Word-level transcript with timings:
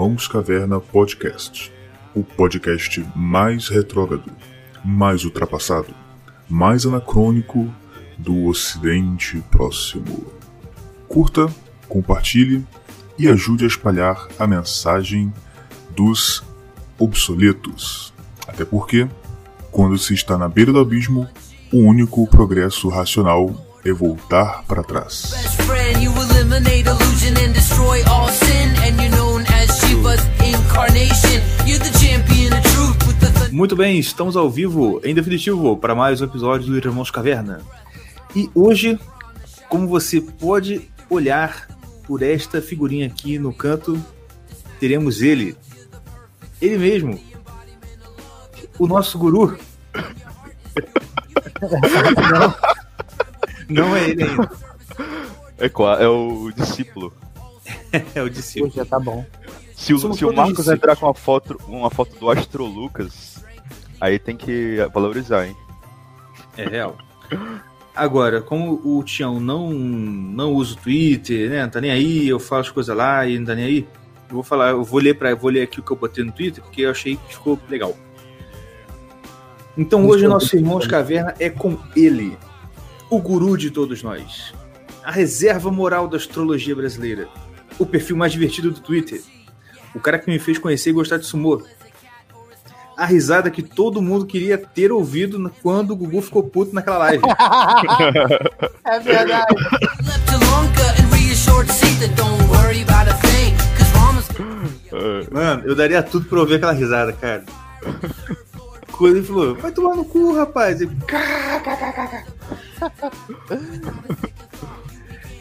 Irmãos 0.00 0.26
Caverna 0.26 0.80
Podcast, 0.80 1.70
o 2.14 2.24
podcast 2.24 3.06
mais 3.14 3.68
retrógrado, 3.68 4.32
mais 4.82 5.26
ultrapassado, 5.26 5.94
mais 6.48 6.86
anacrônico 6.86 7.70
do 8.16 8.46
Ocidente 8.46 9.44
Próximo. 9.50 10.32
Curta, 11.06 11.48
compartilhe 11.86 12.64
e 13.18 13.28
ajude 13.28 13.64
a 13.64 13.66
espalhar 13.66 14.26
a 14.38 14.46
mensagem 14.46 15.30
dos 15.94 16.42
obsoletos. 16.98 18.14
Até 18.48 18.64
porque, 18.64 19.06
quando 19.70 19.98
se 19.98 20.14
está 20.14 20.38
na 20.38 20.48
beira 20.48 20.72
do 20.72 20.80
abismo, 20.80 21.28
o 21.70 21.76
único 21.76 22.26
progresso 22.26 22.88
racional 22.88 23.54
é 23.84 23.92
voltar 23.92 24.64
para 24.64 24.82
trás. 24.82 25.34
Muito 33.52 33.74
bem, 33.74 33.98
estamos 33.98 34.36
ao 34.36 34.48
vivo, 34.48 35.00
em 35.02 35.12
definitivo, 35.12 35.76
para 35.76 35.92
mais 35.92 36.20
um 36.20 36.24
episódio 36.24 36.68
do 36.68 36.76
Irmãos 36.76 37.10
Caverna. 37.10 37.60
E 38.34 38.48
hoje, 38.54 38.96
como 39.68 39.88
você 39.88 40.20
pode 40.20 40.88
olhar 41.08 41.66
por 42.04 42.22
esta 42.22 42.62
figurinha 42.62 43.08
aqui 43.08 43.40
no 43.40 43.52
canto, 43.52 44.00
teremos 44.78 45.20
ele, 45.20 45.56
ele 46.62 46.78
mesmo, 46.78 47.20
o 48.78 48.86
nosso 48.86 49.18
guru. 49.18 49.58
Não, 52.30 52.54
não 53.88 53.96
é 53.96 54.10
ele 54.10 54.22
ainda, 54.22 54.50
É, 55.58 56.04
é 56.04 56.08
o 56.08 56.52
discípulo. 56.52 57.12
é 58.14 58.22
o 58.22 58.30
discípulo. 58.30 58.72
Já 58.72 58.84
tá 58.84 59.00
bom. 59.00 59.26
Se 59.80 59.94
o, 59.94 59.98
Somos 59.98 60.18
se 60.18 60.26
o 60.26 60.32
Marcos 60.32 60.68
entrar 60.68 60.94
com 60.94 61.06
uma 61.06 61.14
foto, 61.14 61.58
uma 61.66 61.88
foto 61.88 62.14
do 62.18 62.30
Astro 62.30 62.66
Lucas, 62.66 63.42
aí 63.98 64.18
tem 64.18 64.36
que 64.36 64.76
valorizar, 64.92 65.46
hein? 65.46 65.56
É 66.58 66.68
real. 66.68 66.98
Agora, 67.96 68.42
como 68.42 68.78
o 68.84 69.02
Tião 69.02 69.40
não, 69.40 69.70
não 69.70 70.52
usa 70.52 70.74
o 70.74 70.76
Twitter, 70.76 71.48
né? 71.48 71.62
Não 71.62 71.70
tá 71.70 71.80
nem 71.80 71.90
aí, 71.90 72.28
eu 72.28 72.38
falo 72.38 72.60
as 72.60 72.68
coisas 72.68 72.94
lá 72.94 73.26
e 73.26 73.38
não 73.38 73.46
tá 73.46 73.54
nem 73.54 73.64
aí. 73.64 73.88
Eu 74.28 74.34
vou 74.34 74.42
falar, 74.42 74.72
eu 74.72 74.84
vou 74.84 75.00
ler 75.00 75.14
para 75.14 75.34
vou 75.34 75.50
ler 75.50 75.62
aqui 75.62 75.80
o 75.80 75.82
que 75.82 75.90
eu 75.90 75.96
botei 75.96 76.24
no 76.24 76.32
Twitter, 76.32 76.62
porque 76.62 76.82
eu 76.82 76.90
achei 76.90 77.16
que 77.16 77.34
ficou 77.34 77.58
legal. 77.66 77.96
Então 79.78 80.06
hoje 80.06 80.26
o 80.26 80.28
nosso 80.28 80.54
Irmãos 80.56 80.86
Caverna 80.86 81.34
é 81.40 81.48
com 81.48 81.78
ele, 81.96 82.36
o 83.08 83.18
guru 83.18 83.56
de 83.56 83.70
todos 83.70 84.02
nós, 84.02 84.52
a 85.02 85.10
reserva 85.10 85.72
moral 85.72 86.06
da 86.06 86.18
astrologia 86.18 86.76
brasileira, 86.76 87.28
o 87.78 87.86
perfil 87.86 88.14
mais 88.14 88.30
divertido 88.30 88.70
do 88.70 88.80
Twitter, 88.80 89.22
o 89.94 90.00
cara 90.00 90.18
que 90.18 90.30
me 90.30 90.38
fez 90.38 90.58
conhecer 90.58 90.90
e 90.90 90.92
gostar 90.92 91.16
de 91.18 91.26
sumô, 91.26 91.62
a 92.96 93.06
risada 93.06 93.50
que 93.50 93.62
todo 93.62 94.02
mundo 94.02 94.26
queria 94.26 94.58
ter 94.58 94.92
ouvido 94.92 95.50
quando 95.62 95.92
o 95.92 95.96
Gugu 95.96 96.20
ficou 96.20 96.42
puto 96.42 96.74
naquela 96.74 96.98
live. 96.98 97.22
É 98.84 98.98
verdade. 98.98 99.54
Mano, 105.30 105.62
eu 105.64 105.74
daria 105.76 106.02
tudo 106.02 106.26
pra 106.26 106.40
ouvir 106.40 106.56
aquela 106.56 106.72
risada, 106.72 107.12
cara. 107.12 107.44
Quando 108.92 109.16
ele 109.16 109.26
falou, 109.26 109.54
vai 109.54 109.70
tomar 109.70 109.96
no 109.96 110.04
cu, 110.04 110.34
rapaz. 110.34 110.80
Ele, 110.80 110.94
"Cá, 111.06 111.60
cá, 111.60 111.76
cá, 111.76 111.92
cá, 111.92 112.06
cá." 112.06 112.24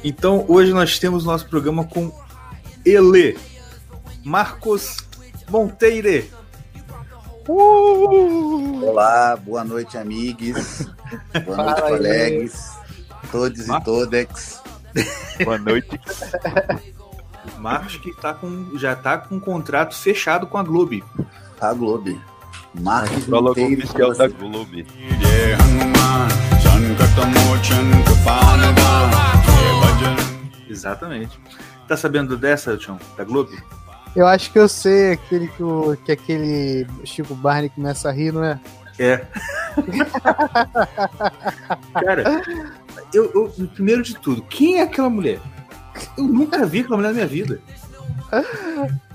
Então, 0.03 0.45
hoje 0.47 0.71
nós 0.71 0.97
temos 0.99 1.25
nosso 1.25 1.47
programa 1.47 1.83
com 1.83 2.11
ele, 2.85 3.37
Marcos 4.23 4.97
Monteire. 5.49 6.31
Uh! 7.47 8.85
Olá, 8.85 9.35
boa 9.35 9.63
noite, 9.63 9.97
amigos. 9.97 10.87
Boa 11.45 11.55
Fala 11.55 11.71
noite, 11.71 11.83
aí. 11.83 11.89
colegas. 11.89 12.77
Todos 13.31 13.67
Mar... 13.67 13.81
e 13.81 13.83
todas. 13.83 14.61
Boa 15.43 15.57
noite. 15.57 15.99
Marcos 17.57 17.97
que 17.97 18.13
tá 18.21 18.33
com, 18.33 18.77
já 18.77 18.93
está 18.93 19.17
com 19.17 19.35
um 19.35 19.39
contrato 19.39 19.95
fechado 19.95 20.47
com 20.47 20.57
a 20.57 20.63
Globo. 20.63 21.03
A 21.59 21.73
Globo. 21.73 22.21
Marcos 22.79 23.25
Fala 23.25 23.55
com 23.55 23.65
o 23.65 24.13
da 24.15 24.27
Globo. 24.27 24.85
Exatamente. 30.69 31.39
Tá 31.87 31.97
sabendo 31.97 32.37
dessa, 32.37 32.77
Tião? 32.77 32.99
Da 33.17 33.23
Globo? 33.23 33.51
Eu 34.19 34.27
acho 34.27 34.51
que 34.51 34.59
eu 34.59 34.67
sei 34.67 35.13
aquele 35.13 35.47
que, 35.47 35.63
o, 35.63 35.95
que 36.03 36.11
aquele 36.11 36.85
Chico 37.05 37.33
Barney 37.33 37.69
começa 37.69 38.09
a 38.09 38.11
rir, 38.11 38.33
não 38.33 38.43
é? 38.43 38.59
É. 38.99 39.25
Cara, 41.93 42.41
eu, 43.13 43.31
eu- 43.33 43.67
primeiro 43.73 44.03
de 44.03 44.15
tudo, 44.15 44.41
quem 44.43 44.79
é 44.79 44.83
aquela 44.83 45.09
mulher? 45.09 45.39
Eu 46.17 46.25
nunca 46.25 46.65
vi 46.65 46.81
aquela 46.81 46.97
mulher 46.97 47.07
na 47.09 47.13
minha 47.13 47.27
vida. 47.27 47.61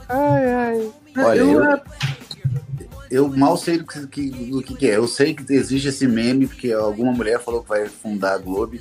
Ai, 0.09 0.55
ai. 0.55 0.91
Olha, 1.19 1.39
eu, 1.39 1.63
eu- 1.63 1.81
Eu 3.11 3.29
mal 3.29 3.57
sei 3.59 3.77
do 3.79 3.85
que, 3.85 4.31
do 4.31 4.63
que, 4.63 4.75
que 4.75 4.91
é. 4.91 4.97
Eu 4.97 5.07
sei 5.07 5.35
que 5.35 5.53
existe 5.53 5.89
esse 5.89 6.09
meme, 6.09 6.47
porque 6.47 6.73
alguma 6.73 7.13
mulher 7.13 7.39
falou 7.41 7.63
que 7.63 7.69
vai 7.69 7.87
fundar 7.87 8.33
a 8.35 8.39
Globo, 8.39 8.79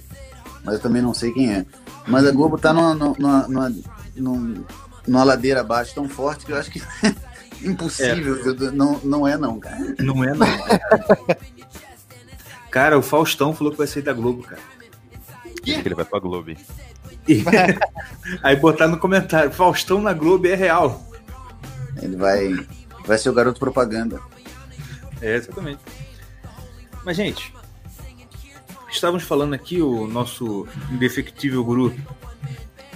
mas 0.64 0.76
eu 0.76 0.80
também 0.80 1.02
não 1.02 1.14
sei 1.14 1.32
quem 1.34 1.54
é. 1.54 1.66
Mas 2.08 2.26
a 2.26 2.32
Globo 2.32 2.58
tá 2.58 2.72
numa, 2.74 2.94
numa, 2.96 3.48
numa, 3.48 3.74
numa- 4.16 4.64
numa 5.08 5.24
ladeira 5.24 5.62
abaixo 5.62 5.94
tão 5.96 6.08
forte 6.08 6.46
que 6.46 6.52
eu 6.52 6.58
acho 6.58 6.72
que 6.72 6.82
impossível. 7.62 8.36
Eu- 8.46 8.72
Não, 8.72 9.00
não 9.04 9.28
é, 9.28 9.38
não, 9.38 9.60
cara. 9.60 9.96
Não 10.00 10.24
é, 10.24 10.34
não. 10.34 10.48
Cara, 12.72 12.98
o 12.98 13.04
Faustão 13.04 13.54
falou 13.54 13.72
que 13.72 13.78
vai 13.78 13.86
sair 13.86 14.02
da 14.02 14.14
Globo, 14.14 14.42
cara. 14.44 14.62
Diz 15.64 15.78
que 15.80 15.88
ele 15.88 15.94
vai 15.96 16.04
pra 16.06 16.20
Globo. 16.20 16.50
E- 16.50 16.58
Aí 18.42 18.56
botar 18.56 18.88
no 18.88 18.98
comentário, 18.98 19.52
Faustão 19.52 20.02
na 20.02 20.12
Globo 20.12 20.48
é 20.48 20.56
real. 20.56 21.08
Ele 22.02 22.16
vai, 22.16 22.50
vai 23.06 23.18
ser 23.20 23.30
o 23.30 23.34
garoto 23.34 23.60
propaganda. 23.60 24.20
É, 25.22 25.36
exatamente. 25.36 25.80
Mas, 27.06 27.16
gente, 27.16 27.54
estávamos 28.92 29.24
falando 29.24 29.54
aqui, 29.54 29.80
o 29.80 30.08
nosso 30.08 30.68
indefectível 30.92 31.64
guru, 31.64 31.94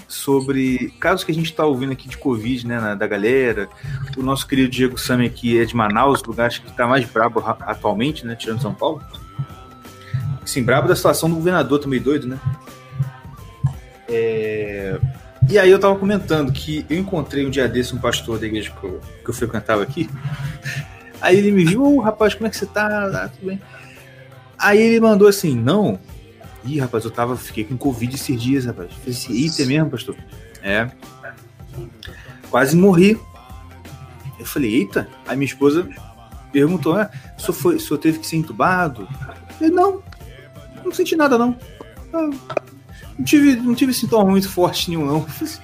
sobre 0.08 0.94
casos 1.00 1.24
que 1.26 1.32
a 1.32 1.36
gente 1.36 1.52
está 1.52 1.66
ouvindo 1.66 1.92
aqui 1.92 2.08
de 2.08 2.18
Covid, 2.18 2.66
né, 2.66 2.80
na- 2.80 2.96
da 2.96 3.06
galera. 3.08 3.68
O 4.16 4.22
nosso 4.24 4.48
querido 4.48 4.70
Diego 4.70 4.98
Sami 4.98 5.26
aqui 5.26 5.60
é 5.60 5.66
de 5.66 5.76
Manaus, 5.76 6.24
lugar 6.24 6.48
acho 6.48 6.62
que 6.62 6.70
está 6.70 6.88
mais 6.88 7.06
brabo 7.06 7.40
ra- 7.40 7.58
atualmente, 7.62 8.26
né, 8.26 8.36
tirando 8.36 8.62
São 8.62 8.74
Paulo. 8.74 9.02
Sim, 10.46 10.64
brabo 10.64 10.88
da 10.88 10.96
situação 10.96 11.30
do 11.30 11.36
governador, 11.36 11.80
também 11.80 12.00
doido, 12.02 12.26
né? 12.28 12.40
É, 14.08 14.98
E 15.50 15.58
aí 15.58 15.70
eu 15.72 15.80
tava 15.80 15.96
comentando 15.96 16.52
que 16.52 16.86
eu 16.90 16.98
encontrei 16.98 17.46
um 17.46 17.50
dia 17.50 17.68
desse 17.70 17.94
um 17.96 17.98
pastor 18.00 18.38
da 18.40 18.46
igreja 18.48 18.72
que 18.72 18.84
eu, 18.86 19.00
que 19.24 19.30
eu 19.30 19.34
frequentava 19.34 19.82
aqui. 19.84 20.10
Aí 21.22 21.38
ele 21.38 21.52
me 21.52 21.64
viu, 21.66 21.84
ô 21.84 22.00
rapaz, 22.02 22.34
como 22.34 22.48
é 22.48 22.50
que 22.50 22.58
você 22.58 22.66
tá? 22.66 22.86
Ah, 22.88 23.30
tudo 23.30 23.48
bem. 23.48 23.62
Aí 24.58 24.78
ele 24.80 25.00
mandou 25.00 25.28
assim, 25.28 25.56
não. 25.58 26.00
Ih, 26.66 26.80
rapaz, 26.80 27.06
eu 27.06 27.12
tava, 27.12 27.36
fiquei 27.38 27.64
com 27.64 27.78
Covid 27.78 28.16
esses 28.16 28.42
dias, 28.42 28.66
rapaz. 28.66 28.92
Eita, 29.30 29.64
é 29.64 29.66
mesmo, 29.66 29.90
pastor? 29.90 30.16
É. 30.62 30.90
Quase 32.50 32.76
morri. 32.76 33.20
Eu 34.40 34.46
falei, 34.46 34.76
eita. 34.76 35.08
Aí 35.26 35.36
minha 35.36 35.48
esposa 35.48 35.88
perguntou, 36.52 36.96
ah, 36.96 37.10
o 37.38 37.42
senhor, 37.42 37.54
foi, 37.54 37.80
senhor 37.80 37.98
teve 38.00 38.20
que 38.20 38.28
ser 38.28 38.38
entubado? 38.38 39.08
Eu 39.60 39.72
não, 39.72 40.04
não 40.84 40.92
senti 40.92 41.16
nada, 41.16 41.38
não. 41.38 41.58
Não 42.12 43.26
tive, 43.26 43.56
não 43.56 43.76
tive 43.76 43.94
sintoma 43.94 44.30
muito 44.30 44.50
forte 44.50 44.90
nenhum, 44.90 45.06
não. 45.06 45.26
Assim, 45.42 45.62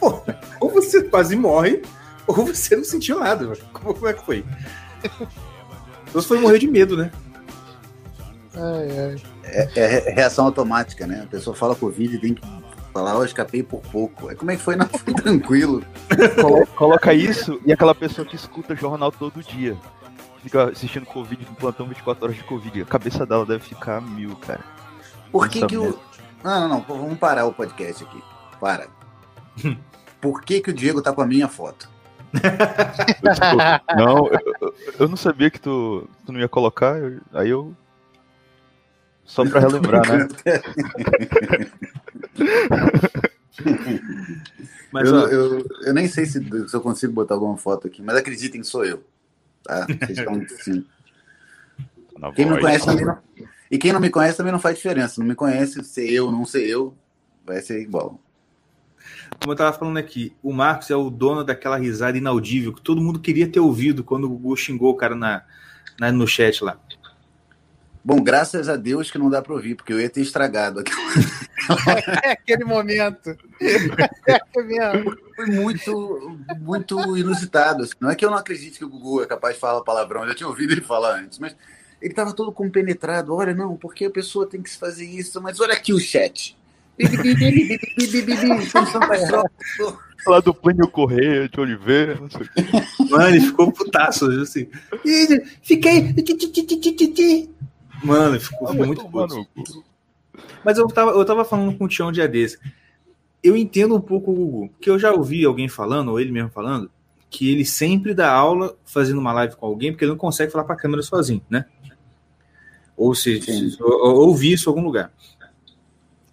Pô, 0.00 0.22
ou 0.60 0.70
você 0.70 1.02
quase 1.02 1.34
morre, 1.34 1.82
ou 2.26 2.34
você 2.34 2.76
não 2.76 2.84
sentiu 2.84 3.20
nada. 3.20 3.56
Como, 3.72 3.94
como 3.94 4.08
é 4.08 4.12
que 4.12 4.24
foi? 4.24 4.44
Então 5.02 6.22
você 6.22 6.28
foi 6.28 6.38
morrer 6.38 6.58
de 6.58 6.66
medo, 6.66 6.96
né? 6.96 7.10
ai, 8.54 8.98
ai. 8.98 9.33
É, 9.54 9.70
é 9.76 9.86
re- 9.86 10.10
reação 10.10 10.46
automática, 10.46 11.06
né? 11.06 11.22
A 11.22 11.26
pessoa 11.26 11.54
fala 11.54 11.74
Covid 11.76 12.16
e 12.16 12.18
tem 12.18 12.34
que 12.34 12.42
falar, 12.92 13.12
eu 13.14 13.24
escapei 13.24 13.62
por 13.62 13.80
pouco. 13.82 14.28
Aí 14.28 14.36
como 14.36 14.50
é 14.50 14.56
que 14.56 14.62
foi? 14.62 14.76
Não, 14.76 14.86
foi 14.86 15.14
tranquilo. 15.14 15.84
Colo- 16.40 16.66
Coloca 16.76 17.12
isso 17.14 17.60
e 17.64 17.72
aquela 17.72 17.94
pessoa 17.94 18.26
que 18.26 18.36
escuta 18.36 18.74
jornal 18.74 19.10
todo 19.12 19.42
dia. 19.42 19.76
Fica 20.42 20.70
assistindo 20.70 21.06
Covid 21.06 21.46
no 21.48 21.54
plantão 21.56 21.86
24 21.86 22.24
horas 22.24 22.36
de 22.36 22.44
Covid. 22.44 22.82
A 22.82 22.84
cabeça 22.84 23.24
dela 23.24 23.46
deve 23.46 23.60
ficar 23.64 24.00
mil, 24.02 24.36
cara. 24.36 24.60
Por 25.32 25.48
que 25.48 25.66
que 25.66 25.76
o... 25.76 25.98
Não, 26.42 26.60
não, 26.60 26.68
não, 26.68 26.80
pô, 26.82 26.94
vamos 26.96 27.18
parar 27.18 27.46
o 27.46 27.52
podcast 27.52 28.04
aqui. 28.04 28.22
Para. 28.60 28.88
Por 30.20 30.42
que 30.42 30.60
que 30.60 30.70
o 30.70 30.74
Diego 30.74 31.00
tá 31.00 31.12
com 31.12 31.22
a 31.22 31.26
minha 31.26 31.48
foto? 31.48 31.88
Não, 33.96 34.28
eu, 34.28 34.74
eu- 35.00 35.08
não 35.08 35.16
sabia 35.16 35.50
que 35.50 35.60
tu, 35.60 36.08
tu 36.26 36.32
não 36.32 36.40
ia 36.40 36.48
colocar, 36.48 36.96
aí 37.32 37.48
eu. 37.50 37.74
Só 39.24 39.48
pra 39.48 39.60
relembrar, 39.60 40.02
né? 40.08 40.28
Mas, 44.92 45.08
eu, 45.08 45.14
ó, 45.14 45.26
eu, 45.26 45.66
eu 45.86 45.94
nem 45.94 46.06
sei 46.08 46.26
se, 46.26 46.40
se 46.68 46.74
eu 46.76 46.80
consigo 46.80 47.12
botar 47.12 47.34
alguma 47.34 47.56
foto 47.56 47.86
aqui, 47.86 48.02
mas 48.02 48.16
acreditem, 48.16 48.62
sou 48.62 48.84
eu. 48.84 49.04
Tá? 49.62 49.86
Vocês 49.86 50.18
estão 50.18 50.34
assim. 50.34 50.84
Quem 52.34 52.44
não 52.44 52.52
voz. 52.52 52.62
conhece 52.62 52.86
também 52.86 53.04
não. 53.04 53.18
E 53.70 53.78
quem 53.78 53.92
não 53.92 54.00
me 54.00 54.10
conhece 54.10 54.36
também 54.36 54.52
não 54.52 54.60
faz 54.60 54.76
diferença. 54.76 55.20
Não 55.20 55.26
me 55.26 55.34
conhece, 55.34 55.82
ser 55.84 56.10
eu, 56.10 56.30
não 56.30 56.44
ser 56.44 56.66
eu, 56.68 56.94
vai 57.44 57.60
ser 57.60 57.80
igual. 57.80 58.20
como 59.40 59.52
eu 59.52 59.56
tava 59.56 59.76
falando 59.76 59.96
aqui, 59.96 60.32
o 60.42 60.52
Marcos 60.52 60.90
é 60.90 60.96
o 60.96 61.10
dono 61.10 61.42
daquela 61.42 61.76
risada 61.76 62.16
inaudível 62.16 62.72
que 62.72 62.82
todo 62.82 63.00
mundo 63.00 63.18
queria 63.18 63.48
ter 63.48 63.60
ouvido 63.60 64.04
quando 64.04 64.24
o 64.24 64.28
Gugu 64.28 64.56
xingou 64.56 64.92
o 64.92 64.96
cara 64.96 65.16
na, 65.16 65.42
na- 65.98 66.12
no 66.12 66.26
chat 66.26 66.62
lá. 66.62 66.78
Bom, 68.04 68.22
graças 68.22 68.68
a 68.68 68.76
Deus 68.76 69.10
que 69.10 69.16
não 69.16 69.30
dá 69.30 69.40
pra 69.40 69.54
ouvir, 69.54 69.74
porque 69.74 69.92
eu 69.92 69.98
ia 69.98 70.10
ter 70.10 70.20
estragado 70.20 70.80
aqui. 70.80 70.92
É 72.22 72.32
aquele 72.32 72.64
momento. 72.64 73.34
É 74.26 74.62
mesmo. 74.62 75.16
Foi 75.34 75.46
muito, 75.46 76.38
muito 76.60 77.16
inusitado. 77.16 77.82
assim. 77.82 77.94
Não 77.98 78.10
é 78.10 78.14
que 78.14 78.22
eu 78.22 78.30
não 78.30 78.36
acredite 78.36 78.78
que 78.78 78.84
o 78.84 78.88
Gugu 78.88 79.22
é 79.22 79.26
capaz 79.26 79.54
de 79.54 79.60
falar 79.60 79.80
palavrão, 79.80 80.22
eu 80.22 80.28
já 80.28 80.34
tinha 80.34 80.48
ouvido 80.48 80.72
ele 80.72 80.82
falar 80.82 81.18
antes, 81.18 81.38
mas 81.38 81.56
ele 82.02 82.12
estava 82.12 82.34
todo 82.34 82.52
compenetrado. 82.52 83.34
Olha, 83.34 83.54
não, 83.54 83.74
porque 83.76 84.04
a 84.04 84.10
pessoa 84.10 84.46
tem 84.46 84.60
que 84.60 84.68
se 84.68 84.76
fazer 84.76 85.06
isso, 85.06 85.40
mas 85.40 85.58
olha 85.58 85.72
aqui 85.72 85.94
o 85.94 85.98
chat. 85.98 86.54
Lá 90.26 90.40
do 90.40 90.54
Plínio 90.54 90.88
Correia 90.88 91.48
de 91.48 91.60
Oliveira, 91.60 92.16
não 92.20 92.30
sei 92.30 92.42
o 92.42 92.50
quê. 92.50 92.64
Mano, 93.10 93.28
ele 93.28 93.40
ficou 93.40 93.72
putaço, 93.72 94.30
assim. 94.40 94.68
Fiquei. 95.62 96.14
Mano, 98.02 98.34
ele 98.34 98.40
ficou, 98.40 98.68
ficou 98.68 98.86
muito 98.86 99.04
puto. 99.08 99.84
Mas 100.64 100.78
eu 100.78 100.86
tava, 100.88 101.12
eu 101.12 101.24
tava 101.24 101.44
falando 101.44 101.76
com 101.76 101.84
o 101.84 101.88
Tião 101.88 102.08
um 102.08 102.12
dia 102.12 102.26
desse. 102.28 102.58
Eu 103.42 103.56
entendo 103.56 103.94
um 103.94 104.00
pouco 104.00 104.30
o 104.30 104.34
Gugu, 104.34 104.68
porque 104.70 104.90
eu 104.90 104.98
já 104.98 105.12
ouvi 105.12 105.44
alguém 105.44 105.68
falando, 105.68 106.08
ou 106.10 106.18
ele 106.20 106.32
mesmo 106.32 106.50
falando, 106.50 106.90
que 107.30 107.50
ele 107.50 107.64
sempre 107.64 108.14
dá 108.14 108.30
aula 108.32 108.76
fazendo 108.84 109.18
uma 109.20 109.32
live 109.32 109.56
com 109.56 109.66
alguém, 109.66 109.92
porque 109.92 110.04
ele 110.04 110.12
não 110.12 110.18
consegue 110.18 110.50
falar 110.50 110.64
pra 110.64 110.76
câmera 110.76 111.02
sozinho, 111.02 111.42
né? 111.48 111.66
Ou 112.96 113.14
se, 113.14 113.40
se- 113.42 113.76
ou, 113.82 113.90
ou 114.06 114.28
ouvir 114.28 114.52
isso 114.52 114.68
em 114.68 114.70
algum 114.70 114.82
lugar. 114.84 115.12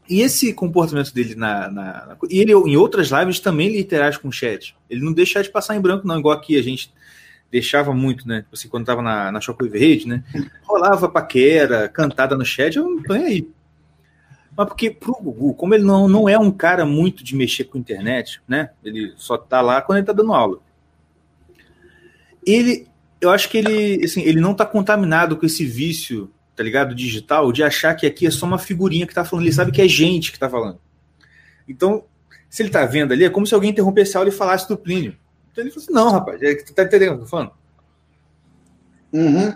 E 0.10 0.22
esse 0.22 0.54
comportamento 0.54 1.14
dele 1.14 1.36
na, 1.36 1.70
na- 1.70 2.06
na- 2.06 2.18
E 2.30 2.40
ele, 2.40 2.54
em 2.54 2.76
outras 2.78 3.10
lives, 3.10 3.40
também 3.40 3.68
ele 3.68 3.80
interage 3.80 4.20
com 4.20 4.28
o 4.28 4.32
chat. 4.32 4.76
Ele 4.90 5.04
não 5.04 5.14
deixa 5.14 5.42
de 5.42 5.50
passar 5.50 5.76
em 5.76 5.82
branco, 5.82 6.08
não, 6.08 6.20
igual 6.20 6.38
aqui 6.38 6.58
a 6.58 6.62
gente 6.64 6.94
deixava 7.52 7.94
muito, 7.94 8.28
né? 8.28 8.42
Tipo 8.42 8.56
Assim, 8.56 8.70
quando 8.70 8.86
tava 8.86 9.02
na, 9.02 9.32
na 9.32 9.42
Shockwave 9.42 9.78
Rede, 9.78 10.08
né? 10.08 10.24
Rolava 10.64 11.10
paquera, 11.10 11.90
cantada 11.90 12.38
no 12.38 12.46
chat, 12.46 12.78
eu 12.78 12.86
não 12.86 13.04
tô 13.04 13.14
nem 13.14 13.26
aí. 13.26 13.48
Mas 14.56 14.68
porque 14.68 14.90
pro 14.90 15.14
Gugu, 15.14 15.54
como 15.54 15.74
ele 15.74 15.84
não, 15.84 16.08
não 16.08 16.30
é 16.30 16.38
um 16.38 16.52
cara 16.52 16.86
muito 16.86 17.24
de 17.24 17.36
mexer 17.36 17.66
com 17.66 17.78
internet, 17.78 18.42
né? 18.48 18.72
Ele 18.84 19.14
só 19.18 19.38
tá 19.38 19.62
lá 19.62 19.82
quando 19.82 19.98
ele 19.98 20.08
tá 20.08 20.14
dando 20.14 20.34
aula. 20.34 20.60
Ele, 22.46 22.88
eu 23.20 23.30
acho 23.30 23.50
que 23.50 23.58
ele, 23.58 24.04
assim, 24.04 24.22
ele 24.22 24.40
não 24.40 24.54
tá 24.54 24.66
contaminado 24.66 25.38
com 25.38 25.46
esse 25.46 25.66
vício, 25.66 26.32
tá 26.56 26.64
ligado? 26.64 26.96
Digital, 26.96 27.52
de 27.52 27.64
achar 27.64 27.96
que 27.96 28.06
aqui 28.06 28.26
é 28.26 28.32
só 28.32 28.46
uma 28.46 28.58
figurinha 28.58 29.08
que 29.08 29.14
tá 29.14 29.24
falando. 29.24 29.46
Ele 29.46 29.54
sabe 29.54 29.72
que 29.72 29.82
é 29.82 29.88
gente 29.88 30.32
que 30.32 30.40
tá 30.40 30.50
falando. 30.50 30.80
Então, 31.68 32.04
se 32.50 32.62
ele 32.62 32.70
tá 32.70 32.86
vendo 32.86 33.14
ali, 33.14 33.24
é 33.24 33.30
como 33.30 33.48
se 33.48 33.54
alguém 33.54 33.72
interrompesse 33.72 34.18
a 34.18 34.20
aula 34.20 34.30
e 34.30 34.34
falasse 34.34 34.68
do 34.68 34.78
Plínio. 34.78 35.16
Então 35.52 35.64
ele 35.64 35.72
falou 35.72 35.84
assim: 35.84 35.94
não, 35.94 36.12
rapaz, 36.12 36.42
é, 36.42 36.56
que 36.56 36.64
tu 36.66 36.74
tá 36.74 36.84
entendendo 36.84 37.10
o 37.12 37.16
que 37.16 37.20
eu 37.22 37.26
tô 37.26 37.30
falando? 37.30 37.52
Uhum. 39.14 39.54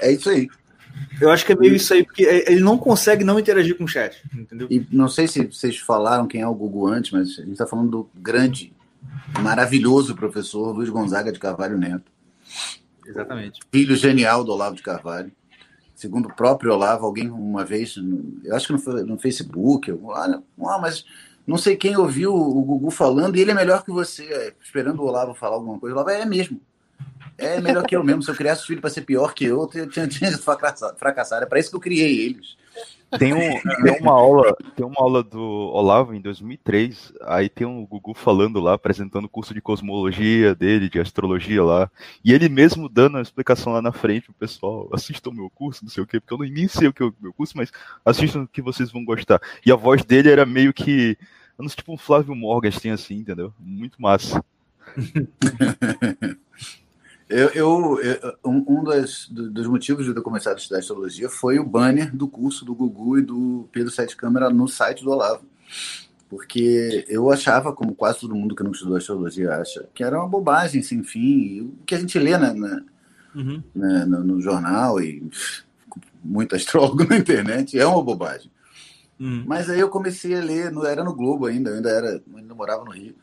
É 0.00 0.12
isso 0.12 0.30
aí. 0.30 0.48
Eu 1.20 1.30
acho 1.30 1.44
que 1.46 1.52
é 1.52 1.56
meio 1.56 1.74
isso 1.74 1.92
aí, 1.94 2.04
porque 2.04 2.24
é- 2.24 2.50
ele 2.50 2.60
não 2.60 2.76
consegue 2.76 3.24
não 3.24 3.38
interagir 3.38 3.76
com 3.76 3.84
o 3.84 3.88
chat, 3.88 4.20
entendeu? 4.34 4.66
E 4.70 4.84
não 4.90 5.08
sei 5.08 5.28
se 5.28 5.44
vocês 5.46 5.78
falaram 5.78 6.26
quem 6.26 6.40
é 6.42 6.46
o 6.48 6.54
Gugu 6.54 6.86
antes, 6.88 7.12
mas 7.12 7.30
a 7.38 7.42
gente 7.42 7.52
está 7.52 7.66
falando 7.66 7.90
do 7.90 8.10
grande, 8.14 8.72
maravilhoso 9.40 10.14
professor 10.16 10.72
Luiz 10.74 10.88
Gonzaga 10.88 11.30
de 11.32 11.38
Carvalho 11.38 11.78
Neto. 11.78 12.10
Exatamente. 13.06 13.60
filho 13.72 13.96
genial 13.96 14.44
do 14.44 14.52
Olavo 14.52 14.76
de 14.76 14.82
Carvalho. 14.82 15.32
Segundo 15.94 16.26
o 16.28 16.34
próprio 16.34 16.72
Olavo, 16.72 17.06
alguém 17.06 17.30
uma 17.30 17.64
vez, 17.64 17.94
eu 18.44 18.54
acho 18.54 18.66
que 18.66 18.72
no, 18.72 18.78
fe- 18.78 19.02
no 19.02 19.18
Facebook, 19.18 19.88
eu- 19.90 20.00
olha, 20.04 20.42
ah, 20.62 20.78
mas 20.78 21.04
não 21.48 21.56
sei 21.56 21.76
quem 21.76 21.96
ouviu 21.96 22.34
o 22.34 22.62
Gugu 22.62 22.90
falando 22.90 23.34
e 23.36 23.40
ele 23.40 23.52
é 23.52 23.54
melhor 23.54 23.82
que 23.82 23.90
você, 23.90 24.22
é, 24.24 24.52
esperando 24.62 25.00
o 25.00 25.06
Olavo 25.06 25.32
falar 25.32 25.54
alguma 25.54 25.78
coisa. 25.78 25.96
O 25.96 25.98
Olavo 25.98 26.10
é 26.10 26.26
mesmo. 26.26 26.60
É 27.38 27.58
melhor 27.58 27.86
que 27.86 27.96
eu 27.96 28.04
mesmo. 28.04 28.22
Se 28.22 28.30
eu 28.30 28.34
criasse 28.34 28.66
filho 28.66 28.82
para 28.82 28.90
ser 28.90 29.00
pior 29.00 29.32
que 29.32 29.46
eu, 29.46 29.70
eu 29.72 29.88
tinha, 29.88 30.06
tinha 30.06 30.36
fracassado. 30.36 30.98
fracassado. 30.98 31.44
É 31.44 31.46
para 31.46 31.58
isso 31.58 31.70
que 31.70 31.76
eu 31.76 31.80
criei 31.80 32.26
eles. 32.26 32.58
Tem, 33.16 33.32
um, 33.32 33.60
tem 33.82 34.00
uma 34.00 34.12
aula, 34.12 34.54
tem 34.76 34.84
uma 34.84 35.00
aula 35.00 35.22
do 35.22 35.40
Olavo 35.40 36.12
em 36.12 36.20
2003, 36.20 37.14
aí 37.22 37.48
tem 37.48 37.66
um 37.66 37.86
Gugu 37.86 38.12
falando 38.12 38.60
lá, 38.60 38.74
apresentando 38.74 39.24
o 39.24 39.28
curso 39.28 39.54
de 39.54 39.62
cosmologia 39.62 40.54
dele, 40.54 40.90
de 40.90 41.00
astrologia 41.00 41.64
lá, 41.64 41.90
e 42.22 42.34
ele 42.34 42.50
mesmo 42.50 42.86
dando 42.86 43.16
a 43.16 43.22
explicação 43.22 43.72
lá 43.72 43.80
na 43.80 43.92
frente 43.92 44.26
pro 44.26 44.34
pessoal, 44.34 44.90
assistam 44.92 45.30
o 45.30 45.34
meu 45.34 45.48
curso, 45.48 45.84
não 45.84 45.90
sei 45.90 46.02
o 46.02 46.06
quê, 46.06 46.20
porque 46.20 46.34
eu 46.34 46.50
nem 46.50 46.68
sei 46.68 46.88
o 46.88 46.92
que 46.92 47.02
é 47.02 47.06
o 47.06 47.14
meu 47.18 47.32
curso, 47.32 47.56
mas 47.56 47.72
assistam 48.04 48.46
que 48.46 48.60
vocês 48.60 48.92
vão 48.92 49.02
gostar. 49.04 49.40
E 49.64 49.72
a 49.72 49.76
voz 49.76 50.04
dele 50.04 50.30
era 50.30 50.44
meio 50.44 50.74
que, 50.74 51.16
eu 51.58 51.62
não 51.62 51.68
sei, 51.68 51.76
tipo 51.76 51.94
um 51.94 51.98
Flávio 51.98 52.34
Morgenstern 52.34 52.94
assim, 52.94 53.14
entendeu? 53.14 53.54
Muito 53.58 54.02
massa. 54.02 54.44
Eu, 57.28 57.48
eu- 57.50 58.00
eu- 58.00 58.34
um 58.44 58.64
um 58.80 58.84
das, 58.84 59.28
dos 59.28 59.66
motivos 59.66 60.04
de 60.04 60.10
eu 60.10 60.14
ter 60.14 60.22
começado 60.22 60.54
a 60.54 60.58
estudar 60.58 60.78
astrologia 60.78 61.28
foi 61.28 61.58
o 61.58 61.64
banner 61.64 62.14
do 62.14 62.26
curso 62.26 62.64
do 62.64 62.74
Gugu 62.74 63.18
e 63.18 63.22
do 63.22 63.68
Pedro 63.70 63.90
Sete 63.92 64.16
Câmara 64.16 64.48
no 64.48 64.66
site 64.66 65.04
do 65.04 65.10
Olavo. 65.10 65.44
Porque 66.28 67.04
eu 67.08 67.30
achava, 67.30 67.72
como 67.72 67.94
quase 67.94 68.20
todo 68.20 68.34
mundo 68.34 68.54
que 68.54 68.62
não 68.62 68.70
estudou 68.72 68.96
astrologia 68.96 69.50
acha, 69.56 69.86
que 69.94 70.02
era 70.04 70.18
uma 70.18 70.28
bobagem 70.28 70.82
sem 70.82 71.02
fim. 71.02 71.38
E 71.38 71.60
o 71.62 71.74
que 71.86 71.94
a 71.94 71.98
gente 71.98 72.18
lê 72.18 72.36
na, 72.36 72.52
na- 72.54 72.82
Uhum. 73.34 73.62
na- 73.74 74.06
no, 74.06 74.24
no 74.24 74.40
jornal 74.40 75.00
e 75.00 75.22
muito 76.24 76.56
astrólogo 76.56 77.04
na 77.08 77.16
internet 77.16 77.78
é 77.78 77.86
uma 77.86 78.02
bobagem. 78.02 78.50
Uhum. 79.20 79.44
Mas 79.46 79.68
aí 79.68 79.80
eu 79.80 79.88
comecei 79.88 80.34
a 80.34 80.40
ler, 80.40 80.70
no- 80.72 80.84
era 80.86 81.04
no 81.04 81.14
Globo 81.14 81.46
ainda, 81.46 81.70
eu 81.70 81.76
ainda, 81.76 81.90
era, 81.90 82.22
ainda 82.36 82.54
morava 82.54 82.84
no 82.84 82.90
Rio. 82.90 83.14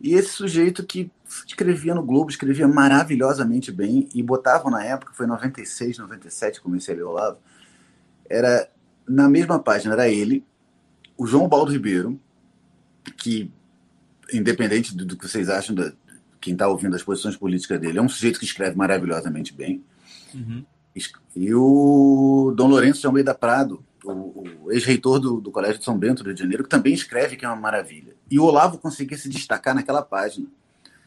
E 0.00 0.14
esse 0.14 0.30
sujeito 0.30 0.84
que 0.84 1.10
escrevia 1.46 1.94
no 1.94 2.02
Globo, 2.02 2.30
escrevia 2.30 2.68
maravilhosamente 2.68 3.72
bem, 3.72 4.08
e 4.14 4.22
botavam 4.22 4.70
na 4.70 4.84
época, 4.84 5.12
foi 5.14 5.26
em 5.26 5.30
96, 5.30 5.98
97, 5.98 6.60
comecei 6.60 6.94
a 6.94 6.96
ler 6.98 7.04
o 7.04 7.10
Olavo, 7.10 7.38
era 8.28 8.68
na 9.08 9.28
mesma 9.28 9.58
página, 9.58 9.94
era 9.94 10.08
ele, 10.08 10.44
o 11.16 11.26
João 11.26 11.48
Baldo 11.48 11.72
Ribeiro, 11.72 12.18
que, 13.16 13.50
independente 14.32 14.96
do, 14.96 15.04
do 15.04 15.16
que 15.16 15.28
vocês 15.28 15.48
acham, 15.48 15.74
da, 15.74 15.92
quem 16.40 16.52
está 16.52 16.68
ouvindo 16.68 16.94
as 16.94 17.02
posições 17.02 17.36
políticas 17.36 17.80
dele, 17.80 17.98
é 17.98 18.02
um 18.02 18.08
sujeito 18.08 18.38
que 18.38 18.44
escreve 18.44 18.76
maravilhosamente 18.76 19.52
bem, 19.54 19.82
Uhum. 20.34 20.64
e 21.36 21.54
o 21.54 22.52
Dom 22.56 22.66
Lourenço 22.66 23.00
de 23.00 23.06
Almeida 23.06 23.32
Prado, 23.32 23.84
o, 24.12 24.44
o 24.64 24.72
ex-reitor 24.72 25.18
do, 25.18 25.40
do 25.40 25.50
Colégio 25.50 25.78
de 25.78 25.84
São 25.84 25.98
Bento, 25.98 26.22
do 26.22 26.26
Rio 26.26 26.34
de 26.34 26.40
Janeiro, 26.40 26.64
que 26.64 26.70
também 26.70 26.92
escreve 26.92 27.36
que 27.36 27.44
é 27.44 27.48
uma 27.48 27.56
maravilha. 27.56 28.14
E 28.30 28.38
o 28.38 28.44
Olavo 28.44 28.78
conseguia 28.78 29.16
se 29.16 29.28
destacar 29.28 29.74
naquela 29.74 30.02
página. 30.02 30.46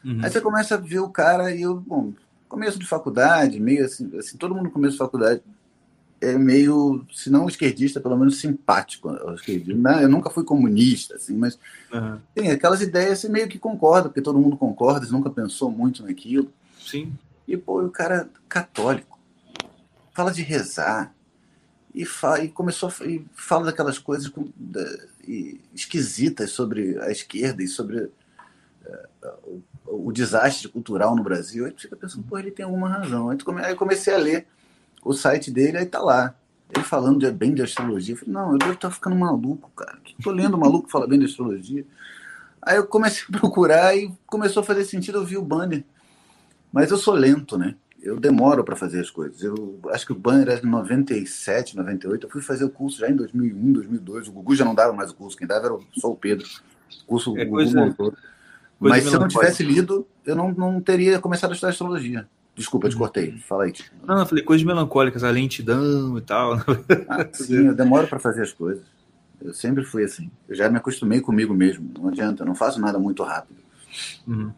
Uhum. 0.04 0.20
Aí 0.24 0.30
você 0.30 0.42
começa 0.42 0.76
a 0.76 0.78
ver 0.78 1.00
o 1.00 1.10
cara 1.10 1.54
e 1.54 1.62
eu, 1.62 1.76
bom, 1.76 2.14
começo 2.48 2.80
de 2.80 2.86
faculdade, 2.86 3.60
meio 3.60 3.86
assim, 3.86 4.12
assim 4.18 4.38
todo 4.38 4.56
mundo 4.56 4.66
no 4.66 4.72
começo 4.72 4.94
de 4.94 5.00
faculdade 5.00 5.42
é 6.20 6.38
meio, 6.38 7.06
se 7.14 7.30
não 7.30 7.48
esquerdista, 7.48 8.00
pelo 8.00 8.18
menos 8.18 8.40
simpático 8.40 9.10
ao 9.10 9.36
esquerdismo. 9.36 9.88
Eu 9.88 10.10
nunca 10.10 10.30
fui 10.30 10.44
comunista, 10.44 11.16
assim, 11.16 11.36
mas 11.38 11.60
Uhum. 11.94 12.20
tem 12.34 12.52
aquelas 12.52 12.82
ideias 12.82 13.20
você 13.20 13.30
meio 13.30 13.48
que 13.48 13.60
concorda, 13.60 14.10
porque 14.10 14.22
todo 14.22 14.40
mundo 14.40 14.58
concorda, 14.58 15.06
você 15.06 15.12
nunca 15.12 15.30
pensou 15.30 15.72
muito 15.72 16.04
naquilo. 16.04 16.52
Sim. 16.80 17.14
E, 17.48 17.56
pô, 17.56 17.82
o 17.82 17.92
cara 17.92 18.28
católico 18.50 19.18
fala 20.14 20.32
de 20.32 20.42
rezar 20.42 21.14
e, 22.02 22.06
fa 22.06 22.40
e 22.44 22.48
começou 22.50 22.90
a, 22.90 23.06
e 23.06 23.26
fala 23.34 23.66
daquelas 23.66 23.98
coisas 23.98 24.28
com- 24.28 24.50
da- 24.56 24.98
esquisitas 25.74 26.52
sobre 26.52 26.98
a 27.02 27.12
esquerda 27.12 27.62
e 27.64 27.68
sobre 27.68 28.10
eh, 28.86 29.08
o, 29.86 30.08
o 30.08 30.12
desastre 30.12 30.68
cultural 30.70 31.16
no 31.16 31.24
Brasil. 31.24 31.66
Aí 31.66 31.72
tu 31.72 31.82
fica 31.82 31.96
pensando, 31.96 32.24
pô, 32.24 32.38
ele 32.38 32.52
tem 32.52 32.66
alguma 32.66 32.88
razão. 32.90 33.30
Aí, 33.30 33.38
come- 33.38 33.64
aí 33.64 33.76
comecei 33.76 34.14
a 34.14 34.18
ler 34.18 34.48
o 35.04 35.14
site 35.14 35.52
dele, 35.52 35.78
aí 35.78 35.86
tá 35.86 36.00
lá. 36.02 36.36
Ele 36.74 36.84
falando 36.84 37.20
de- 37.20 37.32
bem 37.32 37.54
de 37.54 37.62
astrologia. 37.62 38.14
Eu 38.14 38.20
falei, 38.20 38.34
não, 38.34 38.52
eu 38.54 38.58
devo 38.58 38.74
estar 38.74 38.92
ficando 38.92 39.16
maluco, 39.16 39.70
cara. 39.76 39.98
Que 40.04 40.16
tô 40.22 40.32
lendo 40.32 40.58
maluco 40.58 40.86
que 40.86 40.92
fala 40.92 41.08
bem 41.08 41.20
de 41.20 41.26
astrologia. 41.26 41.86
Aí 42.62 42.78
eu 42.78 42.86
comecei 42.86 43.24
a 43.30 43.32
procurar 43.40 43.96
e 43.98 44.12
começou 44.26 44.62
a 44.62 44.66
fazer 44.66 44.86
sentido, 44.86 45.18
eu 45.18 45.26
vi 45.26 45.38
o 45.38 45.42
banner. 45.42 45.84
Mas 46.72 46.92
eu 46.92 46.98
sou 46.98 47.14
lento, 47.14 47.58
né? 47.58 47.76
Eu 48.02 48.20
demoro 48.20 48.64
para 48.64 48.76
fazer 48.76 49.02
as 49.02 49.10
coisas. 49.10 49.42
Eu 49.42 49.80
acho 49.90 50.06
que 50.06 50.12
o 50.12 50.16
banner 50.16 50.48
era 50.50 50.62
de 50.62 50.68
97, 50.68 51.76
98. 51.76 52.28
Eu 52.28 52.30
fui 52.32 52.42
fazer 52.42 52.64
o 52.64 52.70
curso 52.70 53.00
já 53.00 53.10
em 53.10 53.16
2001, 53.16 53.74
2002. 53.74 54.28
O 54.28 54.32
Gugu 54.32 54.56
já 54.56 54.64
não 54.64 54.76
dava 54.76 54.94
mais 54.94 55.12
o 55.12 55.16
curso, 55.16 55.36
quem 55.38 55.48
dava 55.48 55.66
era 55.66 55.78
só 56.00 56.10
o 56.12 56.16
Pedro. 56.16 56.46
O 57.04 57.06
curso 57.08 57.30
É 57.38 57.42
o 57.42 57.46
Gugu 57.46 57.56
coisa- 57.58 57.80
montou. 57.80 58.12
coisa 58.12 58.18
Mas 58.80 59.04
se 59.04 59.14
eu 59.14 59.20
não 59.20 59.28
tivesse 59.28 59.64
lido, 59.64 60.08
eu 60.26 60.36
não, 60.36 60.52
não 60.54 60.80
teria 60.80 61.20
começado 61.20 61.50
a 61.52 61.54
estudar 61.54 61.72
astrologia. 61.72 62.28
Desculpa, 62.56 62.88
eu 62.88 62.90
te 62.92 62.94
Uhum. 62.96 63.00
cortei. 63.00 63.32
Fala 63.40 63.66
aí. 63.66 63.74
Não, 64.06 64.16
não, 64.16 64.22
eu 64.24 64.26
falei 64.28 64.44
coisas 64.44 64.66
melancólicas, 64.66 65.24
a 65.24 65.30
lentidão 65.30 66.18
e 66.18 66.22
tal. 66.22 66.54
Ah, 67.08 67.28
sim, 67.34 67.68
eu 67.68 67.76
demoro 67.76 68.08
para 68.08 68.20
fazer 68.20 68.44
as 68.44 68.54
coisas. 68.54 68.84
Eu 69.42 69.54
sempre 69.54 69.84
fui 69.84 70.04
assim. 70.04 70.32
Eu 70.48 70.56
já 70.56 70.70
me 70.70 70.78
acostumei 70.78 71.20
comigo 71.22 71.54
mesmo. 71.54 71.92
Não 72.00 72.08
adianta, 72.10 72.42
eu 72.44 72.48
não 72.48 72.56
faço 72.56 72.80
nada 72.82 72.98
muito 72.98 73.22
rápido. 73.24 73.60
Uhum. 74.28 74.52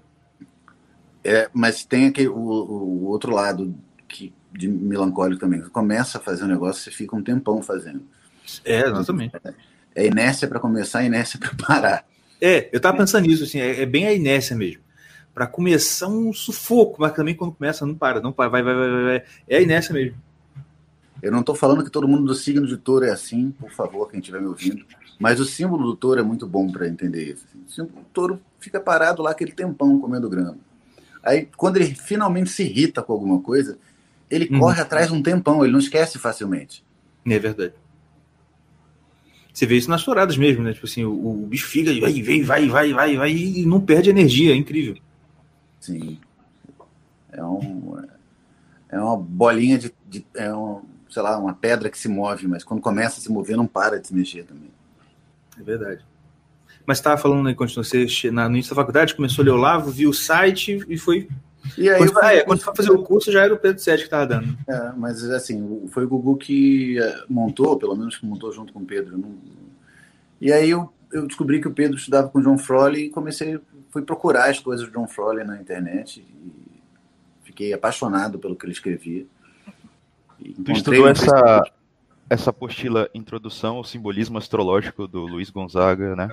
É, 1.30 1.48
mas 1.54 1.86
tem 1.86 2.08
aquele, 2.08 2.28
o, 2.28 2.40
o 2.40 3.06
outro 3.06 3.32
lado 3.32 3.76
que, 4.08 4.34
de 4.52 4.68
melancólico 4.68 5.40
também. 5.40 5.62
Você 5.62 5.70
começa 5.70 6.18
a 6.18 6.22
fazer 6.22 6.44
um 6.44 6.48
negócio, 6.48 6.82
você 6.82 6.90
fica 6.90 7.16
um 7.16 7.22
tempão 7.22 7.62
fazendo. 7.62 8.02
É, 8.66 8.88
exatamente. 8.88 9.36
É 9.94 10.08
inércia 10.08 10.48
para 10.48 10.60
começar, 10.60 11.04
inércia 11.04 11.40
para 11.40 11.54
parar. 11.68 12.06
É, 12.42 12.68
eu 12.74 12.80
tava 12.80 12.98
pensando 12.98 13.28
nisso, 13.28 13.44
assim, 13.44 13.60
é, 13.60 13.80
é 13.80 13.86
bem 13.86 14.08
a 14.08 14.14
inércia 14.14 14.56
mesmo. 14.56 14.82
Pra 15.32 15.46
começar 15.46 16.08
um 16.08 16.34
sufoco, 16.34 17.00
mas 17.00 17.14
também 17.14 17.36
quando 17.36 17.52
começa 17.52 17.86
não 17.86 17.94
para, 17.94 18.20
não 18.20 18.32
para, 18.32 18.50
vai, 18.50 18.64
vai, 18.64 18.74
vai, 18.74 18.90
vai, 18.90 19.04
vai. 19.04 19.24
É 19.48 19.58
a 19.58 19.62
inércia 19.62 19.94
mesmo. 19.94 20.18
Eu 21.22 21.32
não 21.32 21.42
estou 21.42 21.54
falando 21.54 21.84
que 21.84 21.92
todo 21.92 22.08
mundo 22.08 22.26
do 22.26 22.34
signo 22.34 22.66
de 22.66 22.76
touro 22.76 23.06
é 23.06 23.12
assim, 23.12 23.52
por 23.52 23.70
favor, 23.70 24.10
quem 24.10 24.20
estiver 24.20 24.42
me 24.42 24.48
ouvindo. 24.48 24.84
Mas 25.20 25.40
o 25.40 25.46
símbolo 25.46 25.84
do 25.86 25.96
touro 25.96 26.20
é 26.20 26.24
muito 26.24 26.48
bom 26.48 26.72
para 26.72 26.88
entender 26.88 27.34
isso. 27.34 27.46
assim. 27.68 27.84
O 27.84 28.06
touro 28.12 28.42
fica 28.60 28.80
parado 28.80 29.22
lá 29.22 29.30
aquele 29.30 29.52
tempão 29.52 30.00
comendo 30.00 30.28
grama. 30.28 30.58
Aí, 31.24 31.48
quando 31.58 31.78
ele 31.78 31.94
finalmente 31.94 32.50
se 32.50 32.64
irrita 32.64 33.02
com 33.04 33.14
alguma 33.14 33.40
coisa, 33.42 33.78
ele 34.30 34.48
Uhum. 34.52 34.60
corre 34.60 34.82
atrás 34.82 35.12
um 35.12 35.22
tempão, 35.22 35.64
ele 35.64 35.72
não 35.74 35.80
esquece 35.80 36.18
facilmente. 36.18 36.84
É 37.26 37.40
verdade. 37.40 37.74
Você 39.54 39.66
vê 39.66 39.76
isso 39.78 39.90
nas 39.90 40.04
touradas 40.04 40.38
mesmo, 40.38 40.64
né? 40.64 40.74
Tipo 40.74 40.86
assim, 40.86 41.04
o, 41.04 41.12
o 41.44 41.46
bicho 41.48 41.68
fica, 41.68 41.92
vai, 42.00 42.22
vai, 42.22 42.42
vai, 42.44 42.68
vai, 42.70 42.94
vai, 42.94 43.18
vai, 43.18 43.32
e 43.32 43.66
não 43.66 43.82
perde 43.82 44.10
energia, 44.10 44.54
é 44.54 44.56
incrível. 44.56 44.96
Sim. 45.82 46.20
É, 47.32 47.44
um, 47.44 47.98
é 48.90 49.00
uma 49.00 49.18
bolinha 49.18 49.78
de. 49.78 49.94
de- 50.08 50.26
é 50.36 50.54
um, 50.54 50.82
sei 51.10 51.22
lá, 51.22 51.38
uma 51.38 51.54
pedra 51.54 51.90
que 51.90 51.98
se 51.98 52.08
move, 52.08 52.48
mas 52.48 52.64
quando 52.64 52.82
começa 52.82 53.20
a 53.20 53.22
se 53.22 53.32
mover, 53.32 53.58
não 53.58 53.68
para 53.68 54.00
de 54.00 54.08
se 54.08 54.14
mexer 54.16 54.44
também. 54.46 54.70
É 55.60 55.64
verdade. 55.64 56.06
Mas 56.90 56.98
estava 56.98 57.22
falando 57.22 57.48
aí, 57.48 57.54
quando 57.54 57.72
você 57.76 58.08
na, 58.32 58.50
no 58.50 58.56
início 58.56 58.72
da 58.72 58.82
faculdade, 58.82 59.14
começou 59.14 59.44
a 59.44 59.46
ler 59.46 59.52
o 59.52 59.58
Lavo, 59.58 59.92
viu 59.92 60.10
o 60.10 60.14
site 60.14 60.84
e 60.90 60.98
foi. 60.98 61.30
E 61.78 61.88
aí, 61.88 62.00
Quando, 62.00 62.10
eu 62.10 62.24
ah, 62.24 62.34
é, 62.34 62.42
quando 62.42 62.62
foi 62.62 62.76
fazer 62.76 62.90
o 62.90 63.04
curso, 63.04 63.32
já 63.32 63.44
era 63.44 63.54
o 63.54 63.60
Pedro 63.60 63.80
Sete 63.80 64.00
que 64.00 64.06
estava 64.06 64.26
dando. 64.26 64.58
É, 64.68 64.92
mas 64.98 65.24
assim, 65.30 65.88
foi 65.92 66.06
o 66.06 66.08
Gugu 66.08 66.36
que 66.38 66.98
eh, 66.98 67.24
montou, 67.30 67.78
pelo 67.78 67.96
menos 67.96 68.18
que 68.18 68.26
montou 68.26 68.52
junto 68.52 68.74
com 68.74 68.80
o 68.80 68.86
Pedro. 68.88 69.24
E 70.42 70.52
aí 70.52 70.72
eu, 70.72 70.92
eu 71.14 71.28
descobri 71.28 71.62
que 71.62 71.68
o 71.68 71.74
Pedro 71.74 71.96
estudava 71.96 72.28
com 72.28 72.40
o 72.40 72.42
John 72.42 72.58
Froley 72.58 73.06
e 73.06 73.10
comecei, 73.12 73.60
fui 73.92 74.02
procurar 74.02 74.50
as 74.50 74.60
coisas 74.60 74.88
do 74.88 74.92
John 74.92 75.08
Froley 75.08 75.46
na 75.46 75.62
internet 75.62 76.26
e 76.28 76.82
fiquei 77.44 77.72
apaixonado 77.72 78.40
pelo 78.40 78.56
que 78.56 78.66
ele 78.66 78.74
escrevia. 78.74 79.28
E 80.40 80.54
Tu 80.54 80.72
estudou 80.72 81.08
essa, 81.08 81.64
essa 82.28 82.50
apostila 82.50 83.08
Introdução 83.14 83.76
ao 83.76 83.84
Simbolismo 83.84 84.40
Astrológico 84.40 85.08
do 85.08 85.28
Luiz 85.28 85.52
Gonzaga, 85.52 86.16
né? 86.16 86.32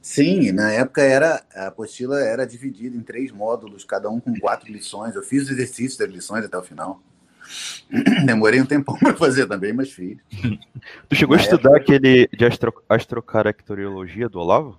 Sim, 0.00 0.52
na 0.52 0.70
época 0.72 1.02
era 1.02 1.44
a 1.54 1.66
apostila 1.66 2.20
era 2.20 2.46
dividida 2.46 2.96
em 2.96 3.00
três 3.00 3.32
módulos, 3.32 3.84
cada 3.84 4.08
um 4.08 4.20
com 4.20 4.38
quatro 4.38 4.72
lições. 4.72 5.14
Eu 5.14 5.22
fiz 5.22 5.44
os 5.44 5.50
exercícios 5.50 5.96
das 5.96 6.08
lições 6.08 6.44
até 6.44 6.56
o 6.56 6.62
final. 6.62 7.02
Demorei 8.24 8.60
um 8.60 8.66
tempão 8.66 8.96
para 8.98 9.16
fazer 9.16 9.46
também, 9.46 9.72
mas 9.72 9.90
fiz. 9.90 10.18
Tu 11.08 11.16
chegou 11.16 11.34
a 11.34 11.38
Na 11.38 11.42
estudar 11.42 11.76
aquele 11.76 12.28
de 12.28 12.44
astro, 12.44 12.72
astrocaracteriologia 12.88 14.28
do 14.28 14.38
Olavo? 14.38 14.78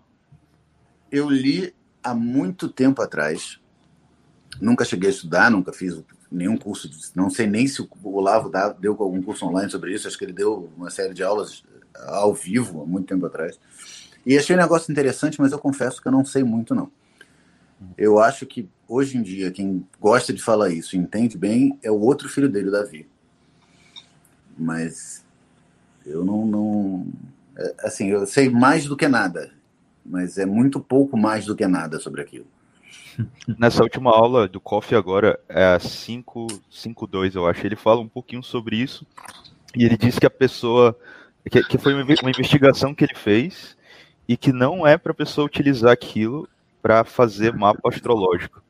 Eu 1.12 1.30
li 1.30 1.74
há 2.04 2.14
muito 2.14 2.70
tempo 2.70 3.02
atrás. 3.02 3.60
Nunca 4.62 4.86
cheguei 4.86 5.10
a 5.10 5.14
estudar, 5.14 5.52
nunca 5.52 5.74
fiz 5.74 6.02
nenhum 6.32 6.58
curso. 6.58 6.90
Não 7.16 7.30
sei 7.30 7.48
nem 7.48 7.68
se 7.68 7.82
o 7.82 7.90
Olavo 8.04 8.52
deu 8.80 8.96
algum 9.00 9.22
curso 9.22 9.46
online 9.46 9.72
sobre 9.72 9.94
isso. 9.94 10.08
Acho 10.08 10.18
que 10.18 10.26
ele 10.26 10.34
deu 10.34 10.72
uma 10.78 10.90
série 10.90 11.14
de 11.14 11.24
aulas 11.24 11.64
ao 12.08 12.34
vivo 12.34 12.82
há 12.82 12.86
muito 12.86 13.08
tempo 13.08 13.26
atrás. 13.26 13.60
E 14.30 14.38
achei 14.38 14.56
um 14.56 14.60
negócio 14.60 14.92
interessante, 14.92 15.42
mas 15.42 15.52
eu 15.52 15.58
confesso 15.58 16.00
que 16.00 16.08
eu 16.08 16.12
não 16.12 16.24
sei 16.24 16.44
muito, 16.44 16.76
não. 16.76 16.92
Eu 17.98 18.20
acho 18.20 18.46
que 18.46 18.70
hoje 18.88 19.18
em 19.18 19.24
dia, 19.24 19.50
quem 19.50 19.84
gosta 20.00 20.32
de 20.32 20.40
falar 20.40 20.70
isso 20.70 20.96
entende 20.96 21.36
bem 21.36 21.80
é 21.82 21.90
o 21.90 22.00
outro 22.00 22.30
filho 22.30 22.48
dele, 22.48 22.68
o 22.68 22.72
Davi. 22.72 23.10
Mas 24.56 25.26
eu 26.06 26.24
não. 26.24 26.46
não 26.46 27.08
é, 27.58 27.74
assim, 27.80 28.10
eu 28.10 28.24
sei 28.28 28.52
mais 28.52 28.86
do 28.86 28.96
que 28.96 29.08
nada, 29.08 29.52
mas 30.06 30.38
é 30.38 30.46
muito 30.46 30.80
pouco 30.80 31.18
mais 31.18 31.46
do 31.48 31.56
que 31.56 31.66
nada 31.66 32.00
sobre 32.00 32.22
aquilo. 32.22 32.46
Nessa 33.58 33.82
última 33.82 34.12
aula 34.12 34.48
do 34.48 34.62
Coffee 34.62 34.96
agora, 34.96 35.40
é 35.50 35.74
a 35.74 35.80
552, 35.80 37.34
eu 37.34 37.48
acho, 37.48 37.66
ele 37.66 37.76
fala 37.76 38.00
um 38.00 38.08
pouquinho 38.08 38.44
sobre 38.44 38.76
isso. 38.76 39.08
E 39.76 39.84
ele 39.86 39.98
diz 39.98 40.20
que 40.20 40.28
a 40.28 40.30
pessoa. 40.30 40.96
que, 41.50 41.64
que 41.64 41.80
foi 41.80 41.96
uma 41.96 42.04
uma 42.04 42.30
investigação 42.30 42.94
que 42.94 43.04
ele 43.04 43.16
fez 43.16 43.79
e 44.30 44.38
que 44.38 44.54
não 44.54 44.86
é 44.86 44.96
para 44.96 45.12
a 45.12 45.16
pessoa 45.16 45.48
utilizar 45.48 45.92
aquilo 45.92 46.48
para 46.84 47.04
fazer 47.04 47.52
mapa 47.52 47.90
astrológico. 47.90 48.62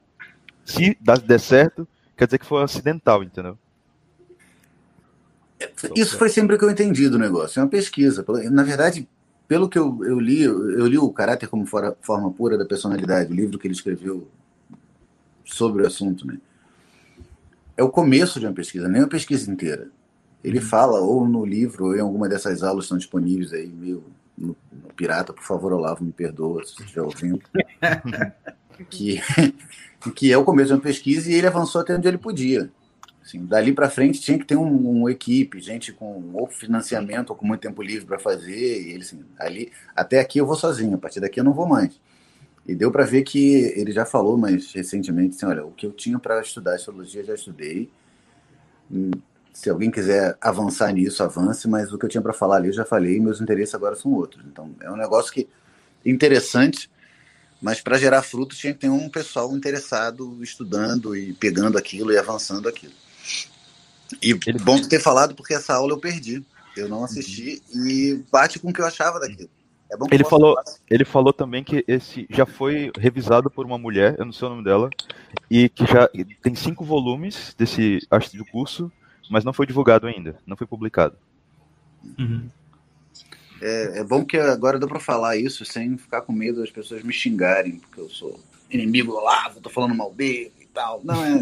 Se 0.63 0.97
der 1.21 1.37
certo, 1.37 1.85
quer 2.15 2.27
dizer 2.27 2.37
que 2.37 2.45
foi 2.45 2.63
acidental, 2.63 3.21
entendeu? 3.21 3.57
Isso 5.93 6.17
foi 6.17 6.29
sempre 6.29 6.55
o 6.55 6.57
que 6.57 6.63
eu 6.63 6.71
entendi 6.71 7.09
do 7.09 7.19
negócio. 7.19 7.59
É 7.59 7.63
uma 7.63 7.69
pesquisa. 7.69 8.25
Na 8.49 8.63
verdade, 8.63 9.05
pelo 9.49 9.67
que 9.67 9.77
eu, 9.77 9.99
eu 10.05 10.17
li, 10.17 10.43
eu 10.43 10.87
li 10.87 10.97
o 10.97 11.11
Caráter 11.11 11.49
como 11.49 11.65
Fora- 11.65 11.97
Forma 12.01 12.31
Pura 12.31 12.57
da 12.57 12.63
Personalidade, 12.63 13.29
o 13.29 13.35
livro 13.35 13.59
que 13.59 13.67
ele 13.67 13.73
escreveu 13.73 14.25
sobre 15.43 15.83
o 15.83 15.87
assunto, 15.87 16.25
né? 16.25 16.37
É 17.75 17.83
o 17.83 17.89
começo 17.89 18.39
de 18.39 18.45
uma 18.45 18.53
pesquisa, 18.53 18.87
nem 18.87 19.01
uma 19.01 19.09
pesquisa 19.09 19.51
inteira. 19.51 19.89
Ele 20.41 20.61
fala, 20.61 21.01
ou 21.01 21.27
no 21.27 21.43
livro, 21.43 21.87
ou 21.87 21.95
em 21.97 21.99
alguma 21.99 22.29
dessas 22.29 22.63
aulas 22.63 22.83
que 22.83 22.85
estão 22.85 22.97
disponíveis 22.97 23.51
aí, 23.51 23.67
meu, 23.67 24.01
no, 24.39 24.55
no 24.71 24.93
Pirata, 24.95 25.33
por 25.33 25.43
favor, 25.43 25.73
Olavo, 25.73 26.03
me 26.03 26.11
perdoa 26.11 26.63
se 26.63 26.81
estiver 26.81 27.01
ouvindo. 27.01 27.41
que, 28.89 29.21
que 30.15 30.31
é 30.31 30.37
o 30.37 30.45
começo 30.45 30.67
de 30.67 30.73
uma 30.73 30.81
pesquisa 30.81 31.29
e 31.29 31.35
ele 31.35 31.47
avançou 31.47 31.81
até 31.81 31.95
onde 31.95 32.07
ele 32.07 32.17
podia. 32.17 32.71
Assim, 33.21 33.45
dali 33.45 33.73
para 33.73 33.89
frente 33.89 34.21
tinha 34.21 34.39
que 34.39 34.45
ter 34.45 34.55
um, 34.55 35.01
um 35.01 35.09
equipe, 35.09 35.59
gente 35.59 35.91
com 35.91 36.31
ou 36.33 36.47
financiamento 36.47 37.29
ou 37.29 37.35
com 37.35 37.45
muito 37.45 37.61
tempo 37.61 37.83
livre 37.83 38.05
para 38.05 38.17
fazer. 38.17 38.81
E 38.81 38.91
ele 38.91 39.03
assim, 39.03 39.23
ali 39.37 39.71
até 39.95 40.19
aqui 40.19 40.39
eu 40.39 40.45
vou 40.45 40.55
sozinho, 40.55 40.95
a 40.95 40.97
partir 40.97 41.19
daqui 41.19 41.39
eu 41.39 41.43
não 41.43 41.53
vou 41.53 41.67
mais. 41.67 41.99
E 42.65 42.73
deu 42.73 42.91
para 42.91 43.05
ver 43.05 43.23
que 43.23 43.73
ele 43.75 43.91
já 43.91 44.05
falou 44.05 44.37
mais 44.37 44.71
recentemente 44.73 45.35
assim, 45.35 45.45
olha, 45.45 45.65
o 45.65 45.71
que 45.71 45.85
eu 45.85 45.91
tinha 45.91 46.17
para 46.17 46.41
estudar 46.41 46.75
astrologia 46.75 47.23
já 47.23 47.33
estudei. 47.33 47.89
Se 49.59 49.69
alguém 49.69 49.91
quiser 49.91 50.37
avançar 50.39 50.93
nisso, 50.93 51.21
avance, 51.21 51.67
mas 51.67 51.91
o 51.91 51.97
que 51.97 52.05
eu 52.05 52.09
tinha 52.09 52.21
para 52.21 52.31
falar 52.31 52.55
ali 52.55 52.69
eu 52.69 52.73
já 52.73 52.85
falei, 52.85 53.17
e 53.17 53.19
meus 53.19 53.41
interesses 53.41 53.75
agora 53.75 53.93
são 53.93 54.13
outros. 54.13 54.41
Então 54.45 54.73
é 54.79 54.89
um 54.89 54.95
negócio 54.95 55.33
que 55.33 55.49
interessante, 56.05 56.89
mas 57.61 57.81
para 57.81 57.97
gerar 57.97 58.21
frutos 58.21 58.57
tinha 58.57 58.73
que 58.73 58.79
ter 58.79 58.87
um 58.87 59.09
pessoal 59.09 59.53
interessado, 59.53 60.41
estudando 60.41 61.13
e 61.13 61.33
pegando 61.33 61.77
aquilo 61.77 62.13
e 62.13 62.17
avançando 62.17 62.69
aquilo. 62.69 62.93
E 64.23 64.31
Ele- 64.47 64.59
bom 64.59 64.81
ter 64.81 65.01
falado, 65.01 65.35
porque 65.35 65.53
essa 65.53 65.73
aula 65.73 65.91
eu 65.91 65.99
perdi. 65.99 66.41
Eu 66.77 66.87
não 66.87 67.03
assisti 67.03 67.61
e 67.75 68.23
bate 68.31 68.59
com 68.59 68.69
o 68.69 68.73
que 68.73 68.79
eu 68.79 68.85
achava 68.85 69.19
daquilo. 69.19 69.49
É 69.91 69.97
Ele 70.09 70.23
falou- 70.23 70.55
falar. 70.55 70.77
Ele 70.89 71.03
falou 71.03 71.33
também 71.33 71.65
que 71.65 71.83
esse 71.85 72.25
já 72.29 72.45
foi 72.45 72.93
revisado 72.97 73.51
por 73.51 73.65
uma 73.65 73.77
mulher, 73.77 74.15
eu 74.17 74.25
não 74.25 74.31
sei 74.31 74.47
o 74.47 74.51
nome 74.51 74.63
dela, 74.63 74.89
e 75.51 75.67
que 75.67 75.85
já 75.85 76.09
tem 76.41 76.55
cinco 76.55 76.85
volumes 76.85 77.53
desse 77.57 77.99
acho, 78.09 78.37
do 78.37 78.45
curso, 78.45 78.89
mas 79.29 79.43
não 79.43 79.53
foi 79.53 79.65
divulgado 79.65 80.07
ainda, 80.07 80.37
não 80.45 80.57
foi 80.57 80.65
publicado. 80.67 81.15
É, 83.61 83.99
é 83.99 84.03
bom 84.03 84.23
que 84.25 84.37
agora 84.37 84.79
dá 84.79 84.87
para 84.87 84.99
falar 84.99 85.35
isso 85.37 85.65
sem 85.65 85.97
ficar 85.97 86.21
com 86.21 86.31
medo 86.31 86.61
das 86.61 86.71
pessoas 86.71 87.03
me 87.03 87.13
xingarem, 87.13 87.77
porque 87.79 87.99
eu 88.01 88.09
sou 88.09 88.39
inimigo 88.71 89.11
do 89.11 89.17
Olavo, 89.17 89.59
tô 89.59 89.69
falando 89.69 89.93
mal 89.95 90.13
dele 90.13 90.51
e 90.61 90.65
tal. 90.67 91.01
Não, 91.03 91.23
é, 91.25 91.39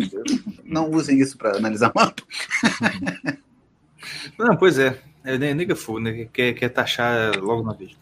não 0.63 0.89
usem 0.89 1.19
isso 1.19 1.37
para 1.37 1.57
analisar 1.57 1.91
mapa. 1.93 2.23
Não, 4.37 4.55
pois 4.55 4.79
é. 4.79 4.99
É 5.23 5.37
ne- 5.37 5.53
nega 5.53 5.75
fogo, 5.75 5.99
né? 5.99 6.27
Quer, 6.31 6.53
quer 6.53 6.69
taxar 6.69 7.37
logo 7.37 7.61
uma 7.61 7.73
vez. 7.73 7.95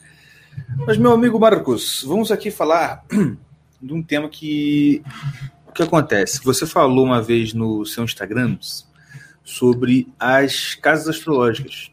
Mas, 0.86 0.98
meu 0.98 1.12
amigo 1.12 1.40
Marcos, 1.40 2.04
vamos 2.08 2.32
aqui 2.32 2.52
falar 2.52 3.04
de 3.82 3.94
um 3.94 4.02
tema 4.04 4.30
que. 4.30 5.02
O 5.68 5.72
que 5.72 5.84
acontece? 5.84 6.42
Você 6.44 6.66
falou 6.66 7.04
uma 7.04 7.22
vez 7.22 7.54
no 7.54 7.86
seu 7.86 8.04
Instagram 8.04 8.58
sobre 9.46 10.12
as 10.20 10.76
casas 10.76 11.08
astrológicas. 11.08 11.90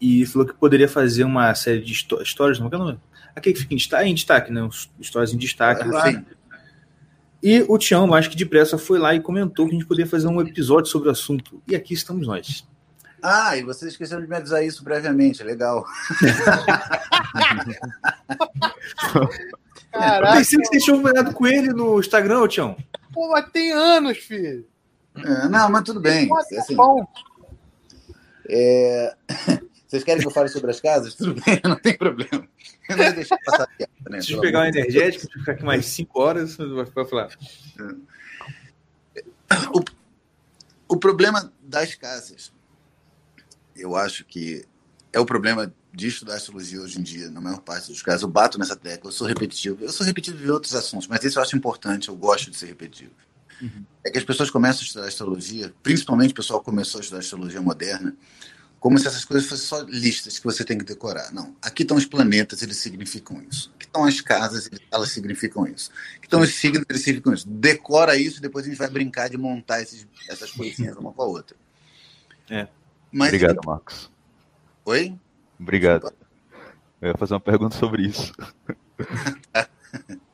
E 0.00 0.24
falou 0.24 0.48
que 0.48 0.54
poderia 0.54 0.88
fazer 0.88 1.24
uma 1.24 1.54
série 1.54 1.82
de 1.82 1.92
histó- 1.92 2.22
histórias, 2.22 2.58
não 2.58 2.68
é 2.68 2.70
é 2.72 2.76
o 2.76 2.78
nome? 2.78 3.00
Aquele 3.36 3.54
que 3.54 3.60
fica 3.60 3.74
em 3.74 3.76
destaque, 3.76 4.08
em 4.08 4.14
destaque, 4.14 4.50
né? 4.50 4.66
Histórias 4.98 5.34
em 5.34 5.36
destaque 5.36 5.86
lá. 5.86 6.08
Assim, 6.08 6.24
E 7.42 7.64
o 7.68 7.76
Tião, 7.76 8.06
mais 8.06 8.26
que 8.28 8.36
depressa, 8.36 8.78
foi 8.78 8.98
lá 8.98 9.14
e 9.14 9.20
comentou 9.20 9.66
que 9.66 9.72
a 9.74 9.78
gente 9.78 9.86
poderia 9.86 10.10
fazer 10.10 10.26
um 10.28 10.40
episódio 10.40 10.90
sobre 10.90 11.08
o 11.08 11.12
assunto. 11.12 11.62
E 11.68 11.74
aqui 11.76 11.92
estamos 11.92 12.26
nós. 12.26 12.66
Ah, 13.22 13.54
e 13.56 13.62
vocês 13.62 13.92
esqueceram 13.92 14.22
de 14.22 14.28
me 14.28 14.36
avisar 14.36 14.64
isso 14.64 14.82
previamente, 14.82 15.42
legal. 15.42 15.84
Eu 19.14 19.28
Caraca, 19.92 20.36
pensei 20.36 20.58
que 20.58 20.66
vocês 20.66 20.84
tinham 20.84 21.02
ganhado 21.02 21.32
com 21.34 21.46
ele 21.46 21.68
no 21.72 21.98
Instagram, 22.00 22.46
Tião. 22.48 22.76
pô, 23.12 23.28
mas 23.30 23.50
tem 23.50 23.72
anos, 23.72 24.18
filho. 24.18 24.66
É, 25.16 25.48
não, 25.48 25.70
mas 25.70 25.82
tudo 25.82 26.00
bem. 26.00 26.28
Pô, 26.28 26.36
Assim, 26.36 26.76
bom. 26.76 27.06
é, 28.48 29.14
Vocês 29.90 30.04
querem 30.04 30.20
que 30.22 30.28
eu 30.28 30.30
fale 30.30 30.48
sobre 30.48 30.70
as 30.70 30.80
casas? 30.80 31.16
Tudo 31.16 31.34
bem, 31.34 31.60
não 31.64 31.74
tem 31.74 31.98
problema. 31.98 32.48
Eu 32.88 32.96
não 32.96 33.04
vou 33.06 33.14
deixar 33.14 33.36
passar 33.44 33.66
piada, 33.76 33.92
né? 34.08 34.18
Deixa 34.18 34.34
eu 34.34 34.40
pegar 34.40 34.60
um 34.60 34.64
energético, 34.66 35.24
deixa 35.24 35.36
eu 35.36 35.40
ficar 35.40 35.52
aqui 35.52 35.64
mais 35.64 35.84
5 35.86 36.20
horas, 36.20 36.56
vai 36.56 37.06
falar. 37.06 37.30
O 40.88 40.96
problema 40.96 41.52
das 41.60 41.96
casas, 41.96 42.52
eu 43.74 43.96
acho 43.96 44.24
que 44.24 44.64
é 45.12 45.18
o 45.18 45.26
problema 45.26 45.74
de 45.92 46.06
estudar 46.06 46.34
astrologia 46.34 46.80
hoje 46.80 47.00
em 47.00 47.02
dia, 47.02 47.28
na 47.28 47.40
maior 47.40 47.60
parte 47.60 47.88
dos 47.88 48.00
casos. 48.00 48.22
Eu 48.22 48.28
bato 48.28 48.60
nessa 48.60 48.76
tecla, 48.76 49.08
eu 49.08 49.12
sou 49.12 49.26
repetitivo. 49.26 49.84
Eu 49.84 49.90
sou 49.92 50.06
repetitivo 50.06 50.44
em 50.44 50.50
outros 50.50 50.74
assuntos, 50.76 51.08
mas 51.08 51.24
esse 51.24 51.36
eu 51.36 51.42
acho 51.42 51.56
importante, 51.56 52.08
eu 52.08 52.16
gosto 52.16 52.48
de 52.48 52.56
ser 52.56 52.66
repetitivo. 52.66 53.10
É 54.04 54.10
que 54.10 54.18
as 54.18 54.24
pessoas 54.24 54.50
começam 54.50 54.80
a 54.80 54.84
estudar 54.84 55.06
astrologia, 55.06 55.72
principalmente 55.82 56.32
o 56.32 56.34
pessoal 56.34 56.60
que 56.60 56.66
começou 56.66 56.98
a 56.98 57.02
estudar 57.02 57.20
astrologia 57.20 57.60
moderna, 57.60 58.16
como 58.78 58.98
se 58.98 59.06
essas 59.06 59.24
coisas 59.24 59.46
fossem 59.46 59.66
só 59.66 59.82
listas 59.82 60.38
que 60.38 60.44
você 60.44 60.64
tem 60.64 60.78
que 60.78 60.84
decorar. 60.84 61.30
Não. 61.32 61.54
Aqui 61.60 61.82
estão 61.82 61.98
os 61.98 62.06
planetas, 62.06 62.62
eles 62.62 62.78
significam 62.78 63.42
isso. 63.42 63.70
Aqui 63.74 63.84
estão 63.84 64.04
as 64.04 64.20
casas, 64.22 64.70
elas 64.90 65.10
significam 65.10 65.66
isso. 65.66 65.90
Aqui 66.16 66.24
estão 66.24 66.40
os 66.40 66.54
signos, 66.54 66.84
eles 66.88 67.02
significam 67.02 67.34
isso. 67.34 67.46
Decora 67.46 68.16
isso 68.16 68.38
e 68.38 68.40
depois 68.40 68.64
a 68.64 68.68
gente 68.68 68.78
vai 68.78 68.88
brincar 68.88 69.28
de 69.28 69.36
montar 69.36 69.82
esses, 69.82 70.06
essas 70.28 70.50
coisinhas 70.50 70.96
uma 70.96 71.12
com 71.12 71.22
a 71.22 71.26
outra. 71.26 71.56
É. 72.48 72.66
Mas, 73.12 73.28
Obrigado, 73.28 73.60
Marcos. 73.66 74.10
Oi? 74.86 75.14
Obrigado. 75.58 76.10
Eu 77.02 77.08
ia 77.08 77.16
fazer 77.18 77.34
uma 77.34 77.40
pergunta 77.40 77.76
sobre 77.76 78.06
isso. 78.06 78.32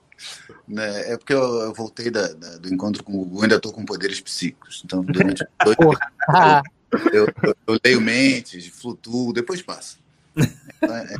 Né, 0.68 1.12
É 1.12 1.16
porque 1.16 1.32
eu, 1.32 1.42
eu 1.42 1.72
voltei 1.72 2.10
da- 2.10 2.32
da- 2.32 2.56
do 2.58 2.72
encontro 2.72 3.04
com 3.04 3.12
o 3.12 3.24
Gugu, 3.24 3.42
ainda 3.42 3.56
estou 3.56 3.72
com 3.72 3.84
poderes 3.84 4.20
psíquicos. 4.20 4.82
Então, 4.84 5.02
durante 5.04 5.44
dois 5.64 5.76
eu, 7.12 7.26
eu, 7.42 7.54
eu 7.68 7.78
leio 7.84 8.00
mentes, 8.00 8.66
flutuo, 8.68 9.32
depois 9.32 9.62
passa. 9.62 9.96
Então, 10.36 10.96
é- 10.96 11.14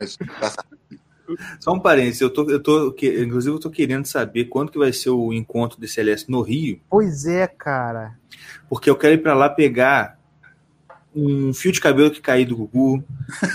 é-. 0.00 0.06
Só 1.60 1.72
um 1.72 1.80
parênteses, 1.80 2.20
eu 2.20 2.30
tô, 2.30 2.48
eu 2.50 2.60
tô, 2.62 2.88
inclusive 3.00 3.54
eu 3.54 3.60
tô 3.60 3.70
querendo 3.70 4.06
saber 4.06 4.46
quando 4.46 4.70
que 4.70 4.78
vai 4.78 4.92
ser 4.92 5.10
o 5.10 5.32
encontro 5.32 5.80
de 5.80 5.88
CLS 5.88 6.26
no 6.28 6.42
Rio, 6.42 6.80
pois 6.90 7.24
é, 7.26 7.46
cara. 7.46 8.18
porque 8.68 8.90
eu 8.90 8.96
quero 8.96 9.14
ir 9.14 9.22
pra 9.22 9.32
lá 9.34 9.48
pegar 9.48 10.18
um 11.14 11.52
fio 11.54 11.72
de 11.72 11.80
cabelo 11.80 12.10
que 12.10 12.20
caiu 12.20 12.46
do 12.46 12.56
Gugu, 12.56 13.04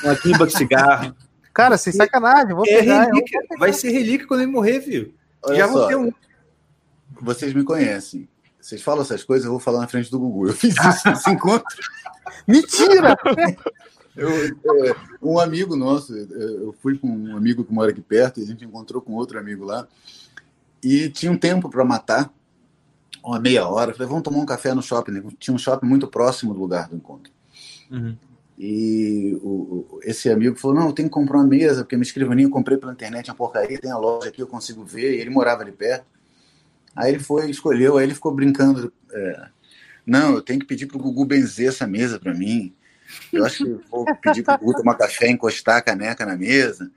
uma 0.04 0.16
quimba 0.16 0.48
de 0.48 0.58
cigarro. 0.58 1.16
Cara, 1.58 1.78
sem 1.78 1.92
sacanagem, 1.92 2.54
vou 2.54 2.64
É 2.68 2.80
pegar. 2.80 3.06
eu- 3.08 3.14
relíquia, 3.16 3.40
vai 3.58 3.74
ser 3.74 3.90
relíquia 3.90 4.28
quando 4.28 4.42
ele 4.42 4.52
morrer, 4.52 4.80
viu? 4.80 5.14
Olha 5.42 5.56
Já 5.56 5.66
vou 5.68 5.82
só, 5.82 5.88
ter 5.88 5.96
um. 5.98 6.12
vocês 7.20 7.52
me 7.54 7.64
conhecem. 7.64 8.28
Vocês 8.62 8.82
falam 8.82 9.02
essas 9.02 9.24
coisas, 9.24 9.46
eu 9.46 9.52
vou 9.52 9.60
falar 9.60 9.80
na 9.80 9.88
frente 9.88 10.12
do 10.12 10.20
Gugu. 10.20 10.48
Eu 10.50 10.54
fiz 10.54 10.76
isso 10.78 10.78
nesse 11.10 11.30
encontro. 11.32 11.66
Mentira! 12.48 13.18
Eu, 14.16 14.30
é, 14.30 14.96
um 15.22 15.40
amigo 15.40 15.76
nosso, 15.76 16.16
é, 16.16 16.22
eu 16.22 16.76
fui 16.82 16.98
com 16.98 17.08
um 17.08 17.36
amigo 17.38 17.64
que 17.64 17.74
mora 17.74 17.92
aqui 17.92 18.02
perto, 18.02 18.40
e 18.40 18.44
a 18.44 18.46
gente 18.46 18.64
encontrou 18.66 19.02
com 19.02 19.14
outro 19.14 19.40
amigo 19.40 19.64
lá, 19.66 19.88
e 20.84 21.10
tinha 21.10 21.32
um 21.32 21.38
tempo 21.38 21.70
para 21.70 21.84
matar, 21.86 22.32
uma 23.24 23.40
meia 23.40 23.68
hora. 23.68 23.94
Falei, 23.94 24.08
vamos 24.08 24.24
tomar 24.24 24.38
um 24.40 24.46
café 24.46 24.74
no 24.74 24.82
shopping. 24.82 25.12
né? 25.12 25.24
Tinha 25.40 25.54
um 25.56 25.58
shopping 25.58 25.88
muito 25.88 26.08
próximo 26.08 26.54
do 26.54 26.60
lugar 26.60 26.88
do 26.88 26.96
encontro. 26.96 27.32
Uhum. 27.92 28.16
E 28.58 29.38
o, 29.42 29.48
o- 29.48 30.00
esse 30.04 30.30
amigo 30.30 30.56
falou: 30.58 30.76
Não, 30.78 30.88
eu 30.88 30.94
tenho 30.94 31.08
que 31.08 31.14
comprar 31.14 31.38
uma 31.38 31.48
mesa, 31.48 31.84
porque 31.84 31.96
minha 31.96 32.04
escrivaninha 32.04 32.48
eu 32.48 32.52
comprei 32.52 32.78
pela 32.78 32.92
internet, 32.92 33.30
é 33.30 33.32
uma 33.32 33.38
porcaria, 33.38 33.80
tem 33.80 33.92
a 33.92 33.98
loja 33.98 34.30
aqui, 34.30 34.42
eu 34.42 34.48
consigo 34.48 34.84
ver. 34.84 35.16
E 35.16 35.22
ele 35.22 35.30
morava 35.30 35.62
ali 35.62 35.72
perto. 35.72 36.06
Aí 36.96 37.12
ele 37.14 37.20
foi, 37.20 37.50
escolheu, 37.50 37.98
aí 37.98 38.06
ele 38.06 38.16
ficou 38.16 38.34
brincando. 38.34 38.92
é, 39.14 39.50
não, 40.06 40.36
eu 40.36 40.42
tenho 40.42 40.60
que 40.60 40.66
pedir 40.66 40.88
pro 40.88 40.98
Gugu 40.98 41.26
benzer 41.26 41.68
essa 41.70 41.86
mesa 41.86 42.20
para 42.20 42.34
mim. 42.34 42.74
Eu 43.32 43.46
acho 43.46 43.64
que 43.64 43.78
vou 43.90 44.06
pedir 44.16 44.44
pro 44.44 44.58
Gugu 44.58 44.74
tomar 44.78 44.96
café, 44.96 45.30
encostar 45.30 45.78
a 45.78 45.82
caneca 45.82 46.26
na 46.26 46.36
mesa. 46.36 46.90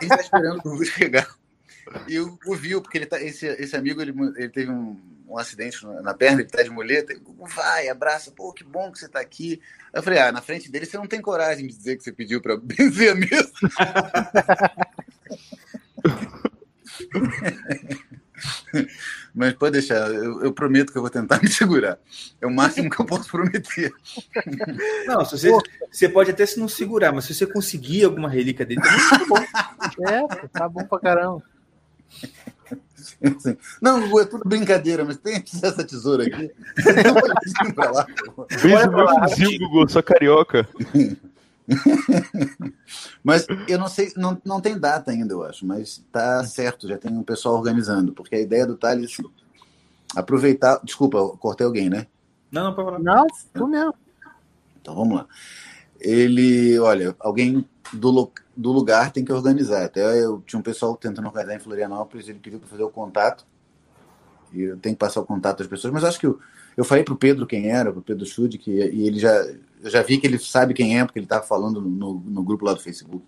Ele 0.00 0.08
tá 0.10 0.20
esperando 0.20 0.58
o 0.58 0.62
Gugu 0.62 0.84
chegar. 0.84 1.28
E 2.08 2.18
o 2.18 2.32
Gugu 2.32 2.56
viu, 2.56 2.82
porque 2.82 2.98
ele 2.98 3.06
tá, 3.06 3.20
esse, 3.22 3.46
esse 3.46 3.74
amigo 3.76 4.02
ele, 4.02 4.12
ele 4.36 4.48
teve 4.48 4.70
um, 4.70 4.96
um 5.34 5.38
acidente 5.38 5.84
na, 5.84 6.00
na 6.00 6.14
perna, 6.14 6.40
ele 6.40 6.48
tá 6.48 6.62
de 6.62 6.70
muleta. 6.70 7.12
E 7.12 7.18
Gugu 7.18 7.46
vai, 7.46 7.88
abraça, 7.88 8.30
pô, 8.30 8.52
que 8.52 8.62
bom 8.62 8.92
que 8.92 8.98
você 8.98 9.08
tá 9.08 9.20
aqui. 9.20 9.60
Eu 9.92 10.02
falei, 10.02 10.20
ah, 10.20 10.32
na 10.32 10.40
frente 10.40 10.70
dele 10.70 10.86
você 10.86 10.96
não 10.96 11.06
tem 11.06 11.20
coragem 11.20 11.66
de 11.66 11.76
dizer 11.76 11.96
que 11.96 12.04
você 12.04 12.12
pediu 12.12 12.40
para 12.40 12.56
benzer 12.62 13.12
a 13.12 13.14
mesa. 13.14 13.52
Mas 19.34 19.54
pode 19.54 19.72
deixar, 19.72 20.12
eu, 20.12 20.42
eu 20.42 20.52
prometo 20.52 20.92
que 20.92 20.98
eu 20.98 21.02
vou 21.02 21.10
tentar 21.10 21.42
me 21.42 21.48
segurar. 21.48 21.98
É 22.40 22.46
o 22.46 22.50
máximo 22.50 22.88
que 22.88 23.00
eu 23.00 23.04
posso 23.04 23.28
prometer. 23.28 23.92
Não, 25.06 25.24
se 25.24 25.38
você, 25.38 25.50
você 25.90 26.08
pode 26.08 26.30
até 26.30 26.46
se 26.46 26.58
não 26.58 26.68
segurar, 26.68 27.12
mas 27.12 27.24
se 27.24 27.34
você 27.34 27.46
conseguir 27.46 28.04
alguma 28.04 28.28
relíquia 28.28 28.64
dele, 28.64 28.80
tá 28.80 29.24
bom. 29.28 29.38
É, 30.08 30.48
tá 30.48 30.68
bom 30.68 30.84
pra 30.84 31.00
caramba. 31.00 31.42
Assim, 33.36 33.56
Não, 33.80 34.00
Gugu, 34.00 34.20
é 34.20 34.24
tudo 34.24 34.48
brincadeira, 34.48 35.04
mas 35.04 35.16
tem 35.16 35.36
essa 35.36 35.84
tesoura 35.84 36.24
aqui. 36.24 36.50
Ir 37.66 37.74
pra 37.74 37.90
lá. 37.90 38.06
Beijo 38.62 38.90
meu 38.90 39.20
vizinho, 39.22 39.58
Gugu, 39.68 39.88
sou 39.88 40.02
carioca. 40.02 40.68
Mas 43.24 43.46
eu 43.66 43.78
não 43.78 43.88
sei, 43.88 44.12
não, 44.16 44.38
não 44.44 44.60
tem 44.60 44.78
data 44.78 45.10
ainda, 45.10 45.32
eu 45.32 45.42
acho, 45.42 45.64
mas 45.64 46.04
tá 46.12 46.44
certo, 46.44 46.86
já 46.86 46.98
tem 46.98 47.10
um 47.10 47.22
pessoal 47.22 47.54
organizando, 47.54 48.12
porque 48.12 48.34
a 48.34 48.40
ideia 48.40 48.66
do 48.66 48.76
Thales 48.76 49.16
aproveitar. 50.14 50.80
Desculpa, 50.84 51.18
eu 51.18 51.30
cortei 51.38 51.66
alguém, 51.66 51.90
né? 51.90 52.06
Não, 52.50 52.64
não, 52.64 52.74
pode 52.74 52.86
falar. 52.86 52.98
Não, 53.00 53.26
tu 53.52 53.66
mesmo. 53.66 53.94
Então 54.80 54.94
vamos 54.94 55.16
lá. 55.16 55.26
Ele, 56.00 56.78
olha, 56.78 57.14
alguém 57.18 57.64
do, 57.92 58.32
do 58.56 58.72
lugar 58.72 59.12
tem 59.12 59.24
que 59.24 59.32
organizar. 59.32 59.84
Até 59.84 60.22
eu 60.22 60.42
tinha 60.46 60.58
um 60.58 60.62
pessoal 60.62 60.96
tentando 60.96 61.26
organizar 61.26 61.56
em 61.56 61.60
Florianópolis, 61.60 62.28
ele 62.28 62.38
pediu 62.38 62.58
para 62.58 62.68
fazer 62.68 62.82
o 62.82 62.90
contato. 62.90 63.46
E 64.52 64.62
eu 64.62 64.76
tenho 64.76 64.94
que 64.94 65.00
passar 65.00 65.20
o 65.20 65.26
contato 65.26 65.58
das 65.58 65.66
pessoas, 65.66 65.92
mas 65.92 66.04
acho 66.04 66.18
que 66.18 66.26
eu, 66.26 66.38
eu 66.76 66.84
falei 66.84 67.02
pro 67.02 67.16
Pedro 67.16 67.46
quem 67.46 67.70
era, 67.70 67.92
pro 67.92 68.02
Pedro 68.02 68.24
Schude, 68.24 68.58
que 68.58 68.70
e 68.70 69.06
ele 69.06 69.18
já 69.18 69.32
eu 69.84 69.90
já 69.90 70.02
vi 70.02 70.18
que 70.18 70.26
ele 70.26 70.38
sabe 70.38 70.72
quem 70.72 70.98
é, 70.98 71.04
porque 71.04 71.18
ele 71.18 71.26
estava 71.26 71.44
falando 71.44 71.80
no, 71.80 72.14
no 72.14 72.42
grupo 72.42 72.64
lá 72.64 72.72
do 72.72 72.80
Facebook 72.80 73.22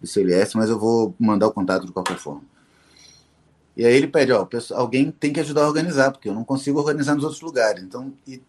do 0.00 0.06
CLS, 0.06 0.56
mas 0.56 0.70
eu 0.70 0.78
vou 0.78 1.14
mandar 1.18 1.46
o 1.46 1.52
contato 1.52 1.86
de 1.86 1.92
qualquer 1.92 2.16
forma. 2.16 2.42
E 3.76 3.84
aí 3.84 3.94
ele 3.94 4.06
pede, 4.06 4.32
ó, 4.32 4.46
alguém 4.72 5.10
tem 5.10 5.32
que 5.32 5.40
ajudar 5.40 5.64
a 5.64 5.68
organizar, 5.68 6.12
porque 6.12 6.28
eu 6.28 6.34
não 6.34 6.44
consigo 6.44 6.78
organizar 6.78 7.14
nos 7.14 7.24
outros 7.24 7.42
lugares. 7.42 7.82
Então, 7.82 8.14
e 8.26 8.40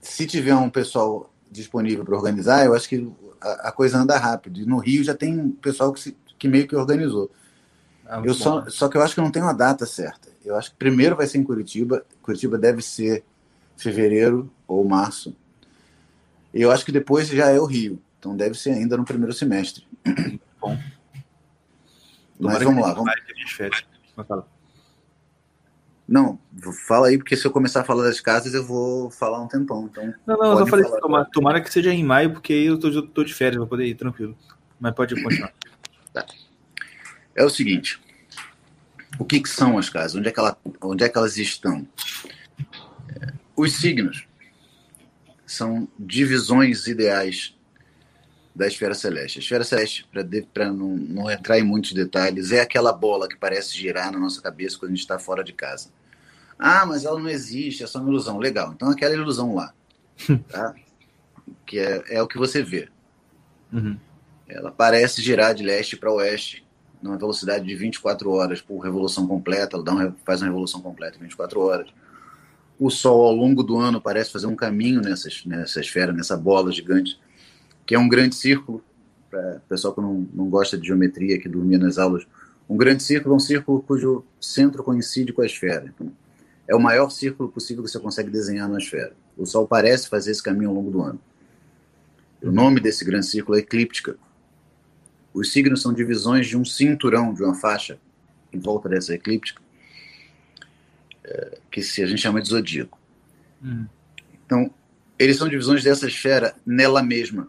se 0.00 0.26
tiver 0.26 0.54
um 0.54 0.70
pessoal 0.70 1.30
disponível 1.54 2.04
para 2.04 2.16
organizar, 2.16 2.64
eu 2.66 2.74
acho 2.74 2.88
que 2.88 3.10
a, 3.40 3.68
a 3.68 3.72
coisa 3.72 3.98
anda 3.98 4.18
rápido. 4.18 4.60
E 4.60 4.66
no 4.66 4.78
Rio 4.78 5.02
já 5.04 5.14
tem 5.14 5.38
um 5.38 5.50
pessoal 5.52 5.92
que, 5.92 6.00
se- 6.00 6.16
que 6.38 6.48
meio 6.48 6.66
que 6.68 6.76
organizou. 6.76 7.30
Ah, 8.06 8.20
Eu 8.22 8.34
só, 8.34 8.68
só 8.68 8.88
que 8.88 8.96
eu 8.96 9.02
acho 9.02 9.14
que 9.14 9.20
não 9.20 9.30
tem 9.30 9.42
uma 9.42 9.54
data 9.54 9.86
certa. 9.86 10.28
Eu 10.44 10.56
acho 10.56 10.70
que 10.72 10.76
primeiro 10.76 11.16
vai 11.16 11.26
ser 11.26 11.38
em 11.38 11.44
Curitiba. 11.44 12.04
Curitiba 12.20 12.58
deve 12.58 12.82
ser 12.82 13.24
fevereiro 13.76 14.50
ou 14.68 14.84
março. 14.84 15.34
Eu 16.52 16.70
acho 16.70 16.84
que 16.84 16.92
depois 16.92 17.28
já 17.28 17.48
é 17.50 17.58
o 17.58 17.64
Rio. 17.64 17.98
Então 18.18 18.36
deve 18.36 18.58
ser 18.58 18.70
ainda 18.70 18.96
no 18.96 19.04
primeiro 19.04 19.32
semestre. 19.32 19.86
Bom. 20.60 20.76
Mas 22.38 22.58
Tomara 22.58 22.64
vamos 22.64 22.82
que 22.82 22.88
lá. 22.88 22.94
Vamos... 22.94 23.12
minhas 23.34 23.50
férias. 23.52 23.84
Mas 24.16 24.26
fala. 24.26 24.46
Não, 26.06 26.38
fala 26.86 27.08
aí, 27.08 27.16
porque 27.16 27.36
se 27.36 27.46
eu 27.46 27.50
começar 27.50 27.80
a 27.80 27.84
falar 27.84 28.04
das 28.04 28.20
casas, 28.20 28.52
eu 28.52 28.64
vou 28.64 29.10
falar 29.10 29.42
um 29.42 29.48
tempão. 29.48 29.88
Então, 29.90 30.14
Não, 30.26 30.36
não, 30.36 30.52
eu 30.52 30.58
só 30.58 30.66
falei 30.66 30.84
tomara, 31.00 31.24
tomara 31.32 31.60
que 31.62 31.72
seja 31.72 31.92
em 31.92 32.04
maio, 32.04 32.32
porque 32.32 32.52
aí 32.52 32.66
eu 32.66 32.78
tô, 32.78 32.88
eu 32.88 33.06
tô 33.06 33.24
de 33.24 33.32
férias, 33.32 33.58
vou 33.58 33.66
poder 33.66 33.86
ir 33.86 33.94
tranquilo. 33.94 34.36
Mas 34.78 34.94
pode 34.94 35.20
continuar. 35.22 35.52
é 37.34 37.44
o 37.44 37.48
seguinte: 37.48 37.98
o 39.18 39.24
que, 39.24 39.40
que 39.40 39.48
são 39.48 39.78
as 39.78 39.88
casas? 39.88 40.14
Onde 40.14 40.28
é 40.28 40.32
que, 40.32 40.38
ela, 40.38 40.56
onde 40.82 41.04
é 41.04 41.08
que 41.08 41.16
elas 41.16 41.38
estão? 41.38 41.86
É, 43.08 43.32
Os 43.56 43.72
signos 43.76 44.26
são 45.46 45.88
divisões 45.98 46.86
ideais 46.86 47.56
da 48.54 48.66
esfera 48.66 48.94
celeste. 48.94 49.38
A 49.38 49.42
esfera 49.42 49.64
celeste, 49.64 50.08
para 50.52 50.72
não, 50.72 50.96
não 50.96 51.30
entrar 51.30 51.58
em 51.58 51.64
muitos 51.64 51.92
detalhes, 51.92 52.52
é 52.52 52.60
aquela 52.60 52.92
bola 52.92 53.28
que 53.28 53.36
parece 53.36 53.76
girar 53.76 54.12
na 54.12 54.18
nossa 54.18 54.40
cabeça 54.40 54.78
quando 54.78 54.92
a 54.92 54.94
gente 54.94 55.02
está 55.02 55.18
fora 55.18 55.42
de 55.42 55.52
casa. 55.52 55.90
Ah, 56.58 56.86
mas 56.86 57.04
ela 57.04 57.18
não 57.18 57.28
existe, 57.28 57.82
é 57.82 57.86
só 57.86 57.98
uma 57.98 58.10
ilusão. 58.10 58.38
Legal, 58.38 58.72
então 58.72 58.88
aquela 58.88 59.14
ilusão 59.14 59.54
lá, 59.54 59.74
tá? 60.48 60.74
que 61.66 61.78
é, 61.78 62.04
é 62.08 62.22
o 62.22 62.28
que 62.28 62.38
você 62.38 62.62
vê. 62.62 62.88
Uhum. 63.72 63.98
Ela 64.46 64.70
parece 64.70 65.20
girar 65.20 65.54
de 65.54 65.64
leste 65.64 65.96
para 65.96 66.12
oeste, 66.12 66.64
numa 67.02 67.18
velocidade 67.18 67.66
de 67.66 67.74
24 67.74 68.30
horas 68.30 68.60
por 68.60 68.78
revolução 68.78 69.26
completa. 69.26 69.76
Ela 69.76 69.84
dá 69.84 69.92
uma, 69.92 70.16
faz 70.24 70.40
uma 70.40 70.48
revolução 70.48 70.80
completa 70.80 71.16
em 71.18 71.22
24 71.22 71.60
horas. 71.60 71.88
O 72.78 72.90
Sol, 72.90 73.26
ao 73.26 73.34
longo 73.34 73.62
do 73.62 73.78
ano, 73.78 74.00
parece 74.00 74.32
fazer 74.32 74.46
um 74.46 74.56
caminho 74.56 75.00
nessa, 75.00 75.28
nessa 75.46 75.80
esfera, 75.80 76.12
nessa 76.12 76.36
bola 76.36 76.72
gigante, 76.72 77.18
que 77.86 77.94
é 77.94 77.98
um 77.98 78.08
grande 78.08 78.34
círculo. 78.34 78.82
Para 79.30 79.56
o 79.56 79.68
pessoal 79.68 79.92
que 79.94 80.00
não, 80.00 80.28
não 80.32 80.48
gosta 80.48 80.78
de 80.78 80.86
geometria, 80.86 81.38
que 81.40 81.48
dormia 81.48 81.78
nas 81.78 81.98
aulas, 81.98 82.24
um 82.68 82.76
grande 82.76 83.02
círculo 83.02 83.34
é 83.34 83.36
um 83.36 83.40
círculo 83.40 83.82
cujo 83.82 84.24
centro 84.40 84.82
coincide 84.82 85.32
com 85.32 85.42
a 85.42 85.46
esfera. 85.46 85.92
Então, 85.94 86.12
é 86.66 86.74
o 86.74 86.80
maior 86.80 87.10
círculo 87.10 87.48
possível 87.50 87.82
que 87.82 87.90
você 87.90 87.98
consegue 87.98 88.30
desenhar 88.30 88.68
na 88.68 88.78
esfera. 88.78 89.12
O 89.36 89.44
Sol 89.44 89.66
parece 89.66 90.08
fazer 90.08 90.30
esse 90.30 90.42
caminho 90.42 90.70
ao 90.70 90.74
longo 90.74 90.90
do 90.90 91.02
ano. 91.02 91.20
O 92.42 92.50
nome 92.50 92.80
desse 92.80 93.04
grande 93.04 93.26
círculo 93.26 93.56
é 93.56 93.60
eclíptica. 93.60 94.16
Os 95.32 95.52
signos 95.52 95.82
são 95.82 95.92
divisões 95.92 96.46
de 96.46 96.56
um 96.56 96.64
cinturão, 96.64 97.34
de 97.34 97.42
uma 97.42 97.54
faixa 97.54 97.98
em 98.52 98.58
volta 98.58 98.88
dessa 98.88 99.12
eclíptica, 99.12 99.60
é, 101.24 101.58
que 101.70 101.82
se 101.82 102.02
a 102.02 102.06
gente 102.06 102.22
chama 102.22 102.40
de 102.40 102.48
zodíaco. 102.48 102.98
Hum. 103.62 103.86
Então, 104.46 104.70
eles 105.18 105.36
são 105.36 105.48
divisões 105.48 105.82
dessa 105.82 106.06
esfera 106.06 106.54
nela 106.64 107.02
mesma. 107.02 107.48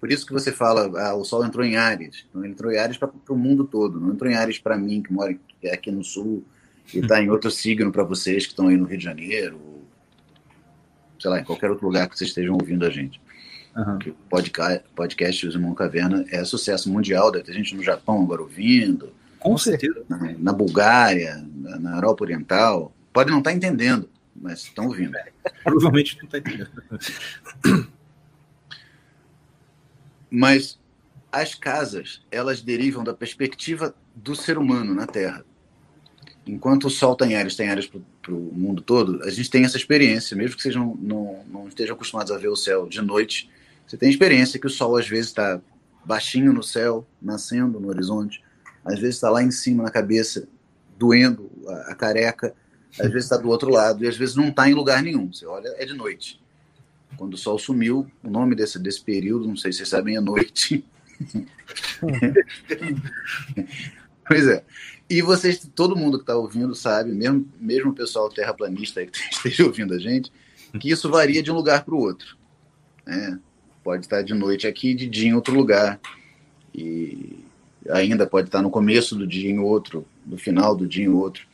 Por 0.00 0.10
isso 0.10 0.26
que 0.26 0.32
você 0.32 0.52
fala, 0.52 0.90
ah, 1.00 1.14
o 1.14 1.24
Sol 1.24 1.44
entrou 1.44 1.64
em 1.64 1.76
Ares. 1.76 2.24
Então, 2.28 2.42
ele 2.44 2.52
entrou 2.52 2.72
em 2.72 2.78
Ares 2.78 2.96
para 2.96 3.10
o 3.28 3.36
mundo 3.36 3.64
todo, 3.64 4.00
não 4.00 4.12
entrou 4.12 4.30
em 4.30 4.34
Ares 4.34 4.58
para 4.58 4.76
mim, 4.76 5.02
que 5.02 5.12
mora 5.12 5.36
é 5.62 5.74
aqui 5.74 5.90
no 5.90 6.04
Sul, 6.04 6.44
e 6.94 6.98
está 6.98 7.20
em 7.20 7.30
outro 7.30 7.50
signo 7.50 7.90
para 7.90 8.04
vocês 8.04 8.44
que 8.44 8.52
estão 8.52 8.68
aí 8.68 8.76
no 8.76 8.84
Rio 8.84 8.98
de 8.98 9.04
Janeiro, 9.04 9.56
ou, 9.56 9.84
sei 11.20 11.30
lá, 11.30 11.40
em 11.40 11.44
qualquer 11.44 11.70
outro 11.70 11.86
lugar 11.86 12.08
que 12.08 12.16
vocês 12.16 12.30
estejam 12.30 12.54
ouvindo 12.54 12.84
a 12.86 12.90
gente. 12.90 13.20
Que 14.00 14.08
o 14.08 14.14
podcast, 14.30 14.84
podcast 14.94 15.46
Os 15.46 15.54
Irmãos 15.54 15.74
Caverna 15.74 16.24
é 16.30 16.42
sucesso 16.44 16.90
mundial, 16.90 17.30
deve 17.30 17.44
ter 17.44 17.52
gente 17.52 17.76
no 17.76 17.82
Japão 17.82 18.22
agora 18.22 18.40
ouvindo, 18.40 19.12
Com 19.38 19.58
certeza. 19.58 20.02
na, 20.08 20.32
na 20.38 20.52
Bulgária, 20.52 21.44
na, 21.54 21.78
na 21.78 21.96
Europa 21.96 22.24
Oriental. 22.24 22.90
Podem 23.12 23.32
não 23.32 23.40
estar 23.40 23.52
entendendo, 23.52 24.08
mas 24.34 24.60
estão 24.60 24.86
ouvindo. 24.86 25.12
Provavelmente 25.62 26.18
não 26.22 26.28
tá 26.28 26.38
entendendo. 26.38 26.70
Mas 30.30 30.78
as 31.30 31.54
casas, 31.54 32.22
elas 32.30 32.62
derivam 32.62 33.04
da 33.04 33.14
perspectiva 33.14 33.94
do 34.14 34.34
ser 34.34 34.58
humano 34.58 34.94
na 34.94 35.06
Terra. 35.06 35.44
Enquanto 36.46 36.84
o 36.84 36.90
Sol 36.90 37.16
tem 37.16 37.34
áreas, 37.34 37.56
tem 37.56 37.68
áreas 37.68 37.86
para 37.86 38.32
o 38.32 38.52
mundo 38.52 38.80
todo, 38.80 39.22
a 39.24 39.30
gente 39.30 39.50
tem 39.50 39.64
essa 39.64 39.76
experiência, 39.76 40.36
mesmo 40.36 40.56
que 40.56 40.68
não, 40.70 40.94
não, 40.94 41.44
não 41.48 41.68
estejam 41.68 41.94
acostumados 41.94 42.30
a 42.30 42.38
ver 42.38 42.48
o 42.48 42.56
céu 42.56 42.88
de 42.88 43.02
noite, 43.02 43.50
você 43.86 43.96
tem 43.96 44.08
experiência 44.08 44.58
que 44.58 44.66
o 44.66 44.70
Sol 44.70 44.96
às 44.96 45.08
vezes 45.08 45.26
está 45.26 45.60
baixinho 46.04 46.52
no 46.52 46.62
céu, 46.62 47.06
nascendo 47.20 47.80
no 47.80 47.88
horizonte, 47.88 48.42
às 48.84 48.98
vezes 48.98 49.16
está 49.16 49.28
lá 49.28 49.42
em 49.42 49.50
cima 49.50 49.82
na 49.82 49.90
cabeça, 49.90 50.48
doendo 50.96 51.50
a, 51.66 51.92
a 51.92 51.94
careca, 51.94 52.54
às 52.98 53.08
vezes 53.08 53.24
está 53.24 53.36
do 53.36 53.48
outro 53.48 53.70
lado 53.70 54.04
e 54.04 54.08
às 54.08 54.16
vezes 54.16 54.34
não 54.36 54.48
está 54.48 54.68
em 54.68 54.74
lugar 54.74 55.02
nenhum. 55.02 55.32
Você 55.32 55.44
olha, 55.44 55.68
é 55.76 55.84
de 55.84 55.94
noite. 55.94 56.40
Quando 57.16 57.34
o 57.34 57.38
sol 57.38 57.58
sumiu, 57.58 58.06
o 58.22 58.30
nome 58.30 58.54
desse, 58.54 58.78
desse 58.78 59.02
período, 59.02 59.48
não 59.48 59.56
sei 59.56 59.72
se 59.72 59.78
vocês 59.78 59.88
sabem, 59.88 60.16
é 60.16 60.20
noite. 60.20 60.84
pois 64.26 64.48
é. 64.48 64.64
E 65.08 65.22
vocês, 65.22 65.68
todo 65.74 65.96
mundo 65.96 66.18
que 66.18 66.24
está 66.24 66.36
ouvindo 66.36 66.74
sabe, 66.74 67.12
mesmo, 67.12 67.48
mesmo 67.60 67.90
o 67.90 67.94
pessoal 67.94 68.28
terraplanista 68.28 69.04
que 69.06 69.18
esteja 69.30 69.64
ouvindo 69.64 69.94
a 69.94 69.98
gente, 69.98 70.32
que 70.80 70.90
isso 70.90 71.10
varia 71.10 71.42
de 71.42 71.50
um 71.50 71.54
lugar 71.54 71.84
para 71.84 71.94
o 71.94 72.00
outro. 72.00 72.36
né? 73.06 73.38
Pode 73.84 74.04
estar 74.04 74.22
de 74.22 74.34
noite 74.34 74.66
aqui, 74.66 74.94
de 74.94 75.06
dia 75.06 75.28
em 75.28 75.34
outro 75.34 75.54
lugar. 75.54 76.00
E 76.74 77.38
ainda 77.88 78.26
pode 78.26 78.48
estar 78.48 78.60
no 78.60 78.70
começo 78.70 79.14
do 79.14 79.26
dia 79.26 79.50
em 79.50 79.60
outro, 79.60 80.04
no 80.26 80.36
final 80.36 80.74
do 80.74 80.86
dia 80.86 81.04
em 81.04 81.08
outro. 81.08 81.46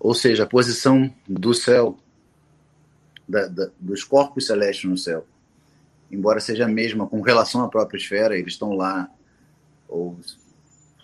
Ou 0.00 0.14
seja, 0.14 0.44
a 0.44 0.46
posição 0.46 1.12
do 1.28 1.54
céu, 1.54 1.98
da- 3.32 3.46
da- 3.46 3.70
dos 3.80 4.04
corpos 4.04 4.46
celestes 4.46 4.88
no 4.90 4.98
céu, 4.98 5.26
embora 6.10 6.38
seja 6.38 6.66
a 6.66 6.68
mesma 6.68 7.06
com 7.06 7.22
relação 7.22 7.64
à 7.64 7.68
própria 7.68 7.96
esfera, 7.96 8.36
eles 8.36 8.52
estão 8.52 8.74
lá, 8.74 9.08
ou 9.88 10.18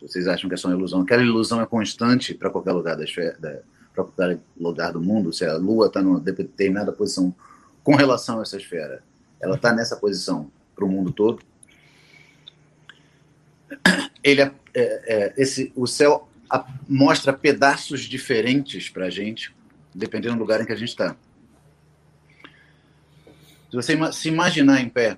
vocês 0.00 0.28
acham 0.28 0.46
que 0.48 0.54
é 0.54 0.56
só 0.58 0.68
uma 0.68 0.76
ilusão, 0.76 1.00
aquela 1.00 1.22
ilusão 1.22 1.60
é 1.62 1.66
constante 1.66 2.34
para 2.34 2.50
qualquer 2.50 2.72
lugar 2.72 2.96
da 2.96 3.04
esfera, 3.04 3.64
para 3.94 4.04
qualquer 4.04 4.38
lugar 4.60 4.92
do 4.92 5.00
mundo, 5.00 5.32
se 5.32 5.44
a 5.46 5.56
Lua 5.56 5.86
está 5.86 6.02
numa 6.02 6.20
determinada 6.20 6.92
posição 6.92 7.34
com 7.82 7.96
relação 7.96 8.38
a 8.38 8.42
essa 8.42 8.58
esfera, 8.58 9.02
ela 9.40 9.56
está 9.56 9.72
nessa 9.72 9.96
posição 9.96 10.50
para 10.76 10.84
o 10.84 10.88
mundo 10.88 11.10
todo. 11.10 11.42
Ele 14.22 14.42
é, 14.42 14.52
é, 14.74 14.82
é, 15.14 15.34
esse, 15.38 15.72
o 15.74 15.86
céu 15.86 16.28
mostra 16.86 17.32
pedaços 17.32 18.02
diferentes 18.02 18.90
para 18.90 19.06
a 19.06 19.10
gente, 19.10 19.54
dependendo 19.94 20.34
do 20.34 20.40
lugar 20.40 20.60
em 20.60 20.66
que 20.66 20.72
a 20.72 20.76
gente 20.76 20.90
está. 20.90 21.16
Se 23.70 23.76
você 23.76 24.12
se 24.12 24.28
imaginar 24.28 24.80
em 24.80 24.88
pé, 24.88 25.16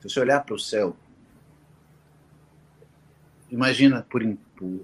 se 0.00 0.08
você 0.08 0.20
olhar 0.20 0.44
para 0.44 0.54
o 0.54 0.58
céu, 0.58 0.94
imagina, 3.50 4.06
por, 4.08 4.22
por- 4.56 4.80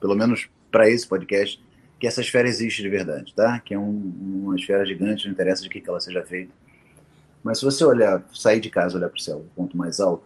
pelo 0.00 0.14
menos 0.14 0.48
para 0.70 0.88
esse 0.88 1.06
podcast, 1.06 1.62
que 1.98 2.06
essa 2.06 2.20
esfera 2.20 2.48
existe 2.48 2.82
de 2.82 2.88
verdade, 2.88 3.32
tá? 3.34 3.58
Que 3.60 3.74
é 3.74 3.78
um- 3.78 4.12
uma 4.44 4.56
esfera 4.56 4.84
gigante, 4.84 5.24
não 5.26 5.32
interessa 5.32 5.62
de 5.62 5.68
que, 5.68 5.80
que 5.80 5.88
ela 5.88 6.00
seja 6.00 6.22
feita. 6.24 6.52
Mas 7.42 7.58
se 7.58 7.64
você 7.64 7.84
olhar, 7.84 8.22
sair 8.32 8.60
de 8.60 8.70
casa, 8.70 8.96
olhar 8.96 9.08
para 9.08 9.18
o 9.18 9.20
céu, 9.22 9.38
o 9.38 9.54
ponto 9.54 9.76
mais 9.76 10.00
alto, 10.00 10.24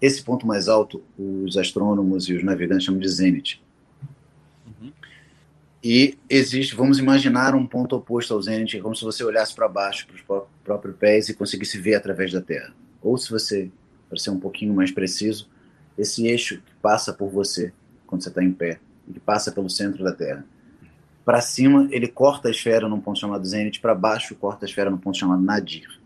esse 0.00 0.22
ponto 0.22 0.46
mais 0.46 0.68
alto, 0.68 1.02
os 1.18 1.56
astrônomos 1.56 2.28
e 2.28 2.34
os 2.34 2.44
navegantes 2.44 2.84
chamam 2.84 3.00
de 3.00 3.08
zênite. 3.08 3.62
E 5.88 6.18
existe, 6.28 6.74
vamos 6.74 6.98
imaginar 6.98 7.54
um 7.54 7.64
ponto 7.64 7.94
oposto 7.94 8.34
ao 8.34 8.42
zênite, 8.42 8.80
como 8.80 8.96
se 8.96 9.04
você 9.04 9.22
olhasse 9.22 9.54
para 9.54 9.68
baixo, 9.68 10.04
para 10.04 10.16
os 10.16 10.20
pró- 10.20 10.48
próprios 10.64 10.96
pés 10.96 11.28
e 11.28 11.34
conseguisse 11.34 11.78
ver 11.78 11.94
através 11.94 12.32
da 12.32 12.40
Terra. 12.40 12.74
Ou 13.00 13.16
se 13.16 13.30
você, 13.30 13.70
para 14.08 14.18
ser 14.18 14.30
um 14.30 14.40
pouquinho 14.40 14.74
mais 14.74 14.90
preciso, 14.90 15.48
esse 15.96 16.26
eixo 16.26 16.56
que 16.56 16.74
passa 16.82 17.12
por 17.12 17.30
você 17.30 17.72
quando 18.04 18.20
você 18.20 18.30
está 18.30 18.42
em 18.42 18.50
pé, 18.50 18.80
e 19.06 19.12
que 19.12 19.20
passa 19.20 19.52
pelo 19.52 19.70
centro 19.70 20.02
da 20.02 20.10
Terra. 20.10 20.44
Para 21.24 21.40
cima, 21.40 21.86
ele 21.92 22.08
corta 22.08 22.48
a 22.48 22.50
esfera 22.50 22.88
num 22.88 23.00
ponto 23.00 23.20
chamado 23.20 23.46
zênite, 23.46 23.78
para 23.78 23.94
baixo, 23.94 24.34
corta 24.34 24.64
a 24.64 24.68
esfera 24.68 24.90
num 24.90 24.98
ponto 24.98 25.16
chamado 25.16 25.40
nadir. 25.40 26.00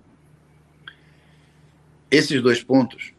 Esses 2.11 2.43
dois 2.43 2.62
pontos, 2.62 3.14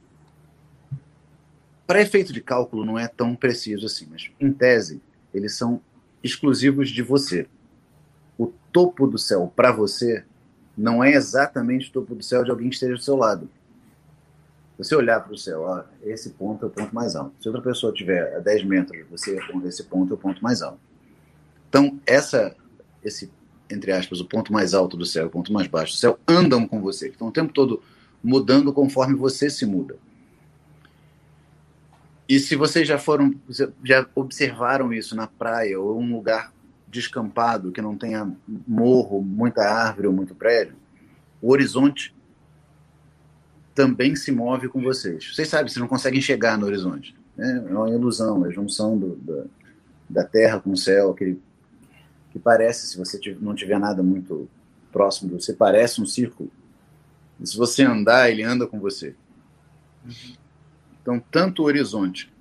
para 1.88 2.04
efeito 2.04 2.32
de 2.32 2.40
cálculo, 2.40 2.86
não 2.86 3.00
é 3.00 3.08
tão 3.08 3.36
preciso 3.36 3.88
assim, 3.88 4.08
mas 4.12 4.30
em 4.40 4.54
tese, 4.54 5.02
eles 5.34 5.56
são 5.56 5.82
exclusivos 6.24 6.90
de 6.90 7.02
você. 7.02 7.48
O 8.38 8.48
topo 8.72 9.08
do 9.08 9.18
céu 9.18 9.52
para 9.56 9.72
você 9.72 10.24
não 10.78 11.04
é 11.04 11.12
exatamente 11.12 11.90
o 11.90 11.94
topo 11.94 12.16
do 12.16 12.24
céu 12.24 12.44
de 12.44 12.52
alguém 12.52 12.70
que 12.70 12.76
esteja 12.76 12.96
do 12.96 13.02
seu 13.02 13.16
lado. 13.16 13.50
Você 14.78 14.96
olhar 14.96 15.20
para 15.20 15.34
o 15.34 15.38
céu, 15.38 15.62
ó, 15.62 15.84
esse 16.02 16.32
ponto 16.32 16.66
é 16.66 16.68
o 16.68 16.72
ponto 16.72 16.94
mais 16.94 17.16
alto. 17.16 17.34
Se 17.40 17.48
outra 17.48 17.62
pessoa 17.62 17.92
estiver 17.92 18.36
a 18.36 18.40
10 18.40 18.64
metros 18.64 18.98
de 18.98 19.04
você, 19.04 19.38
esse 19.66 19.84
ponto 19.84 20.12
é 20.12 20.16
o 20.16 20.18
ponto 20.18 20.42
mais 20.42 20.62
alto. 20.62 20.80
Então, 21.70 22.00
essa, 22.06 22.56
esse, 23.04 23.32
entre 23.70 23.92
aspas, 23.92 24.20
o 24.20 24.26
ponto 24.26 24.52
mais 24.52 24.74
alto 24.74 24.98
do 24.98 25.06
céu 25.06 25.28
o 25.28 25.30
ponto 25.30 25.54
mais 25.54 25.68
baixo 25.68 25.94
do 25.94 26.00
céu 26.00 26.20
andam 26.28 26.68
com 26.68 26.82
você. 26.82 27.10
Estão 27.10 27.28
o 27.28 27.32
tempo 27.32 27.54
todo 27.54 27.82
mudando 28.24 28.74
conforme 28.74 29.16
você 29.16 29.50
se 29.50 29.66
muda. 29.66 29.98
E 32.32 32.40
se 32.40 32.56
vocês 32.56 32.88
já 32.88 32.98
foram, 32.98 33.36
já 33.84 34.08
observaram 34.16 34.94
isso 34.94 35.18
na 35.18 35.28
praia 35.28 35.78
ou 35.78 36.00
um 36.00 36.16
lugar 36.16 36.54
descampado 36.88 37.74
que 37.74 37.82
não 37.82 37.98
tenha 37.98 38.32
morro, 38.66 39.22
muita 39.22 39.64
árvore 39.64 40.08
ou 40.08 40.14
muito 40.14 40.34
prédio, 40.34 40.78
o 41.42 41.52
horizonte 41.52 42.16
também 43.76 44.16
se 44.16 44.32
move 44.32 44.70
com 44.70 44.82
vocês. 44.82 45.36
Vocês 45.36 45.50
sabem, 45.50 45.68
vocês 45.68 45.82
não 45.82 45.90
conseguem 45.90 46.22
chegar 46.22 46.58
no 46.58 46.68
horizonte. 46.68 47.14
Né? 47.36 47.66
É 47.70 47.74
uma 47.74 47.90
ilusão, 47.90 48.46
é 48.46 48.48
a 48.48 48.52
junção 48.52 48.98
do, 48.98 49.50
da, 50.10 50.24
terra 50.24 50.58
com 50.58 50.72
o 50.72 50.78
céu, 50.78 51.12
aquele 51.12 51.38
que 52.30 52.40
parece, 52.40 52.88
se 52.88 52.98
você 52.98 53.20
não 53.42 53.54
tiver 53.54 53.78
nada 53.78 54.02
muito 54.02 54.48
próximo 54.90 55.32
de 55.32 55.44
você, 55.44 55.52
parece 55.52 56.02
um 56.02 56.06
círculo. 56.06 56.50
E 57.42 57.46
se 57.46 57.58
você 57.58 57.84
andar, 57.84 58.32
ele 58.32 58.42
anda 58.42 58.66
com 58.66 58.80
você. 58.80 59.16
Então, 61.02 61.20
tanto 61.32 61.64
o 61.64 61.66
horizonte 61.66 62.32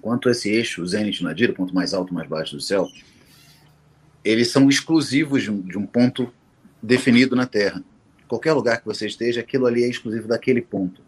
quanto 0.00 0.28
esse 0.28 0.50
eixo, 0.50 0.86
zênite 0.86 1.24
nadir, 1.24 1.50
o 1.50 1.54
ponto 1.54 1.74
mais 1.74 1.94
alto, 1.94 2.14
mais 2.14 2.28
baixo 2.28 2.56
do 2.56 2.62
céu, 2.62 2.88
eles 4.24 4.50
são 4.50 4.68
exclusivos 4.68 5.42
de 5.42 5.50
um, 5.50 5.60
de 5.60 5.78
um 5.78 5.86
ponto 5.86 6.32
definido 6.82 7.34
na 7.34 7.46
Terra. 7.46 7.82
Qualquer 8.28 8.52
lugar 8.52 8.78
que 8.78 8.86
você 8.86 9.06
esteja, 9.06 9.40
aquilo 9.40 9.66
ali 9.66 9.82
é 9.82 9.88
exclusivo 9.88 10.28
daquele 10.28 10.62
ponto. 10.62 11.02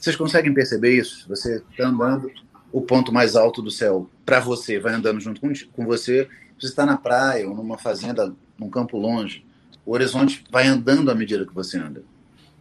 Vocês 0.00 0.16
conseguem 0.16 0.54
perceber 0.54 0.96
isso? 0.96 1.28
Você 1.28 1.62
está 1.70 1.88
andando, 1.88 2.30
o 2.72 2.80
ponto 2.80 3.12
mais 3.12 3.36
alto 3.36 3.60
do 3.60 3.70
céu 3.70 4.08
para 4.24 4.40
você 4.40 4.78
vai 4.78 4.94
andando 4.94 5.20
junto 5.20 5.40
com, 5.40 5.52
com 5.72 5.84
você. 5.84 6.28
Você 6.58 6.66
está 6.66 6.86
na 6.86 6.96
praia 6.96 7.48
ou 7.48 7.54
numa 7.54 7.76
fazenda, 7.76 8.34
num 8.58 8.70
campo 8.70 8.96
longe, 8.96 9.44
o 9.84 9.92
horizonte 9.92 10.44
vai 10.50 10.66
andando 10.66 11.10
à 11.10 11.14
medida 11.14 11.44
que 11.44 11.54
você 11.54 11.76
anda. 11.76 12.02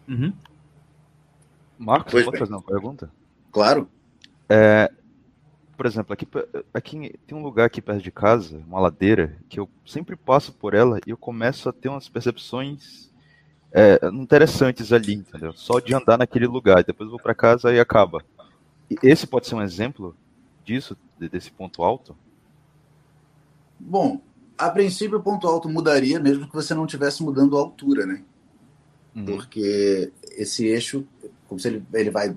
Uhum. 0.07 0.33
Marcos, 1.81 2.13
Pois 2.13 2.23
eu 2.25 2.31
posso 2.31 2.31
bem. 2.31 2.39
fazer 2.39 2.53
uma 2.53 2.63
pergunta? 2.63 3.11
Claro, 3.51 3.89
Por 5.75 5.85
exemplo, 5.87 6.13
aqui, 6.13 6.27
aqui 6.73 7.11
tem 7.25 7.35
um 7.37 7.41
lugar 7.41 7.65
aqui 7.65 7.81
perto 7.81 8.03
de 8.03 8.11
casa, 8.11 8.57
uma 8.67 8.79
ladeira, 8.79 9.35
que 9.49 9.59
eu 9.59 9.67
sempre 9.85 10.15
passo 10.15 10.53
por 10.53 10.73
ela 10.75 10.99
e 11.07 11.09
eu 11.09 11.17
começo 11.17 11.67
a 11.69 11.73
ter 11.73 11.89
umas 11.89 12.07
percepções 12.07 13.09
é, 13.73 13.99
interessantes 14.13 14.93
ali, 14.93 15.15
entendeu? 15.15 15.53
Só 15.53 15.79
de 15.79 15.93
andar 15.95 16.17
naquele 16.17 16.47
lugar, 16.47 16.83
depois 16.83 17.07
eu 17.07 17.11
vou 17.11 17.19
para 17.21 17.35
casa 17.35 17.73
e 17.73 17.79
acaba. 17.79 18.23
E 18.89 18.99
esse 19.03 19.27
pode 19.27 19.47
ser 19.47 19.55
um 19.55 19.63
exemplo 19.63 20.17
disso, 20.65 20.97
de- 21.19 21.29
desse 21.29 21.51
ponto 21.51 21.83
alto? 21.83 22.17
Bom, 23.79 24.21
A 24.57 24.69
princípio, 24.69 25.17
o 25.17 25.23
ponto 25.23 25.47
alto 25.47 25.67
mudaria, 25.67 26.19
mesmo 26.19 26.47
que 26.47 26.53
você 26.53 26.75
não 26.75 26.85
estivesse 26.85 27.23
mudando 27.23 27.57
a 27.57 27.61
altura, 27.61 28.05
né? 28.05 28.23
Uhum. 29.15 29.25
Porque 29.25 30.11
esse 30.37 30.65
eixo, 30.67 31.05
como 31.51 31.59
se 31.59 31.67
ele, 31.67 31.83
ele 31.93 32.09
vai 32.09 32.33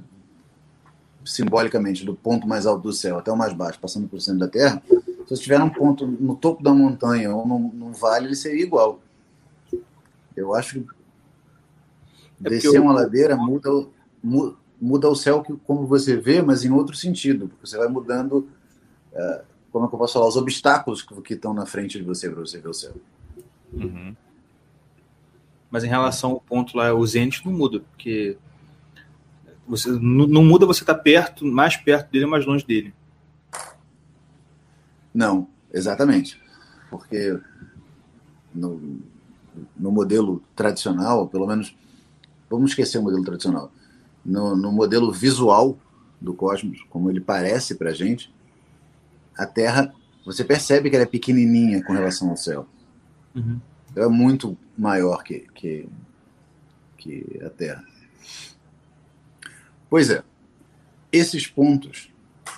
simbolicamente 1.25 2.05
do 2.05 2.17
ponto 2.17 2.49
mais 2.49 2.67
alto 2.67 2.83
do 2.83 2.93
céu 2.93 3.17
até 3.17 3.31
o 3.31 3.37
mais 3.37 3.53
baixo, 3.53 3.79
passando 3.79 4.09
por 4.09 4.21
cima 4.21 4.41
da 4.41 4.49
Terra, 4.49 4.83
se 4.89 5.29
você 5.29 5.41
tiver 5.45 5.63
um 5.63 5.71
ponto 5.71 6.05
no 6.05 6.35
topo 6.35 6.65
da 6.65 6.75
montanha 6.75 7.33
ou 7.33 7.47
num, 7.47 7.71
num 7.73 7.93
vale, 7.93 8.27
ele 8.27 8.35
seria 8.35 8.65
igual. 8.65 8.99
Eu 10.37 10.53
acho 10.53 10.81
que 10.81 10.87
É 12.45 12.49
descer 12.51 12.81
o- 12.81 12.83
uma 12.83 12.93
ladeira 12.93 13.37
muda, 13.37 13.71
muda 14.81 15.09
o 15.09 15.15
céu 15.15 15.45
que, 15.45 15.57
como 15.59 15.87
você 15.87 16.17
vê, 16.17 16.43
mas 16.43 16.65
em 16.65 16.73
outro 16.73 16.97
sentido, 16.97 17.47
porque 17.47 17.69
você 17.69 17.79
vai 17.79 17.87
mudando, 17.87 18.49
eh, 19.13 19.45
como 19.71 19.87
é 19.87 19.89
que 19.89 19.95
eu 19.95 19.99
posso 20.01 20.15
falar, 20.15 20.27
os 20.27 20.37
obstáculos 20.37 21.03
que, 21.03 21.15
que 21.23 21.35
estão 21.35 21.55
na 21.55 21.67
frente 21.67 21.99
de 21.99 22.05
você 22.05 22.29
para 22.29 22.41
você 22.41 22.59
ver 22.59 22.69
o 22.69 22.75
céu. 22.75 22.95
Uhum. 23.73 24.17
Mas 25.71 25.85
em 25.85 25.89
relação 25.89 26.33
ao 26.33 26.41
ponto 26.41 26.77
lá, 26.77 26.93
o 26.93 27.07
Zenit 27.07 27.47
não 27.47 27.53
muda, 27.53 27.79
porque 27.79 28.37
você 29.67 29.91
não, 29.91 30.45
muda 30.45 30.67
você 30.67 30.85
tá 30.85 30.95
perto, 30.95 31.45
mais 31.45 31.77
perto 31.77 32.11
dele 32.11 32.25
ou 32.25 32.31
mais 32.31 32.45
longe 32.45 32.67
dele. 32.67 32.95
Não, 35.13 35.49
exatamente. 35.73 36.41
Porque 36.91 37.39
no, 38.55 39.01
no 39.77 39.91
modelo 39.91 40.43
tradicional, 40.55 41.29
pelo 41.29 41.47
menos, 41.47 41.75
vamos 42.51 42.71
esquecer 42.71 42.99
o 42.99 43.03
modelo 43.03 43.25
tradicional. 43.25 43.73
No, 44.25 44.57
no 44.57 44.73
modelo 44.73 45.13
visual 45.13 45.79
do 46.21 46.35
cosmos, 46.35 46.85
como 46.89 47.11
ele 47.11 47.21
parece 47.21 47.75
para 47.75 47.91
a 47.91 47.95
gente, 47.95 48.33
a 49.37 49.47
Terra, 49.47 49.95
você 50.25 50.45
percebe 50.45 50.89
que 50.89 50.97
ela 50.97 51.05
é 51.05 51.09
pequenininha 51.09 51.83
com 51.85 51.93
relação 51.93 52.31
ao 52.31 52.37
céu. 52.37 52.67
Uhum. 53.35 53.61
Ela 53.95 54.07
é 54.07 54.09
muito 54.09 54.57
maior 54.77 55.23
que, 55.23 55.47
que, 55.55 55.89
que 56.97 57.41
a 57.45 57.51
Terra. 57.51 57.85
Pois 59.89 60.11
é, 60.11 60.23
esses 61.13 61.47
pontos, 61.47 62.11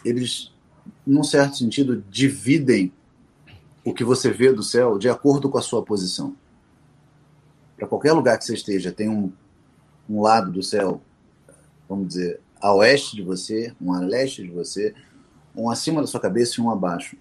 eles, 0.04 0.52
num 1.06 1.22
certo 1.22 1.56
sentido, 1.58 2.02
dividem 2.10 2.92
o 3.84 3.92
que 3.92 4.02
você 4.04 4.30
vê 4.30 4.52
do 4.52 4.62
céu 4.62 4.98
de 4.98 5.08
acordo 5.08 5.48
com 5.48 5.58
a 5.58 5.62
sua 5.62 5.82
posição. 5.82 6.34
Para 7.76 7.86
qualquer 7.86 8.12
lugar 8.12 8.38
que 8.38 8.44
você 8.44 8.54
esteja, 8.54 8.90
tem 8.90 9.08
um, 9.08 9.32
um 10.08 10.22
lado 10.22 10.50
do 10.50 10.62
céu, 10.62 11.00
vamos 11.88 12.08
dizer, 12.08 12.40
a 12.60 12.74
oeste 12.74 13.16
de 13.16 13.22
você, 13.22 13.74
um 13.80 13.92
a 13.92 14.00
leste 14.00 14.42
de 14.42 14.50
você, 14.50 14.94
um 15.54 15.70
acima 15.70 16.00
da 16.00 16.06
sua 16.06 16.20
cabeça 16.20 16.60
e 16.60 16.64
um 16.64 16.70
abaixo. 16.70 17.16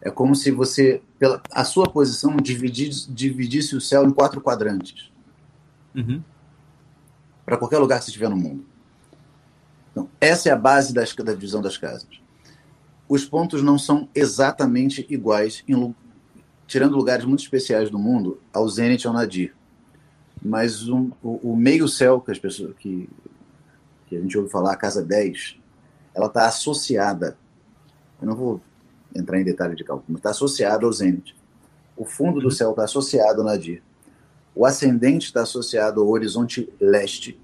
É 0.00 0.10
como 0.10 0.34
se 0.34 0.50
você, 0.50 1.02
pela 1.18 1.42
a 1.50 1.64
sua 1.64 1.90
posição, 1.90 2.36
dividisse, 2.36 3.10
dividisse 3.10 3.74
o 3.74 3.80
céu 3.80 4.04
em 4.04 4.12
quatro 4.12 4.40
quadrantes 4.40 5.10
Uhum. 5.94 6.22
para 7.44 7.56
qualquer 7.56 7.78
lugar 7.78 7.98
que 7.98 8.04
você 8.04 8.10
estiver 8.10 8.28
no 8.28 8.36
mundo. 8.36 8.66
Então, 9.96 10.10
essa 10.20 10.50
é 10.50 10.52
a 10.52 10.56
base 10.56 10.92
das, 10.92 11.14
da 11.14 11.32
divisão 11.32 11.62
das 11.62 11.78
casas. 11.78 12.06
Os 13.08 13.24
pontos 13.24 13.62
não 13.62 13.78
são 13.78 14.10
exatamente 14.14 15.06
iguais, 15.08 15.64
em 15.66 15.94
tirando 16.66 16.98
lugares 16.98 17.24
muito 17.24 17.40
especiais 17.40 17.88
do 17.88 17.98
mundo, 17.98 18.38
ao 18.52 18.68
Zenit 18.68 19.04
e 19.04 19.08
ao 19.08 19.14
Nadir. 19.14 19.54
Mas 20.42 20.86
um- 20.86 21.10
o, 21.22 21.52
o 21.52 21.56
meio-céu 21.56 22.20
que 22.20 22.30
as 22.30 22.38
pessoas 22.38 22.74
que, 22.78 23.08
que 24.06 24.16
a 24.18 24.20
gente 24.20 24.36
ouve 24.36 24.50
falar, 24.50 24.72
a 24.72 24.76
casa 24.76 25.02
10, 25.02 25.56
ela 26.14 26.26
está 26.26 26.46
associada. 26.46 27.38
Eu 28.20 28.28
não 28.28 28.36
vou 28.36 28.60
entrar 29.14 29.40
em 29.40 29.44
detalhe 29.44 29.74
de 29.74 29.82
cálculo, 29.82 30.04
mas 30.08 30.18
está 30.18 30.28
associada 30.28 30.84
ao 30.84 30.92
Zenit. 30.92 31.34
O 31.96 32.04
fundo 32.04 32.38
do 32.38 32.50
céu 32.50 32.72
está 32.72 32.84
associado 32.84 33.40
ao 33.40 33.46
Nadir. 33.46 33.82
O 34.54 34.66
ascendente 34.66 35.24
está 35.28 35.40
associado 35.40 36.02
ao 36.02 36.08
horizonte 36.08 36.70
leste 36.78 37.40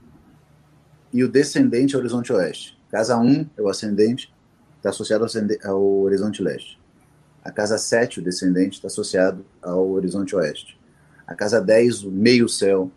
e 1.13 1.23
o 1.23 1.29
descendente 1.29 1.95
ao 1.95 2.01
horizonte 2.01 2.33
oeste. 2.33 2.79
Casa 2.91 3.17
1 3.19 3.51
é 3.57 3.63
o 3.63 3.69
ascendente, 3.69 4.33
está 4.77 4.91
associado 4.91 5.27
ao, 5.65 5.83
horizonte 6.03 6.43
leste. 6.43 6.81
A 7.45 7.51
casa 7.51 7.77
7, 7.77 8.21
o 8.21 8.23
descendente, 8.23 8.77
está 8.77 8.87
associado 8.87 9.45
ao 9.61 9.91
horizonte 9.91 10.35
oeste. 10.35 10.79
A 11.27 11.35
casa 11.35 11.61
10, 11.61 12.05
o 12.05 12.11
meio-céu, 12.11 12.91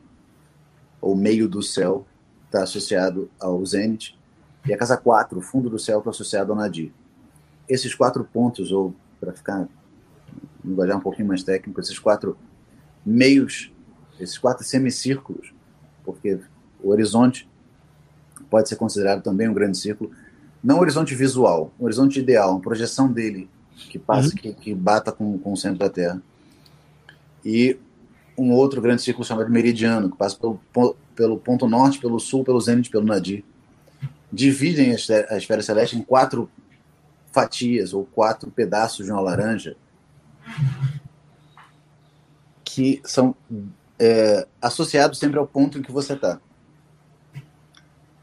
ou 1.01 1.15
meio 1.15 1.47
do 1.47 1.62
céu, 1.62 2.06
está 2.45 2.63
associado 2.63 3.30
ao 3.39 3.63
zênite. 3.65 4.17
E 4.65 4.73
a 4.73 4.78
casa 4.78 4.97
4, 4.97 5.38
o 5.38 5.41
fundo 5.41 5.69
do 5.69 5.80
céu, 5.80 5.99
está 5.99 6.10
associado 6.10 6.51
ao 6.51 6.58
nadir. 6.58 6.93
Esses 7.67 7.93
quatro 7.93 8.23
pontos, 8.23 8.71
ou 8.71 8.95
para 9.19 9.34
ficar 9.34 9.67
linguajar 10.63 10.97
um 10.97 11.01
pouquinho 11.01 11.28
mais 11.28 11.43
técnico, 11.43 11.80
esses 11.80 11.99
quatro 11.99 12.38
meios, 13.06 13.71
esses 14.19 14.38
quatro 14.38 14.63
semicírculos, 14.63 15.54
porque 16.04 16.39
o 16.82 16.89
horizonte 16.89 17.47
pode 18.50 18.70
ser 18.70 18.76
considerado 18.76 19.22
também 19.22 19.48
um 19.48 19.54
grande 19.54 19.78
círculo, 19.78 20.12
não 20.64 20.78
um 20.78 20.80
horizonte 20.80 21.14
visual, 21.14 21.72
um 21.80 21.86
horizonte 21.86 22.20
ideal, 22.20 22.52
uma 22.52 22.60
projeção 22.60 23.12
dele 23.12 23.50
que 23.90 24.00
passa, 24.00 24.34
que, 24.34 24.54
que 24.54 24.74
bata 24.74 25.12
com, 25.12 25.38
com 25.38 25.54
o 25.54 25.58
centro 25.58 25.80
da 25.80 25.90
Terra. 25.90 26.22
E 27.44 27.78
um 28.38 28.52
outro 28.52 28.82
grande 28.82 29.02
círculo 29.02 29.26
chamado 29.26 29.50
meridiano, 29.50 30.10
que 30.10 30.18
passa 30.18 30.38
pelo, 30.38 30.60
pelo 31.16 31.38
ponto 31.38 31.68
norte, 31.68 32.00
pelo 32.00 32.20
sul, 32.20 32.44
pelo 32.44 32.60
zênite, 32.60 32.90
pelo 32.90 33.06
nadir. 33.06 33.44
Dividem 34.32 34.92
a 34.92 34.96
esfera, 34.96 35.28
a 35.34 35.38
esfera 35.38 35.62
celeste 35.62 35.98
em 35.98 36.02
quatro 36.02 36.50
fatias 37.32 37.94
ou 37.94 38.06
quatro 38.06 38.50
pedaços 38.50 39.06
de 39.06 39.12
uma 39.12 39.22
laranja 39.22 39.76
que 42.64 43.02
são 43.06 43.36
é, 44.00 44.48
associados 44.62 45.20
sempre 45.20 45.40
ao 45.40 45.48
ponto 45.48 45.78
em 45.78 45.82
que 45.82 45.92
você 45.92 46.14
está. 46.14 46.40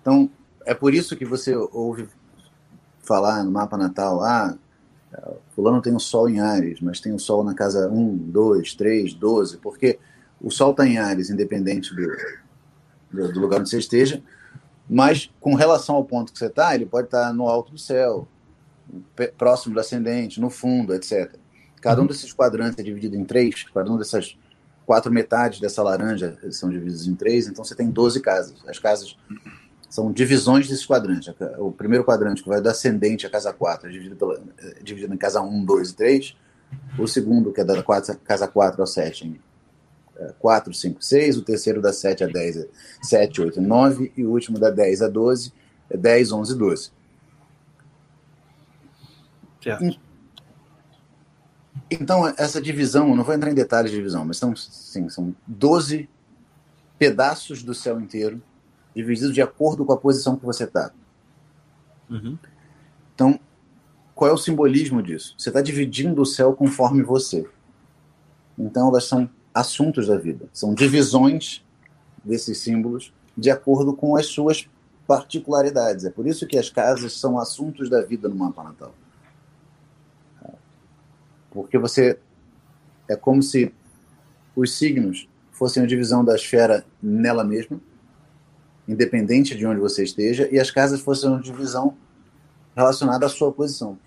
Então, 0.02 0.28
é 0.66 0.74
por 0.74 0.92
isso 0.92 1.16
que 1.16 1.24
você 1.24 1.54
ouve 1.54 2.08
falar 3.00 3.42
no 3.42 3.50
mapa 3.50 3.76
natal, 3.78 4.22
ah, 4.22 4.56
fulano 5.54 5.80
tem 5.80 5.94
o 5.94 6.00
sol 6.00 6.28
em 6.28 6.40
Ares, 6.40 6.80
mas 6.80 7.00
tem 7.00 7.12
o 7.12 7.18
sol 7.18 7.42
na 7.42 7.54
casa 7.54 7.88
1, 7.88 8.16
2, 8.16 8.74
3, 8.74 9.14
12, 9.14 9.58
porque 9.58 9.98
o 10.40 10.50
sol 10.50 10.72
está 10.72 10.86
em 10.86 10.98
Ares, 10.98 11.30
independente 11.30 11.94
do, 11.94 12.06
do, 13.10 13.32
do 13.32 13.40
lugar 13.40 13.60
onde 13.60 13.70
você 13.70 13.78
esteja, 13.78 14.22
mas 14.88 15.30
com 15.40 15.54
relação 15.54 15.94
ao 15.94 16.04
ponto 16.04 16.32
que 16.32 16.38
você 16.38 16.46
está, 16.46 16.74
ele 16.74 16.86
pode 16.86 17.06
estar 17.06 17.32
no 17.32 17.46
alto 17.48 17.72
do 17.72 17.78
céu, 17.78 18.26
próximo 19.38 19.74
do 19.74 19.80
ascendente, 19.80 20.40
no 20.40 20.50
fundo, 20.50 20.94
etc. 20.94 21.34
Cada 21.80 22.02
um 22.02 22.06
desses 22.06 22.32
quadrantes 22.32 22.78
é 22.78 22.82
dividido 22.82 23.16
em 23.16 23.24
três, 23.24 23.64
cada 23.72 23.90
um 23.90 23.96
dessas 23.96 24.36
quatro 24.84 25.12
metades 25.12 25.60
dessa 25.60 25.82
laranja 25.82 26.36
são 26.50 26.68
divididos 26.70 27.06
em 27.06 27.14
três, 27.14 27.46
então 27.46 27.64
você 27.64 27.74
tem 27.74 27.88
12 27.90 28.20
casas. 28.20 28.56
As 28.66 28.78
casas 28.78 29.16
são 29.92 30.10
divisões. 30.10 30.66
A 31.28 31.34
ca- 31.34 31.54
O 31.58 31.70
primeiro 31.70 32.02
quadrante, 32.02 32.42
que 32.42 32.48
vai 32.48 32.62
do 32.62 32.68
ascendente 32.68 33.26
à 33.26 33.30
casa 33.30 33.52
4, 33.52 33.88
é 33.88 33.92
dividido, 33.92 34.16
pela, 34.16 34.42
dividido 34.82 35.12
em 35.12 35.18
casa 35.18 35.42
1, 35.42 35.64
2 35.64 35.90
e 35.90 35.94
3. 35.94 36.36
O 36.98 37.06
segundo, 37.06 37.52
que 37.52 37.60
é 37.60 37.64
da 37.64 37.82
casa 38.24 38.48
4 38.48 38.80
ao 38.80 38.86
7, 38.86 39.26
em 39.26 39.40
é, 40.16 40.32
4, 40.38 40.72
5, 40.72 41.04
6. 41.04 41.36
O 41.36 41.42
terceiro, 41.42 41.82
da 41.82 41.92
7 41.92 42.24
a 42.24 42.26
10, 42.26 42.56
é 42.56 42.68
7, 43.02 43.42
8 43.42 43.58
e 43.60 43.62
9. 43.62 44.12
E 44.16 44.24
o 44.24 44.30
último, 44.30 44.58
da 44.58 44.70
10 44.70 45.02
a 45.02 45.08
12, 45.08 45.52
é 45.90 45.96
10, 45.98 46.32
11 46.32 46.52
e 46.52 46.56
12. 46.56 46.90
Certo. 49.62 50.00
Então, 51.90 52.26
essa 52.38 52.60
divisão, 52.62 53.14
não 53.14 53.22
vou 53.24 53.34
entrar 53.34 53.50
em 53.50 53.54
detalhes 53.54 53.90
de 53.90 53.96
divisão, 53.98 54.24
mas 54.24 54.38
são, 54.38 54.56
sim, 54.56 55.08
são 55.10 55.34
12 55.46 56.08
pedaços 56.98 57.62
do 57.62 57.74
céu 57.74 58.00
inteiro, 58.00 58.42
divididos 58.94 59.34
de 59.34 59.42
acordo 59.42 59.84
com 59.84 59.92
a 59.92 59.96
posição 59.96 60.36
que 60.36 60.44
você 60.44 60.64
está. 60.64 60.92
Uhum. 62.10 62.38
Então, 63.14 63.38
qual 64.14 64.30
é 64.30 64.34
o 64.34 64.38
simbolismo 64.38 65.02
disso? 65.02 65.34
Você 65.38 65.48
está 65.50 65.60
dividindo 65.60 66.20
o 66.20 66.26
céu 66.26 66.52
conforme 66.52 67.02
você. 67.02 67.48
Então, 68.58 68.88
elas 68.88 69.04
são 69.04 69.28
assuntos 69.54 70.06
da 70.06 70.16
vida, 70.16 70.48
são 70.52 70.74
divisões 70.74 71.64
desses 72.24 72.58
símbolos 72.58 73.12
de 73.36 73.50
acordo 73.50 73.94
com 73.94 74.16
as 74.16 74.26
suas 74.26 74.68
particularidades. 75.06 76.04
É 76.04 76.10
por 76.10 76.26
isso 76.26 76.46
que 76.46 76.58
as 76.58 76.70
casas 76.70 77.14
são 77.18 77.38
assuntos 77.38 77.88
da 77.90 78.02
vida 78.02 78.28
no 78.28 78.34
mapa 78.34 78.62
natal. 78.62 78.94
Porque 81.50 81.76
você. 81.78 82.18
É 83.08 83.16
como 83.16 83.42
se 83.42 83.74
os 84.56 84.74
signos 84.74 85.28
fossem 85.50 85.82
a 85.82 85.86
divisão 85.86 86.24
da 86.24 86.34
esfera 86.34 86.84
nela 87.02 87.44
mesma, 87.44 87.80
independente 88.86 89.56
de 89.56 89.66
onde 89.66 89.80
você 89.80 90.02
esteja, 90.02 90.48
e 90.50 90.58
as 90.58 90.70
casas 90.70 91.00
fossem 91.00 91.30
uma 91.30 91.40
divisão 91.40 91.96
relacionada 92.74 93.26
à 93.26 93.28
sua 93.28 93.52
posição. 93.52 93.98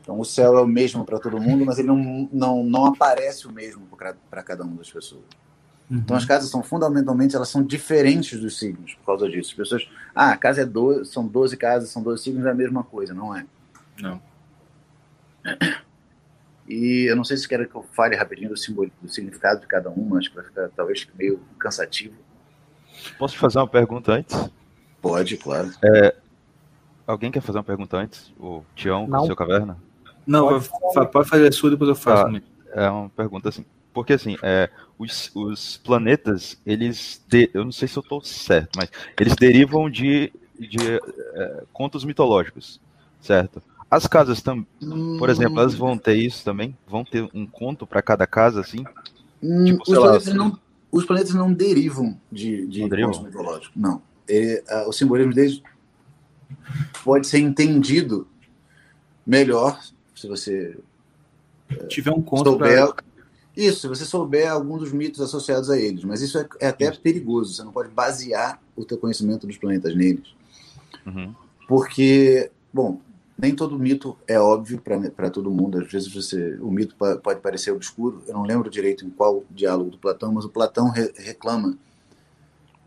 Então, 0.00 0.18
o 0.18 0.24
céu 0.24 0.56
é 0.56 0.62
o 0.62 0.66
mesmo 0.66 1.04
para 1.04 1.18
todo 1.18 1.40
mundo, 1.40 1.66
mas 1.66 1.78
ele 1.78 1.88
não, 1.88 2.28
não, 2.32 2.64
não 2.64 2.86
aparece 2.86 3.46
o 3.46 3.52
mesmo 3.52 3.86
para 4.30 4.42
cada 4.42 4.64
uma 4.64 4.76
das 4.76 4.90
pessoas. 4.90 5.24
Então, 5.90 6.16
as 6.16 6.24
casas 6.24 6.50
são 6.50 6.62
fundamentalmente 6.62 7.34
elas 7.34 7.48
são 7.48 7.62
diferentes 7.62 8.38
dos 8.38 8.58
signos 8.58 8.94
por 8.94 9.06
causa 9.06 9.28
disso. 9.28 9.50
As 9.50 9.56
pessoas, 9.56 9.88
ah, 10.14 10.32
a 10.32 10.36
casa 10.36 10.62
é 10.62 10.66
12, 10.66 11.10
são 11.10 11.26
12 11.26 11.56
casas, 11.56 11.88
são 11.88 12.02
12 12.02 12.22
signos, 12.22 12.44
é 12.44 12.50
a 12.50 12.54
mesma 12.54 12.84
coisa. 12.84 13.14
Não 13.14 13.34
é. 13.34 13.46
Não. 14.00 14.20
E 16.68 17.06
eu 17.08 17.16
não 17.16 17.24
sei 17.24 17.38
se 17.38 17.48
quer 17.48 17.66
que 17.66 17.74
eu 17.74 17.82
fale 17.94 18.14
rapidinho 18.14 18.50
do, 18.50 18.56
simbol, 18.56 18.86
do 19.00 19.08
significado 19.08 19.60
de 19.60 19.66
cada 19.66 19.88
uma, 19.88 20.18
acho 20.18 20.28
que 20.28 20.36
vai 20.36 20.44
ficar 20.44 20.68
talvez 20.76 21.08
meio 21.18 21.40
cansativo. 21.58 22.14
Posso 23.18 23.34
te 23.34 23.40
fazer 23.40 23.58
uma 23.58 23.66
pergunta 23.68 24.12
antes? 24.12 24.50
Pode, 25.00 25.36
claro. 25.36 25.70
Alguém 27.06 27.30
quer 27.30 27.40
fazer 27.40 27.58
uma 27.58 27.64
pergunta 27.64 27.96
antes? 27.96 28.32
O 28.38 28.62
Tião, 28.74 29.06
com 29.06 29.12
Não. 29.12 29.22
o 29.22 29.26
seu 29.26 29.36
caverna? 29.36 29.78
Não, 30.26 30.48
Pode 30.48 30.68
fa- 30.94 31.06
pode 31.06 31.28
fazer 31.28 31.48
a 31.48 31.52
sua, 31.52 31.70
depois 31.70 31.88
eu 31.88 31.94
faço. 31.94 32.16
Tá. 32.22 32.24
também. 32.26 32.42
É 32.74 32.90
uma 32.90 33.08
pergunta 33.08 33.48
assim. 33.48 33.64
Porque 33.94 34.12
assim, 34.12 34.36
é, 34.42 34.68
os, 34.98 35.30
os 35.34 35.78
planetas, 35.78 36.60
eles. 36.66 37.22
de- 37.26 37.50
eu 37.54 37.64
não 37.64 37.72
sei 37.72 37.88
se 37.88 37.96
eu 37.96 38.02
estou 38.02 38.22
certo, 38.22 38.76
mas 38.76 38.90
eles 39.18 39.34
derivam 39.34 39.88
de, 39.88 40.30
de 40.58 40.76
é, 41.34 41.64
contos 41.72 42.04
mitológicos, 42.04 42.78
certo? 43.20 43.62
As 43.90 44.06
casas 44.06 44.42
também, 44.42 44.66
por 45.18 45.30
exemplo, 45.30 45.58
elas 45.60 45.74
vão 45.74 45.96
ter 45.96 46.16
isso 46.16 46.44
também? 46.44 46.76
Vão 46.86 47.02
ter 47.04 47.26
um 47.32 47.46
conto 47.46 47.86
para 47.86 48.02
cada 48.02 48.26
casa, 48.26 48.60
assim? 48.60 48.84
Hum, 49.42 49.64
tipo, 49.64 49.80
os, 49.82 49.88
sei 49.88 49.96
lá, 49.96 50.02
planetas 50.02 50.28
assim- 50.28 50.36
não, 50.36 50.58
os 50.90 51.04
planetas 51.04 51.34
não 51.34 51.52
derivam 51.52 52.18
de, 52.30 52.66
de 52.66 52.80
Não 52.82 52.88
derivam? 52.88 53.30
Não. 53.74 54.02
Ele, 54.26 54.62
ah, 54.68 54.86
o 54.88 54.92
simbolismo 54.92 55.32
deles 55.32 55.62
pode 57.04 57.26
ser 57.26 57.38
entendido 57.38 58.26
melhor 59.26 59.80
se 60.14 60.26
você 60.26 60.76
Tiver 61.88 62.10
um 62.12 62.22
conto 62.22 62.50
souber. 62.50 62.94
pra... 62.94 63.04
Isso, 63.56 63.80
se 63.80 63.88
você 63.88 64.04
souber 64.04 64.50
algum 64.50 64.78
dos 64.78 64.92
mitos 64.92 65.20
associados 65.20 65.68
a 65.68 65.76
eles. 65.76 66.04
Mas 66.04 66.22
isso 66.22 66.38
é, 66.38 66.48
é 66.60 66.68
até 66.68 66.90
perigoso. 66.92 67.52
Você 67.52 67.62
não 67.64 67.72
pode 67.72 67.90
basear 67.90 68.60
o 68.76 68.84
teu 68.84 68.96
conhecimento 68.96 69.46
dos 69.46 69.56
planetas 69.56 69.96
neles. 69.96 70.34
Uhum. 71.04 71.34
Porque, 71.66 72.50
bom, 72.72 73.00
nem 73.38 73.54
todo 73.54 73.78
mito 73.78 74.18
é 74.26 74.38
óbvio 74.38 74.82
para 75.14 75.30
todo 75.30 75.50
mundo. 75.50 75.78
Às 75.80 75.90
vezes 75.90 76.12
você, 76.12 76.56
o 76.60 76.70
mito 76.70 76.96
pode 77.22 77.40
parecer 77.40 77.70
obscuro. 77.70 78.22
Eu 78.26 78.34
não 78.34 78.42
lembro 78.42 78.68
direito 78.68 79.06
em 79.06 79.10
qual 79.10 79.44
diálogo 79.50 79.90
do 79.90 79.98
Platão, 79.98 80.32
mas 80.32 80.44
o 80.44 80.48
Platão 80.48 80.90
re- 80.90 81.12
reclama 81.16 81.78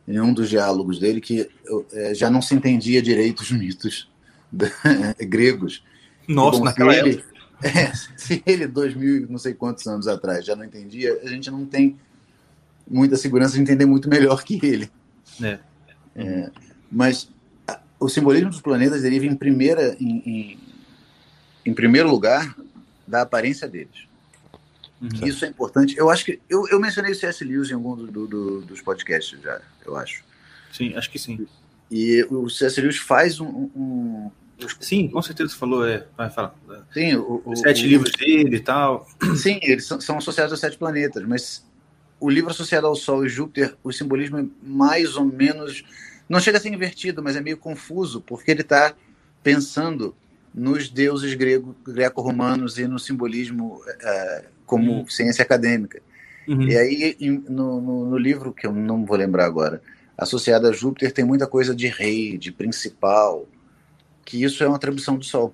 em 0.07 0.19
um 0.19 0.33
dos 0.33 0.49
diálogos 0.49 0.99
dele 0.99 1.21
que 1.21 1.49
eh, 1.93 2.13
já 2.13 2.29
não 2.29 2.41
se 2.41 2.53
entendia 2.53 3.01
direito 3.01 3.39
os 3.39 3.51
mitos 3.51 4.09
gregos. 5.21 5.83
Nossa, 6.27 6.59
Bom, 6.59 6.65
naquela 6.65 6.93
se 6.93 6.99
época. 6.99 7.09
ele, 7.09 7.23
é, 7.79 7.93
se 8.17 8.43
ele, 8.45 8.67
dois 8.67 8.93
mil 8.93 9.27
não 9.29 9.37
sei 9.37 9.53
quantos 9.53 9.87
anos 9.87 10.07
atrás, 10.07 10.45
já 10.45 10.55
não 10.55 10.65
entendia, 10.65 11.17
a 11.23 11.27
gente 11.27 11.49
não 11.49 11.65
tem 11.65 11.97
muita 12.89 13.15
segurança 13.15 13.55
de 13.55 13.61
entender 13.61 13.85
muito 13.85 14.09
melhor 14.09 14.43
que 14.43 14.59
ele. 14.65 14.91
É. 15.41 15.59
É, 16.13 16.51
mas 16.91 17.29
o 18.01 18.09
simbolismo 18.09 18.49
dos 18.49 18.59
planetas 18.61 19.01
deriva 19.03 19.25
em, 19.25 19.35
primeira, 19.35 19.95
em, 19.99 20.17
em, 20.25 20.59
em 21.65 21.73
primeiro 21.73 22.09
lugar 22.09 22.55
da 23.07 23.21
aparência 23.21 23.67
deles. 23.67 24.07
Uhum. 25.01 25.09
Isso 25.27 25.45
é 25.45 25.47
importante. 25.47 25.95
Eu 25.97 26.09
acho 26.09 26.25
que. 26.25 26.39
Eu, 26.49 26.67
eu 26.67 26.79
mencionei 26.79 27.11
o 27.11 27.15
C.S. 27.15 27.43
Lewis 27.43 27.69
em 27.71 27.73
algum 27.73 27.95
do- 27.95 28.07
do- 28.07 28.27
do- 28.27 28.61
dos 28.61 28.81
podcasts 28.81 29.39
já, 29.41 29.59
eu 29.85 29.95
acho. 29.95 30.23
Sim, 30.71 30.93
acho 30.95 31.09
que 31.09 31.17
sim. 31.17 31.47
E 31.89 32.23
o 32.29 32.49
C.S. 32.49 32.79
Lewis 32.81 32.97
faz 32.97 33.39
um. 33.39 33.47
um- 33.75 34.31
Sim, 34.79 35.07
com 35.07 35.19
certeza 35.23 35.49
você 35.49 35.57
falou, 35.57 35.87
é. 35.87 36.05
Vai 36.15 36.29
falar. 36.29 36.53
sim, 36.93 37.15
o, 37.15 37.41
o- 37.43 37.51
Os 37.53 37.59
sete 37.61 37.83
o- 37.83 37.87
livros 37.87 38.11
dele 38.11 38.57
e 38.57 38.59
tal. 38.59 39.07
Sim, 39.35 39.59
eles 39.63 39.85
são, 39.85 39.99
são 39.99 40.17
associados 40.19 40.51
aos 40.51 40.59
sete 40.59 40.77
planetas, 40.77 41.23
mas 41.27 41.65
o 42.19 42.29
livro 42.29 42.51
associado 42.51 42.85
ao 42.85 42.95
Sol 42.95 43.25
e 43.25 43.29
Júpiter, 43.29 43.75
o 43.83 43.91
simbolismo 43.91 44.37
é 44.37 44.45
mais 44.63 45.15
ou 45.15 45.25
menos. 45.25 45.83
Não 46.31 46.39
chega 46.39 46.57
a 46.57 46.61
ser 46.61 46.69
invertido, 46.73 47.21
mas 47.21 47.35
é 47.35 47.41
meio 47.41 47.57
confuso, 47.57 48.21
porque 48.21 48.49
ele 48.51 48.61
está 48.61 48.93
pensando 49.43 50.15
nos 50.53 50.87
deuses 50.89 51.33
grego, 51.33 51.75
greco-romanos 51.85 52.77
e 52.77 52.87
no 52.87 52.97
simbolismo 52.97 53.81
eh, 54.01 54.45
como 54.65 54.91
Uhum. 54.99 55.09
ciência 55.09 55.43
acadêmica. 55.43 56.01
Uhum. 56.47 56.61
E 56.63 56.77
aí, 56.77 57.17
no, 57.49 57.81
no- 57.81 58.05
no 58.11 58.17
livro, 58.17 58.53
que 58.53 58.65
eu 58.65 58.71
não 58.71 59.05
vou 59.05 59.17
lembrar 59.17 59.45
agora, 59.45 59.81
associado 60.17 60.67
a 60.67 60.71
Júpiter, 60.71 61.11
tem 61.11 61.25
muita 61.25 61.45
coisa 61.47 61.75
de 61.75 61.87
rei, 61.87 62.37
de 62.37 62.49
principal, 62.51 63.45
que 64.23 64.41
isso 64.41 64.63
é 64.63 64.67
uma 64.67 64.77
atribuição 64.77 65.17
do 65.17 65.25
Sol. 65.25 65.53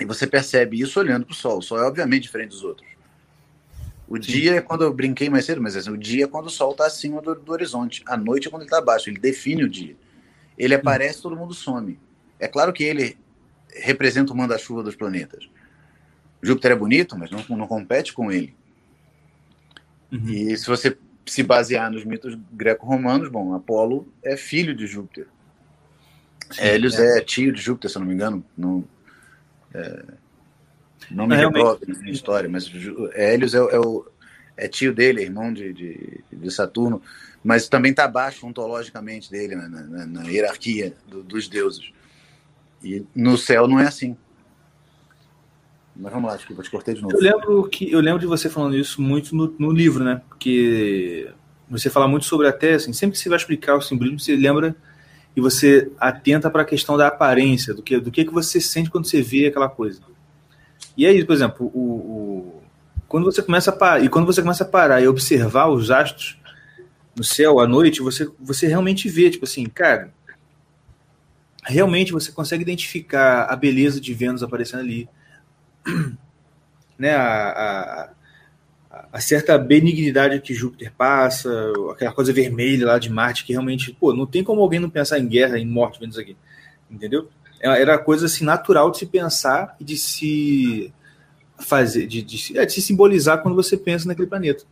E 0.00 0.04
você 0.06 0.26
percebe 0.26 0.80
isso 0.80 0.98
olhando 1.00 1.26
para 1.26 1.32
o 1.32 1.36
Sol. 1.36 1.58
O 1.58 1.62
Sol 1.62 1.78
é 1.78 1.86
obviamente 1.86 2.22
diferente 2.22 2.50
dos 2.50 2.64
outros. 2.64 2.86
O 4.08 4.18
dia 4.18 4.56
é 4.56 4.60
quando 4.60 4.84
eu 4.84 4.92
brinquei 4.92 5.28
mais 5.28 5.44
cedo, 5.44 5.60
mas 5.60 5.76
assim, 5.76 5.90
o 5.90 5.96
dia 5.96 6.24
é 6.24 6.28
quando 6.28 6.46
o 6.46 6.50
Sol 6.50 6.70
está 6.72 6.86
acima 6.86 7.20
do, 7.20 7.34
do 7.34 7.52
horizonte. 7.52 8.02
A 8.06 8.16
noite 8.16 8.46
é 8.46 8.50
quando 8.50 8.62
ele 8.62 8.68
está 8.68 8.78
abaixo. 8.78 9.10
Ele 9.10 9.18
define 9.18 9.64
o 9.64 9.68
dia. 9.68 9.96
Ele 10.56 10.74
aparece, 10.74 11.20
todo 11.20 11.36
mundo 11.36 11.52
some. 11.52 11.98
É 12.38 12.46
claro 12.46 12.72
que 12.72 12.84
ele 12.84 13.18
representa 13.74 14.32
o 14.32 14.36
manda-chuva 14.36 14.82
dos 14.82 14.94
planetas. 14.94 15.48
Júpiter 16.40 16.72
é 16.72 16.76
bonito, 16.76 17.18
mas 17.18 17.30
não, 17.30 17.44
não 17.56 17.66
compete 17.66 18.12
com 18.12 18.30
ele. 18.30 18.54
Uhum. 20.12 20.28
E 20.28 20.56
se 20.56 20.66
você 20.66 20.96
se 21.26 21.42
basear 21.42 21.90
nos 21.90 22.04
mitos 22.04 22.38
greco-romanos, 22.52 23.28
bom, 23.28 23.54
Apolo 23.54 24.06
é 24.22 24.36
filho 24.36 24.74
de 24.74 24.86
Júpiter. 24.86 25.26
Sim, 26.52 26.62
Hélios 26.62 26.98
é. 26.98 27.18
é. 27.18 27.20
tio 27.20 27.52
de 27.52 27.60
Júpiter, 27.60 27.90
se 27.90 27.96
eu 27.96 28.00
não 28.00 28.06
me 28.06 28.14
engano. 28.14 28.44
Não, 28.56 28.84
é, 29.74 30.04
não 31.10 31.26
me 31.26 31.34
reprove 31.46 31.84
na 31.86 31.98
minha 31.98 32.12
história, 32.12 32.48
mas 32.48 32.70
Hélios 33.14 33.54
é, 33.54 33.58
é 33.58 33.78
o, 33.78 34.06
é 34.56 34.68
tio 34.68 34.94
dele, 34.94 35.20
é 35.20 35.24
irmão 35.24 35.52
de, 35.52 35.72
de, 35.72 36.20
de 36.32 36.50
Saturno, 36.50 37.00
mas 37.44 37.68
também 37.68 37.90
está 37.90 38.04
abaixo 38.04 38.46
ontologicamente 38.46 39.30
dele, 39.30 39.54
na, 39.54 39.68
na- 39.68 40.06
na 40.06 40.22
hierarquia 40.28 40.94
do- 41.06 41.22
dos 41.22 41.48
deuses. 41.48 41.92
E 42.82 43.04
no 43.14 43.36
céu 43.38 43.66
não 43.68 43.78
é 43.80 43.86
assim. 43.86 44.16
Mas 45.94 46.12
vamos 46.12 46.28
lá, 46.30 46.36
desculpa, 46.36 46.62
te 46.62 46.70
cortei 46.70 46.94
de 46.94 47.00
novo. 47.02 47.16
Eu 47.16 47.20
lembro 47.22 47.68
que 47.68 47.90
eu 47.90 48.00
lembro 48.00 48.20
de 48.20 48.26
você 48.26 48.50
falando 48.50 48.76
isso 48.76 49.00
muito 49.00 49.34
no, 49.34 49.54
no 49.58 49.70
livro, 49.70 50.04
né? 50.04 50.20
Porque 50.28 51.30
você 51.70 51.88
fala 51.88 52.06
muito 52.06 52.26
sobre 52.26 52.46
até 52.46 52.74
assim, 52.74 52.92
sempre 52.92 53.16
que 53.16 53.22
você 53.22 53.28
vai 53.28 53.38
explicar 53.38 53.76
o 53.76 53.80
simbolismo, 53.80 54.20
você 54.20 54.36
lembra 54.36 54.76
e 55.34 55.40
você 55.40 55.90
atenta 55.98 56.50
para 56.50 56.62
a 56.62 56.66
questão 56.66 56.96
da 56.96 57.08
aparência, 57.08 57.72
do 57.72 57.82
que 57.82 57.98
do 57.98 58.10
que 58.10 58.24
que 58.24 58.32
você 58.32 58.60
sente 58.60 58.90
quando 58.90 59.06
você 59.06 59.22
vê 59.22 59.46
aquela 59.46 59.68
coisa. 59.68 60.00
E 60.96 61.06
aí, 61.06 61.24
por 61.24 61.34
exemplo, 61.34 61.70
o, 61.74 61.80
o- 61.80 62.62
quando 63.08 63.24
você 63.24 63.42
começa 63.42 63.70
a 63.70 63.76
parar, 63.76 64.04
e 64.04 64.08
quando 64.08 64.26
você 64.26 64.42
começa 64.42 64.64
a 64.64 64.66
parar 64.66 65.00
e 65.00 65.08
observar 65.08 65.68
os 65.68 65.90
astros 65.90 66.38
no 67.16 67.24
céu 67.24 67.60
à 67.60 67.66
noite, 67.68 68.02
você 68.02 68.30
você 68.40 68.66
realmente 68.68 69.08
vê, 69.08 69.30
tipo 69.30 69.44
assim, 69.44 69.66
cara, 69.66 70.12
realmente 71.64 72.12
você 72.12 72.30
consegue 72.32 72.62
identificar 72.62 73.44
a 73.44 73.56
beleza 73.56 74.00
de 74.00 74.14
Vênus 74.14 74.42
aparecendo 74.42 74.80
ali, 74.80 75.08
né, 76.98 77.14
a, 77.14 78.08
a, 78.90 79.06
a 79.12 79.20
certa 79.20 79.58
benignidade 79.58 80.40
que 80.40 80.54
Júpiter 80.54 80.92
passa, 80.96 81.50
aquela 81.92 82.12
coisa 82.12 82.32
vermelha 82.32 82.86
lá 82.86 82.98
de 82.98 83.10
Marte, 83.10 83.44
que 83.44 83.52
realmente, 83.52 83.92
pô, 83.92 84.12
não 84.14 84.26
tem 84.26 84.42
como 84.44 84.60
alguém 84.60 84.80
não 84.80 84.90
pensar 84.90 85.18
em 85.18 85.28
guerra, 85.28 85.58
em 85.58 85.66
morte 85.66 86.04
isso 86.06 86.20
aqui, 86.20 86.36
entendeu? 86.90 87.28
Era 87.60 87.78
era 87.78 87.98
coisa 87.98 88.26
assim 88.26 88.44
natural 88.44 88.90
de 88.90 88.98
se 88.98 89.06
pensar 89.06 89.76
e 89.80 89.84
de 89.84 89.96
se 89.96 90.92
fazer, 91.58 92.06
de, 92.06 92.22
de, 92.22 92.38
se- 92.38 92.58
é, 92.58 92.66
de 92.66 92.72
se 92.72 92.82
simbolizar 92.82 93.42
quando 93.42 93.54
você 93.54 93.76
pensa 93.76 94.06
naquele 94.06 94.26
planeta. 94.28 94.64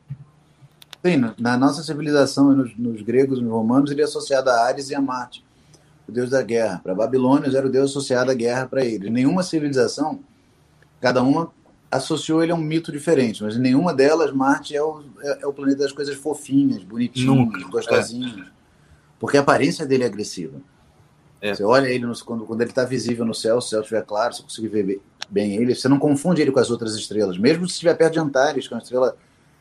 Sim, 1.05 1.17
na- 1.39 1.57
nossa 1.57 1.83
civilização, 1.83 2.53
nos, 2.55 2.77
nos 2.77 3.03
gregos 3.03 3.41
nos 3.41 3.51
romanos, 3.51 3.91
ele 3.91 4.01
é 4.01 4.05
associado 4.05 4.51
a 4.51 4.65
Ares 4.67 4.91
e 4.91 4.95
a 4.95 5.01
Marte, 5.01 5.45
o 6.09 6.13
deus 6.13 6.31
da 6.31 6.43
guerra. 6.43 6.81
Para 6.83 6.95
Babilônios 6.95 7.55
era 7.55 7.67
o 7.67 7.71
deus 7.71 7.91
associado 7.91 8.31
à 8.31 8.35
guerra 8.35 8.67
para 8.67 8.85
eles. 8.85 9.11
Nenhuma 9.11 9.43
civilização, 9.43 10.21
cada 11.01 11.23
uma 11.23 11.51
associou 11.91 12.43
ele 12.43 12.53
a 12.53 12.55
um 12.55 12.59
mito 12.61 12.91
diferente, 12.91 13.43
mas 13.43 13.57
em 13.57 13.61
nenhuma 13.61 13.95
delas 13.95 14.33
Marte 14.33 14.75
é 14.75 14.83
o, 14.83 15.03
é, 15.21 15.43
é 15.43 15.47
o 15.47 15.53
planeta 15.53 15.79
das 15.81 15.93
coisas 15.93 16.17
fofinhas, 16.17 16.83
bonitinhas, 16.83 17.27
Nunca, 17.29 17.69
gostosinhas. 17.69 18.47
Porque 19.19 19.37
a 19.37 19.41
aparência 19.41 19.87
dele 19.87 20.03
é 20.05 20.07
agressiva. 20.07 20.59
É. 21.45 21.53
Você 21.53 21.63
olha 21.63 21.89
ele 21.89 22.07
quando, 22.25 22.47
quando 22.47 22.63
ele 22.63 22.71
está 22.71 22.87
visível 22.87 23.23
no 23.23 23.35
céu, 23.35 23.61
se 23.61 23.67
o 23.67 23.71
céu 23.71 23.81
estiver 23.81 24.03
claro, 24.03 24.33
você 24.33 24.43
conseguir 24.43 24.69
ver 24.69 25.03
bem, 25.29 25.57
ele, 25.57 25.75
você 25.75 25.87
não 25.89 25.99
confunde 25.99 26.41
ele 26.41 26.51
com 26.51 26.59
as 26.59 26.71
outras 26.71 26.95
estrelas, 26.95 27.37
mesmo 27.37 27.67
se 27.67 27.75
estiver 27.75 27.95
perto 27.95 28.15
de 28.15 28.19
Antares, 28.19 28.67
que 28.67 28.73
é 28.73 28.77
uma 28.77 28.83
estrela 28.83 29.15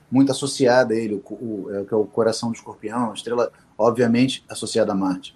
muito 0.09 0.31
associada 0.31 0.93
a 0.93 0.97
ele, 0.97 1.15
o, 1.15 1.33
o, 1.33 1.67
é, 1.73 1.83
que 1.83 1.93
é 1.93 1.97
o 1.97 2.05
coração 2.05 2.51
do 2.51 2.55
escorpião, 2.55 3.07
uma 3.07 3.13
estrela 3.13 3.51
obviamente 3.77 4.45
associada 4.47 4.93
a 4.93 4.95
Marte. 4.95 5.35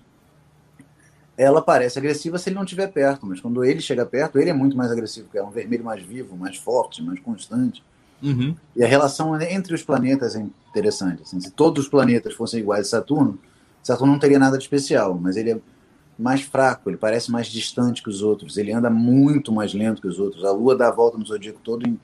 Ela 1.37 1.61
parece 1.61 1.99
agressiva 1.99 2.37
se 2.37 2.47
ele 2.47 2.55
não 2.55 2.63
estiver 2.63 2.87
perto, 2.87 3.25
mas 3.25 3.41
quando 3.41 3.65
ele 3.65 3.81
chega 3.81 4.05
perto, 4.05 4.39
ele 4.39 4.49
é 4.49 4.53
muito 4.53 4.77
mais 4.77 4.89
agressivo, 4.89 5.25
porque 5.25 5.39
é 5.39 5.43
um 5.43 5.51
vermelho 5.51 5.83
mais 5.83 6.01
vivo, 6.01 6.37
mais 6.37 6.55
forte, 6.55 7.03
mais 7.03 7.19
constante. 7.19 7.83
E 8.73 8.83
a 8.85 8.87
relação 8.87 9.39
entre 9.41 9.75
os 9.75 9.83
planetas 9.83 10.33
é 10.33 10.47
interessante. 10.69 11.23
assim, 11.23 11.41
se 11.41 11.51
todos 11.51 11.83
os 11.83 11.89
planetas 11.89 12.33
fossem 12.33 12.61
iguais 12.61 12.87
a 12.87 12.89
Saturno, 12.89 13.37
Saturno 13.83 14.13
não 14.13 14.19
teria 14.19 14.39
nada 14.39 14.57
de 14.57 14.63
especial, 14.63 15.19
mas 15.21 15.35
ele 15.35 15.51
é 15.51 15.59
mais 16.17 16.41
fraco, 16.41 16.89
ele 16.89 16.97
parece 16.97 17.31
mais 17.31 17.47
distante 17.47 18.01
que 18.01 18.09
os 18.09 18.21
outros, 18.21 18.57
ele 18.57 18.71
anda 18.71 18.89
muito 18.89 19.51
mais 19.51 19.73
lento 19.73 20.01
que 20.01 20.07
os 20.07 20.19
outros. 20.19 20.43
A 20.43 20.51
Lua 20.51 20.75
dá 20.75 20.87
a 20.87 20.91
volta 20.91 21.17
no 21.17 21.25
zodíaco 21.25 21.59
todo 21.63 21.87
em 21.87 21.99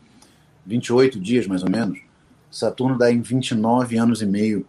28 0.65 1.19
dias, 1.19 1.47
mais 1.47 1.63
ou 1.63 1.69
menos. 1.69 1.99
Saturno 2.51 2.97
dá 2.97 3.11
em 3.11 3.21
29 3.21 3.97
anos 3.97 4.21
e 4.21 4.25
meio. 4.25 4.65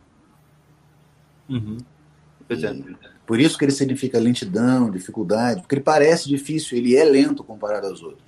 Uhum. 1.49 1.77
É. 2.49 2.55
E 2.55 2.97
por 3.27 3.39
isso 3.39 3.59
que 3.59 3.65
ele 3.65 3.73
significa 3.73 4.19
lentidão, 4.19 4.91
dificuldade, 4.91 5.61
porque 5.61 5.75
ele 5.75 5.83
parece 5.83 6.29
difícil, 6.29 6.77
ele 6.79 6.97
é 6.97 7.05
lento 7.05 7.45
comparado 7.45 7.87
aos 7.87 8.03
outros. 8.03 8.25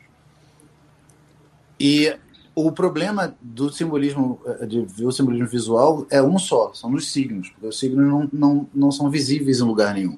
E 1.78 2.14
O 2.58 2.72
problema 2.72 3.36
do 3.38 3.70
simbolismo, 3.70 4.40
de 4.66 4.80
ver 4.86 5.04
o 5.04 5.12
simbolismo 5.12 5.46
visual 5.46 6.06
é 6.10 6.22
um 6.22 6.38
só, 6.38 6.72
são 6.72 6.90
os 6.94 7.12
signos, 7.12 7.50
porque 7.50 7.66
os 7.66 7.78
signos 7.78 8.06
não, 8.06 8.30
não, 8.32 8.68
não 8.74 8.90
são 8.90 9.10
visíveis 9.10 9.60
em 9.60 9.64
lugar 9.64 9.92
nenhum. 9.92 10.16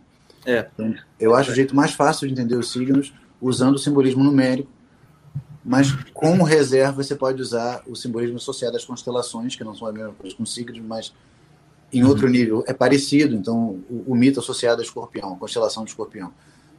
É. 0.49 0.67
Então, 0.73 0.95
eu 1.21 1.35
acho 1.35 1.51
o 1.51 1.55
jeito 1.55 1.77
mais 1.77 1.93
fácil 1.93 2.27
de 2.27 2.33
entender 2.33 2.57
os 2.57 2.73
signos 2.73 3.13
usando 3.41 3.75
o 3.75 3.79
simbolismo 3.79 4.25
numérico, 4.25 4.71
mas 5.63 5.93
como 6.15 6.43
reserva 6.43 7.03
você 7.03 7.15
pode 7.15 7.43
usar 7.43 7.83
o 7.87 7.95
simbolismo 7.95 8.39
associado 8.39 8.75
às 8.75 8.85
constelações, 8.85 9.55
que 9.55 9.63
não 9.63 9.75
são 9.75 9.87
a 9.87 9.93
mesma 9.93 10.13
coisa 10.15 10.35
com 10.35 10.47
signos, 10.47 10.81
mas 10.81 11.13
em 11.93 12.03
outro 12.03 12.27
nível 12.29 12.65
é 12.67 12.73
parecido. 12.73 13.35
Então, 13.37 13.79
o, 13.91 14.05
o 14.09 14.15
mito 14.15 14.41
associado 14.41 14.81
a 14.81 14.85
escorpião, 14.85 15.35
a 15.35 15.37
constelação 15.37 15.85
de 15.85 15.91
escorpião, 15.91 16.33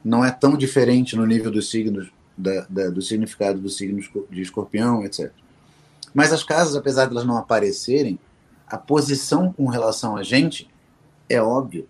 não 0.03 0.25
é 0.25 0.31
tão 0.31 0.57
diferente 0.57 1.15
no 1.15 1.25
nível 1.27 1.51
dos 1.51 1.69
signos, 1.69 2.11
da, 2.35 2.65
da- 2.67 2.89
do 2.89 3.01
significado 3.03 3.59
dos 3.59 3.77
signos 3.77 4.09
de 4.31 4.41
escorpião, 4.41 5.05
etc. 5.05 5.31
Mas 6.11 6.33
as 6.33 6.43
casas, 6.43 6.75
apesar 6.75 7.05
de 7.05 7.11
elas 7.11 7.25
não 7.25 7.37
aparecerem, 7.37 8.17
a 8.65 8.77
posição 8.77 9.53
com 9.53 9.67
relação 9.67 10.17
a 10.17 10.23
gente 10.23 10.67
é 11.29 11.39
óbvio. 11.39 11.87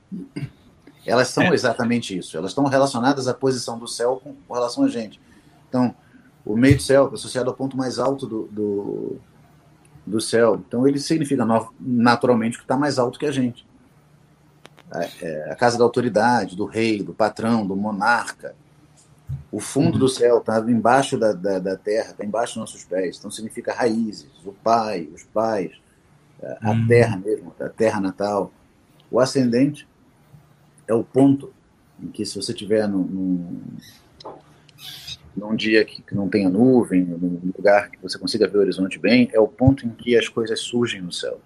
Elas 1.10 1.30
são 1.30 1.51
exatamente 1.53 2.16
isso. 2.16 2.38
Elas 2.38 2.51
estão 2.51 2.66
relacionadas 2.66 3.28
à 3.28 3.34
posição 3.34 3.80
do 3.80 3.88
céu 3.88 4.22
com, 4.24 4.36
com 4.47 4.53
relação 4.53 4.84
a 4.84 4.88
gente. 4.88 5.20
Então, 5.68 5.93
o 6.45 6.55
meio 6.55 6.76
do 6.76 6.84
céu 6.84 7.10
é 7.12 7.16
associado 7.16 7.49
ao 7.49 7.55
ponto 7.55 7.76
mais 7.76 7.97
alto 7.97 8.28
do, 8.28 8.43
do, 8.51 9.18
do 10.05 10.22
céu. 10.22 10.62
Então, 10.68 10.88
ele 10.88 10.99
significa 10.99 11.43
naturalmente 11.80 12.57
que 12.57 12.64
está 12.64 12.78
mais 12.78 12.99
alto 12.99 13.18
que 13.18 13.26
a 13.26 13.32
gente. 13.32 13.68
É, 14.93 15.10
é 15.22 15.51
a 15.51 15.55
casa 15.55 15.80
da 15.80 15.84
autoridade, 15.84 16.55
do 16.55 16.66
rei, 16.66 17.01
do 17.01 17.14
patrão, 17.14 17.66
do 17.66 17.76
monarca. 17.76 18.55
O 19.51 19.60
fundo 19.60 19.97
do 19.97 20.07
céu 20.07 20.38
está 20.38 20.60
embaixo 20.60 21.18
da, 21.18 21.34
da, 21.34 21.57
da 21.57 21.76
terra, 21.76 22.12
está 22.12 22.24
embaixo 22.24 22.53
dos 22.53 22.62
nossos 22.62 22.84
pés. 22.84 23.18
Então, 23.18 23.32
significa 23.32 23.74
raízes, 23.74 24.30
o 24.45 24.53
pai, 24.53 25.10
os 25.12 25.24
pais, 25.24 25.72
a 26.62 26.72
a 26.72 26.88
terra 26.88 27.18
mesmo, 27.18 27.51
a 27.60 27.68
terra 27.68 27.99
natal. 27.99 28.51
O 29.10 29.20
ascendente 29.20 29.88
é 30.89 30.93
o 30.93 31.03
ponto 31.03 31.53
em 32.01 32.07
que, 32.07 32.25
se 32.25 32.35
você 32.35 32.53
tiver 32.53 32.87
num, 32.87 33.03
num, 33.03 33.61
num 35.37 35.55
dia 35.55 35.85
que, 35.85 36.01
que 36.01 36.15
não 36.15 36.27
tenha 36.27 36.49
nuvem, 36.49 37.05
num 37.05 37.51
lugar 37.55 37.91
que 37.91 38.01
você 38.01 38.17
consiga 38.17 38.47
ver 38.47 38.57
o 38.57 38.61
horizonte 38.61 38.97
bem, 38.97 39.29
é 39.31 39.39
o 39.39 39.47
ponto 39.47 39.85
em 39.85 39.89
que 39.89 40.17
as 40.17 40.27
coisas 40.27 40.59
surgem 40.59 41.01
no 41.01 41.11
céu. 41.11 41.39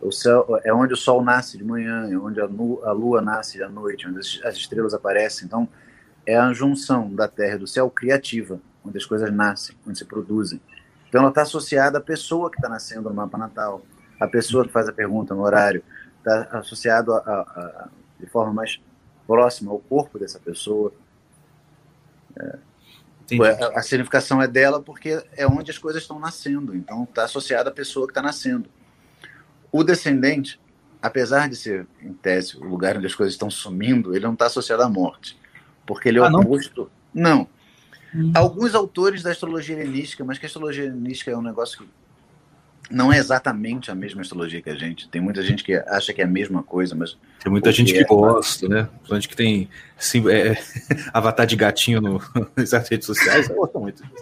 O 0.00 0.12
céu 0.12 0.60
é 0.62 0.72
onde 0.72 0.92
o 0.92 0.96
sol 0.96 1.24
nasce 1.24 1.56
de 1.56 1.64
manhã, 1.64 2.08
é 2.08 2.16
onde 2.16 2.40
a, 2.40 2.46
nu, 2.46 2.80
a 2.84 2.92
lua 2.92 3.22
nasce 3.22 3.62
à 3.62 3.68
noite, 3.68 4.06
onde 4.06 4.18
as, 4.18 4.40
as 4.44 4.56
estrelas 4.56 4.92
aparecem. 4.92 5.46
Então, 5.46 5.66
é 6.26 6.36
a 6.36 6.52
junção 6.52 7.12
da 7.12 7.26
terra 7.26 7.56
e 7.56 7.58
do 7.58 7.66
céu 7.66 7.90
criativa, 7.90 8.60
onde 8.84 8.98
as 8.98 9.06
coisas 9.06 9.32
nascem, 9.32 9.74
onde 9.86 9.98
se 9.98 10.04
produzem. 10.04 10.60
Então, 11.08 11.22
ela 11.22 11.30
está 11.30 11.42
associada 11.42 11.98
à 11.98 12.00
pessoa 12.00 12.50
que 12.50 12.58
está 12.58 12.68
nascendo 12.68 13.08
no 13.08 13.14
mapa 13.14 13.38
natal, 13.38 13.82
à 14.20 14.28
pessoa 14.28 14.66
que 14.66 14.70
faz 14.70 14.86
a 14.86 14.92
pergunta 14.92 15.34
no 15.34 15.42
horário, 15.42 15.82
está 16.18 16.58
associado 16.58 17.14
a, 17.14 17.18
a, 17.18 17.40
a, 17.40 17.88
de 18.18 18.26
forma 18.26 18.52
mais 18.52 18.80
próxima 19.26 19.70
ao 19.70 19.78
corpo 19.78 20.18
dessa 20.18 20.38
pessoa. 20.38 20.92
Entendi. 23.30 23.42
A, 23.44 23.78
a 23.78 23.82
significação 23.82 24.40
é 24.40 24.48
dela 24.48 24.80
porque 24.80 25.22
é 25.36 25.46
onde 25.46 25.70
as 25.70 25.78
coisas 25.78 26.02
estão 26.02 26.18
nascendo. 26.18 26.74
Então, 26.74 27.04
está 27.04 27.24
associada 27.24 27.68
à 27.68 27.72
pessoa 27.72 28.06
que 28.06 28.12
está 28.12 28.22
nascendo. 28.22 28.68
O 29.70 29.84
descendente, 29.84 30.58
apesar 31.02 31.48
de 31.48 31.56
ser, 31.56 31.86
em 32.00 32.14
tese, 32.14 32.56
o 32.56 32.64
lugar 32.64 32.96
onde 32.96 33.06
as 33.06 33.14
coisas 33.14 33.34
estão 33.34 33.50
sumindo, 33.50 34.14
ele 34.14 34.24
não 34.24 34.32
está 34.32 34.46
associado 34.46 34.82
à 34.82 34.88
morte. 34.88 35.38
Porque 35.86 36.08
ele 36.08 36.18
é 36.18 36.22
Ah, 36.22 36.30
não? 36.30 36.40
oposto. 36.40 36.90
Não. 37.12 37.46
Alguns 38.34 38.74
autores 38.74 39.22
da 39.22 39.30
astrologia 39.30 39.76
helenística, 39.76 40.24
mas 40.24 40.38
que 40.38 40.46
a 40.46 40.48
astrologia 40.48 40.84
helenística 40.84 41.30
é 41.30 41.36
um 41.36 41.42
negócio 41.42 41.78
que 41.78 41.88
não 42.90 43.12
é 43.12 43.18
exatamente 43.18 43.90
a 43.90 43.94
mesma 43.94 44.22
astrologia 44.22 44.62
que 44.62 44.70
a 44.70 44.74
gente. 44.74 45.08
Tem 45.08 45.20
muita 45.20 45.42
gente 45.42 45.62
que 45.62 45.74
acha 45.74 46.12
que 46.12 46.20
é 46.20 46.24
a 46.24 46.28
mesma 46.28 46.62
coisa, 46.62 46.94
mas 46.94 47.16
Tem 47.42 47.50
muita 47.50 47.70
gente 47.72 47.92
que 47.92 47.98
é? 47.98 48.04
gosta, 48.04 48.68
né? 48.68 48.88
Gente 49.04 49.28
que 49.28 49.36
tem 49.36 49.68
sim, 49.98 50.24
é, 50.30 50.56
avatar 51.12 51.46
de 51.46 51.56
gatinho 51.56 52.00
no, 52.00 52.22
nas 52.56 52.88
redes 52.88 53.06
sociais. 53.06 53.48
Eu 53.48 53.56
gosto 53.56 53.78
muito. 53.78 54.02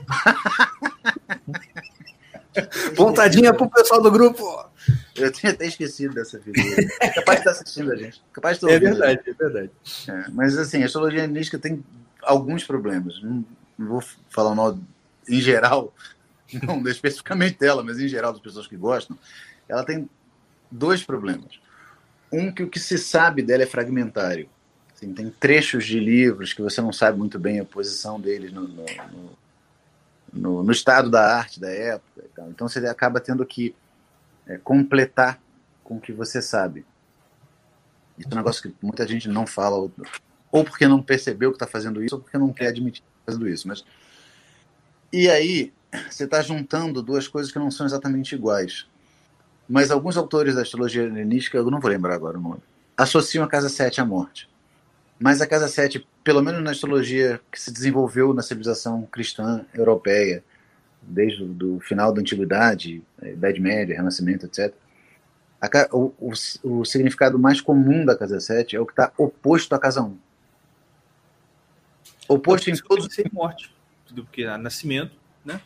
Pontadinha 2.97 3.53
pro 3.53 3.69
pessoal 3.69 4.01
do 4.03 4.11
grupo. 4.11 4.43
eu 5.15 5.31
tinha 5.31 5.53
até 5.53 5.67
esquecido 5.67 6.15
dessa 6.15 6.41
figura. 6.41 6.65
Capaz 7.15 7.41
de 7.43 7.49
estar 7.49 7.51
assistindo 7.51 7.93
a 7.93 7.97
gente. 7.97 8.23
Capaz 8.33 8.59
de 8.59 8.65
estar 8.65 8.71
É 8.71 8.75
ouvindo 8.75 8.97
gente. 8.97 9.23
verdade, 9.25 9.31
é 9.31 9.33
verdade. 9.35 9.71
É, 10.09 10.31
mas 10.31 10.57
assim, 10.57 10.83
a 10.83 10.87
astrologia 10.87 11.21
helenística 11.25 11.59
tem 11.59 11.85
alguns 12.23 12.65
problemas. 12.65 13.23
Não, 13.23 13.45
não 13.79 13.89
vou 13.89 14.03
falar 14.31 14.51
o 14.51 14.55
nome 14.55 14.83
em 15.29 15.41
geral, 15.41 15.93
não 16.67 16.87
especificamente 16.89 17.59
dela, 17.59 17.83
mas 17.83 17.99
em 17.99 18.09
geral 18.09 18.33
das 18.33 18.41
pessoas 18.43 18.67
que 18.67 18.77
gostam. 18.77 19.19
Ela 19.69 19.85
tem 19.85 20.09
dois 20.71 21.03
problemas. 21.03 21.59
Um 22.33 22.53
que 22.53 22.63
o 22.63 22.69
que 22.71 22.79
se 22.79 22.99
sabe 22.99 23.43
dela 23.43 23.63
é 23.63 23.67
fragmentário. 23.67 24.49
Assim, 24.95 25.13
tem 25.13 25.31
trechos 25.31 25.85
de 25.85 26.01
livros 26.01 26.53
que 26.53 26.63
você 26.63 26.81
não 26.81 26.93
sabe 26.93 27.19
muito 27.19 27.39
bem 27.39 27.61
a 27.61 27.65
posição 27.65 28.19
deles 28.21 28.53
no, 28.53 28.63
no, 28.67 28.85
no- 30.33 30.63
no- 30.63 30.73
estado 30.73 31.11
da 31.11 31.37
arte 31.37 31.61
da 31.61 31.71
época. 31.71 32.23
e 32.25 32.29
tal. 32.35 32.49
Então 32.51 32.69
você 32.69 32.85
acaba 32.87 33.21
tendo 33.21 33.45
que 33.45 33.75
é, 34.47 34.57
completar 34.59 35.41
com 35.85 35.97
o 35.97 36.01
que 36.01 36.13
você 36.13 36.41
sabe. 36.41 36.85
Isso 38.19 38.29
é 38.31 38.35
um 38.35 38.37
negócio 38.39 38.63
que 38.63 38.75
muita 38.83 39.07
gente 39.07 39.29
não 39.29 39.47
fala, 39.47 39.77
ou, 39.77 39.93
ou 40.51 40.65
porque 40.65 40.89
não 40.89 41.03
percebeu 41.03 41.51
que 41.51 41.57
está 41.57 41.67
fazendo 41.67 42.03
isso, 42.03 42.15
ou 42.17 42.21
porque 42.23 42.39
não 42.39 42.53
quer 42.53 42.69
admitir 42.69 43.03
que 43.03 43.09
está 43.09 43.33
fazendo 43.33 43.49
isso. 43.49 43.69
Mas... 43.69 43.85
E 45.13 45.29
aí, 45.29 45.73
você 46.11 46.25
está 46.25 46.43
juntando 46.43 47.03
duas 47.03 47.29
coisas 47.29 47.53
que 47.53 47.59
não 47.59 47.71
são 47.71 47.87
exatamente 47.87 48.35
iguais. 48.35 48.87
Mas 49.69 49.91
alguns 49.91 50.17
autores 50.17 50.55
da 50.55 50.63
astrologia 50.63 51.03
helenística, 51.03 51.59
eu 51.59 51.71
não 51.71 51.81
vou 51.81 51.91
lembrar 51.91 52.15
agora 52.15 52.39
o 52.39 52.41
nome, 52.41 52.63
associam 52.97 53.45
a 53.45 53.49
casa 53.49 53.69
7 53.69 54.01
à 54.01 54.05
morte. 54.05 54.49
Mas 55.19 55.41
a 55.41 55.47
casa 55.47 55.67
7, 55.67 56.07
pelo 56.23 56.43
menos 56.43 56.63
na 56.63 56.71
astrologia 56.71 57.41
que 57.51 57.61
se 57.61 57.73
desenvolveu 57.73 58.35
na 58.35 58.43
civilização 58.43 59.03
cristã 59.11 59.65
europeia, 59.75 60.45
desde 61.01 61.43
o 61.43 61.47
do 61.47 61.81
final 61.81 62.13
da 62.13 62.21
antiguidade, 62.21 63.03
eh, 63.23 63.33
Idade 63.33 63.61
Média, 63.61 63.97
Renascimento, 63.97 64.47
etc. 64.47 64.75
A 65.61 65.69
o, 65.97 66.13
o, 66.19 66.33
o 66.63 66.85
significado 66.85 67.39
mais 67.39 67.61
comum 67.61 68.05
da 68.05 68.17
casa 68.17 68.39
7 68.39 68.77
é 68.77 68.81
o 68.81 68.87
que 68.87 68.93
está 68.93 69.13
oposto 69.17 69.75
à 69.75 69.79
casa 69.79 70.03
1. 70.03 70.17
Oposto 72.29 72.71
em 72.71 72.77
todos. 72.77 73.13
sem 73.15 73.25
morte. 73.33 73.75
Porque 74.15 74.45
há 74.45 74.59
nascimento, 74.59 75.13
né? 75.45 75.61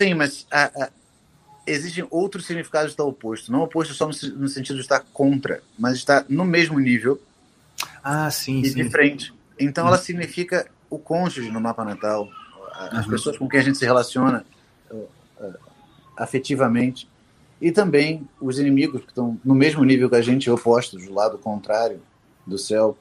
Sim, 0.00 0.14
mas 0.14 0.46
a- 0.50 0.84
a- 0.84 0.90
existem 1.66 2.06
outros 2.10 2.46
significados 2.46 2.94
do 2.94 3.06
oposto. 3.06 3.52
Não 3.52 3.60
oposto 3.60 3.92
só 3.92 4.06
no, 4.08 4.14
no 4.38 4.48
sentido 4.48 4.76
de 4.76 4.80
estar 4.80 5.00
contra, 5.12 5.62
mas 5.78 5.96
está 5.96 6.24
no 6.26 6.44
mesmo 6.44 6.78
nível 6.78 7.20
Ah, 8.02 8.30
sim, 8.30 8.62
e 8.62 8.68
sim. 8.70 8.82
de 8.82 8.88
frente. 8.90 9.34
Então 9.58 9.86
ela 9.86 9.98
significa 9.98 10.66
o 10.88 10.98
cônjuge 10.98 11.50
no 11.50 11.60
mapa 11.60 11.84
natal, 11.84 12.30
as 12.90 13.04
Uhum. 13.04 13.10
pessoas 13.10 13.36
com 13.36 13.46
quem 13.46 13.60
a 13.60 13.62
gente 13.62 13.76
se 13.76 13.84
relaciona 13.84 14.44
uh, 14.90 15.06
uh, 15.38 15.54
afetivamente 16.16 17.06
e 17.60 17.70
também 17.70 18.26
os 18.40 18.58
inimigos 18.58 19.02
que 19.02 19.08
estão 19.08 19.38
no 19.44 19.54
mesmo 19.54 19.84
nível 19.84 20.08
que 20.08 20.16
a 20.16 20.22
gente, 20.22 20.50
opostos, 20.50 21.04
do 21.04 21.12
lado 21.12 21.36
contrário 21.36 22.00
do 22.46 22.56
céu, 22.56 22.96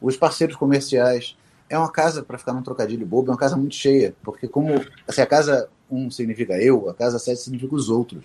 os 0.00 0.16
parceiros 0.16 0.56
comerciais. 0.56 1.36
É 1.68 1.76
uma 1.78 1.90
casa, 1.92 2.22
para 2.22 2.38
ficar 2.38 2.52
num 2.54 2.62
trocadilho 2.62 3.06
bobo, 3.06 3.28
é 3.30 3.32
uma 3.32 3.38
casa 3.38 3.56
muito 3.56 3.74
cheia, 3.74 4.14
porque 4.22 4.48
como 4.48 4.82
assim, 5.06 5.20
a 5.20 5.26
casa 5.26 5.68
1 5.94 6.10
significa 6.10 6.54
eu, 6.60 6.88
a 6.88 6.94
casa 6.94 7.18
7 7.18 7.40
significa 7.40 7.74
os 7.74 7.88
outros. 7.88 8.24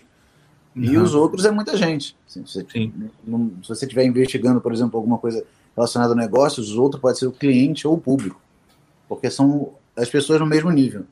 E 0.76 0.96
Uhum. 0.98 1.04
os 1.04 1.14
outros 1.16 1.46
é 1.46 1.52
muita 1.52 1.76
gente. 1.76 2.16
Assim, 2.28 2.46
se, 2.46 2.64
você, 2.64 2.92
não- 3.26 3.52
se 3.64 3.70
você 3.70 3.86
estiver 3.86 4.06
investigando, 4.06 4.62
por 4.62 4.72
exemplo, 4.74 4.98
alguma 4.98 5.18
coisa 5.18 5.44
relacionada 5.76 6.14
a 6.14 6.16
negócios, 6.16 6.70
os 6.72 6.78
outros 6.78 7.02
pode 7.02 7.18
ser 7.18 7.28
o 7.28 7.32
cliente 7.32 7.88
ou 7.88 7.96
o 7.96 8.02
público, 8.02 8.40
porque 9.10 9.30
são 9.30 9.74
as 9.96 10.10
pessoas 10.10 10.40
no 10.40 10.46
mesmo 10.46 10.70
nível. 10.72 11.06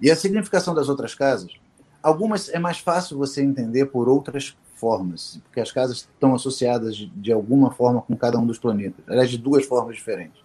E 0.00 0.10
a 0.10 0.16
significação 0.16 0.74
das 0.74 0.88
outras 0.88 1.14
casas, 1.14 1.52
algumas 2.02 2.48
é 2.48 2.58
mais 2.58 2.78
fácil 2.78 3.18
você 3.18 3.42
entender 3.42 3.86
por 3.86 4.08
outras 4.08 4.56
formas, 4.76 5.38
porque 5.44 5.60
as 5.60 5.70
casas 5.70 5.98
estão 5.98 6.34
associadas 6.34 6.96
de, 6.96 7.06
de 7.06 7.30
alguma 7.30 7.70
forma 7.70 8.00
com 8.00 8.16
cada 8.16 8.38
um 8.38 8.46
dos 8.46 8.58
planetas, 8.58 9.04
aliás, 9.06 9.28
de 9.28 9.36
duas 9.36 9.66
formas 9.66 9.94
diferentes. 9.96 10.40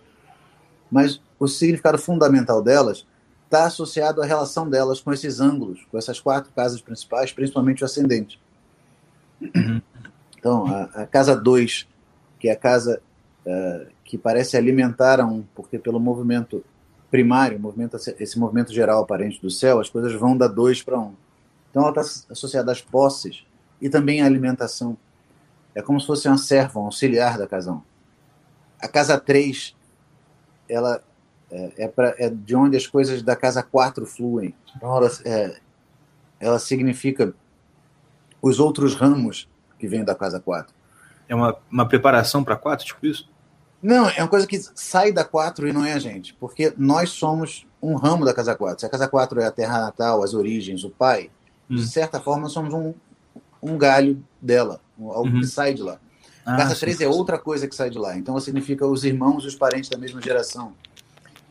Mas 0.91 1.21
o 1.39 1.47
significado 1.47 1.97
fundamental 1.97 2.61
delas 2.61 3.05
está 3.45 3.65
associado 3.65 4.21
à 4.21 4.25
relação 4.25 4.69
delas 4.69 4.99
com 4.99 5.13
esses 5.13 5.39
ângulos, 5.39 5.85
com 5.89 5.97
essas 5.97 6.19
quatro 6.19 6.51
casas 6.53 6.81
principais, 6.81 7.31
principalmente 7.31 7.83
o 7.83 7.85
ascendente. 7.85 8.39
Então, 10.37 10.67
a, 10.67 10.83
a 11.01 11.07
casa 11.07 11.35
2, 11.35 11.87
que 12.39 12.49
é 12.49 12.51
a 12.51 12.55
casa 12.55 13.01
eh, 13.45 13.87
que 14.03 14.17
parece 14.17 14.55
alimentar 14.55 15.19
a 15.19 15.25
um, 15.25 15.43
porque 15.55 15.79
pelo 15.79 15.99
movimento 15.99 16.63
primário, 17.09 17.59
movimento, 17.59 17.97
esse 18.19 18.37
movimento 18.37 18.71
geral 18.71 19.01
aparente 19.01 19.41
do 19.41 19.49
céu, 19.49 19.79
as 19.79 19.89
coisas 19.89 20.13
vão 20.13 20.37
da 20.37 20.47
2 20.47 20.83
para 20.83 20.99
1. 20.99 21.01
Um. 21.01 21.13
Então, 21.69 21.81
ela 21.81 22.01
está 22.01 22.01
associada 22.31 22.71
às 22.71 22.81
posses 22.81 23.43
e 23.81 23.89
também 23.89 24.21
à 24.21 24.25
alimentação. 24.25 24.97
É 25.73 25.81
como 25.81 25.99
se 25.99 26.07
fosse 26.07 26.27
uma 26.27 26.37
serva, 26.37 26.79
um 26.79 26.85
auxiliar 26.85 27.37
da 27.37 27.47
casa 27.47 27.71
1. 27.71 27.81
A 28.81 28.87
casa 28.87 29.19
3, 29.19 29.75
ela 30.69 31.01
é, 31.51 31.85
é, 31.85 31.87
pra, 31.87 32.15
é 32.17 32.29
de 32.29 32.55
onde 32.55 32.75
as 32.77 32.87
coisas 32.87 33.21
da 33.21 33.35
casa 33.35 33.61
4 33.63 34.05
fluem. 34.05 34.53
Então, 34.75 34.95
ela, 34.97 35.11
é, 35.25 35.57
ela 36.39 36.59
significa 36.59 37.33
os 38.41 38.59
outros 38.59 38.95
ramos 38.95 39.47
que 39.79 39.87
vêm 39.87 40.03
da 40.03 40.15
casa 40.15 40.39
4. 40.39 40.73
É 41.27 41.35
uma, 41.35 41.55
uma 41.71 41.87
preparação 41.87 42.43
para 42.43 42.55
quatro, 42.55 42.85
tipo 42.85 43.05
isso? 43.05 43.29
Não, 43.81 44.07
é 44.09 44.21
uma 44.21 44.27
coisa 44.27 44.47
que 44.47 44.59
sai 44.73 45.11
da 45.11 45.23
4 45.23 45.67
e 45.67 45.73
não 45.73 45.85
é 45.85 45.93
a 45.93 45.99
gente, 45.99 46.33
porque 46.35 46.73
nós 46.77 47.09
somos 47.11 47.65
um 47.81 47.95
ramo 47.95 48.25
da 48.25 48.33
casa 48.33 48.55
4. 48.55 48.79
Se 48.79 48.85
a 48.85 48.89
casa 48.89 49.07
4 49.07 49.39
é 49.41 49.45
a 49.45 49.51
terra 49.51 49.81
natal, 49.81 50.23
as 50.23 50.33
origens, 50.33 50.83
o 50.83 50.89
pai, 50.89 51.29
Hum. 51.69 51.75
de 51.75 51.87
certa 51.87 52.19
forma 52.19 52.47
somos 52.47 52.73
um, 52.73 52.93
um 53.61 53.75
galho 53.77 54.23
dela, 54.39 54.79
algo 54.99 55.27
Uhum. 55.29 55.39
que 55.39 55.47
sai 55.47 55.73
de 55.73 55.81
lá. 55.81 55.97
Ah, 56.45 56.57
casa 56.57 56.75
sim. 56.75 56.81
3 56.81 57.01
é 57.01 57.07
outra 57.07 57.39
coisa 57.39 57.67
que 57.67 57.75
sai 57.75 57.89
de 57.89 57.97
lá. 57.97 58.15
Então 58.15 58.39
significa 58.39 58.85
os 58.85 59.03
irmãos 59.03 59.43
e 59.43 59.47
os 59.47 59.55
parentes 59.55 59.89
da 59.89 59.97
mesma 59.97 60.21
geração. 60.21 60.73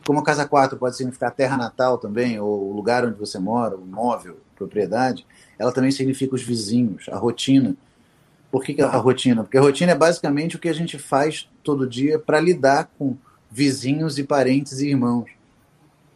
Como 0.05 0.19
a 0.19 0.23
casa 0.23 0.47
4 0.47 0.77
pode 0.77 0.95
significar 0.95 1.31
terra 1.31 1.57
natal 1.57 1.97
também, 1.97 2.39
ou 2.39 2.69
o 2.69 2.73
lugar 2.73 3.05
onde 3.05 3.17
você 3.17 3.39
mora, 3.39 3.75
o 3.75 3.85
móvel, 3.85 4.37
propriedade, 4.55 5.25
ela 5.57 5.71
também 5.71 5.91
significa 5.91 6.35
os 6.35 6.43
vizinhos, 6.43 7.07
a 7.09 7.17
rotina. 7.17 7.75
Por 8.51 8.63
que, 8.63 8.73
que 8.73 8.81
a 8.81 8.87
rotina? 8.97 9.43
Porque 9.43 9.57
a 9.57 9.61
rotina 9.61 9.91
é 9.91 9.95
basicamente 9.95 10.55
o 10.55 10.59
que 10.59 10.69
a 10.69 10.73
gente 10.73 10.97
faz 10.97 11.49
todo 11.63 11.89
dia 11.89 12.19
para 12.19 12.39
lidar 12.39 12.89
com 12.97 13.17
vizinhos 13.49 14.17
e 14.17 14.23
parentes 14.23 14.79
e 14.79 14.89
irmãos. 14.89 15.29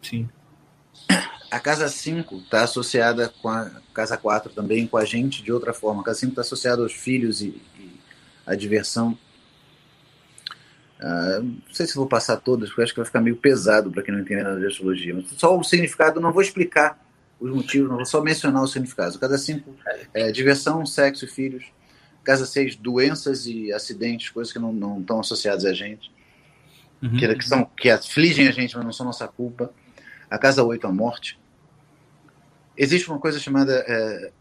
Sim. 0.02 0.30
A 1.52 1.60
casa 1.60 1.90
5 1.90 2.36
está 2.38 2.64
associada 2.64 3.34
com 3.42 3.50
a 3.50 3.72
casa 3.94 4.16
4 4.16 4.54
também, 4.54 4.86
com 4.86 4.98
a 4.98 5.06
gente 5.06 5.42
de 5.42 5.52
outra 5.52 5.74
forma. 5.74 6.02
A 6.02 6.06
casa 6.06 6.20
5 6.20 6.32
está 6.32 6.42
associada 6.42 6.84
aos 6.84 6.94
filhos 6.94 7.42
e, 7.42 7.62
e 7.78 8.00
à 8.46 8.56
diversão. 8.56 9.18
Ah, 11.00 11.40
não 11.42 11.74
sei 11.74 11.86
se 11.86 11.96
vou 11.96 12.08
passar 12.08 12.38
todas, 12.38 12.70
porque 12.70 12.82
acho 12.82 12.94
que 12.94 13.00
vai 13.00 13.06
ficar 13.06 13.22
meio 13.22 13.38
pesado 13.38 13.90
para 13.92 14.04
quem 14.04 14.14
não 14.14 14.22
entende 14.22 14.44
nada 14.44 14.60
de 14.60 14.66
astrologia. 14.66 15.16
Mas 15.16 15.26
só 15.38 15.58
o 15.58 15.64
significado, 15.64 16.20
não 16.20 16.32
vou 16.32 16.42
explicar 16.42 17.00
os 17.40 17.50
motivos, 17.50 17.90
não 17.90 17.98
vou 17.98 18.06
só 18.06 18.22
mencionar 18.22 18.64
os 18.64 18.72
significados. 18.72 19.16
Casa 19.18 19.38
5 19.38 19.76
é 20.14 20.32
diversão, 20.32 20.86
sexo 20.86 21.26
e 21.26 21.28
filhos. 21.28 21.66
Casa 22.24 22.46
6, 22.46 22.76
doenças 22.76 23.48
e 23.48 23.72
acidentes, 23.72 24.30
coisas 24.30 24.52
que 24.52 24.60
não, 24.60 24.74
não 24.74 25.00
estão 25.00 25.20
associadas 25.20 25.66
a 25.66 25.74
gente 25.74 26.12
Uhum. 27.02 27.18
que, 27.18 27.36
que 27.36 27.48
são, 27.48 27.66
que 27.66 27.90
afligem 27.90 28.48
a 28.48 28.52
gente, 28.52 28.76
mas 28.76 28.86
não 28.86 28.94
são 28.94 29.06
nossa 29.06 29.28
culpa. 29.28 29.72
A 30.30 30.38
casa 30.38 30.64
8, 30.64 30.86
a 30.86 30.92
morte. 30.92 31.40
Existe 32.78 33.10
uma 33.10 33.20
coisa 33.20 33.40
chamada 33.40 33.74
é, 33.88 34.32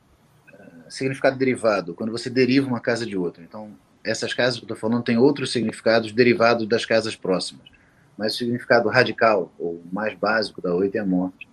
é, 0.52 0.90
significado 0.90 1.36
derivado, 1.36 1.94
quando 1.94 2.12
você 2.12 2.28
deriva 2.28 2.66
uma 2.66 2.80
casa 2.80 3.06
de 3.06 3.16
outra. 3.16 3.42
Então, 3.42 3.70
essas 4.05 4.32
casas 4.32 4.59
que 4.59 4.64
eu 4.64 4.66
estou 4.66 4.76
falando 4.76 5.05
têm 5.05 5.18
outros 5.18 5.53
significados 5.53 6.12
derivados 6.12 6.66
das 6.66 6.84
casas 6.84 7.16
próximas. 7.16 7.68
Mas 8.16 8.34
o 8.34 8.38
significado 8.38 8.88
radical, 8.88 9.53
ou 9.59 9.82
mais 9.92 10.14
básico, 10.14 10.61
da 10.61 10.74
8 10.74 10.96
é 10.96 11.01
a 11.01 11.07
morte. 11.07 11.49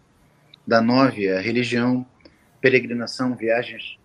Da 0.66 0.82
9 0.82 1.28
é 1.28 1.38
a 1.38 1.41
religião, 1.41 2.06
peregrinação, 2.60 3.36
viagens 3.36 4.00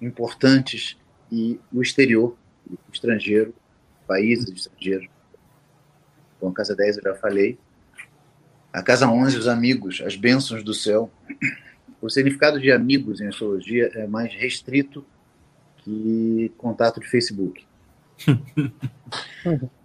importantes 0.00 0.96
e 1.30 1.60
o 1.72 1.82
exterior, 1.82 2.36
o 2.68 2.76
estrangeiro, 2.92 3.54
países 4.06 4.48
estrangeiros. 4.48 5.08
Bom, 6.40 6.48
a 6.48 6.54
casa 6.54 6.74
10 6.74 6.96
eu 6.96 7.02
já 7.04 7.14
falei. 7.14 7.58
A 8.72 8.82
casa 8.82 9.08
11, 9.08 9.36
os 9.36 9.46
amigos, 9.46 10.02
as 10.04 10.16
bênçãos 10.16 10.64
do 10.64 10.72
céu. 10.72 11.10
O 12.00 12.08
significado 12.08 12.58
de 12.58 12.72
amigos 12.72 13.20
em 13.20 13.28
astrologia 13.28 13.90
é 13.94 14.06
mais 14.06 14.32
restrito 14.32 15.04
que 15.90 16.52
contato 16.56 17.00
de 17.00 17.08
Facebook. 17.08 17.66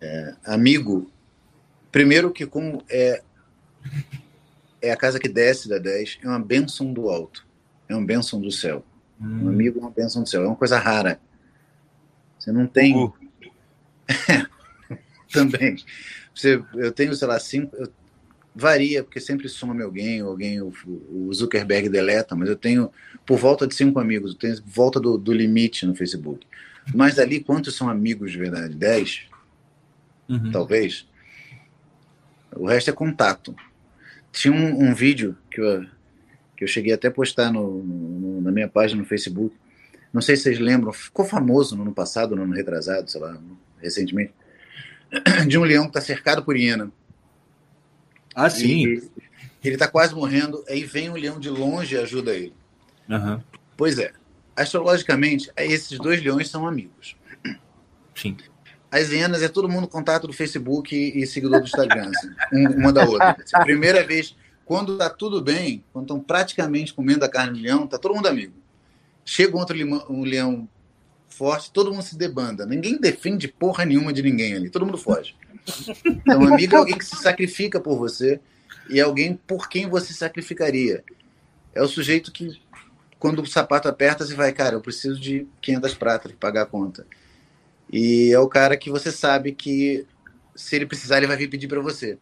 É, 0.01 0.35
amigo, 0.45 1.09
primeiro 1.91 2.31
que 2.31 2.45
como 2.45 2.83
é, 2.89 3.23
é 4.81 4.91
a 4.91 4.97
casa 4.97 5.19
que 5.19 5.27
desce 5.29 5.67
da 5.67 5.79
10, 5.79 6.19
é 6.21 6.27
uma 6.27 6.39
bênção 6.39 6.93
do 6.93 7.09
alto, 7.09 7.47
é 7.89 7.95
uma 7.95 8.05
bênção 8.05 8.39
do 8.39 8.51
céu. 8.51 8.85
Um 9.19 9.47
amigo 9.49 9.79
é 9.79 9.81
uma 9.81 9.89
bênção 9.89 10.21
do 10.21 10.29
céu, 10.29 10.43
é 10.43 10.47
uma 10.47 10.55
coisa 10.55 10.77
rara. 10.77 11.19
Você 12.37 12.51
não 12.51 12.67
tem 12.67 12.93
Gugu. 12.93 13.17
também. 15.31 15.77
Você, 16.35 16.61
eu 16.75 16.91
tenho, 16.91 17.15
sei 17.15 17.27
lá, 17.27 17.39
cinco. 17.39 17.75
eu- 17.77 17.91
varia, 18.55 19.03
porque 19.03 19.19
sempre 19.19 19.49
some 19.49 19.81
alguém, 19.83 20.21
alguém, 20.21 20.61
o, 20.61 20.71
o 21.11 21.33
Zuckerberg 21.33 21.89
deleta, 21.89 22.35
mas 22.35 22.47
eu 22.47 22.55
tenho 22.55 22.89
por 23.25 23.37
volta 23.37 23.67
de 23.67 23.75
cinco 23.75 23.99
amigos, 23.99 24.31
eu 24.31 24.37
tenho 24.37 24.55
volta 24.65 24.99
do, 24.99 25.17
do 25.17 25.33
limite 25.33 25.85
no 25.85 25.93
Facebook. 25.95 26.45
Mas 26.93 27.15
dali, 27.15 27.39
quantos 27.43 27.75
são 27.75 27.89
amigos 27.89 28.31
de 28.31 28.37
verdade? 28.37 28.75
Dez, 28.75 29.23
Uhum. 30.29 30.51
talvez. 30.51 31.07
O 32.55 32.65
resto 32.67 32.89
é 32.89 32.93
contato. 32.93 33.55
Tinha 34.31 34.53
um, 34.53 34.89
um 34.89 34.93
vídeo 34.95 35.37
que 35.51 35.59
eu, 35.61 35.85
que 36.57 36.63
eu 36.63 36.67
cheguei 36.67 36.93
até 36.93 37.09
a 37.09 37.11
postar 37.11 37.51
no, 37.51 37.83
no- 37.83 38.41
na 38.41 38.51
minha 38.51 38.67
página 38.67 39.01
no 39.01 39.07
Facebook. 39.07 39.55
Não 40.13 40.21
sei 40.21 40.35
se 40.37 40.43
vocês 40.43 40.59
lembram, 40.59 40.91
ficou 40.93 41.25
famoso 41.25 41.75
no 41.75 41.81
ano 41.83 41.93
passado, 41.93 42.35
no 42.35 42.43
ano 42.43 42.53
retrasado, 42.53 43.09
sei 43.11 43.19
lá, 43.21 43.37
recentemente, 43.81 44.33
de 45.47 45.57
um 45.57 45.63
leão 45.63 45.83
que 45.83 45.89
está 45.89 46.01
cercado 46.01 46.43
por 46.43 46.55
hiena. 46.57 46.91
Ah, 48.35 48.49
sim. 48.49 48.85
E 48.85 49.01
ele 49.63 49.75
está 49.75 49.87
quase 49.87 50.13
morrendo, 50.13 50.63
aí 50.69 50.83
vem 50.83 51.09
um 51.09 51.15
leão 51.15 51.39
de 51.39 51.49
longe 51.49 51.95
e 51.95 51.97
ajuda 51.97 52.35
ele. 52.35 52.53
Aham. 53.09 53.43
Pois 53.77 53.97
é, 53.97 54.11
astrologicamente, 54.55 55.49
esses 55.57 55.97
dois 55.97 56.21
leões 56.23 56.49
são 56.49 56.67
amigos. 56.67 57.15
Sim. 58.15 58.37
As 58.91 59.09
hienas 59.09 59.41
é 59.43 59.47
todo 59.49 59.67
mundo 59.67 59.87
contato 59.87 60.27
do 60.27 60.33
Facebook 60.33 60.95
e, 60.95 61.25
seguidor 61.27 61.59
do 61.59 61.65
Instagram, 61.65 62.11
assim, 62.15 62.29
um- 62.53 62.79
uma 62.79 62.93
da 62.93 63.03
outra. 63.05 63.31
Assim, 63.31 63.63
primeira 63.63 64.03
vez, 64.05 64.35
quando 64.63 64.97
tá 64.97 65.09
tudo 65.09 65.41
bem, 65.41 65.83
quando 65.91 66.05
estão 66.05 66.19
praticamente 66.19 66.93
comendo 66.93 67.25
a 67.25 67.29
carne 67.29 67.57
do 67.59 67.63
leão, 67.63 67.87
tá 67.87 67.97
todo 67.97 68.15
mundo 68.15 68.27
amigo. 68.27 68.53
Chega 69.25 69.57
outro 69.57 69.75
limão- 69.75 70.05
um 70.09 70.23
leão 70.23 70.69
forte, 71.27 71.71
todo 71.71 71.91
mundo 71.91 72.03
se 72.03 72.17
debanda. 72.17 72.65
Ninguém 72.65 72.97
defende 72.97 73.47
porra 73.49 73.83
nenhuma 73.83 74.13
de 74.13 74.21
ninguém 74.21 74.53
ali, 74.53 74.69
todo 74.69 74.85
mundo 74.85 74.97
foge. 74.97 75.35
Então, 76.05 76.43
amigo 76.43 76.75
é 76.75 76.77
alguém 76.77 76.97
que 76.97 77.05
se 77.05 77.15
sacrifica 77.15 77.79
por 77.79 77.97
você 77.97 78.39
e 78.89 78.99
é 78.99 79.03
alguém 79.03 79.35
por 79.35 79.69
quem 79.69 79.89
você 79.89 80.13
sacrificaria. 80.13 81.03
É 81.73 81.81
o 81.81 81.87
sujeito 81.87 82.31
que, 82.31 82.61
quando 83.19 83.41
o 83.41 83.45
sapato 83.45 83.87
aperta, 83.87 84.25
você 84.25 84.33
vai, 84.33 84.51
cara, 84.53 84.75
eu 84.75 84.81
preciso 84.81 85.19
de 85.19 85.47
500 85.61 85.93
pratas 85.95 86.31
para 86.31 86.39
pagar 86.39 86.61
a 86.63 86.65
conta. 86.65 87.05
E 87.91 88.31
é 88.31 88.39
o 88.39 88.47
cara 88.47 88.77
que 88.77 88.89
você 88.89 89.11
sabe 89.11 89.51
que, 89.51 90.05
se 90.55 90.75
ele 90.75 90.85
precisar, 90.85 91.17
ele 91.17 91.27
vai 91.27 91.37
vir 91.37 91.49
pedir 91.49 91.67
para 91.67 91.81
você. 91.81 92.17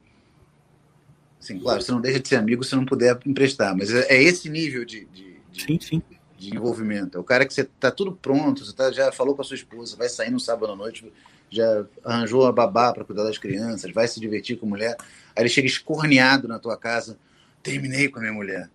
Assim, 1.39 1.59
claro, 1.59 1.81
você 1.81 1.91
não 1.91 1.99
deixa 1.99 2.19
de 2.19 2.27
ser 2.29 2.37
amigo 2.37 2.63
se 2.63 2.75
não 2.75 2.85
puder 2.85 3.19
emprestar, 3.25 3.75
mas 3.75 3.93
é, 3.93 4.07
é 4.13 4.23
esse 4.23 4.49
nível 4.49 4.85
de, 4.85 5.05
de, 5.05 5.35
de, 5.51 5.61
Sim, 5.61 5.79
sim. 5.79 6.01
de 6.37 6.55
envolvimento. 6.55 7.17
É 7.17 7.21
o 7.21 7.23
cara 7.23 7.45
que 7.45 7.53
você 7.53 7.65
tá 7.65 7.91
tudo 7.91 8.13
pronto, 8.13 8.65
você 8.65 8.73
tá, 8.73 8.91
já 8.91 9.11
falou 9.11 9.35
com 9.35 9.41
a 9.41 9.45
sua 9.45 9.55
esposa, 9.55 9.97
vai 9.97 10.07
sair 10.07 10.31
no 10.31 10.39
sábado 10.39 10.71
à 10.71 10.75
noite, 10.75 11.11
já 11.55 11.85
arranjou 12.03 12.45
a 12.45 12.51
babá 12.51 12.91
para 12.93 13.03
cuidar 13.03 13.23
das 13.23 13.37
crianças, 13.37 13.91
vai 13.91 14.07
se 14.07 14.19
divertir 14.19 14.57
com 14.57 14.65
a 14.65 14.69
mulher. 14.69 14.95
Aí 15.35 15.43
ele 15.43 15.49
chega 15.49 15.67
escorneado 15.67 16.47
na 16.47 16.59
tua 16.59 16.77
casa, 16.77 17.17
terminei 17.61 18.09
com 18.09 18.19
a 18.19 18.21
minha 18.21 18.33
mulher. 18.33 18.69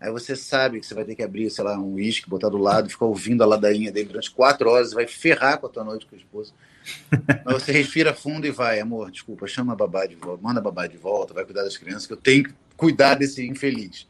Aí 0.00 0.10
você 0.10 0.34
sabe 0.34 0.80
que 0.80 0.86
você 0.86 0.94
vai 0.94 1.04
ter 1.04 1.14
que 1.14 1.22
abrir, 1.22 1.50
sei 1.50 1.62
lá, 1.62 1.78
um 1.78 1.94
uísque, 1.94 2.28
botar 2.28 2.48
do 2.48 2.56
lado, 2.56 2.88
ficar 2.88 3.04
ouvindo 3.04 3.42
a 3.42 3.46
ladainha 3.46 3.92
dele 3.92 4.08
durante 4.08 4.30
quatro 4.30 4.70
horas, 4.70 4.92
vai 4.92 5.06
ferrar 5.06 5.58
com 5.58 5.66
a 5.66 5.70
tua 5.70 5.84
noite 5.84 6.06
com 6.06 6.14
a 6.14 6.18
esposa. 6.18 6.52
Mas 7.44 7.62
você 7.62 7.70
respira 7.72 8.14
fundo 8.14 8.46
e 8.46 8.50
vai, 8.50 8.80
amor, 8.80 9.10
desculpa, 9.10 9.46
chama 9.46 9.74
a 9.74 9.76
babá 9.76 10.06
de 10.06 10.14
volta, 10.16 10.42
manda 10.42 10.58
a 10.58 10.62
babá 10.62 10.86
de 10.86 10.96
volta, 10.96 11.34
vai 11.34 11.44
cuidar 11.44 11.64
das 11.64 11.76
crianças, 11.76 12.06
que 12.06 12.12
eu 12.14 12.16
tenho 12.16 12.44
que 12.44 12.54
cuidar 12.76 13.14
desse 13.14 13.46
infeliz. 13.46 14.06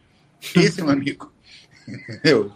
Esse 0.54 0.80
é 0.80 0.84
um 0.84 0.90
amigo. 0.90 1.32
Entendeu? 1.88 2.52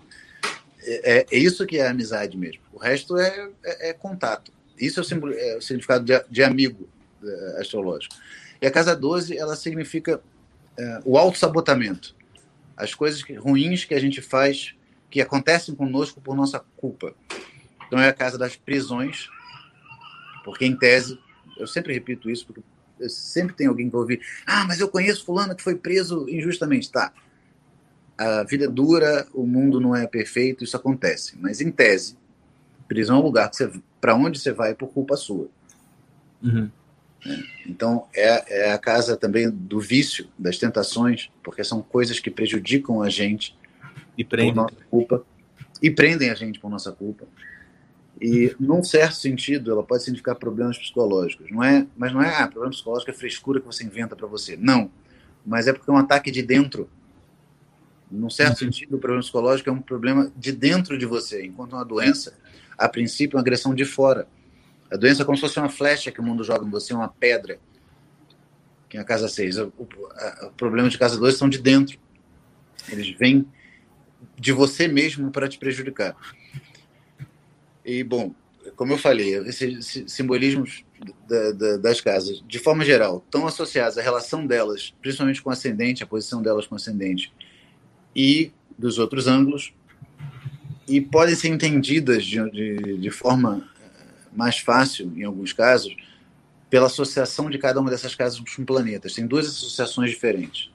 É, 0.87 1.19
é- 1.19 1.27
é 1.33 1.39
isso 1.39 1.67
que 1.67 1.79
é 1.79 1.89
amizade 1.89 2.37
mesmo. 2.37 2.63
O 2.73 2.79
resto 2.79 3.19
é, 3.19 3.49
é- 3.65 3.89
é 3.91 3.93
contato. 3.93 4.53
Isso 4.79 5.01
é 5.01 5.03
o, 5.03 5.05
símbolo- 5.05 5.35
é 5.35 5.57
o 5.57 5.61
significado 5.61 6.05
de, 6.05 6.13
de 6.31 6.43
amigo 6.43 6.89
é, 7.23 7.61
astrológico. 7.61 8.15
E 8.61 8.67
a 8.67 8.71
casa 8.71 8.95
12, 8.95 9.37
ela 9.37 9.57
significa 9.57 10.21
é, 10.77 11.01
o 11.05 11.17
autossabotamento. 11.17 12.15
As 12.77 12.95
coisas 12.95 13.23
ruins 13.39 13.85
que 13.85 13.95
a 13.95 14.01
gente 14.01 14.21
faz, 14.21 14.75
que 15.11 15.21
acontecem 15.21 15.75
conosco 15.75 16.21
por 16.21 16.35
nossa 16.35 16.59
culpa. 16.77 17.15
Então 17.87 17.99
é 18.01 18.09
a 18.09 18.13
casa 18.13 18.37
das 18.37 18.57
prisões, 18.57 19.29
porque 20.45 20.65
em 20.65 20.77
tese, 20.77 21.19
eu 21.57 21.67
sempre 21.67 21.93
repito 21.93 22.29
isso, 22.29 22.47
porque 22.47 22.63
sempre 23.09 23.55
tem 23.55 23.67
alguém 23.67 23.89
que 23.89 23.97
ouvir, 23.97 24.21
ah, 24.47 24.65
mas 24.67 24.81
eu 24.81 24.89
conheço 24.89 25.25
fulano 25.25 25.55
que 25.55 25.63
foi 25.63 25.75
preso 25.75 26.29
injustamente. 26.29 26.91
Tá, 26.91 27.13
a 28.17 28.45
vida 28.45 28.65
é 28.65 28.69
dura, 28.69 29.27
o 29.33 29.47
mundo 29.47 29.81
não 29.81 29.95
é 29.95 30.07
perfeito, 30.07 30.65
isso 30.65 30.77
acontece. 30.77 31.37
Mas 31.39 31.61
em 31.61 31.71
tese, 31.71 32.17
prisão 32.89 33.17
é 33.17 33.21
um 33.21 33.23
lugar 33.23 33.51
que 33.51 33.57
você, 33.57 33.71
para 34.05 34.15
onde 34.15 34.39
você 34.39 34.53
vai 34.53 34.75
por 34.75 34.89
culpa 34.89 35.17
sua. 35.17 35.49
Uhum. 36.43 36.69
Então 37.67 38.07
é, 38.15 38.67
é 38.67 38.73
a 38.73 38.77
casa 38.77 39.17
também 39.17 39.49
do 39.49 39.81
vício, 39.81 40.29
das 40.39 40.59
tentações, 40.59 41.31
porque 41.43 41.65
são 41.65 41.81
coisas 41.81 42.21
que 42.21 42.31
prejudicam 42.31 43.01
a 43.01 43.09
gente 43.09 43.57
E 44.19 44.23
por 44.23 44.37
prende. 44.37 44.57
nossa 44.57 44.77
culpa 44.91 45.25
e 45.81 45.91
prendem 45.91 46.29
a 46.29 46.35
gente 46.35 46.61
por 46.61 46.71
nossa 46.71 46.93
culpa. 46.93 47.25
E, 48.21 48.55
num 48.61 48.83
certo 48.85 49.15
sentido, 49.15 49.71
ela 49.71 49.83
pode 49.83 50.03
significar 50.03 50.35
problemas 50.35 50.77
psicológicos. 50.77 51.51
Não 51.51 51.65
é, 51.65 51.87
mas 51.97 52.13
não 52.13 52.21
é, 52.21 52.43
ah, 52.43 52.47
problema 52.47 52.73
psicológico 52.73 53.11
é 53.11 53.15
frescura 53.15 53.59
que 53.59 53.67
você 53.67 53.85
inventa 53.85 54.15
para 54.15 54.27
você. 54.27 54.55
Não. 54.55 54.91
Mas 55.47 55.67
é 55.67 55.73
porque 55.73 55.91
é 55.91 55.95
um 55.95 55.97
ataque 55.97 56.31
de 56.31 56.43
dentro. 56.43 56.91
Num 58.11 58.29
certo 58.29 58.59
sentido, 58.59 58.97
o 58.97 58.99
problema 58.99 59.23
psicológico 59.23 59.71
é 59.71 59.73
um 59.73 59.81
problema 59.81 60.31
de 60.37 60.53
dentro 60.53 60.99
de 60.99 61.07
você, 61.07 61.43
enquanto 61.47 61.73
uma 61.73 61.85
doença, 61.87 62.35
a 62.77 62.89
princípio, 62.89 63.37
uma 63.37 63.43
agressão 63.43 63.75
de 63.75 63.85
fora. 63.85 64.27
A 64.91 64.97
doença 64.97 65.23
é 65.23 65.25
como 65.25 65.37
se 65.37 65.41
fosse 65.41 65.59
uma 65.59 65.69
flecha 65.69 66.11
que 66.13 66.21
o 66.21 66.23
mundo 66.23 66.45
joga 66.45 66.65
em 66.67 66.71
você, 66.71 66.93
uma 66.95 67.09
pedra, 67.09 67.59
que 68.89 68.97
é 68.97 69.01
a 69.01 69.05
casa 69.05 69.29
6. 69.29 69.59
O, 69.59 69.73
o, 69.79 69.89
o 70.47 70.51
problema 70.53 70.89
de 70.89 70.99
casa 70.99 71.19
2 71.19 71.37
são 71.37 71.49
de 71.49 71.59
dentro. 71.59 71.99
Eles 72.89 73.11
vêm 73.19 73.47
de 74.39 74.53
você 74.53 74.87
mesmo 74.89 75.31
para 75.31 75.49
te 75.49 75.59
prejudicar. 75.59 76.17
E, 77.85 78.03
bom, 78.03 78.35
como 78.77 78.93
eu 78.93 78.99
falei, 78.99 79.35
esses 79.47 79.87
si- 79.87 80.05
simbolismos 80.09 80.85
da- 81.29 81.53
da- 81.53 81.77
das 81.77 82.01
casas, 82.01 82.43
de 82.47 82.59
forma 82.59 82.85
geral, 82.85 83.23
estão 83.25 83.47
associados 83.47 83.99
à 83.99 84.03
relação 84.03 84.47
delas, 84.47 84.95
principalmente 85.03 85.43
com 85.43 85.51
o 85.51 85.53
ascendente, 85.53 86.03
a 86.03 86.07
posição 86.07 86.41
delas 86.43 86.67
com 86.67 86.75
o 86.75 86.77
ascendente, 86.77 87.33
e 88.17 88.53
dos 88.79 88.99
outros 88.99 89.27
ângulos, 89.27 89.75
e 90.87 91.01
podem 91.01 91.35
ser 91.35 91.49
entendidas 91.49 92.25
de, 92.25 92.51
de, 92.51 92.99
de 92.99 93.11
forma 93.11 93.69
eh, 93.81 93.87
mais 94.33 94.59
fácil, 94.59 95.13
em 95.17 95.25
alguns 95.25 95.53
casos, 95.53 95.95
pela 96.69 96.87
associação 96.87 97.49
de 97.49 97.59
cada 97.59 97.81
uma 97.81 97.91
dessas 97.91 98.15
casas 98.15 98.41
com 98.41 98.65
planetas. 98.65 99.15
Tem 99.15 99.27
duas 99.27 99.47
associações 99.47 100.11
diferentes. 100.11 100.71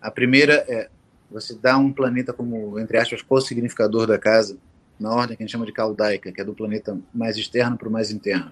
A 0.00 0.10
primeira 0.10 0.64
é 0.68 0.90
você 1.30 1.54
dá 1.54 1.76
um 1.76 1.92
planeta 1.92 2.32
como, 2.32 2.78
entre 2.78 2.96
aspas, 2.96 3.20
co-significador 3.20 4.06
da 4.06 4.18
casa, 4.18 4.56
na 4.98 5.10
ordem 5.12 5.36
que 5.36 5.42
a 5.42 5.46
gente 5.46 5.52
chama 5.52 5.66
de 5.66 5.72
caldaica, 5.72 6.32
que 6.32 6.40
é 6.40 6.44
do 6.44 6.54
planeta 6.54 6.98
mais 7.12 7.36
externo 7.36 7.76
para 7.76 7.88
o 7.88 7.92
mais 7.92 8.10
interno. 8.10 8.50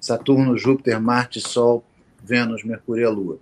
Saturno, 0.00 0.58
Júpiter, 0.58 1.00
Marte, 1.00 1.40
Sol, 1.40 1.84
Vênus, 2.22 2.64
Mercúrio 2.64 3.02
e 3.02 3.06
a 3.06 3.10
Lua. 3.10 3.38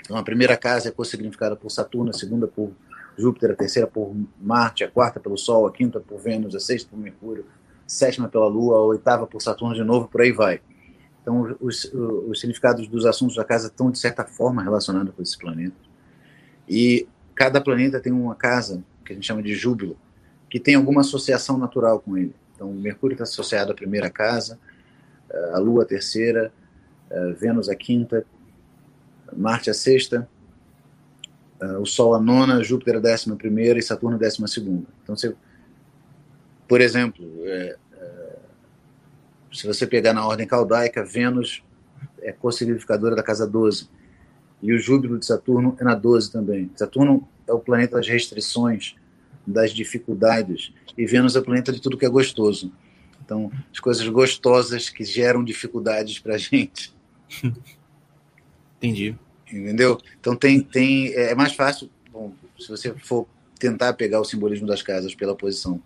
Então, 0.00 0.16
a 0.16 0.22
primeira 0.22 0.56
casa 0.56 0.88
é 0.88 0.90
co-significada 0.90 1.54
por 1.54 1.70
Saturno, 1.70 2.10
a 2.10 2.14
segunda 2.14 2.48
por 2.48 2.72
Júpiter, 3.16 3.50
a 3.50 3.54
terceira 3.54 3.86
por 3.86 4.14
Marte, 4.40 4.84
a 4.84 4.90
quarta 4.90 5.20
pelo 5.20 5.36
Sol, 5.36 5.66
a 5.66 5.72
quinta 5.72 6.00
por 6.00 6.18
Vênus, 6.18 6.54
a 6.54 6.60
sexta 6.60 6.88
por 6.90 6.98
Mercúrio, 6.98 7.44
a 7.44 7.88
sétima 7.88 8.28
pela 8.28 8.46
Lua, 8.46 8.76
a 8.76 8.80
oitava 8.80 9.26
por 9.26 9.40
Saturno 9.42 9.74
de 9.74 9.84
novo, 9.84 10.08
por 10.08 10.20
aí 10.20 10.32
vai. 10.32 10.60
Então, 11.22 11.56
os, 11.60 11.84
os 11.92 12.40
significados 12.40 12.88
dos 12.88 13.04
assuntos 13.04 13.36
da 13.36 13.44
casa 13.44 13.66
estão, 13.66 13.90
de 13.90 13.98
certa 13.98 14.24
forma, 14.24 14.62
relacionados 14.62 15.14
com 15.14 15.22
esses 15.22 15.36
planetas. 15.36 15.78
E 16.68 17.06
cada 17.34 17.60
planeta 17.60 18.00
tem 18.00 18.12
uma 18.12 18.34
casa, 18.34 18.82
que 19.04 19.12
a 19.12 19.14
gente 19.14 19.26
chama 19.26 19.42
de 19.42 19.54
júbilo, 19.54 19.96
que 20.48 20.58
tem 20.58 20.74
alguma 20.74 21.02
associação 21.02 21.58
natural 21.58 22.00
com 22.00 22.16
ele. 22.16 22.34
Então, 22.54 22.72
Mercúrio 22.72 23.14
está 23.14 23.24
associado 23.24 23.72
à 23.72 23.74
primeira 23.74 24.08
casa, 24.08 24.58
a 25.52 25.58
Lua 25.58 25.82
à 25.82 25.86
terceira, 25.86 26.52
a 27.10 27.32
Vênus 27.32 27.68
à 27.68 27.74
quinta, 27.74 28.24
Marte 29.36 29.70
à 29.70 29.74
sexta, 29.74 30.28
a- 30.38 30.39
o 31.78 31.84
Sol 31.84 32.14
à 32.14 32.20
nona, 32.20 32.62
Júpiter 32.62 32.96
à 32.96 33.00
décima 33.00 33.36
primeira 33.36 33.78
e 33.78 33.82
Saturno 33.82 34.16
à 34.16 34.18
décima 34.18 34.46
segunda. 34.46 34.86
Então, 35.02 35.14
por 36.66 36.80
exemplo, 36.80 37.24
é, 37.44 37.76
é, 37.92 38.36
se 39.52 39.66
você 39.66 39.86
pegar 39.86 40.12
na 40.12 40.26
ordem 40.26 40.46
caldaica, 40.46 41.04
Vênus 41.04 41.62
é 42.22 42.32
co-significadora 42.32 43.16
da 43.16 43.22
casa 43.22 43.46
12 43.46 43.88
e 44.62 44.72
o 44.72 44.78
júbilo 44.78 45.18
de 45.18 45.26
Saturno 45.26 45.76
é 45.80 45.84
na 45.84 45.94
12 45.94 46.30
também. 46.30 46.70
Saturno 46.76 47.28
é 47.46 47.52
o 47.52 47.58
planeta 47.58 47.96
das 47.96 48.08
restrições, 48.08 48.94
das 49.46 49.72
dificuldades, 49.72 50.72
e 50.96 51.06
Vênus 51.06 51.34
é 51.34 51.40
o 51.40 51.42
planeta 51.42 51.72
de 51.72 51.80
tudo 51.80 51.96
que 51.96 52.06
é 52.06 52.08
gostoso. 52.08 52.72
Então, 53.24 53.50
as 53.72 53.80
coisas 53.80 54.06
gostosas 54.08 54.88
que 54.88 55.04
geram 55.04 55.42
dificuldades 55.42 56.18
para 56.18 56.34
a 56.34 56.38
gente, 56.38 56.94
Entendi. 58.80 59.14
Entendeu? 59.52 59.98
Então, 60.18 60.36
tem, 60.36 60.60
tem, 60.60 61.12
é 61.14 61.34
mais 61.34 61.52
fácil, 61.54 61.90
bom, 62.12 62.32
se 62.58 62.68
você 62.68 62.92
for 62.94 63.26
tentar 63.58 63.92
pegar 63.94 64.20
o 64.20 64.24
simbolismo 64.24 64.66
das 64.66 64.82
casas 64.82 65.14
pela 65.14 65.34
posição 65.36 65.80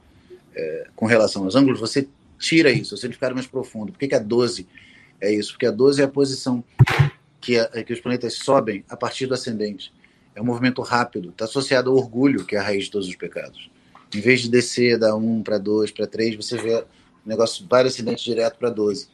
é, 0.54 0.86
com 0.94 1.06
relação 1.06 1.44
aos 1.44 1.56
ângulos, 1.56 1.80
você 1.80 2.08
tira 2.38 2.70
isso, 2.70 2.96
você 2.96 3.10
ficar 3.10 3.34
mais 3.34 3.46
profundo. 3.46 3.92
Por 3.92 3.98
que, 3.98 4.08
que 4.08 4.14
a 4.14 4.18
12 4.18 4.66
é 5.20 5.32
isso? 5.32 5.52
Porque 5.52 5.66
a 5.66 5.70
12 5.70 6.00
é 6.00 6.04
a 6.04 6.08
posição 6.08 6.62
que, 7.40 7.58
a- 7.58 7.68
que 7.82 7.92
os 7.92 8.00
planetas 8.00 8.34
sobem 8.34 8.84
a 8.88 8.96
partir 8.96 9.26
do 9.26 9.34
ascendente. 9.34 9.92
É 10.34 10.40
um 10.40 10.44
movimento 10.44 10.82
rápido, 10.82 11.30
está 11.30 11.44
associado 11.44 11.90
ao 11.90 11.96
orgulho, 11.96 12.44
que 12.44 12.56
é 12.56 12.58
a 12.58 12.62
raiz 12.62 12.84
de 12.84 12.90
todos 12.90 13.08
os 13.08 13.16
pecados. 13.16 13.70
Em 14.14 14.20
vez 14.20 14.40
de 14.40 14.48
descer 14.48 14.98
da 14.98 15.16
1 15.16 15.42
para 15.42 15.58
2 15.58 15.90
para 15.90 16.06
3, 16.06 16.36
você 16.36 16.56
vê 16.56 16.74
o 16.76 16.84
negócio 17.28 17.66
vai 17.68 17.82
do 17.82 17.88
ascendente 17.88 18.24
direto 18.24 18.58
para 18.58 18.70
12. 18.70 19.08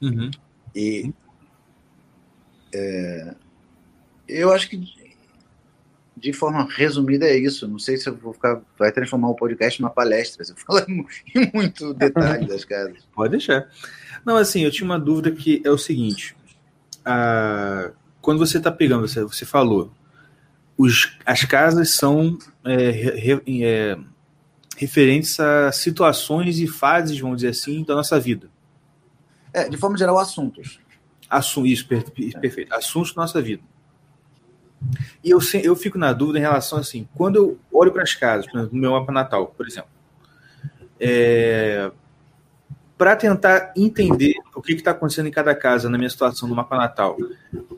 Uhum. 0.00 0.30
E 0.74 1.12
é, 2.76 3.34
eu 4.28 4.52
acho 4.52 4.68
que 4.68 4.80
de 6.16 6.32
forma 6.32 6.66
resumida 6.70 7.26
é 7.26 7.36
isso. 7.36 7.68
Não 7.68 7.78
sei 7.78 7.96
se 7.96 8.08
eu 8.08 8.16
vou 8.16 8.32
ficar, 8.32 8.60
vai 8.78 8.90
transformar 8.90 9.28
o 9.28 9.34
podcast 9.34 9.80
numa 9.80 9.90
palestra. 9.90 10.44
Você 10.44 10.54
fala 10.54 10.84
em 10.88 11.04
muito 11.52 11.92
detalhe 11.94 12.46
das 12.46 12.64
casas. 12.64 12.98
Pode 13.14 13.32
deixar. 13.32 13.68
Não, 14.24 14.36
assim, 14.36 14.62
eu 14.62 14.70
tinha 14.70 14.84
uma 14.86 14.98
dúvida 14.98 15.30
que 15.30 15.62
é 15.64 15.70
o 15.70 15.78
seguinte. 15.78 16.36
Ah, 17.04 17.92
quando 18.20 18.38
você 18.38 18.58
está 18.58 18.72
pegando, 18.72 19.06
você, 19.06 19.22
você 19.22 19.44
falou, 19.44 19.92
os, 20.76 21.16
as 21.24 21.44
casas 21.44 21.90
são 21.90 22.38
é, 22.64 22.90
re- 22.90 23.42
é, 23.62 23.96
referentes 24.76 25.38
a 25.38 25.70
situações 25.70 26.58
e 26.58 26.66
fases, 26.66 27.18
vamos 27.18 27.36
dizer 27.36 27.48
assim, 27.50 27.84
da 27.84 27.94
nossa 27.94 28.18
vida. 28.18 28.48
É, 29.52 29.68
de 29.68 29.76
forma 29.76 29.96
geral, 29.96 30.18
assuntos. 30.18 30.80
Assun 31.28 31.66
isso, 31.66 31.86
per- 31.86 32.10
per- 32.10 32.38
perfeito. 32.40 32.74
Assuntos 32.74 33.14
nossa 33.14 33.40
vida. 33.42 33.62
E 35.24 35.30
eu, 35.30 35.38
eu 35.62 35.74
fico 35.74 35.98
na 35.98 36.12
dúvida 36.12 36.38
em 36.38 36.42
relação 36.42 36.78
assim, 36.78 37.08
quando 37.14 37.36
eu 37.36 37.58
olho 37.72 37.92
para 37.92 38.02
as 38.02 38.14
casas, 38.14 38.46
no 38.52 38.68
meu 38.72 38.92
mapa 38.92 39.10
natal, 39.12 39.46
por 39.48 39.66
exemplo, 39.66 39.90
para 42.96 43.14
tentar 43.14 43.72
entender 43.76 44.34
o 44.54 44.62
que 44.62 44.72
está 44.72 44.92
acontecendo 44.92 45.26
em 45.28 45.32
cada 45.32 45.54
casa 45.54 45.88
na 45.90 45.98
minha 45.98 46.08
situação 46.08 46.48
do 46.48 46.54
mapa 46.54 46.76
natal, 46.76 47.16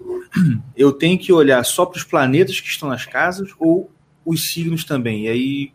eu 0.76 0.92
tenho 0.92 1.18
que 1.18 1.32
olhar 1.32 1.64
só 1.64 1.84
para 1.84 1.98
os 1.98 2.04
planetas 2.04 2.60
que 2.60 2.68
estão 2.68 2.88
nas 2.88 3.04
casas 3.04 3.50
ou 3.58 3.90
os 4.24 4.52
signos 4.52 4.84
também. 4.84 5.24
E 5.24 5.28
aí, 5.28 5.72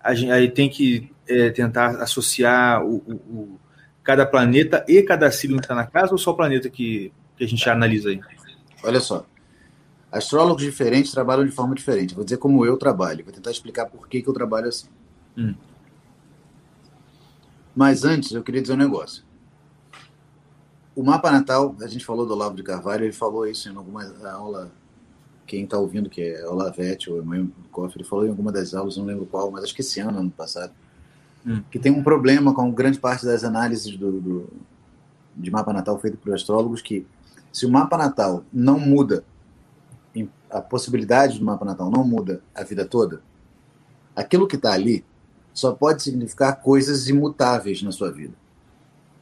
a 0.00 0.14
gente, 0.14 0.32
aí 0.32 0.50
tem 0.50 0.68
que 0.68 1.10
é, 1.28 1.50
tentar 1.50 2.02
associar 2.02 2.84
o- 2.84 2.96
o- 3.06 3.60
cada 4.06 4.24
planeta 4.24 4.84
e 4.86 5.02
cada 5.02 5.28
signo 5.32 5.56
que 5.56 5.64
está 5.64 5.74
na 5.74 5.84
casa 5.84 6.12
ou 6.12 6.18
só 6.18 6.30
o 6.30 6.36
planeta 6.36 6.70
que, 6.70 7.12
que 7.36 7.42
a 7.42 7.48
gente 7.48 7.68
analisa 7.68 8.08
aí? 8.08 8.20
Olha 8.84 9.00
só. 9.00 9.26
Astrólogos 10.12 10.62
diferentes 10.62 11.10
trabalham 11.10 11.44
de 11.44 11.50
forma 11.50 11.74
diferente. 11.74 12.14
Vou 12.14 12.22
dizer 12.22 12.36
como 12.36 12.64
eu 12.64 12.76
trabalho. 12.76 13.24
Vou 13.24 13.34
tentar 13.34 13.50
explicar 13.50 13.86
por 13.86 14.06
que, 14.06 14.22
que 14.22 14.28
eu 14.28 14.32
trabalho 14.32 14.68
assim. 14.68 14.86
Hum. 15.36 15.54
Mas 17.74 18.04
antes, 18.04 18.30
eu 18.30 18.44
queria 18.44 18.62
dizer 18.62 18.74
um 18.74 18.78
negócio. 18.78 19.24
O 20.94 21.02
mapa 21.02 21.32
natal, 21.32 21.74
a 21.82 21.88
gente 21.88 22.06
falou 22.06 22.24
do 22.24 22.32
Olavo 22.32 22.54
de 22.54 22.62
Carvalho, 22.62 23.04
ele 23.04 23.12
falou 23.12 23.44
isso 23.44 23.68
em 23.68 23.76
alguma 23.76 24.04
aula. 24.30 24.70
Quem 25.48 25.64
está 25.64 25.76
ouvindo, 25.78 26.08
que 26.08 26.22
é 26.22 26.48
Olavete 26.48 27.10
ou 27.10 27.18
Emanuel 27.18 27.48
Koff, 27.72 27.98
ele 27.98 28.08
falou 28.08 28.24
em 28.24 28.30
alguma 28.30 28.52
das 28.52 28.72
aulas, 28.72 28.96
não 28.96 29.04
lembro 29.04 29.26
qual, 29.26 29.50
mas 29.50 29.64
acho 29.64 29.74
que 29.74 29.80
esse 29.80 29.98
ano, 29.98 30.20
ano 30.20 30.30
passado, 30.30 30.72
Hum. 31.46 31.62
que 31.70 31.78
tem 31.78 31.92
um 31.92 32.02
problema 32.02 32.52
com 32.52 32.70
grande 32.72 32.98
parte 32.98 33.24
das 33.24 33.44
análises 33.44 33.96
do, 33.96 34.20
do- 34.20 34.52
de 35.36 35.50
mapa 35.50 35.72
natal 35.72 35.96
feito 35.98 36.16
por 36.16 36.34
astrólogos, 36.34 36.82
que 36.82 37.06
se 37.52 37.64
o 37.64 37.70
mapa 37.70 37.96
natal 37.96 38.44
não 38.52 38.80
muda, 38.80 39.24
a 40.50 40.60
possibilidade 40.60 41.38
do 41.38 41.44
mapa 41.44 41.64
natal 41.64 41.90
não 41.90 42.02
muda 42.04 42.40
a 42.54 42.62
vida 42.64 42.84
toda, 42.84 43.20
aquilo 44.14 44.46
que 44.48 44.56
está 44.56 44.72
ali 44.72 45.04
só 45.52 45.72
pode 45.72 46.02
significar 46.02 46.60
coisas 46.60 47.08
imutáveis 47.08 47.82
na 47.82 47.92
sua 47.92 48.10
vida. 48.10 48.34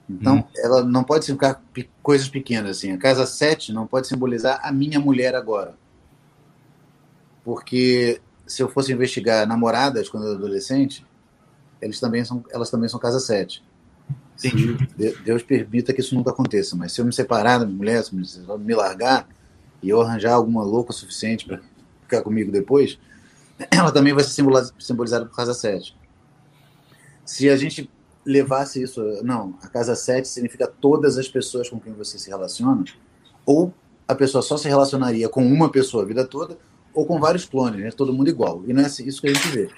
Então, 0.09 0.47
ela 0.57 0.83
não 0.85 1.03
pode 1.03 1.25
significar 1.25 1.63
coisas 2.03 2.29
pequenas 2.29 2.77
assim. 2.79 2.93
A 2.93 2.99
casa 2.99 3.25
7 3.27 3.73
não 3.73 3.87
pode 3.87 4.07
simbolizar 4.07 4.61
a 4.63 4.71
minha 4.71 5.01
mulher 5.01 5.35
agora. 5.35 5.75
Porque 7.45 8.21
se 8.47 8.63
eu 8.63 8.69
fosse 8.69 8.93
investigar 8.93 9.47
namoradas 9.47 10.09
quando 10.09 10.25
eu 10.25 10.31
era 10.31 10.39
adolescente, 10.39 11.07
eles 11.81 12.01
também 12.01 12.25
são, 12.25 12.45
elas 12.51 12.71
também 12.71 12.89
são 12.89 12.99
casa 13.01 13.21
7. 13.21 13.63
Entendi. 14.39 14.75
De- 14.97 15.17
Deus 15.23 15.43
permita 15.43 15.93
que 15.93 16.01
isso 16.01 16.15
nunca 16.15 16.31
aconteça, 16.31 16.75
mas 16.77 16.93
se 16.93 17.01
eu 17.01 17.05
me 17.05 17.13
separar 17.13 17.59
da 17.59 17.67
minha 17.67 17.77
mulher, 17.77 18.03
se 18.05 18.15
me- 18.15 18.75
largar 18.75 19.29
e 19.83 19.89
eu 19.89 20.01
arranjar 20.01 20.33
alguma 20.35 20.63
louca 20.65 20.91
o 20.91 20.95
suficiente 20.95 21.47
para 21.47 21.61
ficar 22.03 22.23
comigo 22.23 22.51
depois, 22.51 22.99
ela 23.71 23.93
também 23.93 24.13
vai 24.13 24.25
ser 24.25 24.31
simboliza- 24.31 24.73
simbolizada 24.79 25.27
por 25.27 25.37
casa 25.37 25.55
7. 25.55 25.97
Se 27.25 27.49
a 27.49 27.57
gente 27.57 27.91
levasse 28.25 28.83
isso, 28.83 29.01
não, 29.23 29.55
a 29.63 29.69
casa 29.69 29.95
7 29.95 30.27
significa 30.27 30.67
todas 30.67 31.19
as 31.19 31.29
pessoas 31.29 31.69
com 31.69 31.79
quem 31.79 31.93
você 31.93 32.19
se 32.19 32.29
relaciona, 32.29 32.85
ou 33.47 33.73
a 34.09 34.15
pessoa 34.15 34.43
só 34.43 34.57
se 34.57 34.69
relacionaria 34.69 35.29
com 35.29 35.47
uma 35.47 35.71
pessoa 35.71 36.03
a 36.03 36.07
vida 36.07 36.27
toda, 36.27 36.59
ou 36.93 37.07
com 37.07 37.19
vários 37.19 37.45
clones, 37.45 37.81
né? 37.81 37.91
todo 37.91 38.13
mundo 38.13 38.29
igual. 38.29 38.63
E 38.67 38.73
não 38.73 38.83
é 38.83 38.87
isso 38.87 39.21
que 39.21 39.29
a 39.29 39.35
gente 39.35 39.49
vê. 39.49 39.71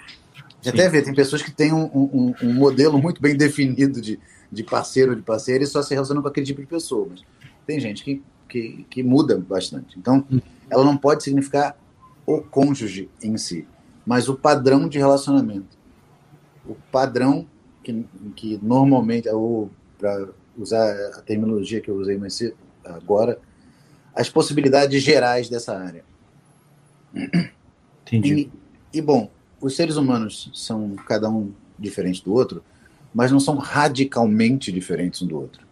E 0.67 0.69
até 0.69 0.89
ver, 0.89 1.03
tem 1.03 1.15
pessoas 1.15 1.43
que 1.43 1.51
têm 1.51 1.73
um, 1.73 1.85
um- 1.95 2.35
um 2.43 2.53
modelo 2.55 2.99
muito 3.01 3.21
bem 3.23 3.37
definido 3.37 4.01
de, 4.01 4.19
de 4.51 4.63
parceiro 4.65 5.11
ou 5.13 5.17
de 5.17 5.23
parceira 5.23 5.63
e 5.65 5.67
só 5.67 5.83
se 5.83 5.95
relacionam 5.95 6.23
com 6.23 6.29
aquele 6.29 6.47
tipo 6.47 6.61
de 6.61 6.67
pessoa. 6.67 7.07
Mas 7.11 7.23
tem 7.67 7.79
gente 7.81 8.03
que, 8.03 8.23
que, 8.49 8.87
que 8.91 9.03
muda 9.03 9.39
bastante. 9.39 9.99
Então, 9.99 10.27
ela 10.69 10.85
não 10.85 10.97
pode 10.97 11.23
significar 11.23 11.77
o 12.27 12.41
cônjuge 12.41 13.09
em 13.23 13.37
si, 13.37 13.67
mas 14.05 14.29
o 14.29 14.35
padrão 14.35 14.89
de 14.89 14.99
relacionamento. 14.99 15.77
O 16.69 16.75
padrão 16.91 17.47
que, 17.85 18.05
que 18.35 18.59
normalmente, 18.63 19.29
para 19.99 20.29
usar 20.59 20.91
a 21.15 21.21
terminologia 21.23 21.81
que 21.81 21.89
eu 21.89 21.95
usei 21.97 22.17
mais 22.19 22.35
cedo, 22.35 22.57
agora, 22.85 23.39
as 24.15 24.29
possibilidades 24.29 25.03
gerais 25.03 25.49
dessa 25.49 25.77
área. 25.79 26.05
Entendi. 27.15 28.51
E, 28.93 28.99
e, 28.99 29.03
bom, 29.03 29.31
os 29.61 29.75
seres 29.75 29.97
humanos 29.97 30.51
são 30.55 30.95
cada 31.07 31.31
um 31.31 31.53
diferente 31.79 32.25
do 32.25 32.33
outro, 32.33 32.63
mas 33.15 33.33
não 33.33 33.41
são 33.41 33.57
radicalmente 33.57 34.71
diferentes 34.71 35.23
um 35.23 35.27
do 35.27 35.37
outro. 35.37 35.67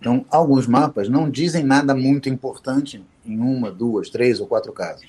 Então, 0.00 0.24
alguns 0.30 0.66
mapas 0.66 1.08
não 1.08 1.28
dizem 1.28 1.64
nada 1.64 1.94
muito 1.94 2.28
importante 2.28 3.04
em 3.26 3.38
uma, 3.38 3.70
duas, 3.70 4.08
três 4.08 4.40
ou 4.40 4.46
quatro 4.46 4.72
casas. 4.72 5.08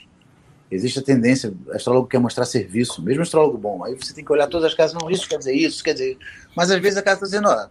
Existe 0.72 1.00
a 1.00 1.04
tendência, 1.04 1.54
o 1.68 1.72
astrólogo 1.72 2.08
quer 2.08 2.20
mostrar 2.20 2.46
serviço, 2.46 3.02
mesmo 3.02 3.24
astrólogo 3.24 3.58
bom. 3.58 3.84
Aí 3.84 3.96
você 3.96 4.14
tem 4.14 4.24
que 4.24 4.32
olhar 4.32 4.48
todas 4.48 4.68
as 4.68 4.74
casas, 4.74 5.00
não, 5.00 5.10
isso 5.10 5.28
quer 5.28 5.38
dizer 5.38 5.54
isso, 5.54 5.84
quer 5.84 5.94
dizer. 5.94 6.18
Mas 6.56 6.70
às 6.70 6.80
vezes 6.80 6.98
a 6.98 7.02
casa 7.02 7.16
está 7.18 7.26
dizendo, 7.26 7.50
ó, 7.50 7.68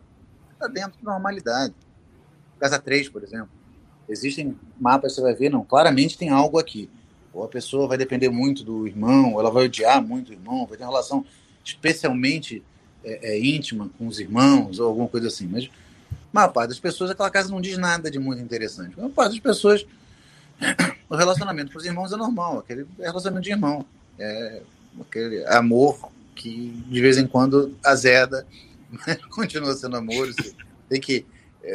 está 0.53 0.67
dentro 0.67 0.99
da 1.03 1.13
normalidade. 1.13 1.75
Casa 2.59 2.79
3, 2.79 3.09
por 3.09 3.23
exemplo. 3.23 3.51
Existem 4.09 4.57
mapas, 4.81 5.15
você 5.15 5.21
vai 5.21 5.35
ver, 5.35 5.51
não, 5.51 5.65
claramente 5.65 6.19
tem 6.19 6.31
algo 6.31 6.59
aqui. 6.59 6.91
Ou 7.39 7.45
a 7.45 7.49
pessoa 7.49 7.87
vai 7.87 7.97
depender 7.97 8.29
muito 8.29 8.65
do 8.65 8.85
irmão, 8.85 9.39
ela 9.39 9.49
vai 9.49 9.67
odiar 9.67 10.03
muito 10.03 10.31
o 10.31 10.33
irmão, 10.33 10.67
vai 10.67 10.77
ter 10.77 10.83
uma 10.83 10.91
relação 10.91 11.25
especialmente 11.65 12.65
é, 13.05 13.35
é, 13.35 13.39
íntima 13.39 13.89
com 13.97 14.09
os 14.09 14.19
irmãos, 14.19 14.81
ou 14.81 14.89
alguma 14.89 15.07
coisa 15.07 15.29
assim. 15.29 15.47
Mas 15.47 15.71
a 16.11 16.17
maior 16.33 16.49
parte 16.49 16.71
das 16.71 16.81
pessoas, 16.81 17.11
aquela 17.11 17.31
casa 17.31 17.49
não 17.49 17.61
diz 17.61 17.79
nada 17.79 18.11
de 18.11 18.19
muito 18.19 18.43
interessante. 18.43 18.95
A 18.95 19.03
maior 19.03 19.13
parte 19.13 19.35
das 19.35 19.41
pessoas, 19.41 19.87
o 21.09 21.15
relacionamento 21.15 21.71
com 21.71 21.79
os 21.79 21.85
irmãos 21.85 22.13
é 22.13 22.17
normal, 22.17 22.59
aquele 22.59 22.85
relacionamento 22.99 23.45
de 23.45 23.53
irmão. 23.53 23.87
É 24.19 24.61
aquele 25.01 25.47
amor 25.47 26.11
que 26.35 26.71
de 26.89 27.01
vez 27.01 27.19
em 27.19 27.27
quando 27.29 27.73
azeda, 27.85 28.45
mas 28.91 29.17
continua 29.27 29.77
sendo 29.77 29.97
amor. 29.97 30.27
Você 30.27 30.53
tem 30.89 31.01
que 31.01 31.19
é, 31.19 31.29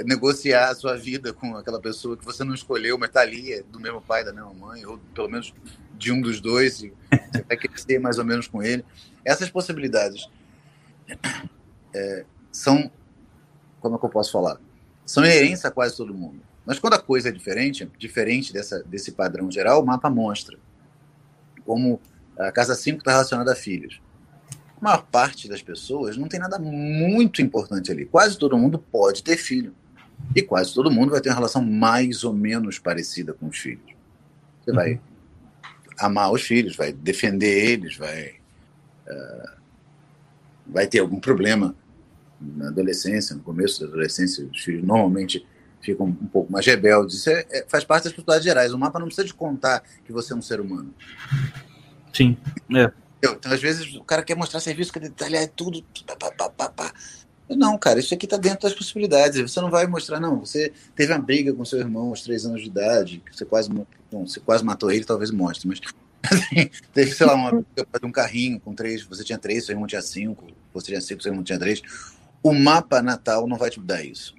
negociar 0.06 0.70
a 0.70 0.76
sua 0.76 0.98
vida 0.98 1.34
com 1.34 1.56
aquela 1.56 1.80
pessoa 1.80 2.18
que 2.18 2.26
você 2.26 2.44
não 2.44 2.54
escolheu, 2.54 2.98
mas 2.98 3.10
está 3.10 3.22
ali, 3.22 3.54
é 3.54 3.64
do 3.64 3.80
mesmo 3.80 4.02
pai, 4.02 4.24
da 4.24 4.34
mesma 4.34 4.54
mãe, 4.54 4.86
ou 4.86 4.98
pelo 5.14 5.30
menos 5.30 5.54
de 5.98 6.12
um 6.12 6.22
dos 6.22 6.42
dois, 6.42 6.82
e 6.82 6.94
você 7.32 7.44
vai 7.44 7.58
crescer 7.58 8.00
mais 8.00 8.18
ou 8.18 8.26
menos 8.26 8.48
com 8.48 8.64
ele. 8.64 8.84
Essas 9.24 9.50
possibilidades 9.50 10.30
é, 11.94 12.26
são, 12.52 12.92
como 13.80 13.96
é 13.96 14.00
que 14.00 14.06
eu 14.06 14.10
posso 14.10 14.32
falar? 14.32 14.60
São 15.06 15.24
inerentes 15.24 15.64
a 15.66 15.72
quase 15.72 15.96
todo 15.96 16.14
mundo. 16.14 16.42
Mas 16.66 16.80
quando 16.80 16.94
a 16.94 17.00
coisa 17.00 17.30
é 17.30 17.32
diferente, 17.32 17.90
diferente 17.98 18.54
dessa, 18.54 18.82
desse 18.84 19.12
padrão 19.12 19.52
geral, 19.52 19.82
o 19.82 19.86
mapa 19.86 20.10
mostra. 20.10 20.58
Como 21.66 22.00
a 22.38 22.52
casa 22.52 22.74
5 22.74 23.00
está 23.00 23.12
relacionada 23.12 23.52
a 23.52 23.56
filhos. 23.56 24.02
A 24.80 24.84
maior 24.84 25.06
parte 25.06 25.48
das 25.48 25.62
pessoas 25.62 26.18
não 26.18 26.28
tem 26.28 26.40
nada 26.40 26.58
muito 26.60 27.42
importante 27.42 27.92
ali. 27.92 28.06
Quase 28.06 28.38
todo 28.38 28.58
mundo 28.58 28.80
pode 28.80 29.24
ter 29.24 29.38
filho. 29.38 29.74
E 30.36 30.42
quase 30.42 30.74
todo 30.74 30.92
mundo 30.92 31.12
vai 31.12 31.22
ter 31.22 31.30
uma 31.30 31.36
relação 31.36 31.64
mais 31.64 32.24
ou 32.24 32.34
menos 32.34 32.80
parecida 32.80 33.34
com 33.34 33.48
os 33.48 33.58
filhos. 33.58 33.94
Você 34.64 34.72
vai 34.72 35.02
amar 35.98 36.32
os 36.32 36.42
filhos, 36.42 36.76
vai 36.76 36.92
defender 36.92 37.72
eles, 37.72 37.98
vai, 37.98 38.36
uh, 39.08 39.52
vai 40.66 40.88
ter 40.88 41.00
algum 41.00 41.20
problema 41.20 41.76
na 42.40 42.68
adolescência, 42.68 43.36
no 43.36 43.42
começo 43.42 43.82
da 43.82 43.88
adolescência, 43.88 44.46
os 44.52 44.62
filhos 44.62 44.84
normalmente 44.84 45.46
ficam 45.82 46.08
um 46.08 46.28
pouco 46.28 46.52
mais 46.52 46.66
rebeldes. 46.66 47.18
Isso 47.18 47.30
é, 47.30 47.46
é, 47.52 47.66
faz 47.68 47.84
parte 47.84 48.06
das 48.06 48.14
possibilidades 48.14 48.44
gerais. 48.44 48.74
O 48.74 48.78
mapa 48.78 49.00
não 49.00 49.08
precisa 49.08 49.28
de 49.28 49.34
contar 49.34 49.84
que 50.06 50.12
você 50.12 50.34
é 50.34 50.36
um 50.36 50.42
ser 50.42 50.60
humano. 50.60 50.94
Sim, 52.14 52.38
é. 52.76 52.92
Então, 53.18 53.52
às 53.52 53.62
vezes, 53.62 53.96
o 53.96 54.04
cara 54.04 54.22
quer 54.22 54.36
mostrar 54.36 54.60
serviço, 54.60 54.92
quer 54.92 55.00
detalhar 55.00 55.48
tudo. 55.48 55.82
Pá, 56.20 56.32
pá, 56.32 56.50
pá, 56.50 56.70
pá. 57.48 57.56
Não, 57.56 57.78
cara, 57.78 58.00
isso 58.00 58.14
aqui 58.14 58.26
está 58.26 58.38
dentro 58.38 58.62
das 58.62 58.74
possibilidades. 58.74 59.40
Você 59.42 59.62
não 59.62 59.70
vai 59.70 59.86
mostrar, 59.88 60.20
não. 60.20 60.40
Você 60.40 60.72
teve 60.96 61.14
uma 61.14 61.20
briga 61.20 61.54
com 61.54 61.66
seu 61.66 61.80
irmão 61.80 62.10
aos 62.10 62.22
três 62.22 62.46
anos 62.46 62.62
de 62.62 62.68
idade, 62.68 63.22
que 63.26 63.36
você 63.36 63.46
quase, 63.46 63.70
bom, 63.70 63.86
você 64.12 64.40
quase 64.40 64.64
matou 64.64 64.92
ele, 64.92 65.06
talvez 65.06 65.32
mostre, 65.32 65.68
mas 65.68 65.80
assim, 66.24 66.70
teve, 66.94 67.12
sei 67.12 67.28
lá, 67.28 67.36
uma 67.36 67.52
briga 67.52 67.88
de 68.00 68.06
um 68.06 68.12
carrinho 68.12 68.60
com 68.60 68.74
três, 68.74 69.04
você 69.04 69.24
tinha 69.24 69.38
três, 69.38 69.66
seu 69.66 69.74
irmão 69.74 69.88
tinha 69.88 70.02
cinco, 70.02 70.48
você 70.74 70.88
tinha 70.88 71.02
cinco, 71.02 71.22
seu 71.22 71.32
irmão 71.32 71.44
tinha 71.44 71.60
três. 71.60 71.82
O 72.42 72.54
mapa 72.54 73.02
natal 73.02 73.48
não 73.48 73.58
vai 73.58 73.70
te 73.70 73.80
dar 73.80 74.04
isso. 74.04 74.36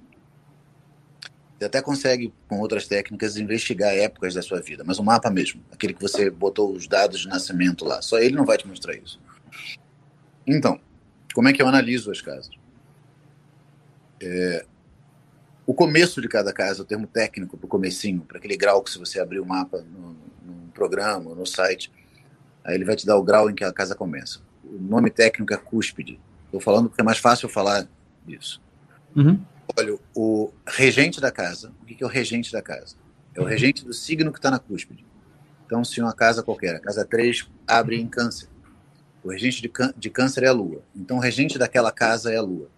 Você 1.57 1.65
até 1.65 1.81
consegue, 1.81 2.33
com 2.49 2.59
outras 2.59 2.85
técnicas, 2.85 3.37
investigar 3.37 3.93
épocas 3.93 4.33
da 4.33 4.41
sua 4.41 4.61
vida, 4.61 4.83
mas 4.85 4.99
o 4.99 5.03
mapa 5.03 5.29
mesmo, 5.29 5.61
aquele 5.71 5.93
que 5.93 6.01
você 6.01 6.29
botou 6.29 6.73
os 6.73 6.85
dados 6.85 7.21
de 7.21 7.27
nascimento 7.29 7.85
lá, 7.85 8.01
só 8.01 8.19
ele 8.19 8.35
não 8.35 8.45
vai 8.45 8.57
te 8.57 8.67
mostrar 8.67 8.93
isso. 8.95 9.21
Então, 10.45 10.79
como 11.33 11.47
é 11.47 11.53
que 11.53 11.61
eu 11.61 11.67
analiso 11.67 12.11
as 12.11 12.21
casas? 12.21 12.49
É, 14.25 14.65
o 15.67 15.73
começo 15.73 16.19
de 16.19 16.27
cada 16.27 16.51
casa, 16.51 16.81
o 16.81 16.85
termo 16.85 17.05
técnico 17.05 17.57
para 17.57 17.65
o 17.65 17.69
comecinho, 17.69 18.21
para 18.21 18.37
aquele 18.37 18.57
grau 18.57 18.81
que 18.81 18.89
se 18.89 18.97
você 18.97 19.19
abrir 19.19 19.39
o 19.39 19.45
mapa 19.45 19.83
no, 19.83 20.15
no 20.45 20.71
programa, 20.73 21.33
no 21.35 21.45
site, 21.45 21.91
aí 22.63 22.75
ele 22.75 22.85
vai 22.85 22.95
te 22.95 23.05
dar 23.05 23.17
o 23.17 23.23
grau 23.23 23.49
em 23.49 23.55
que 23.55 23.63
a 23.63 23.71
casa 23.71 23.95
começa. 23.95 24.39
O 24.63 24.79
nome 24.79 25.11
técnico 25.11 25.53
é 25.53 25.57
cúspide. 25.57 26.19
Estou 26.45 26.59
falando 26.59 26.89
porque 26.89 27.01
é 27.01 27.03
mais 27.03 27.19
fácil 27.19 27.47
falar 27.47 27.87
disso. 28.25 28.61
Uhum. 29.15 29.39
Olha, 29.77 29.97
o 30.15 30.51
regente 30.67 31.21
da 31.21 31.31
casa, 31.31 31.71
o 31.81 31.85
que 31.85 32.03
é 32.03 32.05
o 32.05 32.09
regente 32.09 32.51
da 32.51 32.61
casa? 32.61 32.95
É 33.33 33.41
o 33.41 33.43
regente 33.43 33.83
do 33.83 33.93
signo 33.93 34.31
que 34.31 34.39
está 34.39 34.49
na 34.49 34.59
cúspide. 34.59 35.05
Então, 35.65 35.83
se 35.83 35.99
uma 35.99 36.13
casa 36.13 36.41
qualquer, 36.41 36.75
a 36.75 36.79
casa 36.79 37.03
3, 37.03 37.49
abre 37.67 37.99
em 37.99 38.07
câncer. 38.07 38.47
O 39.23 39.29
regente 39.29 39.61
de, 39.61 39.71
de 39.97 40.09
câncer 40.09 40.43
é 40.43 40.47
a 40.47 40.53
lua. 40.53 40.83
Então, 40.95 41.17
o 41.17 41.19
regente 41.19 41.57
daquela 41.57 41.91
casa 41.91 42.31
é 42.31 42.37
a 42.37 42.41
lua. 42.41 42.69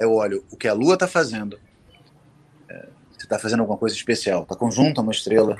Eu 0.00 0.14
olho 0.14 0.44
o 0.50 0.56
que 0.56 0.66
a 0.66 0.72
lua 0.72 0.94
está 0.94 1.06
fazendo. 1.06 1.60
É, 2.68 2.88
se 3.12 3.24
está 3.24 3.38
fazendo 3.38 3.60
alguma 3.60 3.78
coisa 3.78 3.94
especial. 3.94 4.42
Está 4.42 4.56
conjunto 4.56 4.98
a 4.98 5.02
uma 5.02 5.12
estrela. 5.12 5.56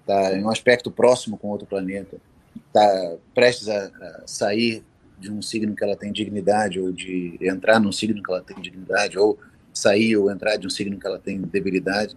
Está 0.00 0.36
em 0.36 0.44
um 0.44 0.50
aspecto 0.50 0.90
próximo 0.90 1.38
com 1.38 1.48
outro 1.48 1.66
planeta. 1.66 2.18
Está 2.56 3.16
prestes 3.32 3.68
a, 3.68 3.86
a 3.86 4.26
sair 4.26 4.84
de 5.16 5.30
um 5.30 5.40
signo 5.40 5.74
que 5.76 5.84
ela 5.84 5.96
tem 5.96 6.12
dignidade, 6.12 6.80
ou 6.80 6.92
de 6.92 7.38
entrar 7.40 7.78
num 7.78 7.92
signo 7.92 8.20
que 8.20 8.30
ela 8.30 8.42
tem 8.42 8.60
dignidade, 8.60 9.16
ou 9.16 9.38
sair 9.72 10.16
ou 10.16 10.30
entrar 10.30 10.56
de 10.56 10.66
um 10.66 10.70
signo 10.70 10.98
que 10.98 11.06
ela 11.06 11.18
tem 11.18 11.40
debilidade. 11.40 12.16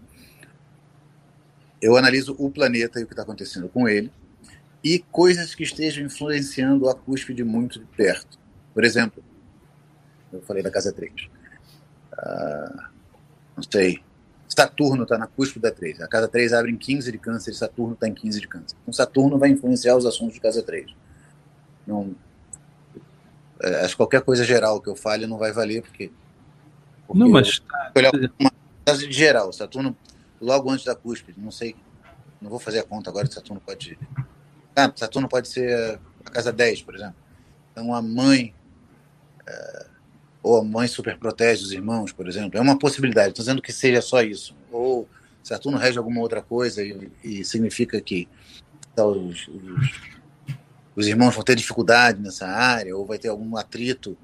Eu 1.81 1.95
analiso 1.95 2.35
o 2.39 2.49
planeta 2.49 2.99
e 2.99 3.03
o 3.03 3.07
que 3.07 3.13
está 3.13 3.21
acontecendo 3.21 3.69
com 3.69 3.87
ele, 3.87 4.11
e 4.83 4.99
coisas 4.99 5.53
que 5.53 5.63
estejam 5.63 6.05
influenciando 6.05 6.89
a 6.89 6.95
cúspide 6.95 7.43
muito 7.43 7.79
de 7.79 7.85
perto. 7.85 8.39
Por 8.73 8.83
exemplo, 8.83 9.23
eu 10.33 10.41
falei 10.41 10.63
da 10.63 10.71
casa 10.71 10.91
3. 10.91 11.29
Ah, 12.17 12.89
não 13.55 13.63
sei, 13.63 14.01
Saturno 14.47 15.03
está 15.03 15.17
na 15.17 15.27
cúspide 15.27 15.61
da 15.61 15.71
3. 15.71 16.01
A 16.01 16.07
casa 16.07 16.27
3 16.27 16.53
abre 16.53 16.71
em 16.71 16.77
15 16.77 17.11
de 17.11 17.17
câncer 17.17 17.51
e 17.51 17.53
Saturno 17.53 17.93
está 17.93 18.07
em 18.07 18.13
15 18.13 18.41
de 18.41 18.47
câncer. 18.47 18.75
Então 18.81 18.93
Saturno 18.93 19.37
vai 19.37 19.49
influenciar 19.49 19.95
os 19.95 20.05
assuntos 20.05 20.33
de 20.33 20.39
casa 20.39 20.63
3. 20.63 20.93
Não, 21.85 22.15
é, 23.61 23.81
acho 23.81 23.89
que 23.89 23.97
qualquer 23.97 24.21
coisa 24.21 24.43
geral 24.43 24.81
que 24.81 24.89
eu 24.89 24.95
fale 24.95 25.25
não 25.25 25.37
vai 25.37 25.51
valer, 25.51 25.81
porque. 25.81 26.11
porque 27.05 27.19
Não, 27.19 27.29
mas 27.29 27.59
eu, 27.59 27.91
olhar 27.95 28.11
uma 28.39 28.51
casa 28.85 29.07
de 29.07 29.11
geral, 29.11 29.51
Saturno 29.51 29.95
logo 30.39 30.69
antes 30.69 30.85
da 30.85 30.95
cúspide, 30.95 31.39
não 31.39 31.51
sei. 31.51 31.75
Não 32.39 32.49
vou 32.49 32.59
fazer 32.59 32.79
a 32.79 32.83
conta 32.83 33.09
agora, 33.09 33.29
Saturno 33.29 33.61
pode. 33.65 33.97
Ah, 34.75 34.91
Saturno 34.95 35.27
pode 35.27 35.47
ser 35.47 35.99
a 36.23 36.29
casa 36.29 36.53
10, 36.53 36.83
por 36.83 36.95
exemplo. 36.95 37.15
Então 37.71 37.93
a 37.93 38.01
mãe. 38.01 38.53
É, 39.47 39.86
ou 40.47 40.61
a 40.61 40.63
mãe 40.63 40.87
super 40.87 41.17
protege 41.17 41.63
os 41.63 41.71
irmãos, 41.71 42.11
por 42.11 42.27
exemplo. 42.27 42.57
É 42.57 42.61
uma 42.61 42.77
possibilidade, 42.77 43.29
estou 43.29 43.43
dizendo 43.43 43.61
que 43.61 43.71
seja 43.71 44.01
só 44.01 44.21
isso. 44.21 44.55
Ou 44.71 45.07
Saturno 45.43 45.77
rege 45.77 45.97
alguma 45.97 46.21
outra 46.21 46.41
coisa 46.41 46.83
e, 46.83 47.11
e 47.23 47.45
significa 47.45 47.99
que 48.01 48.27
tá, 48.95 49.05
os, 49.05 49.47
os 49.47 50.17
os 50.97 51.05
irmãos 51.05 51.35
vão 51.35 51.43
ter 51.43 51.55
dificuldade 51.55 52.19
nessa 52.19 52.47
área, 52.47 52.97
ou 52.97 53.05
vai 53.05 53.19
ter 53.19 53.27
algum 53.27 53.55
atrito 53.55 54.17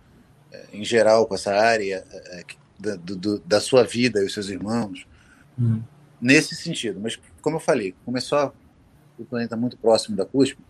é, 0.52 0.66
em 0.74 0.84
geral 0.84 1.28
com 1.28 1.36
essa 1.36 1.54
área 1.54 2.04
é, 2.12 2.44
da, 2.80 2.96
do, 2.96 3.38
da 3.38 3.62
sua 3.62 3.84
vida 3.84 4.20
e 4.20 4.26
os 4.26 4.34
seus 4.34 4.50
irmãos. 4.50 5.06
Hum. 5.58 5.84
Nesse 6.20 6.56
sentido. 6.56 7.00
Mas, 7.00 7.20
como 7.44 7.58
eu 7.58 7.60
falei, 7.60 7.94
começou 8.04 8.52
o 9.20 9.24
planeta 9.24 9.56
muito 9.56 9.78
próximo 9.78 10.18
da 10.18 10.26
cúspide, 10.26 10.64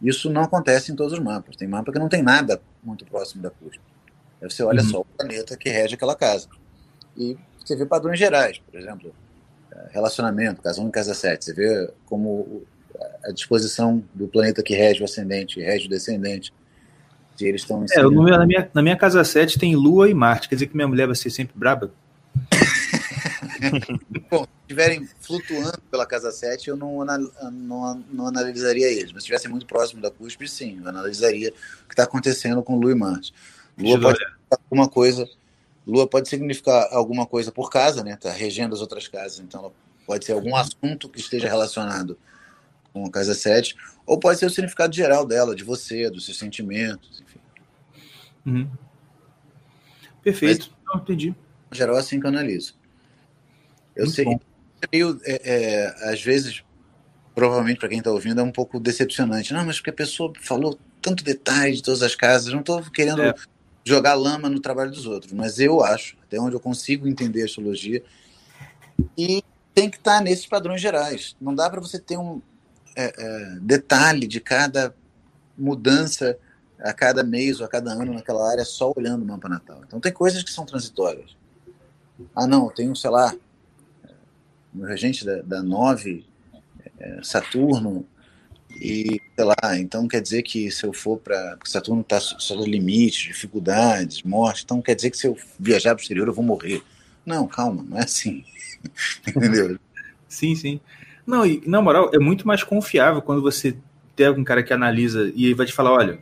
isso 0.00 0.30
não 0.30 0.42
acontece 0.42 0.92
em 0.92 0.94
todos 0.94 1.12
os 1.12 1.18
mapas. 1.18 1.56
Tem 1.56 1.66
mapa 1.66 1.90
que 1.90 1.98
não 1.98 2.08
tem 2.08 2.22
nada 2.22 2.62
muito 2.80 3.04
próximo 3.04 3.42
da 3.42 3.50
cúspide. 3.50 3.91
Aí 4.42 4.50
você 4.50 4.62
olha 4.62 4.82
Uhum. 4.82 4.88
só 4.88 5.00
o 5.00 5.04
planeta 5.04 5.56
que 5.56 5.68
rege 5.70 5.94
aquela 5.94 6.16
casa. 6.16 6.48
E 7.16 7.36
você 7.64 7.76
vê 7.76 7.86
padrões 7.86 8.18
gerais, 8.18 8.58
por 8.58 8.78
exemplo, 8.78 9.14
é, 9.72 9.88
relacionamento, 9.92 10.60
casa 10.60 10.80
1 10.80 10.88
e 10.88 10.90
casa 10.92 11.14
7. 11.14 11.44
Você 11.44 11.54
vê 11.54 11.90
como 12.06 12.64
a 13.24 13.30
disposição 13.32 14.02
do 14.14 14.26
planeta 14.28 14.62
que 14.62 14.74
rege 14.74 15.00
o 15.00 15.04
ascendente, 15.04 15.60
rege 15.60 15.86
o 15.86 15.90
descendente. 15.90 16.52
e 17.40 17.44
eles 17.44 17.62
estão 17.62 17.84
É, 17.90 18.02
meu- 18.02 18.12
na, 18.38 18.46
minha, 18.46 18.70
na 18.74 18.82
minha 18.82 18.96
casa 18.96 19.24
7 19.24 19.58
tem 19.58 19.74
Lua 19.74 20.08
e 20.08 20.14
Marte. 20.14 20.48
Quer 20.48 20.54
dizer 20.56 20.66
que 20.68 20.76
minha 20.76 20.86
mulher 20.86 21.06
vai 21.06 21.16
ser 21.16 21.30
sempre 21.30 21.58
braba? 21.58 21.90
Bom, 24.30 24.44
se 24.44 24.48
estiverem 24.62 25.08
flutuando 25.20 25.80
pela 25.90 26.06
casa 26.06 26.30
7, 26.30 26.68
eu 26.68 26.76
não, 26.76 27.04
não, 27.52 28.04
não 28.12 28.26
analisaria 28.28 28.86
eles. 28.86 29.04
Mas 29.12 29.14
se 29.14 29.18
estivessem 29.18 29.50
muito 29.50 29.66
próximo 29.66 30.00
da 30.00 30.10
cúspide, 30.10 30.50
sim, 30.50 30.80
eu 30.82 30.88
analisaria 30.88 31.50
o 31.84 31.88
que 31.88 31.94
está 31.94 32.04
acontecendo 32.04 32.62
com 32.62 32.76
Lua 32.76 32.92
e 32.92 32.94
Marte. 32.94 33.32
Lua 33.78 33.94
eu 33.94 34.00
pode 34.00 34.18
significar 34.18 34.58
alguma 34.60 34.88
coisa. 34.88 35.28
Lua 35.86 36.06
pode 36.06 36.28
significar 36.28 36.88
alguma 36.92 37.26
coisa 37.26 37.50
por 37.50 37.70
casa, 37.70 38.04
né? 38.04 38.14
Está 38.14 38.30
regendo 38.30 38.74
as 38.74 38.80
outras 38.80 39.08
casas. 39.08 39.40
Então, 39.40 39.60
ela 39.60 39.72
pode 40.06 40.24
ser 40.24 40.32
algum 40.32 40.54
assunto 40.54 41.08
que 41.08 41.20
esteja 41.20 41.48
relacionado 41.48 42.18
com 42.92 43.06
a 43.06 43.10
casa 43.10 43.34
7, 43.34 43.74
ou 44.04 44.18
pode 44.18 44.38
ser 44.38 44.46
o 44.46 44.50
significado 44.50 44.94
geral 44.94 45.26
dela, 45.26 45.54
de 45.56 45.64
você, 45.64 46.10
dos 46.10 46.26
seus 46.26 46.38
sentimentos, 46.38 47.22
enfim. 47.22 47.40
Uhum. 48.44 48.70
Perfeito. 50.22 50.70
Não, 50.86 51.00
entendi. 51.00 51.34
No 51.70 51.76
geral, 51.76 51.96
é 51.96 52.00
assim 52.00 52.20
que 52.20 52.26
eu 52.26 52.30
analiso. 52.30 52.74
Eu 53.96 54.04
Muito 54.04 54.14
sei 54.14 54.24
bom. 54.24 54.38
que 54.38 54.44
é 54.92 55.00
é, 55.00 55.40
é, 55.44 56.12
às 56.12 56.22
vezes, 56.22 56.62
provavelmente 57.34 57.78
para 57.78 57.88
quem 57.88 57.98
está 57.98 58.10
ouvindo, 58.10 58.40
é 58.40 58.44
um 58.44 58.52
pouco 58.52 58.78
decepcionante. 58.78 59.52
Não, 59.52 59.64
mas 59.64 59.76
porque 59.76 59.90
a 59.90 59.94
pessoa 59.94 60.32
falou 60.40 60.78
tanto 61.00 61.24
detalhe 61.24 61.76
de 61.76 61.82
todas 61.82 62.02
as 62.02 62.14
casas, 62.14 62.48
eu 62.48 62.54
não 62.54 62.60
estou 62.60 62.82
querendo 62.90 63.22
É. 63.22 63.34
jogar 63.84 64.14
lama 64.14 64.48
no 64.48 64.60
trabalho 64.60 64.90
dos 64.90 65.06
outros, 65.06 65.32
mas 65.32 65.58
eu 65.58 65.82
acho, 65.82 66.16
até 66.22 66.40
onde 66.40 66.54
eu 66.54 66.60
consigo 66.60 67.08
entender 67.08 67.42
a 67.42 67.44
astrologia, 67.44 68.02
e 69.16 69.42
tem 69.74 69.90
que 69.90 69.96
estar 69.96 70.20
nesses 70.20 70.46
padrões 70.46 70.80
gerais. 70.80 71.36
Não 71.40 71.54
dá 71.54 71.68
para 71.68 71.80
você 71.80 71.98
ter 71.98 72.16
um 72.16 72.40
é, 72.94 73.12
é, 73.16 73.58
detalhe 73.60 74.26
de 74.26 74.40
cada 74.40 74.94
mudança 75.56 76.38
a 76.78 76.92
cada 76.92 77.22
mês 77.22 77.60
ou 77.60 77.66
a 77.66 77.68
cada 77.68 77.92
ano 77.92 78.12
naquela 78.12 78.50
área 78.50 78.64
só 78.64 78.92
olhando 78.94 79.22
o 79.22 79.26
mapa 79.26 79.48
natal. 79.48 79.82
Então 79.86 80.00
tem 80.00 80.12
coisas 80.12 80.42
que 80.42 80.50
são 80.50 80.66
transitórias. 80.66 81.36
Ah, 82.34 82.46
não, 82.46 82.66
eu 82.66 82.70
tenho, 82.70 82.94
sei 82.94 83.10
lá, 83.10 83.34
o 84.74 84.84
regente 84.84 85.24
da, 85.24 85.42
da 85.42 85.62
9, 85.62 86.24
é, 86.98 87.20
Saturno, 87.22 88.06
e 88.80 89.20
sei 89.34 89.44
lá, 89.44 89.78
então 89.78 90.08
quer 90.08 90.20
dizer 90.20 90.42
que 90.42 90.70
se 90.70 90.84
eu 90.84 90.92
for 90.92 91.18
para. 91.18 91.58
Saturno 91.64 92.02
está 92.02 92.20
só 92.20 92.54
no 92.54 92.64
limite, 92.64 93.28
dificuldades, 93.28 94.22
morte, 94.22 94.64
então 94.64 94.82
quer 94.82 94.94
dizer 94.94 95.10
que 95.10 95.16
se 95.16 95.26
eu 95.26 95.36
viajar 95.58 95.94
para 95.94 96.00
o 96.00 96.02
exterior 96.02 96.28
eu 96.28 96.34
vou 96.34 96.44
morrer. 96.44 96.82
Não, 97.24 97.46
calma, 97.46 97.84
não 97.88 97.98
é 97.98 98.04
assim. 98.04 98.44
Entendeu? 99.26 99.78
Sim, 100.28 100.54
sim. 100.54 100.80
Não, 101.26 101.46
e 101.46 101.62
na 101.66 101.80
moral, 101.80 102.10
é 102.12 102.18
muito 102.18 102.46
mais 102.46 102.64
confiável 102.64 103.22
quando 103.22 103.42
você 103.42 103.76
tem 104.16 104.26
algum 104.26 104.44
cara 104.44 104.62
que 104.62 104.72
analisa 104.72 105.32
e 105.34 105.46
ele 105.46 105.54
vai 105.54 105.66
te 105.66 105.72
falar, 105.72 105.92
olha, 105.92 106.20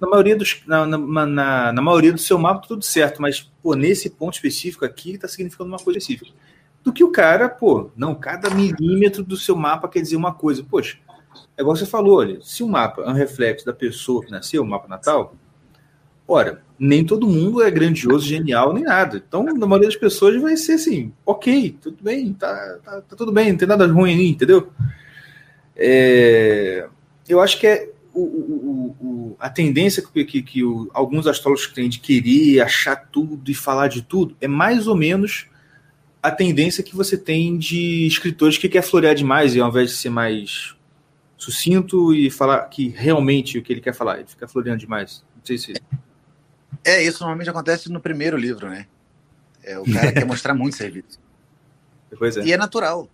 na 0.00 0.08
maioria 0.08 0.36
dos 0.36 0.62
na, 0.66 0.86
na, 0.86 1.26
na, 1.26 1.72
na 1.72 1.82
maioria 1.82 2.12
do 2.12 2.18
seu 2.18 2.38
mapa 2.38 2.62
tá 2.62 2.68
tudo 2.68 2.84
certo, 2.84 3.20
mas 3.20 3.40
pô, 3.62 3.74
nesse 3.74 4.10
ponto 4.10 4.34
específico 4.34 4.84
aqui 4.84 5.18
tá 5.18 5.26
significando 5.26 5.70
uma 5.70 5.78
coisa 5.78 5.98
específica. 5.98 6.30
Do 6.84 6.92
que 6.92 7.02
o 7.02 7.10
cara, 7.10 7.48
pô, 7.48 7.90
não, 7.96 8.14
cada 8.14 8.48
milímetro 8.50 9.24
do 9.24 9.36
seu 9.36 9.56
mapa 9.56 9.88
quer 9.88 10.00
dizer 10.00 10.14
uma 10.16 10.32
coisa. 10.32 10.62
Poxa, 10.62 10.98
é 11.56 11.62
igual 11.62 11.76
você 11.76 11.86
falou, 11.86 12.18
olha, 12.18 12.38
se 12.42 12.62
o 12.62 12.68
mapa 12.68 13.02
é 13.02 13.08
um 13.08 13.12
reflexo 13.14 13.64
da 13.66 13.72
pessoa 13.72 14.24
que 14.24 14.30
nasceu, 14.30 14.62
o 14.62 14.66
mapa 14.66 14.88
natal, 14.88 15.34
ora, 16.26 16.62
nem 16.78 17.04
todo 17.04 17.26
mundo 17.26 17.62
é 17.62 17.70
grandioso, 17.70 18.26
genial, 18.26 18.72
nem 18.74 18.84
nada. 18.84 19.22
Então, 19.26 19.42
na 19.42 19.66
maioria 19.66 19.88
das 19.88 19.96
pessoas 19.96 20.40
vai 20.40 20.56
ser 20.56 20.72
assim, 20.72 21.12
ok, 21.24 21.76
tudo 21.80 21.98
bem, 22.02 22.32
tá, 22.32 22.78
tá, 22.84 23.00
tá 23.02 23.16
tudo 23.16 23.32
bem, 23.32 23.50
não 23.52 23.58
tem 23.58 23.68
nada 23.68 23.86
ruim 23.86 24.12
aí, 24.14 24.28
entendeu? 24.28 24.70
É, 25.76 26.88
eu 27.28 27.40
acho 27.40 27.58
que 27.60 27.66
é 27.66 27.90
o, 28.14 28.20
o- 28.22 28.96
o- 29.00 29.36
a 29.38 29.50
tendência 29.50 30.02
que, 30.02 30.24
que- 30.24 30.42
que 30.42 30.60
alguns 30.94 31.26
astrólogos 31.26 31.66
têm 31.68 31.88
de 31.88 31.98
querer 32.00 32.60
achar 32.60 32.96
tudo 32.96 33.50
e 33.50 33.54
falar 33.54 33.88
de 33.88 34.00
tudo 34.02 34.34
é 34.40 34.48
mais 34.48 34.86
ou 34.86 34.96
menos 34.96 35.46
a 36.22 36.30
tendência 36.30 36.82
que 36.82 36.96
você 36.96 37.16
tem 37.18 37.58
de 37.58 38.06
escritores 38.06 38.56
que 38.56 38.68
quer 38.70 38.82
florear 38.82 39.14
demais 39.14 39.54
e 39.54 39.60
ao 39.60 39.68
invés 39.68 39.90
de 39.90 39.96
ser 39.96 40.08
mais 40.10 40.74
sucinto 41.36 42.14
e 42.14 42.30
falar 42.30 42.64
que 42.66 42.88
realmente 42.88 43.58
o 43.58 43.62
que 43.62 43.72
ele 43.72 43.80
quer 43.80 43.94
falar, 43.94 44.18
ele 44.18 44.28
fica 44.28 44.48
floreando 44.48 44.80
demais. 44.80 45.24
Não 45.36 45.44
sei 45.44 45.58
se. 45.58 45.74
É, 46.84 47.02
isso 47.02 47.20
normalmente 47.20 47.50
acontece 47.50 47.90
no 47.90 48.00
primeiro 48.00 48.36
livro, 48.36 48.68
né? 48.68 48.86
É, 49.62 49.78
o 49.78 49.84
cara 49.84 50.12
quer 50.12 50.24
mostrar 50.26 50.54
muito 50.54 50.76
serviço. 50.76 51.18
Pois 52.18 52.36
é. 52.36 52.44
E 52.44 52.52
é 52.52 52.56
natural. 52.56 53.08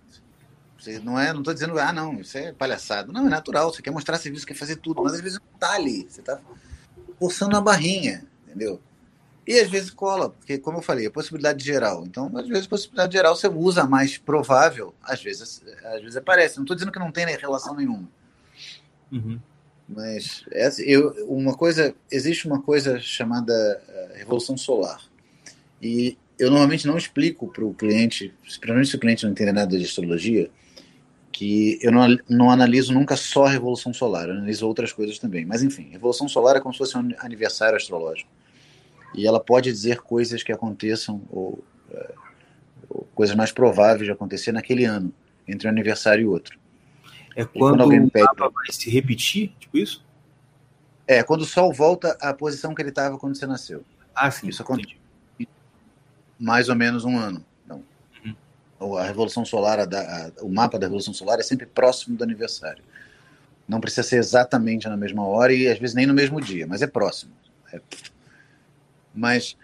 Você 0.79 0.99
não 0.99 1.19
é, 1.19 1.33
não 1.33 1.41
estou 1.41 1.55
dizendo, 1.55 1.79
ah, 1.79 1.93
não, 1.93 2.21
isso 2.21 2.37
é 2.37 2.53
palhaçada. 2.53 3.13
Não, 3.13 3.27
é 3.27 3.31
natural. 3.31 3.73
Você 3.73 3.81
quer 3.81 3.91
mostrar 3.91 4.19
serviço, 4.19 4.47
quer 4.47 4.55
fazer 4.55 4.77
tudo, 4.77 5.03
mas 5.03 5.15
às 5.15 5.21
vezes 5.21 5.39
não 5.39 5.59
tá 5.59 5.75
ali. 5.75 6.07
Você 6.09 6.21
está 6.21 6.41
forçando 7.19 7.57
a 7.57 7.61
barrinha, 7.61 8.27
entendeu? 8.47 8.81
E 9.47 9.59
às 9.59 9.69
vezes 9.69 9.91
cola, 9.91 10.31
porque, 10.31 10.57
como 10.59 10.79
eu 10.79 10.83
falei, 10.83 11.07
é 11.07 11.11
possibilidade 11.11 11.65
geral. 11.65 12.05
Então, 12.07 12.31
às 12.37 12.47
vezes, 12.47 12.67
possibilidade 12.67 13.13
geral 13.13 13.35
você 13.35 13.49
usa 13.49 13.85
mais 13.85 14.17
provável, 14.17 14.95
às 15.03 15.23
vezes, 15.23 15.63
às 15.85 16.01
vezes 16.01 16.17
aparece. 16.17 16.57
Não 16.57 16.65
estou 16.65 16.77
dizendo 16.77 16.93
que 16.93 16.99
não 16.99 17.11
tem 17.11 17.27
relação 17.27 17.75
nenhuma. 17.75 18.09
Uhum. 19.11 19.41
Mas 19.89 20.45
essa, 20.51 20.81
eu, 20.83 21.11
uma 21.27 21.55
coisa, 21.55 21.95
existe 22.11 22.47
uma 22.47 22.63
coisa 22.63 23.01
chamada 23.01 23.53
eh, 23.89 24.13
revolução 24.19 24.57
solar. 24.57 25.03
E 25.83 26.17
eu 26.39 26.49
normalmente 26.49 26.87
não 26.87 26.97
explico 26.97 27.49
para 27.49 27.65
o 27.65 27.75
cliente, 27.75 28.33
principalmente 28.41 28.89
se 28.89 28.97
o 28.97 29.01
cliente 29.01 29.25
não 29.25 29.33
entender 29.33 29.53
nada 29.53 29.77
de 29.77 29.85
astrologia, 29.85 30.51
que 31.33 31.79
eu 31.83 31.91
não, 31.91 32.17
não 32.29 32.51
analiso 32.51 32.93
nunca 32.93 33.17
só 33.17 33.47
a 33.47 33.51
revolução 33.51 33.93
solar, 33.93 34.29
eu 34.29 34.35
analiso 34.35 34.67
outras 34.67 34.93
coisas 34.93 35.19
também. 35.19 35.45
Mas 35.45 35.63
enfim, 35.63 35.89
revolução 35.91 36.29
solar 36.29 36.57
é 36.57 36.61
como 36.61 36.73
se 36.73 36.79
fosse 36.79 36.97
um 36.97 37.11
aniversário 37.19 37.77
astrológico. 37.77 38.31
E 39.15 39.27
ela 39.27 39.39
pode 39.41 39.71
dizer 39.71 40.01
coisas 40.01 40.43
que 40.43 40.53
aconteçam 40.53 41.23
ou, 41.31 41.63
eh, 41.91 42.15
ou 42.89 43.07
coisas 43.15 43.37
mais 43.37 43.53
prováveis 43.53 44.07
de 44.07 44.11
acontecer 44.13 44.53
naquele 44.53 44.85
ano, 44.85 45.13
entre 45.47 45.67
um 45.69 45.71
aniversário 45.71 46.23
e 46.23 46.27
outro. 46.27 46.59
É 47.37 47.45
quando 47.45 47.79
quando 47.79 47.85
o 48.05 48.11
pede- 48.11 48.25
mapa 48.25 48.49
vai 48.51 48.67
se 48.71 48.91
repetir, 48.91 49.55
tipo 49.59 49.79
isso? 49.79 50.05
É, 51.07 51.23
quando 51.23 51.43
o 51.43 51.47
Sol 51.47 51.73
volta 51.73 52.17
à 52.21 52.33
posição 52.33 52.75
que 52.75 52.81
ele 52.83 52.89
estava 52.91 53.19
quando 53.19 53.37
você 53.37 53.47
nasceu. 53.47 53.85
Ah, 54.15 54.31
sim. 54.31 54.49
Isso 54.49 54.63
acontece. 54.63 54.97
mais 56.39 56.69
ou 56.69 56.75
menos 56.75 57.05
um 57.05 57.17
ano. 57.17 57.45
Então, 57.65 57.85
Uhum. 58.81 58.97
a 58.97 59.05
revolução 59.05 59.45
solar, 59.45 59.79
a 59.79 59.83
a- 59.85 60.33
o 60.43 60.49
mapa 60.49 60.77
da 60.79 60.87
revolução 60.87 61.15
solar 61.15 61.39
é 61.39 61.43
sempre 61.43 61.67
próximo 61.67 62.17
do 62.17 62.25
aniversário. 62.25 62.83
Não 63.69 63.81
precisa 63.81 64.03
ser 64.03 64.17
exatamente 64.17 64.89
na 64.89 64.97
mesma 64.97 65.25
hora 65.25 65.53
e 65.53 65.69
às 65.69 65.79
vezes 65.79 65.95
nem 65.95 66.05
no 66.07 66.13
mesmo 66.15 66.41
dia, 66.41 66.67
mas 66.67 66.83
é 66.83 66.87
próximo. 66.87 67.33
É- 67.73 67.81
Mas 69.15 69.57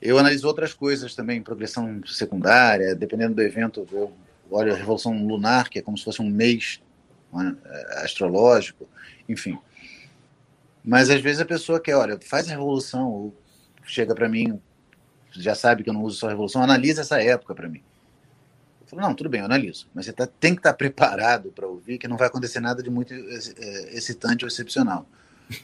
eu 0.00 0.18
analiso 0.18 0.46
outras 0.46 0.72
coisas 0.72 1.14
também, 1.14 1.42
progressão 1.42 2.00
secundária, 2.06 2.94
dependendo 2.94 3.34
do 3.34 3.42
evento, 3.42 3.86
eu 3.92 4.12
olho 4.50 4.72
a 4.72 4.76
revolução 4.76 5.26
lunar, 5.26 5.68
que 5.68 5.78
é 5.78 5.82
como 5.82 5.96
se 5.96 6.04
fosse 6.04 6.22
um 6.22 6.28
mês 6.28 6.80
né, 7.32 7.56
astrológico, 8.02 8.88
enfim. 9.28 9.58
Mas 10.84 11.10
às 11.10 11.20
vezes 11.20 11.40
a 11.40 11.44
pessoa 11.44 11.80
quer, 11.80 11.96
olha, 11.96 12.18
faz 12.20 12.48
a 12.48 12.50
revolução, 12.50 13.08
ou 13.08 13.36
chega 13.84 14.14
para 14.14 14.28
mim, 14.28 14.60
já 15.32 15.54
sabe 15.54 15.84
que 15.84 15.90
eu 15.90 15.94
não 15.94 16.02
uso 16.02 16.16
só 16.16 16.28
revolução, 16.28 16.62
analisa 16.62 17.02
essa 17.02 17.22
época 17.22 17.54
para 17.54 17.68
mim. 17.68 17.82
Eu 18.80 18.86
falo, 18.86 19.02
não, 19.02 19.14
tudo 19.14 19.28
bem, 19.28 19.40
eu 19.40 19.46
analiso. 19.46 19.86
Mas 19.94 20.06
você 20.06 20.12
tá, 20.12 20.26
tem 20.26 20.54
que 20.54 20.60
estar 20.60 20.72
preparado 20.72 21.52
para 21.52 21.66
ouvir 21.66 21.98
que 21.98 22.08
não 22.08 22.16
vai 22.16 22.26
acontecer 22.26 22.60
nada 22.60 22.82
de 22.82 22.90
muito 22.90 23.12
eh, 23.12 23.90
excitante 23.92 24.44
ou 24.44 24.48
excepcional. 24.48 25.06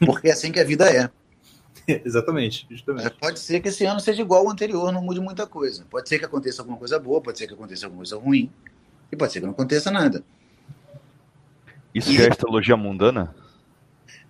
Porque 0.05 0.29
é 0.29 0.33
assim 0.33 0.53
que 0.53 0.61
a 0.61 0.65
vida 0.65 0.89
é. 0.89 1.11
Exatamente, 2.05 2.67
justamente. 2.69 3.11
Pode 3.21 3.39
ser 3.39 3.61
que 3.61 3.69
esse 3.69 3.85
ano 3.85 4.01
seja 4.01 4.23
igual 4.23 4.45
ao 4.45 4.51
anterior, 4.51 4.93
não 4.93 5.03
mude 5.03 5.21
muita 5.21 5.47
coisa. 5.47 5.85
Pode 5.89 6.09
ser 6.09 6.19
que 6.19 6.25
aconteça 6.25 6.63
alguma 6.63 6.79
coisa 6.79 6.99
boa, 6.99 7.21
pode 7.21 7.39
ser 7.39 7.47
que 7.47 7.55
aconteça 7.55 7.87
alguma 7.87 8.01
coisa 8.01 8.17
ruim. 8.17 8.51
E 9.11 9.17
pode 9.17 9.33
ser 9.33 9.41
que 9.41 9.47
não 9.47 9.53
aconteça 9.53 9.91
nada. 9.91 10.25
Isso 11.95 12.13
já 12.13 12.25
é 12.25 12.29
astrologia 12.29 12.77
mundana? 12.77 13.35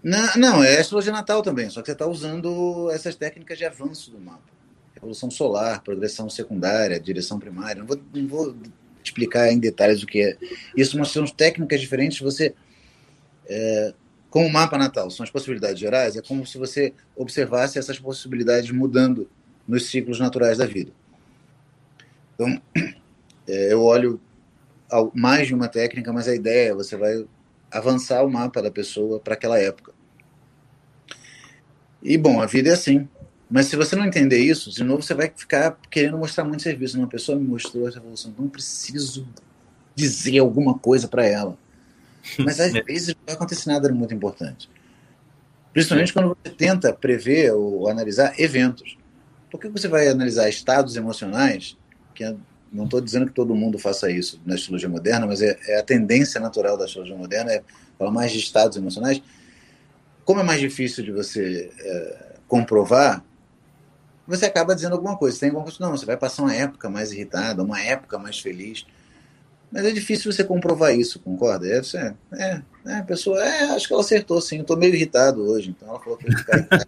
Não, 0.03 0.37
não, 0.37 0.65
é 0.65 0.79
astrologia 0.79 1.13
natal 1.13 1.43
também, 1.43 1.69
só 1.69 1.81
que 1.81 1.87
você 1.87 1.93
está 1.93 2.07
usando 2.07 2.91
essas 2.93 3.17
técnicas 3.17 3.59
de 3.59 3.65
avanço 3.65 4.11
do 4.11 4.21
mapa. 4.21 4.55
Revolução 4.95 5.31
solar, 5.31 5.83
progressão 5.83 6.31
secundária, 6.31 7.01
direção 7.01 7.39
primária. 7.39 7.81
Não 7.81 7.87
vou, 7.87 8.01
não 8.15 8.29
vou 8.29 8.57
explicar 9.03 9.51
em 9.51 9.59
detalhes 9.59 10.03
o 10.03 10.07
que 10.07 10.23
é 10.23 10.37
isso, 10.77 10.99
mas 10.99 11.09
são 11.09 11.25
técnicas 11.27 11.81
diferentes. 11.81 12.21
Você, 12.21 12.55
é, 13.49 13.95
com 14.37 14.45
o 14.47 14.53
mapa 14.53 14.77
natal, 14.77 15.11
são 15.11 15.25
as 15.25 15.31
possibilidades 15.31 15.81
gerais, 15.81 16.15
é 16.15 16.21
como 16.21 16.45
se 16.45 16.59
você 16.59 16.93
observasse 17.17 17.79
essas 17.79 17.99
possibilidades 17.99 18.71
mudando 18.71 19.31
nos 19.67 19.87
ciclos 19.87 20.21
naturais 20.21 20.59
da 20.59 20.67
vida. 20.67 20.93
Então, 22.35 22.61
é, 23.49 23.73
eu 23.73 23.83
olho 23.83 24.21
ao- 24.91 25.11
mais 25.15 25.47
de 25.47 25.55
uma 25.55 25.69
técnica, 25.69 26.13
mas 26.13 26.29
a 26.29 26.35
ideia 26.35 26.69
é 26.69 26.75
você 26.75 26.99
vai 26.99 27.27
avançar 27.71 28.23
o 28.27 28.31
mapa 28.31 28.61
da 28.61 28.71
pessoa 28.71 29.19
para 29.19 29.33
aquela 29.33 29.59
época. 29.59 29.95
E 32.03 32.19
bom, 32.19 32.43
a 32.43 32.45
vida 32.45 32.69
é 32.69 32.73
assim. 32.75 33.09
Mas 33.51 33.69
se 33.69 33.77
você 33.77 33.97
não 33.97 34.05
entender 34.05 34.41
isso, 34.41 34.71
de 34.71 34.85
novo 34.85 35.03
você 35.03 35.15
vai 35.15 35.33
ficar 35.35 35.79
querendo 35.91 36.19
mostrar 36.19 36.45
muito 36.45 36.63
serviço. 36.63 36.99
Uma 36.99 37.09
pessoa 37.09 37.39
me 37.39 37.49
mostrou 37.49 37.89
essa 37.89 37.97
evolução, 37.97 38.35
não 38.39 38.51
preciso 38.51 39.27
dizer 39.95 40.41
alguma 40.41 40.79
coisa 40.79 41.09
para 41.09 41.25
ela. 41.25 41.57
Mas 42.39 42.61
às 42.61 42.73
vezes 42.85 43.09
não 43.09 43.23
vai 43.27 43.35
acontecer 43.35 43.71
nada 43.71 43.93
muito 43.93 44.15
importante. 44.15 44.69
Principalmente 45.73 46.13
quando 46.13 46.37
você 46.43 46.55
tenta 46.55 46.93
prever 46.93 47.53
ou 47.53 47.89
analisar 47.89 48.39
eventos. 48.41 48.97
Por 49.51 49.61
que 49.61 49.69
você 49.69 49.89
vai 49.89 50.09
analisar 50.09 50.49
estados 50.49 50.97
emocionais, 50.97 51.77
que 52.15 52.25
é- 52.25 52.35
não 52.73 52.85
estou 52.85 53.01
dizendo 53.01 53.27
que 53.27 53.33
todo 53.33 53.55
mundo 53.55 53.79
faça 53.79 54.11
isso 54.11 54.41
na 54.45 54.55
astrologia 54.55 54.89
moderna, 54.89 55.27
mas 55.27 55.41
é, 55.41 55.59
é 55.69 55.79
a 55.79 55.83
tendência 55.83 56.41
natural 56.41 56.77
da 56.77 56.85
astrologia 56.85 57.17
moderna, 57.17 57.53
é 57.53 57.63
falar 57.99 58.11
mais 58.11 58.33
de 58.33 58.39
estados 58.39 58.77
emocionais. 58.77 59.23
Como 60.25 60.41
é 60.41 60.43
mais 60.43 60.61
difícil 60.61 61.05
de 61.05 61.13
você 61.13 61.71
é, 61.79 62.37
comprovar, 62.49 63.23
você 64.27 64.47
acaba 64.47 64.75
dizendo 64.75 64.95
alguma 64.95 65.17
coisa. 65.17 65.37
Você 65.37 65.41
tem 65.41 65.49
alguma 65.51 65.65
coisa, 65.65 65.79
não, 65.81 65.97
você 65.97 66.05
vai 66.05 66.17
passar 66.17 66.43
uma 66.43 66.55
época 66.55 66.89
mais 66.91 67.13
irritada, 67.13 67.63
uma 67.63 67.81
época 67.81 68.19
mais 68.19 68.41
feliz. 68.41 68.85
Mas 69.77 69.85
é 69.85 69.91
difícil 69.91 70.33
você 70.33 70.43
comprovar 70.43 70.97
isso, 70.97 71.21
concorda? 71.21 71.69
É, 71.69 71.83
você- 71.83 72.15
é, 72.33 72.63
é, 72.87 72.95
a 72.95 73.03
pessoa, 73.03 73.45
é, 73.45 73.65
acho 73.73 73.87
que 73.87 73.93
ela 73.93 74.01
acertou 74.01 74.41
sim, 74.41 74.57
eu 74.61 74.65
tô 74.65 74.75
meio 74.75 74.95
irritado 74.95 75.43
hoje, 75.43 75.69
então 75.69 75.87
ela 75.87 76.01
falou 76.01 76.17
que 76.17 76.27
eu 76.27 76.31
ia 76.31 76.39
ficar 76.39 76.57
irritado. 76.57 76.87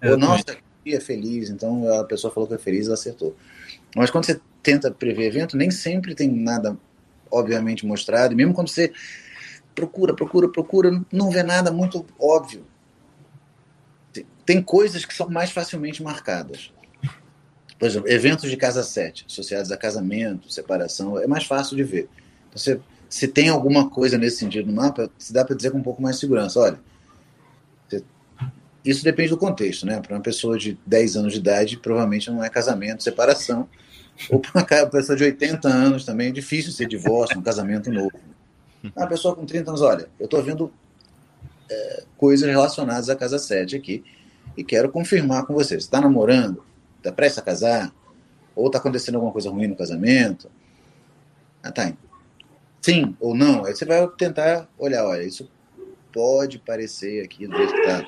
Ou, 0.02 0.16
nossa, 0.16 0.44
que 0.44 0.62
dia 0.86 0.98
feliz, 0.98 1.50
então 1.50 1.86
a 2.00 2.04
pessoa 2.04 2.32
falou 2.32 2.48
que 2.48 2.54
é 2.54 2.58
feliz, 2.58 2.86
ela 2.86 2.94
acertou. 2.94 3.36
Mas 3.94 4.08
quando 4.10 4.24
você 4.24 4.40
tenta 4.62 4.90
prever 4.90 5.26
evento, 5.26 5.58
nem 5.58 5.70
sempre 5.70 6.14
tem 6.14 6.26
nada, 6.32 6.74
obviamente, 7.30 7.84
mostrado, 7.84 8.32
e 8.32 8.36
mesmo 8.36 8.54
quando 8.54 8.68
você 8.70 8.90
procura, 9.74 10.14
procura, 10.14 10.48
procura, 10.48 11.04
não 11.12 11.30
vê 11.30 11.42
nada 11.42 11.70
muito 11.70 12.06
óbvio. 12.18 12.64
Tem 14.46 14.62
coisas 14.62 15.04
que 15.04 15.12
são 15.12 15.28
mais 15.28 15.50
facilmente 15.50 16.02
marcadas. 16.02 16.72
Por 17.78 17.86
exemplo, 17.86 18.08
eventos 18.08 18.50
de 18.50 18.56
casa 18.56 18.82
7, 18.82 19.26
associados 19.28 19.70
a 19.72 19.76
casamento, 19.76 20.50
separação, 20.52 21.18
é 21.18 21.26
mais 21.26 21.44
fácil 21.44 21.76
de 21.76 21.82
ver. 21.82 22.08
Então, 22.48 22.58
você, 22.58 22.80
se 23.08 23.28
tem 23.28 23.48
alguma 23.48 23.90
coisa 23.90 24.16
nesse 24.16 24.38
sentido 24.38 24.66
no 24.66 24.72
mapa, 24.72 25.10
se 25.18 25.32
dá 25.32 25.44
para 25.44 25.56
dizer 25.56 25.70
com 25.70 25.78
um 25.78 25.82
pouco 25.82 26.00
mais 26.00 26.16
de 26.16 26.20
segurança. 26.20 26.60
Olha, 26.60 26.78
isso 28.84 29.02
depende 29.02 29.30
do 29.30 29.38
contexto, 29.38 29.86
né? 29.86 29.98
Para 30.00 30.14
uma 30.14 30.20
pessoa 30.20 30.58
de 30.58 30.78
10 30.86 31.16
anos 31.16 31.32
de 31.32 31.38
idade, 31.38 31.78
provavelmente 31.78 32.30
não 32.30 32.44
é 32.44 32.50
casamento, 32.50 33.02
separação. 33.02 33.66
Ou 34.30 34.38
para 34.38 34.50
uma 34.54 34.86
pessoa 34.86 35.16
de 35.16 35.24
80 35.24 35.66
anos 35.68 36.04
também 36.04 36.28
é 36.28 36.32
difícil 36.32 36.70
ser 36.70 36.86
divórcio, 36.86 37.38
um 37.38 37.42
casamento 37.42 37.90
novo. 37.90 38.12
Uma 38.94 39.06
pessoa 39.06 39.34
com 39.34 39.46
30 39.46 39.70
anos, 39.70 39.80
olha, 39.80 40.08
eu 40.20 40.26
estou 40.26 40.42
vendo 40.42 40.70
é, 41.70 42.04
coisas 42.18 42.46
relacionadas 42.46 43.08
à 43.08 43.16
casa 43.16 43.38
7 43.38 43.74
aqui 43.74 44.04
e 44.54 44.62
quero 44.62 44.90
confirmar 44.90 45.46
com 45.46 45.54
você. 45.54 45.74
Você 45.74 45.86
está 45.86 46.00
namorando? 46.00 46.62
Está 47.04 47.12
prestes 47.12 47.38
a 47.38 47.42
casar? 47.42 47.92
Ou 48.56 48.68
está 48.68 48.78
acontecendo 48.78 49.16
alguma 49.16 49.30
coisa 49.30 49.50
ruim 49.50 49.66
no 49.66 49.76
casamento? 49.76 50.50
Ah, 51.62 51.70
tá. 51.70 51.92
Sim 52.80 53.14
ou 53.20 53.34
não? 53.34 53.66
Aí 53.66 53.76
você 53.76 53.84
vai 53.84 54.08
tentar 54.16 54.66
olhar, 54.78 55.04
olha, 55.04 55.22
isso 55.22 55.50
pode 56.10 56.58
parecer 56.58 57.22
aqui 57.22 57.46
do 57.46 57.54
jeito 57.54 57.74
que 57.74 57.80
está. 57.80 58.02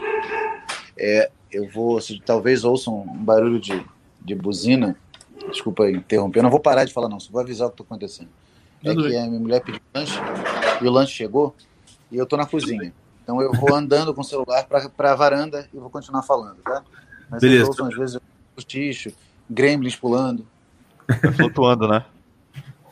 É, 0.97 1.31
eu 1.53 1.69
vou, 1.69 2.01
se 2.01 2.19
talvez 2.21 2.65
ouçam 2.65 3.03
um 3.03 3.23
barulho 3.23 3.61
de, 3.61 3.85
de 4.23 4.35
buzina. 4.35 4.97
Desculpa 5.51 5.91
interromper, 5.91 6.39
eu 6.39 6.45
não 6.45 6.51
vou 6.51 6.59
parar 6.61 6.87
de 6.87 6.93
falar, 6.95 7.11
não, 7.11 7.21
só 7.21 7.31
vou 7.31 7.43
avisar 7.43 7.69
o 7.69 7.71
que 7.71 7.83
está 7.83 7.85
acontecendo. 7.85 8.31
É 8.83 8.95
que 8.95 9.15
a 9.15 9.27
minha 9.27 9.41
mulher 9.41 9.61
pediu 9.61 9.81
lanche 9.95 10.19
e 10.81 10.87
o 10.87 10.91
lanche 10.91 11.13
chegou 11.13 11.55
e 12.11 12.17
eu 12.17 12.25
estou 12.25 12.39
na 12.39 12.47
cozinha. 12.47 12.95
Então 13.23 13.43
eu 13.43 13.53
vou 13.53 13.75
andando 13.75 14.15
com 14.15 14.23
o 14.23 14.25
celular 14.25 14.67
para 14.67 15.13
a 15.13 15.15
varanda 15.15 15.69
e 15.71 15.77
vou 15.77 15.91
continuar 15.91 16.23
falando, 16.23 16.63
tá? 16.63 16.83
Mas 17.29 17.43
Beleza. 17.43 17.67
ouçam, 17.67 17.87
às 17.89 17.97
vezes, 17.97 18.21
cochicho, 18.57 19.13
gremlins 19.49 19.95
pulando. 19.97 20.47
Vai 21.23 21.33
flutuando, 21.33 21.87
né? 21.87 22.05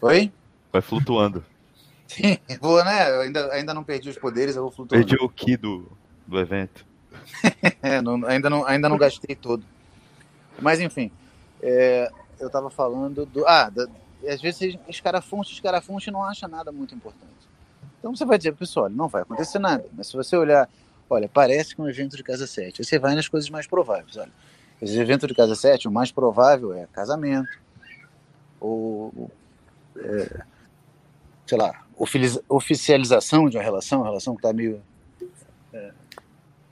Oi? 0.02 0.32
Vai 0.72 0.82
flutuando. 0.82 1.44
Sim, 2.06 2.38
vou, 2.60 2.84
né? 2.84 3.10
Eu 3.10 3.20
ainda, 3.22 3.52
ainda 3.52 3.74
não 3.74 3.82
perdi 3.82 4.08
os 4.10 4.18
poderes, 4.18 4.54
eu 4.54 4.62
vou 4.62 4.70
flutuando. 4.70 5.04
Perdi 5.04 5.22
o 5.24 5.28
ki 5.28 5.56
do, 5.56 5.90
do 6.26 6.38
evento. 6.38 6.84
É, 7.82 8.00
não- 8.00 8.24
ainda, 8.26 8.50
não, 8.50 8.64
ainda 8.66 8.88
não 8.88 8.98
gastei 8.98 9.34
todo. 9.34 9.64
Mas 10.60 10.80
enfim, 10.80 11.10
é, 11.62 12.10
eu 12.38 12.46
estava 12.48 12.70
falando 12.70 13.24
do. 13.26 13.46
Ah, 13.46 13.68
da, 13.70 13.86
às 14.28 14.40
vezes 14.40 14.58
você 14.58 14.78
escarafuncha, 14.88 15.52
escarafuncha 15.52 16.10
e 16.10 16.12
não 16.12 16.22
acha 16.22 16.46
nada 16.48 16.70
muito 16.72 16.94
importante. 16.94 17.32
Então 17.98 18.14
você 18.14 18.24
vai 18.24 18.36
dizer 18.38 18.52
pessoal, 18.54 18.88
não 18.88 19.08
vai 19.08 19.22
acontecer 19.22 19.58
nada. 19.58 19.84
Mas 19.96 20.08
se 20.08 20.16
você 20.16 20.36
olhar, 20.36 20.68
olha, 21.08 21.28
parece 21.28 21.74
que 21.74 21.80
é 21.80 21.84
um 21.84 21.88
evento 21.88 22.16
de 22.16 22.22
casa 22.22 22.46
7. 22.46 22.80
Aí 22.80 22.84
você 22.84 22.98
vai 22.98 23.14
nas 23.14 23.28
coisas 23.28 23.48
mais 23.50 23.66
prováveis. 23.66 24.16
Olha, 24.16 24.32
esse 24.80 24.98
evento 24.98 25.26
de 25.26 25.34
casa 25.34 25.54
7, 25.54 25.88
o 25.88 25.90
mais 25.90 26.10
provável 26.12 26.72
é 26.72 26.86
casamento, 26.92 27.58
ou. 28.60 29.30
é, 29.96 30.44
sei 31.46 31.58
lá, 31.58 31.84
oficialização 32.48 33.48
de 33.48 33.56
uma 33.56 33.62
relação, 33.62 34.00
uma 34.00 34.06
relação 34.06 34.34
que 34.34 34.40
está 34.40 34.52
meio 34.52 34.82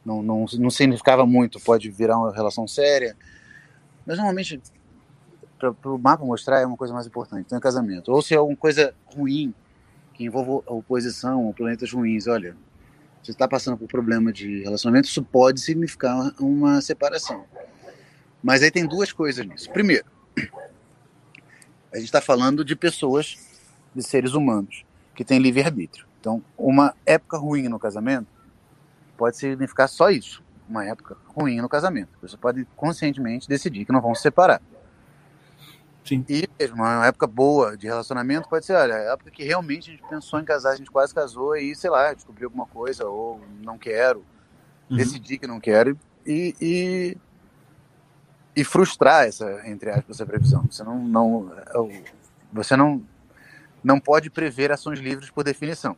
não, 0.05 0.23
não, 0.23 0.45
não 0.59 0.71
significava 0.71 1.25
muito, 1.25 1.61
pode 1.61 1.91
virar 1.91 2.19
uma 2.19 2.33
relação 2.33 2.67
séria. 2.67 3.17
Mas 4.05 4.17
normalmente, 4.17 4.61
para 5.59 5.91
o 5.91 5.99
mapa 5.99 6.25
mostrar, 6.25 6.61
é 6.61 6.67
uma 6.67 6.77
coisa 6.77 6.93
mais 6.93 7.07
importante, 7.07 7.45
então 7.47 7.59
é 7.59 7.61
casamento. 7.61 8.13
Ou 8.13 8.21
se 8.21 8.35
é 8.35 8.37
alguma 8.37 8.57
coisa 8.57 8.95
ruim, 9.07 9.55
que 10.15 10.25
envolva 10.25 10.63
oposição 10.67 11.47
ou 11.47 11.55
planetas 11.55 11.93
ruins, 11.93 12.27
olha, 12.27 12.57
você 13.23 13.31
está 13.31 13.47
passando 13.47 13.77
por 13.77 13.89
problema 13.89 14.33
de 14.33 14.63
relacionamento, 14.63 15.09
isso 15.09 15.23
pode 15.23 15.61
significar 15.61 16.33
uma 16.41 16.81
separação. 16.81 17.45
Mas 18.43 18.63
aí 18.63 18.71
tem 18.71 18.87
duas 18.87 19.13
coisas 19.13 19.47
nisso. 19.47 19.71
Primeiro, 19.71 20.05
a 21.93 21.97
gente 21.97 22.07
está 22.07 22.21
falando 22.21 22.65
de 22.65 22.75
pessoas, 22.75 23.37
de 23.95 24.03
seres 24.03 24.35
humanos, 24.35 24.85
que 25.15 25.25
têm 25.25 25.39
livre-arbítrio. 25.39 26.07
Então, 26.21 26.43
uma 26.57 26.95
época 27.05 27.37
ruim 27.37 27.69
no 27.69 27.79
casamento 27.79 28.27
pode 29.17 29.37
significar 29.37 29.89
só 29.89 30.11
isso, 30.11 30.43
uma 30.69 30.85
época 30.85 31.17
ruim 31.27 31.61
no 31.61 31.69
casamento. 31.69 32.11
Você 32.23 32.37
pode 32.37 32.67
conscientemente 32.77 33.49
decidir 33.49 33.85
que 33.85 33.93
não 33.93 34.01
vão 34.01 34.15
se 34.15 34.23
separar. 34.23 34.61
Sim. 36.05 36.25
E 36.29 36.49
mesmo 36.59 36.77
uma 36.77 37.07
época 37.07 37.29
boa 37.29 37.77
de 37.77 37.87
relacionamento 37.87 38.49
pode 38.49 38.67
ser, 38.67 38.73
olha, 38.75 38.95
a 38.95 39.13
época 39.13 39.31
que 39.31 39.45
realmente 39.45 39.91
a 39.91 39.93
gente 39.93 40.09
pensou 40.09 40.41
em 40.41 40.45
casar, 40.45 40.71
a 40.71 40.77
gente 40.77 40.91
quase 40.91 41.15
casou 41.15 41.55
e, 41.57 41.77
sei 41.77 41.91
lá, 41.91 42.13
descobriu 42.13 42.49
alguma 42.49 42.67
coisa 42.67 43.07
ou 43.07 43.41
não 43.63 43.79
quero, 43.79 44.25
Uhum. 44.91 44.97
decidi 44.97 45.39
que 45.39 45.47
não 45.47 45.59
quero 45.61 45.99
e, 46.27 46.55
e, 46.61 47.17
e 48.55 48.65
frustrar 48.65 49.27
essa, 49.27 49.67
entre 49.67 49.91
aspas, 49.91 50.17
essa 50.17 50.27
previsão. 50.27 50.65
Você 50.71 50.85
não, 50.85 50.99
não, 50.99 51.53
é 51.57 52.03
você 52.53 52.77
não, 52.77 53.03
não 53.83 53.99
pode 53.99 54.31
prever 54.31 54.71
ações 54.71 55.01
livres 55.01 55.31
por 55.31 55.43
definição. 55.43 55.97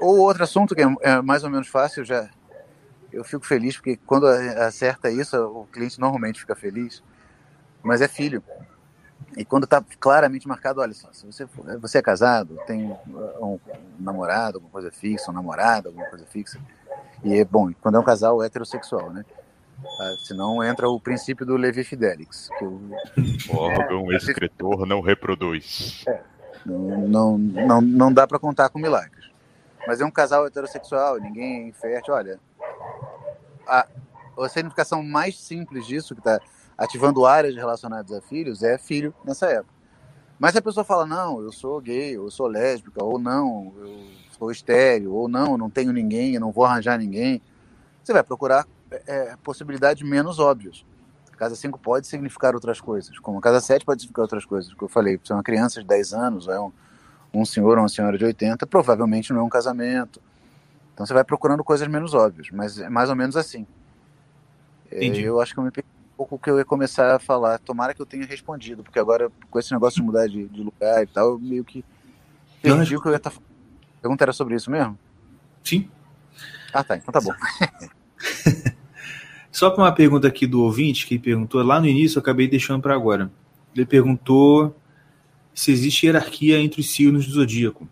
Ou 0.00 0.18
outro 0.18 0.42
assunto 0.42 0.74
que 0.74 0.82
é, 0.82 0.96
é 1.02 1.22
mais 1.22 1.44
ou 1.44 1.50
menos 1.50 1.68
fácil, 1.68 2.04
já 2.04 2.28
eu 3.12 3.24
fico 3.24 3.46
feliz 3.46 3.76
porque 3.76 3.96
quando 4.04 4.26
acerta 4.26 5.10
isso, 5.10 5.36
o 5.36 5.66
cliente 5.66 5.98
normalmente 5.98 6.40
fica 6.40 6.54
feliz, 6.54 7.02
mas 7.82 8.02
é 8.02 8.08
filho. 8.08 8.42
E 9.36 9.44
quando 9.44 9.64
está 9.64 9.82
claramente 9.98 10.46
marcado, 10.46 10.80
olha 10.80 10.92
só, 10.92 11.10
se 11.12 11.24
você, 11.24 11.46
você 11.80 11.98
é 11.98 12.02
casado, 12.02 12.58
tem 12.66 12.84
um, 12.84 12.98
um 13.40 13.60
namorado, 13.98 14.58
alguma 14.58 14.70
coisa 14.70 14.90
fixa, 14.90 15.30
um 15.30 15.34
namorado, 15.34 15.88
alguma 15.88 16.06
coisa 16.06 16.26
fixa, 16.26 16.60
e 17.24 17.34
é 17.34 17.44
bom, 17.44 17.72
quando 17.80 17.96
é 17.96 17.98
um 17.98 18.04
casal 18.04 18.42
heterossexual, 18.42 19.10
né? 19.10 19.24
Ah, 20.00 20.16
senão 20.18 20.62
entra 20.64 20.88
o 20.88 21.00
princípio 21.00 21.44
do 21.44 21.56
Levi 21.56 21.84
Fidelix, 21.84 22.48
que 22.58 22.64
o, 22.64 22.90
Órgão 23.56 24.12
excretor 24.12 24.86
não 24.86 25.00
reproduz. 25.00 26.04
Não, 26.64 27.08
não, 27.08 27.38
não, 27.38 27.80
não 27.80 28.12
dá 28.12 28.26
para 28.26 28.38
contar 28.38 28.68
com 28.70 28.78
milagres. 28.78 29.30
Mas 29.86 30.00
é 30.00 30.04
um 30.04 30.10
casal 30.10 30.46
heterossexual, 30.46 31.18
ninguém 31.20 31.64
é 31.64 31.68
infértil. 31.68 32.14
Olha, 32.14 32.40
a, 33.66 33.86
a 34.38 34.48
significação 34.48 35.02
mais 35.02 35.38
simples 35.38 35.86
disso, 35.86 36.14
que 36.14 36.20
está 36.20 36.40
ativando 36.76 37.24
áreas 37.24 37.54
relacionadas 37.54 38.12
a 38.12 38.20
filhos, 38.20 38.62
é 38.62 38.78
filho 38.78 39.14
nessa 39.24 39.46
época. 39.46 39.74
Mas 40.38 40.52
se 40.52 40.58
a 40.58 40.62
pessoa 40.62 40.84
fala, 40.84 41.06
não, 41.06 41.40
eu 41.40 41.52
sou 41.52 41.80
gay, 41.80 42.18
ou 42.18 42.26
eu 42.26 42.30
sou 42.30 42.46
lésbica, 42.46 43.02
ou 43.02 43.18
não, 43.18 43.72
eu 43.78 44.04
sou 44.38 44.50
estéreo, 44.50 45.12
ou 45.14 45.28
não, 45.28 45.52
eu 45.52 45.58
não 45.58 45.70
tenho 45.70 45.92
ninguém, 45.92 46.34
eu 46.34 46.40
não 46.40 46.52
vou 46.52 46.64
arranjar 46.64 46.98
ninguém, 46.98 47.40
você 48.02 48.12
vai 48.12 48.22
procurar 48.22 48.66
é, 48.90 49.36
possibilidades 49.42 50.02
menos 50.08 50.38
óbvias. 50.38 50.84
Casa 51.36 51.54
5 51.54 51.78
pode 51.78 52.06
significar 52.06 52.54
outras 52.54 52.80
coisas, 52.80 53.18
como 53.18 53.38
a 53.38 53.42
casa 53.42 53.60
7 53.60 53.84
pode 53.84 54.00
significar 54.00 54.22
outras 54.22 54.44
coisas, 54.46 54.72
que 54.72 54.82
eu 54.82 54.88
falei, 54.88 55.20
se 55.22 55.32
é 55.32 55.34
uma 55.34 55.42
criança 55.42 55.82
de 55.82 55.86
10 55.86 56.14
anos, 56.14 56.48
ou 56.48 56.54
é 56.54 56.60
um, 56.60 56.72
um 57.34 57.44
senhor 57.44 57.76
ou 57.76 57.82
uma 57.82 57.88
senhora 57.90 58.16
de 58.16 58.24
80, 58.24 58.66
provavelmente 58.66 59.32
não 59.34 59.40
é 59.40 59.42
um 59.42 59.48
casamento. 59.48 60.20
Então 60.94 61.04
você 61.04 61.12
vai 61.12 61.24
procurando 61.24 61.62
coisas 61.62 61.86
menos 61.88 62.14
óbvias, 62.14 62.48
mas 62.50 62.78
é 62.78 62.88
mais 62.88 63.10
ou 63.10 63.16
menos 63.16 63.36
assim. 63.36 63.66
É, 64.90 64.96
Entendi. 65.04 65.24
Eu 65.24 65.38
acho 65.38 65.52
que 65.52 65.60
eu 65.60 65.64
me 65.64 65.70
perdi 65.70 65.90
um 66.14 66.16
pouco 66.16 66.36
o 66.36 66.38
que 66.38 66.48
eu 66.48 66.56
ia 66.56 66.64
começar 66.64 67.14
a 67.14 67.18
falar. 67.18 67.58
Tomara 67.58 67.92
que 67.92 68.00
eu 68.00 68.06
tenha 68.06 68.24
respondido, 68.24 68.82
porque 68.82 68.98
agora, 68.98 69.30
com 69.50 69.58
esse 69.58 69.70
negócio 69.72 70.00
de 70.00 70.06
mudar 70.06 70.26
de, 70.26 70.48
de 70.48 70.62
lugar 70.62 71.02
e 71.02 71.06
tal, 71.06 71.32
eu 71.32 71.38
meio 71.38 71.64
que 71.64 71.84
Não, 72.64 72.78
perdi 72.78 72.96
o 72.96 73.02
que 73.02 73.08
eu 73.08 73.12
ia 73.12 73.18
estar 73.18 73.28
falando. 73.28 73.50
A 73.98 74.00
pergunta 74.00 74.24
era 74.24 74.32
sobre 74.32 74.54
isso 74.54 74.70
mesmo? 74.70 74.98
Sim. 75.62 75.90
Ah, 76.72 76.82
tá. 76.82 76.96
Então 76.96 77.12
tá 77.12 77.20
bom. 77.20 77.34
Só 79.50 79.70
para 79.70 79.84
uma 79.84 79.92
pergunta 79.92 80.28
aqui 80.28 80.46
do 80.46 80.62
ouvinte, 80.62 81.06
que 81.06 81.18
perguntou 81.18 81.62
lá 81.62 81.80
no 81.80 81.86
início, 81.86 82.18
eu 82.18 82.20
acabei 82.20 82.46
deixando 82.48 82.82
para 82.82 82.94
agora. 82.94 83.30
Ele 83.74 83.86
perguntou 83.86 84.76
se 85.54 85.72
existe 85.72 86.06
hierarquia 86.06 86.58
entre 86.60 86.80
os 86.80 86.90
signos 86.90 87.26
do 87.26 87.32
zodíaco. 87.32 87.88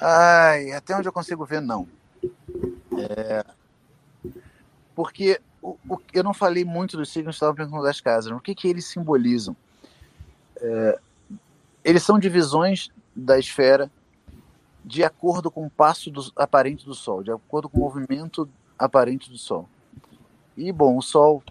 Ai, 0.00 0.72
até 0.72 0.96
onde 0.96 1.08
eu 1.08 1.12
consigo 1.12 1.44
ver, 1.44 1.60
não. 1.60 1.88
Porque 4.94 5.40
o, 5.62 5.76
o- 5.88 6.00
eu 6.12 6.22
não 6.22 6.34
falei 6.34 6.64
muito 6.64 6.96
dos 6.96 7.10
signos, 7.12 7.36
estava 7.36 7.54
perguntando 7.54 7.84
das 7.84 8.00
casas. 8.00 8.32
O 8.32 8.40
que, 8.40 8.54
que 8.54 8.68
eles 8.68 8.86
simbolizam? 8.86 9.56
É, 10.56 10.98
eles 11.84 12.02
são 12.02 12.18
divisões 12.18 12.90
da 13.14 13.38
esfera 13.38 13.90
de 14.84 15.04
acordo 15.04 15.50
com 15.50 15.66
o 15.66 15.70
passo 15.70 16.10
do, 16.10 16.22
aparente 16.36 16.84
do 16.84 16.94
Sol, 16.94 17.22
de 17.22 17.30
acordo 17.30 17.68
com 17.68 17.78
o 17.78 17.82
movimento 17.82 18.48
aparente 18.78 19.30
do 19.30 19.38
Sol. 19.38 19.68
E, 20.56 20.72
bom, 20.72 20.96
o 20.96 21.02
Sol, 21.02 21.42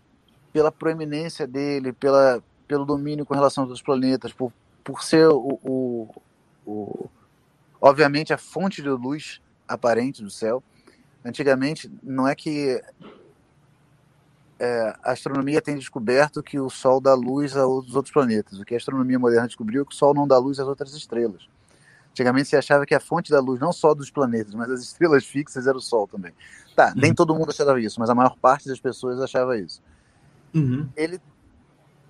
pela 0.52 0.72
proeminência 0.72 1.48
dele, 1.48 1.94
pela, 1.94 2.44
pelo 2.68 2.86
domínio 2.86 3.26
com 3.26 3.34
relação 3.34 3.64
aos 3.64 3.82
planetas, 3.82 4.34
por, 4.34 4.52
por 4.84 5.04
ser 5.04 5.28
o, 5.30 5.60
o, 5.64 6.10
o- 6.66 7.10
obviamente 7.82 8.34
a 8.34 8.38
fonte 8.38 8.82
de 8.82 8.90
luz 8.90 9.42
aparente 9.68 10.24
do 10.24 10.30
céu. 10.30 10.64
Antigamente, 11.24 11.92
não 12.02 12.28
é 12.28 12.34
que 12.34 12.82
é, 14.60 14.98
a 15.04 15.12
astronomia 15.12 15.62
tem 15.62 15.78
descoberto 15.78 16.44
que 16.44 16.60
o 16.60 16.70
Sol 16.70 17.00
dá 17.00 17.14
luz 17.14 17.56
aos 17.56 17.96
outros 17.96 18.12
planetas. 18.14 18.60
O 18.60 18.66
que 18.66 18.74
a 18.74 18.78
astronomia 18.78 19.20
moderna 19.20 19.48
descobriu 19.48 19.84
é 19.84 19.86
que 19.86 19.94
o 19.94 19.96
Sol 19.96 20.14
não 20.14 20.28
dá 20.28 20.38
luz 20.38 20.60
às 20.60 20.68
outras 20.68 20.94
estrelas. 20.94 21.48
Antigamente 22.20 22.50
se 22.50 22.58
achava 22.58 22.86
que 22.86 22.94
a 22.94 23.00
fonte 23.00 23.32
da 23.32 23.40
luz, 23.40 23.62
não 23.62 23.72
só 23.72 23.94
dos 23.94 24.12
planetas, 24.12 24.54
mas 24.54 24.68
das 24.68 24.82
estrelas 24.82 25.26
fixas, 25.26 25.66
era 25.66 25.78
o 25.78 25.80
Sol 25.80 26.06
também. 26.06 26.34
Tá, 26.76 26.94
nem 26.94 27.14
todo 27.14 27.34
mundo 27.34 27.50
achava 27.50 27.80
isso, 27.80 27.98
mas 27.98 28.10
a 28.10 28.16
maior 28.16 28.36
parte 28.36 28.68
das 28.68 28.78
pessoas 28.78 29.22
achava 29.22 29.58
isso. 29.58 29.82
Uhum. 30.54 30.90
Ele, 30.98 31.22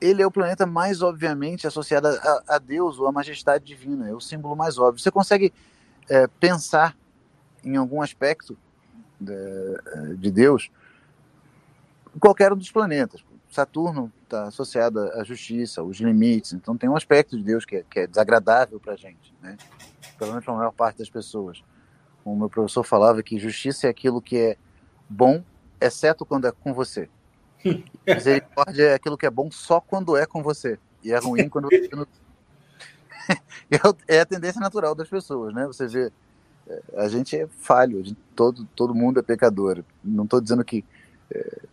ele 0.01 0.23
é 0.23 0.25
o 0.25 0.31
planeta 0.31 0.65
mais 0.65 1.03
obviamente 1.03 1.67
associado 1.67 2.07
a, 2.07 2.43
a 2.47 2.57
Deus 2.57 2.97
ou 2.97 3.07
à 3.07 3.11
majestade 3.11 3.63
divina, 3.63 4.09
é 4.09 4.13
o 4.13 4.19
símbolo 4.19 4.55
mais 4.55 4.79
óbvio. 4.79 4.99
Você 4.99 5.11
consegue 5.11 5.53
é, 6.09 6.25
pensar 6.25 6.97
em 7.63 7.75
algum 7.75 8.01
aspecto 8.01 8.57
de, 9.19 10.15
de 10.17 10.31
Deus 10.31 10.71
qualquer 12.19 12.51
um 12.51 12.57
dos 12.57 12.71
planetas. 12.71 13.23
Saturno 13.49 14.11
está 14.23 14.43
associado 14.43 14.99
à 14.99 15.23
justiça, 15.23 15.81
aos 15.81 15.97
limites, 15.97 16.53
então 16.53 16.77
tem 16.77 16.89
um 16.89 16.95
aspecto 16.95 17.37
de 17.37 17.43
Deus 17.43 17.65
que 17.65 17.77
é, 17.77 17.83
que 17.89 17.99
é 18.01 18.07
desagradável 18.07 18.79
para 18.79 18.93
a 18.93 18.95
gente, 18.95 19.33
né? 19.41 19.57
pelo 20.17 20.31
menos 20.31 20.45
para 20.45 20.53
a 20.53 20.57
maior 20.57 20.71
parte 20.71 20.99
das 20.99 21.09
pessoas. 21.09 21.63
O 22.23 22.35
meu 22.35 22.49
professor 22.49 22.83
falava 22.83 23.23
que 23.23 23.39
justiça 23.39 23.87
é 23.87 23.89
aquilo 23.89 24.21
que 24.21 24.37
é 24.37 24.57
bom, 25.09 25.43
exceto 25.81 26.25
quando 26.25 26.45
é 26.45 26.51
com 26.51 26.73
você. 26.73 27.09
Misericórdia 28.05 28.83
é 28.83 28.93
aquilo 28.93 29.17
que 29.17 29.25
é 29.25 29.29
bom 29.29 29.49
só 29.49 29.79
quando 29.79 30.15
é 30.15 30.25
com 30.25 30.43
você. 30.43 30.77
E 31.03 31.11
é 31.11 31.17
ruim 31.17 31.49
quando 31.49 31.69
você 31.69 31.89
não. 31.91 32.05
é 34.07 34.19
a 34.19 34.25
tendência 34.25 34.59
natural 34.59 34.93
das 34.93 35.07
pessoas, 35.07 35.53
né? 35.53 35.65
Você 35.65 35.87
vê, 35.87 36.11
é, 36.67 36.81
a 36.97 37.07
gente 37.07 37.37
é 37.37 37.47
falho, 37.47 38.03
gente- 38.03 38.19
todo, 38.35 38.65
todo 38.75 38.93
mundo 38.93 39.19
é 39.19 39.23
pecador. 39.23 39.83
Não 40.03 40.25
estou 40.25 40.41
dizendo 40.41 40.63
que 40.63 40.83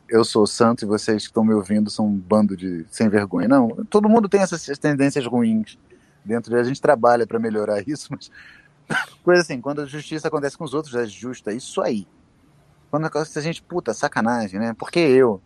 eu 0.08 0.24
sou 0.24 0.46
santo 0.46 0.84
e 0.84 0.86
vocês 0.86 1.22
que 1.22 1.28
estão 1.28 1.44
me 1.44 1.54
ouvindo 1.54 1.90
são 1.90 2.06
um 2.06 2.16
bando 2.16 2.56
de 2.56 2.84
sem 2.88 3.08
vergonha. 3.08 3.48
Não, 3.48 3.68
todo 3.90 4.08
mundo 4.08 4.28
tem 4.28 4.40
essas 4.40 4.66
tendências 4.78 5.26
ruins 5.26 5.78
dentro 6.24 6.50
de 6.50 6.58
a 6.58 6.64
gente 6.64 6.80
trabalha 6.80 7.26
para 7.26 7.38
melhorar 7.38 7.82
isso, 7.86 8.08
mas 8.10 8.30
coisa 9.22 9.42
assim, 9.42 9.60
quando 9.60 9.82
a 9.82 9.86
justiça 9.86 10.28
acontece 10.28 10.56
com 10.56 10.64
os 10.64 10.74
outros 10.74 10.94
é 10.94 11.06
justa, 11.06 11.52
isso 11.52 11.80
aí. 11.80 12.06
Quando 12.90 13.06
acontece 13.06 13.38
a 13.38 13.42
gente, 13.42 13.62
puta, 13.62 13.92
sacanagem, 13.92 14.60
né? 14.60 14.74
Porque 14.78 15.00
eu. 15.00 15.40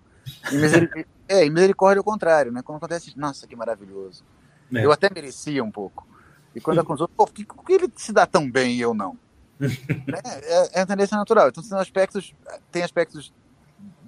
E 0.52 0.56
miseric- 0.56 1.06
é, 1.26 1.46
e 1.46 1.50
misericórdia 1.50 2.00
é 2.00 2.02
o 2.02 2.04
contrário, 2.04 2.52
né? 2.52 2.60
Quando 2.62 2.76
acontece, 2.76 3.12
nossa, 3.18 3.46
que 3.46 3.56
maravilhoso. 3.56 4.24
É. 4.72 4.84
Eu 4.84 4.92
até 4.92 5.08
merecia 5.12 5.64
um 5.64 5.70
pouco. 5.70 6.06
E 6.54 6.60
quando 6.60 6.80
é 6.80 6.84
com 6.84 6.92
os 6.92 7.00
outros, 7.00 7.16
pô, 7.16 7.26
por 7.26 7.32
que, 7.32 7.44
que 7.44 7.72
ele 7.72 7.90
se 7.96 8.12
dá 8.12 8.26
tão 8.26 8.50
bem 8.50 8.76
e 8.76 8.80
eu 8.80 8.92
não? 8.92 9.16
Né? 9.60 10.20
é, 10.24 10.78
é 10.78 10.80
a 10.82 10.86
tendência 10.86 11.16
natural. 11.16 11.48
Então 11.48 11.62
tem 11.62 11.78
aspectos, 11.78 12.34
tem 12.70 12.82
aspectos 12.82 13.32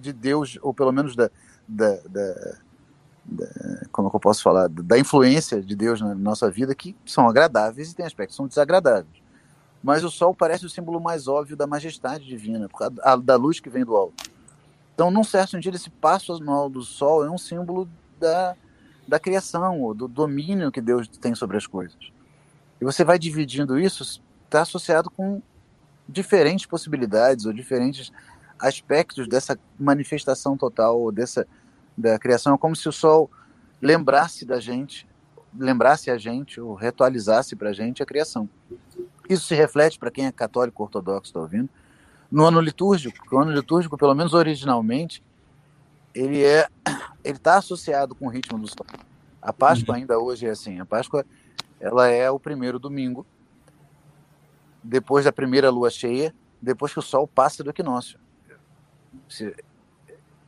de 0.03 0.12
Deus, 0.12 0.59
ou 0.61 0.74
pelo 0.74 0.92
menos 0.92 1.16
da, 1.16 1.30
da, 1.66 1.96
da- 2.09 2.59
da- 3.24 3.86
como 3.90 4.09
é 4.09 4.14
eu 4.14 4.20
posso 4.20 4.42
falar, 4.42 4.68
da 4.68 4.98
influência 4.98 5.62
de 5.62 5.74
Deus 5.76 6.00
na 6.00 6.14
nossa 6.14 6.50
vida 6.50 6.74
que 6.74 6.96
são 7.07 7.28
agradáveis 7.28 7.90
e 7.90 7.94
tem 7.94 8.05
aspectos 8.05 8.34
que 8.34 8.36
são 8.36 8.48
desagradáveis. 8.48 9.22
Mas 9.82 10.05
o 10.05 10.11
Sol 10.11 10.34
parece 10.34 10.66
o 10.66 10.70
símbolo 10.70 11.00
mais 11.00 11.26
óbvio 11.26 11.57
da 11.57 11.66
majestade 11.66 12.24
divina, 12.24 12.68
da 13.24 13.36
luz 13.36 13.59
que 13.59 13.70
vem 13.70 13.84
do 13.84 13.96
alto. 13.96 14.30
Então, 14.94 15.11
num 15.11 15.24
certo 15.24 15.50
sentido, 15.50 15.74
esse 15.76 15.90
passo 15.90 16.34
anual 16.34 16.68
do 16.68 16.82
Sol 16.82 17.24
é 17.24 17.30
um 17.30 17.38
símbolo 17.38 17.88
da, 18.20 18.55
da 19.09 19.18
criação, 19.18 19.80
ou 19.80 19.94
do 19.94 20.07
domínio 20.07 20.70
que 20.70 20.80
Deus 20.80 21.09
tem 21.09 21.34
sobre 21.34 21.57
as 21.57 21.66
coisas. 21.66 21.98
E 22.80 22.84
você 22.84 23.03
vai 23.05 23.18
dividindo 23.18 23.78
isso, 23.78 24.20
está 24.44 24.62
associado 24.62 25.11
com 25.11 25.42
diferentes 26.09 26.66
possibilidades 26.66 27.46
ou 27.46 27.53
diferentes 27.53 28.12
aspectos 28.62 29.28
dessa 29.28 29.58
manifestação 29.78 30.56
total, 30.56 31.10
dessa 31.10 31.46
da 31.98 32.18
criação. 32.18 32.54
É 32.54 32.58
como 32.58 32.74
se 32.74 32.88
o 32.88 32.92
Sol 32.92 33.30
lembrasse 33.80 34.46
da 34.46 34.60
gente, 34.60 35.06
lembrasse 35.54 36.10
a 36.10 36.16
gente, 36.16 36.60
ou 36.60 36.74
reatualizasse 36.74 37.56
para 37.56 37.70
a 37.70 37.72
gente 37.72 38.02
a 38.02 38.06
criação. 38.06 38.48
Isso 39.28 39.46
se 39.46 39.54
reflete, 39.54 39.98
para 39.98 40.10
quem 40.10 40.26
é 40.26 40.32
católico 40.32 40.82
ortodoxo, 40.82 41.30
está 41.30 41.40
ouvindo, 41.40 41.68
no 42.30 42.46
ano 42.46 42.60
litúrgico, 42.60 43.18
o 43.30 43.38
ano 43.38 43.52
litúrgico, 43.52 43.98
pelo 43.98 44.14
menos 44.14 44.32
originalmente, 44.32 45.22
ele 46.14 46.42
é 46.42 46.66
ele 47.24 47.36
está 47.36 47.56
associado 47.56 48.14
com 48.14 48.26
o 48.26 48.30
ritmo 48.30 48.58
do 48.58 48.66
sol. 48.66 48.86
A 49.40 49.52
Páscoa 49.52 49.96
ainda 49.96 50.18
hoje 50.18 50.46
é 50.46 50.50
assim. 50.50 50.80
A 50.80 50.86
Páscoa 50.86 51.24
ela 51.78 52.08
é 52.08 52.30
o 52.30 52.38
primeiro 52.38 52.78
domingo 52.78 53.26
depois 54.82 55.24
da 55.24 55.32
primeira 55.32 55.70
lua 55.70 55.90
cheia, 55.90 56.34
depois 56.60 56.92
que 56.92 56.98
o 56.98 57.02
sol 57.02 57.26
passa 57.26 57.62
do 57.62 57.70
equinócio. 57.70 58.18
Se- 59.28 59.54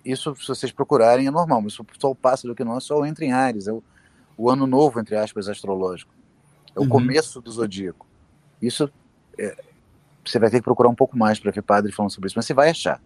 isso, 0.05 0.35
se 0.37 0.49
vocês 0.49 0.71
procurarem, 0.73 1.27
é 1.27 1.31
normal, 1.31 1.63
mas 1.63 1.79
o 1.79 1.87
sol 1.99 2.15
passa 2.15 2.47
do 2.47 2.53
equinócio, 2.53 2.95
o 2.95 2.99
sol 2.99 3.07
entra 3.07 3.25
em 3.25 3.33
Ares, 3.33 3.67
é 3.67 3.73
o, 3.73 3.83
o 4.37 4.51
ano 4.51 4.67
novo, 4.67 5.01
entre 5.01 5.17
aspas, 5.17 5.49
astrológico. 5.49 6.13
É 6.77 6.81
o 6.81 6.83
Uhum. 6.83 6.89
começo 6.89 7.41
do 7.41 7.51
zodíaco. 7.51 8.07
Isso 8.61 8.91
é, 9.39 9.57
você 10.25 10.39
vai 10.39 10.51
ter 10.51 10.59
que 10.59 10.65
procurar 10.65 10.89
um 10.89 10.95
pouco 10.95 11.17
mais 11.17 11.39
para 11.39 11.51
ver 11.51 11.63
padre 11.63 11.93
falando 11.93 12.11
sobre 12.11 12.27
isso, 12.29 12.37
mas 12.37 12.45
você 12.47 12.55
vai 12.55 12.71
achar. 12.71 13.01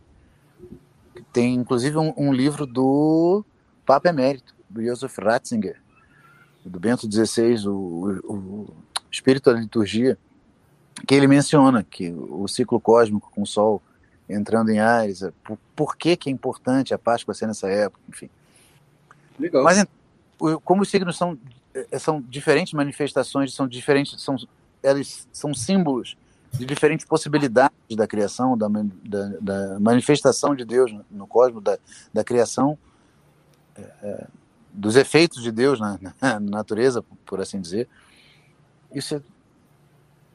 Tem 1.32 1.54
inclusive 1.54 1.96
um, 1.98 2.12
um 2.16 2.32
livro 2.32 2.66
do 2.66 3.44
Papa 3.84 4.08
Emérito, 4.08 4.54
do 4.68 4.82
Joseph 4.84 5.16
Ratzinger, 5.18 5.80
do 6.64 6.78
Bento 6.80 7.08
XVI, 7.10 7.66
o, 7.68 7.72
o, 8.24 8.34
o 8.34 8.76
Espírito 9.10 9.52
da 9.52 9.58
Liturgia, 9.58 10.18
que 11.06 11.14
ele 11.14 11.26
menciona 11.26 11.82
que 11.82 12.10
o 12.12 12.46
ciclo 12.48 12.80
cósmico 12.80 13.30
com 13.34 13.42
o 13.42 13.46
Sol 13.46 13.80
entrando 14.28 14.70
em 14.70 14.78
Ares, 14.78 15.22
é, 15.22 15.32
por, 15.44 15.58
por 15.74 15.96
que, 15.96 16.16
que 16.16 16.28
é 16.28 16.32
importante 16.32 16.92
a 16.92 16.98
Páscoa 16.98 17.34
ser 17.34 17.46
nessa 17.46 17.68
época, 17.68 18.00
enfim. 18.08 18.28
Legal. 19.38 19.62
Mas 19.64 19.86
como 20.64 20.82
os 20.82 20.88
signos 20.88 21.16
são, 21.16 21.38
eh, 21.74 21.98
são 21.98 22.20
diferentes 22.20 22.72
manifestações, 22.72 23.54
são 23.54 23.66
diferentes, 23.66 24.20
são, 24.22 24.36
eles 24.82 25.26
são 25.32 25.54
símbolos 25.54 26.16
de 26.52 26.64
diferentes 26.64 27.04
possibilidades 27.04 27.76
da 27.96 28.06
criação, 28.06 28.56
da, 28.56 28.68
da, 29.04 29.26
da 29.40 29.80
manifestação 29.80 30.54
de 30.54 30.64
Deus 30.64 30.92
no- 31.10 31.26
cosmos, 31.26 31.62
da, 31.62 31.78
da 32.12 32.24
criação, 32.24 32.78
eh, 33.76 33.92
eh, 34.02 34.26
dos 34.72 34.96
efeitos 34.96 35.42
de 35.42 35.50
Deus 35.50 35.80
na, 35.80 35.98
na 36.20 36.40
natureza, 36.40 37.02
por 37.24 37.40
assim 37.40 37.60
dizer. 37.60 37.88
Isso 38.94 39.16
é- 39.16 39.22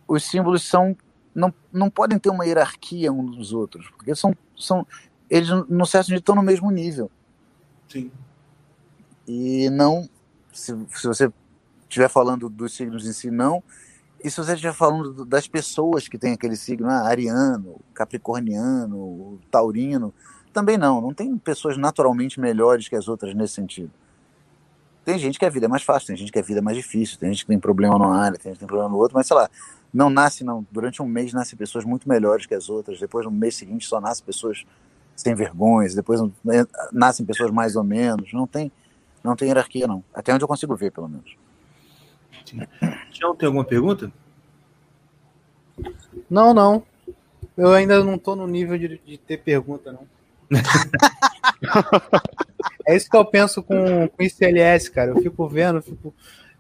os 0.08 0.24
símbolos 0.24 0.64
são 0.64 0.96
não, 1.34 1.54
não 1.72 1.90
podem 1.90 2.18
ter 2.20 2.30
uma 2.30 2.46
hierarquia 2.46 3.12
uns 3.12 3.36
dos 3.36 3.54
outros, 3.54 3.90
porque 3.90 4.14
são, 4.16 4.36
são 4.58 4.86
eles, 5.30 5.50
no 5.70 5.86
certo 5.86 6.06
sentido, 6.08 6.20
estão 6.20 6.36
no 6.36 6.44
mesmo 6.44 6.70
nível. 6.72 7.10
Sim. 7.90 8.12
e 9.28 9.70
não 9.70 10.10
se, 10.52 10.76
se 10.96 11.08
você 11.08 11.32
estiver 11.84 12.10
falando 12.10 12.50
dos 12.50 12.76
signos 12.76 13.06
em 13.06 13.14
si 13.14 13.30
não. 13.30 13.62
E 14.24 14.30
se 14.32 14.38
você 14.38 14.54
estiver 14.54 14.74
falando 14.74 15.14
do- 15.14 15.26
das 15.26 15.48
pessoas 15.48 16.08
que 16.08 16.18
têm 16.18 16.34
aquele 16.34 16.56
signo 16.56 16.90
ah, 16.90 17.08
ariano 17.08 17.76
capricorniano 17.94 19.40
taurino 19.52 20.14
também 20.52 20.78
não. 20.78 21.02
Não 21.02 21.14
tem 21.14 21.38
pessoas 21.38 21.78
naturalmente 21.78 22.40
melhores 22.40 22.88
que 22.88 22.96
as 22.96 23.08
outras 23.08 23.34
nesse 23.36 23.54
sentido. 23.56 23.92
Tem 25.06 25.18
gente 25.20 25.38
que 25.38 25.46
a 25.46 25.50
vida 25.50 25.66
é 25.66 25.70
mais 25.70 25.84
fácil 25.84 26.08
tem 26.08 26.16
gente 26.18 26.32
que 26.32 26.40
a 26.40 26.44
vida 26.44 26.60
é 26.60 26.62
mais 26.62 26.78
difícil 26.78 27.20
tem 27.20 27.32
gente 27.32 27.42
que 27.44 27.48
tem 27.50 27.60
problema 27.60 27.98
numa 28.00 28.18
área 28.18 28.38
tem 28.38 28.52
gente 28.52 28.56
que 28.56 28.60
tem 28.60 28.68
problema 28.68 28.90
no 28.90 28.98
outro 28.98 29.16
mas 29.18 29.28
sei 29.28 29.36
lá 29.36 29.50
não 29.94 30.10
nasce 30.10 30.44
não 30.44 30.66
durante 30.72 31.02
um 31.02 31.06
mês 31.06 31.34
nascem 31.34 31.58
pessoas 31.58 31.86
muito 31.86 32.10
melhores 32.10 32.46
que 32.46 32.56
as 32.56 32.70
outras 32.70 33.00
depois 33.00 33.26
no 33.26 33.32
mês 33.32 33.56
seguinte 33.56 33.86
só 33.86 34.02
nascem 34.02 34.26
pessoas 34.26 34.66
sem 35.16 35.36
vergonhas 35.36 35.94
depois 35.94 36.20
nascem 36.92 37.26
pessoas 37.26 37.52
mais 37.52 37.76
ou 37.76 37.84
menos 37.84 38.34
não 38.34 38.48
tem 38.48 38.72
não 39.24 39.36
tem 39.36 39.48
hierarquia, 39.48 39.88
não. 39.88 40.04
Até 40.14 40.34
onde 40.34 40.44
eu 40.44 40.48
consigo 40.48 40.76
ver, 40.76 40.92
pelo 40.92 41.08
menos. 41.08 41.38
Tião, 43.10 43.36
tem 43.36 43.48
alguma 43.48 43.64
pergunta? 43.64 44.12
Não, 46.30 46.54
não. 46.54 46.84
Eu 47.56 47.72
ainda 47.72 48.04
não 48.04 48.18
tô 48.18 48.36
no 48.36 48.46
nível 48.46 48.78
de, 48.78 48.98
de 48.98 49.18
ter 49.18 49.38
pergunta, 49.38 49.94
não. 49.94 50.06
é 52.86 52.96
isso 52.96 53.10
que 53.10 53.16
eu 53.16 53.26
penso 53.26 53.64
com, 53.64 54.10
com 54.10 54.24
ICLS, 54.24 54.92
cara. 54.92 55.12
Eu 55.12 55.22
fico 55.22 55.48
vendo, 55.48 55.78
eu 55.78 55.84
fico. 55.84 56.14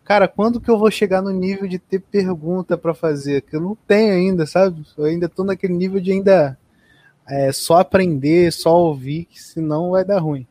Cara, 0.03 0.27
quando 0.27 0.59
que 0.59 0.69
eu 0.69 0.77
vou 0.77 0.91
chegar 0.91 1.21
no 1.21 1.31
nível 1.31 1.67
de 1.67 1.79
ter 1.79 1.99
pergunta 1.99 2.77
pra 2.77 2.93
fazer? 2.93 3.41
Que 3.41 3.55
eu 3.55 3.61
não 3.61 3.75
tenho 3.87 4.13
ainda, 4.13 4.45
sabe? 4.45 4.85
Eu 4.97 5.05
ainda 5.05 5.29
tô 5.29 5.43
naquele 5.43 5.73
nível 5.73 6.01
de 6.01 6.11
ainda 6.11 6.57
é 7.25 7.51
só 7.53 7.79
aprender, 7.79 8.51
só 8.51 8.75
ouvir, 8.77 9.25
que 9.25 9.41
senão 9.41 9.91
vai 9.91 10.03
dar 10.03 10.19
ruim. 10.19 10.45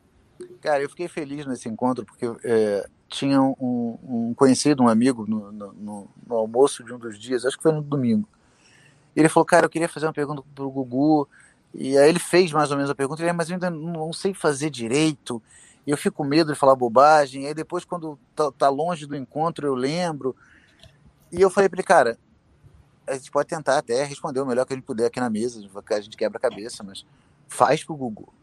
Cara, 0.59 0.81
eu 0.81 0.89
fiquei 0.89 1.07
feliz 1.07 1.45
nesse 1.45 1.69
encontro 1.69 2.03
porque 2.05 2.25
é, 2.43 2.87
tinha 3.07 3.39
um, 3.41 3.97
um 4.03 4.33
conhecido, 4.35 4.81
um 4.81 4.87
amigo, 4.87 5.25
no, 5.27 5.51
no- 5.51 5.73
no- 5.73 6.07
almoço 6.35 6.83
de 6.83 6.91
um 6.93 6.97
dos 6.97 7.19
dias, 7.19 7.45
acho 7.45 7.57
que 7.57 7.63
foi 7.63 7.71
no 7.73 7.81
domingo. 7.81 8.27
Ele 9.15 9.29
falou, 9.29 9.45
cara, 9.45 9.65
eu 9.67 9.69
queria 9.69 9.87
fazer 9.87 10.07
uma 10.07 10.13
pergunta 10.13 10.41
pro 10.55 10.69
Gugu. 10.71 11.27
E 11.75 11.97
aí 11.97 12.09
ele 12.09 12.19
fez 12.19 12.51
mais 12.51 12.71
ou 12.71 12.77
menos 12.77 12.89
a 12.89 12.95
pergunta, 12.95 13.21
ele, 13.21 13.29
"É, 13.29 13.33
mas 13.33 13.49
eu 13.49 13.53
ainda 13.55 13.69
não 13.69 14.11
sei 14.13 14.33
fazer 14.33 14.69
direito. 14.69 15.41
E 15.85 15.91
eu 15.91 15.97
fico 15.97 16.17
com 16.17 16.23
medo 16.23 16.53
de 16.53 16.59
falar 16.59 16.75
bobagem. 16.75 17.43
E 17.43 17.47
aí 17.47 17.53
depois, 17.53 17.83
quando 17.83 18.17
tá, 18.35 18.51
tá 18.51 18.69
longe 18.69 19.05
do 19.05 19.15
encontro, 19.15 19.67
eu 19.67 19.75
lembro. 19.75 20.35
E 21.31 21.41
eu 21.41 21.49
falei 21.49 21.67
pra 21.67 21.77
ele, 21.77 21.87
cara, 21.87 22.17
a 23.05 23.13
gente 23.15 23.31
pode 23.31 23.49
tentar 23.49 23.77
até 23.77 24.03
responder 24.03 24.39
o 24.39 24.45
melhor 24.45 24.65
que 24.65 24.73
a 24.73 24.75
gente 24.75 24.85
puder 24.85 25.07
aqui 25.07 25.19
na 25.19 25.29
mesa, 25.29 25.59
a 25.59 25.99
gente 25.99 26.17
quebra 26.17 26.37
a 26.37 26.41
cabeça, 26.41 26.83
mas 26.83 27.05
faz 27.47 27.83
pro 27.83 27.95
Gugu. 27.95 28.33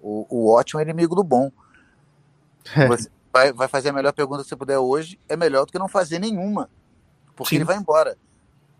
O, 0.00 0.26
o 0.28 0.52
ótimo 0.52 0.80
é 0.80 0.82
inimigo 0.82 1.14
do 1.14 1.22
bom. 1.22 1.50
Você 2.88 3.10
vai, 3.32 3.52
vai 3.52 3.68
fazer 3.68 3.90
a 3.90 3.92
melhor 3.92 4.12
pergunta 4.12 4.42
que 4.42 4.48
você 4.48 4.56
puder 4.56 4.78
hoje, 4.78 5.18
é 5.28 5.36
melhor 5.36 5.64
do 5.64 5.72
que 5.72 5.78
não 5.78 5.88
fazer 5.88 6.18
nenhuma. 6.18 6.68
Porque 7.36 7.50
Sim. 7.50 7.56
ele 7.56 7.64
vai 7.64 7.76
embora. 7.76 8.16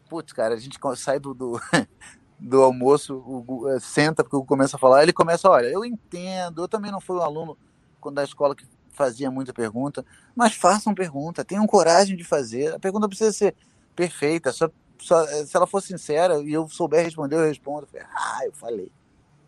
Putz, 0.08 0.32
cara, 0.32 0.54
a 0.54 0.58
gente 0.58 0.78
sai 0.96 1.18
do, 1.18 1.34
do, 1.34 1.60
do 2.38 2.62
almoço, 2.62 3.16
o 3.16 3.68
eh, 3.68 3.78
senta 3.80 4.24
porque 4.24 4.36
o 4.36 4.44
começa 4.44 4.76
a 4.76 4.80
falar, 4.80 5.02
ele 5.02 5.12
começa, 5.12 5.48
olha, 5.48 5.66
eu 5.66 5.84
entendo, 5.84 6.62
eu 6.62 6.68
também 6.68 6.90
não 6.90 7.00
fui 7.00 7.16
um 7.16 7.22
aluno 7.22 7.56
quando 8.00 8.16
da 8.16 8.24
escola 8.24 8.54
que 8.54 8.64
fazia 8.92 9.30
muita 9.30 9.52
pergunta, 9.52 10.04
mas 10.34 10.54
façam 10.54 10.94
pergunta, 10.94 11.44
tenham 11.44 11.66
coragem 11.66 12.16
de 12.16 12.24
fazer. 12.24 12.74
A 12.74 12.78
pergunta 12.78 13.08
precisa 13.08 13.32
ser 13.32 13.54
perfeita, 13.94 14.52
só, 14.52 14.68
só- 14.98 15.24
se 15.26 15.56
ela 15.56 15.66
for 15.66 15.80
sincera 15.80 16.40
e 16.40 16.52
eu 16.52 16.68
souber 16.68 17.04
responder, 17.04 17.36
eu 17.36 17.46
respondo. 17.46 17.82
Eu 17.82 17.88
falei, 17.88 18.06
ah, 18.12 18.40
eu 18.44 18.52
falei. 18.52 18.92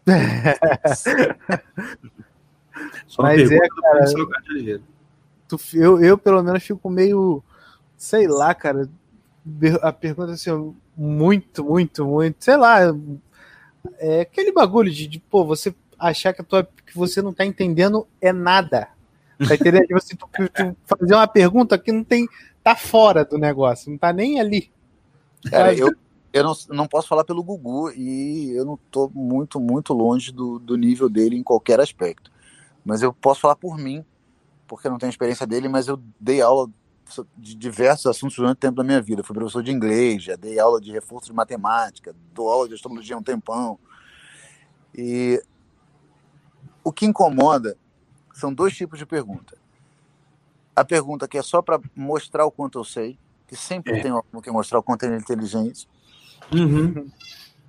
Só 3.07 3.23
Mas 3.23 3.49
pergunta 3.49 3.65
é, 3.65 3.69
Cássio 3.99 4.27
de 4.27 4.51
Oliveira. 4.53 4.83
Tu- 5.49 5.61
eu, 5.75 6.01
eu, 6.03 6.17
pelo 6.17 6.43
menos, 6.43 6.63
fico 6.63 6.89
meio. 6.89 7.43
Sei 7.97 8.27
lá, 8.29 8.55
cara. 8.55 8.89
A 9.83 9.93
pergunta 9.93 10.33
assim, 10.33 10.75
muito, 10.97 11.65
muito, 11.65 12.05
muito. 12.07 12.45
Sei 12.45 12.57
lá. 12.57 12.81
É 13.99 14.21
aquele 14.21 14.53
bagulho 14.53 14.91
de, 14.91 15.07
de, 15.07 15.19
pô, 15.19 15.45
você 15.45 15.75
achar 16.01 16.33
que, 16.33 16.43
tua, 16.43 16.65
que 16.65 16.97
você 16.97 17.21
não 17.21 17.33
tá 17.33 17.45
entendendo 17.45 18.07
é 18.21 18.33
nada. 18.33 18.89
Tá 19.47 19.55
entendendo? 19.55 19.87
Assim, 19.95 20.17
tu, 20.17 20.29
tu 20.29 20.77
fazer 20.87 21.15
uma 21.15 21.29
pergunta 21.29 21.79
que 21.79 21.93
não 21.93 22.03
tem. 22.03 22.29
tá 22.63 22.75
fora 22.75 23.25
do 23.25 23.39
negócio, 23.39 23.91
não 23.91 23.99
tá 23.99 24.13
nem 24.13 24.41
ali. 24.41 24.71
Cara, 25.49 25.75
eu, 25.75 25.91
eu 26.33 26.45
não, 26.45 26.55
não 26.69 26.87
posso 26.87 27.09
falar 27.09 27.25
pelo 27.25 27.43
Gugu 27.43 27.91
e 27.93 28.53
eu 28.55 28.65
não 28.65 28.79
tô 28.91 29.11
muito, 29.15 29.59
muito 29.59 29.93
longe 29.93 30.33
do, 30.33 30.59
do 30.59 30.77
nível 30.77 31.09
dele 31.09 31.37
em 31.37 31.43
qualquer 31.43 31.81
aspecto. 31.81 32.31
Mas 32.85 33.03
eu 33.03 33.13
posso 33.13 33.41
falar 33.41 33.57
por 33.57 33.77
mim, 33.79 34.05
porque 34.67 34.87
eu 34.87 34.91
não 34.91 34.99
tenho 34.99 35.11
experiência 35.11 35.47
dele, 35.47 35.69
mas 35.69 35.89
eu 35.89 36.01
dei 36.19 36.41
aula 36.41 36.69
de 37.37 37.57
diversos 37.57 38.07
assuntos 38.07 38.37
durante 38.37 38.59
o 38.59 38.61
tempo 38.61 38.77
da 38.77 38.85
minha 38.85 39.03
vida. 39.03 39.23
Fui 39.23 39.35
professor 39.35 39.63
de 39.63 39.73
inglês, 39.73 40.23
já 40.23 40.37
dei 40.37 40.59
aula 40.59 40.81
de 40.81 40.93
reforço 40.93 41.27
de 41.27 41.33
matemática, 41.33 42.15
dou 42.33 42.49
aula 42.49 42.69
de 42.69 42.75
astrologia 42.75 43.17
há 43.17 43.19
um 43.19 43.23
tempão. 43.23 43.79
E 44.95 45.43
o 46.91 46.93
que 46.93 47.07
incomoda 47.07 47.77
são 48.35 48.53
dois 48.53 48.77
tipos 48.77 48.99
de 48.99 49.07
pergunta. 49.07 49.57
A 50.75 50.85
pergunta 50.85 51.29
que 51.29 51.39
é 51.39 51.43
só 51.43 51.63
para 51.63 51.81
mostrar 51.95 52.45
o 52.45 52.51
quanto 52.51 52.81
eu 52.81 52.85
sei, 52.85 53.17
que 53.47 53.55
sempre 53.55 53.93
É. 53.93 54.03
tem 54.03 54.11
alguém 54.11 54.41
que 54.43 54.51
mostrar 54.51 54.81
o 54.81 54.83
quanto 54.83 55.05
ele 55.05 55.15
é 55.15 55.19
inteligente, 55.19 55.89
Uhum. 56.53 57.09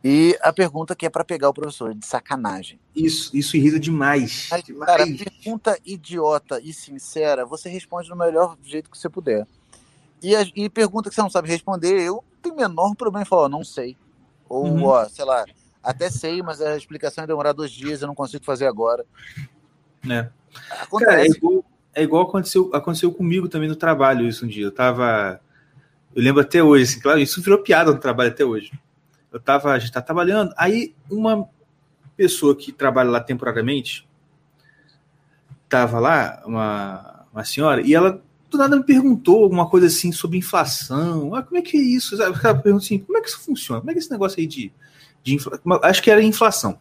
e 0.04 0.36
a 0.42 0.52
pergunta 0.52 0.96
que 0.96 1.06
é 1.06 1.10
para 1.10 1.24
pegar 1.24 1.50
o 1.50 1.54
professor, 1.54 1.94
de 1.94 2.04
sacanagem. 2.04 2.80
Isso, 2.96 3.30
isso 3.38 3.56
irrita 3.56 3.80
demais. 3.80 4.50
Demais. 4.66 4.86
cara, 4.88 5.06
pergunta 5.06 5.78
idiota 5.86 6.60
e 6.64 6.74
sincera, 6.74 7.46
você 7.46 7.70
responde 7.70 8.10
do 8.10 8.16
melhor 8.16 8.58
jeito 8.64 8.90
que 8.90 8.98
você 8.98 9.08
puder. 9.10 9.46
E, 10.24 10.36
a- 10.36 10.50
e 10.56 10.68
pergunta 10.68 11.10
que 11.10 11.16
você 11.16 11.22
não 11.22 11.30
sabe 11.30 11.48
responder, 11.48 12.00
eu 12.02 12.24
tenho 12.42 12.56
o 12.56 12.58
menor 12.58 12.96
problema 12.96 13.22
em 13.22 13.26
falar, 13.26 13.44
ó, 13.44 13.50
não 13.50 13.64
sei. 13.64 13.96
Ou, 14.50 14.66
Uhum. 14.66 14.86
ó, 14.86 15.08
sei 15.08 15.26
lá, 15.26 15.46
até 15.84 16.10
sei, 16.10 16.42
mas 16.42 16.62
a 16.62 16.78
explicação 16.78 17.22
vai 17.24 17.28
demorar 17.28 17.54
dois 17.54 17.72
dias, 17.72 18.02
eu 18.02 18.08
não 18.08 18.16
consigo 18.16 18.44
fazer 18.46 18.68
agora. 18.68 19.06
né? 20.04 20.30
Cara, 20.54 20.82
é 20.82 20.84
Acontece. 20.84 21.38
igual, 21.38 21.66
é 21.94 22.04
igual 22.04 22.24
aconteceu, 22.24 22.70
aconteceu 22.74 23.12
comigo 23.12 23.48
também 23.48 23.70
no 23.70 23.76
trabalho 23.76 24.28
isso 24.28 24.46
um 24.46 24.48
dia. 24.48 24.66
Eu 24.66 24.72
tava. 24.72 25.40
Eu 26.16 26.22
lembro 26.22 26.42
até 26.42 26.62
hoje, 26.62 26.84
assim, 26.84 27.00
claro, 27.00 27.20
isso 27.20 27.42
virou 27.42 27.60
piada 27.60 27.92
no 27.92 28.00
trabalho 28.00 28.32
até 28.32 28.44
hoje. 28.44 28.72
Eu 29.32 29.40
tava, 29.40 29.72
a 29.72 29.80
gente 29.80 29.94
tá 29.94 30.02
trabalhando, 30.02 30.54
aí 30.58 30.94
uma 31.10 31.48
pessoa 32.18 32.56
que 32.56 32.72
trabalha 32.72 33.10
lá 33.10 33.22
temporariamente 33.22 34.08
tava 35.70 36.00
lá, 36.00 36.44
uma, 36.46 37.26
uma 37.32 37.46
senhora, 37.46 37.82
e 37.82 37.96
ela 37.96 38.22
do 38.50 38.58
nada 38.58 38.76
me 38.76 38.84
perguntou 38.84 39.44
alguma 39.44 39.70
coisa 39.70 39.88
assim 39.88 40.12
sobre 40.12 40.38
inflação. 40.38 41.34
Ah, 41.34 41.42
como 41.42 41.58
é 41.58 41.62
que 41.62 41.78
é 41.78 41.80
isso? 41.80 42.22
Ela 42.22 42.34
perguntou 42.38 42.84
assim, 42.84 43.00
como 43.00 43.18
é 43.18 43.22
que 43.22 43.30
isso 43.30 43.40
funciona? 43.40 43.80
Como 43.80 43.90
é 43.90 43.94
que 43.94 44.00
é 44.00 44.02
esse 44.02 44.12
negócio 44.12 44.38
aí 44.38 44.46
de, 44.46 44.74
de 45.24 45.36
inflação? 45.36 45.80
Acho 45.84 46.02
que 46.02 46.12
era 46.12 46.22
inflação. 46.22 46.80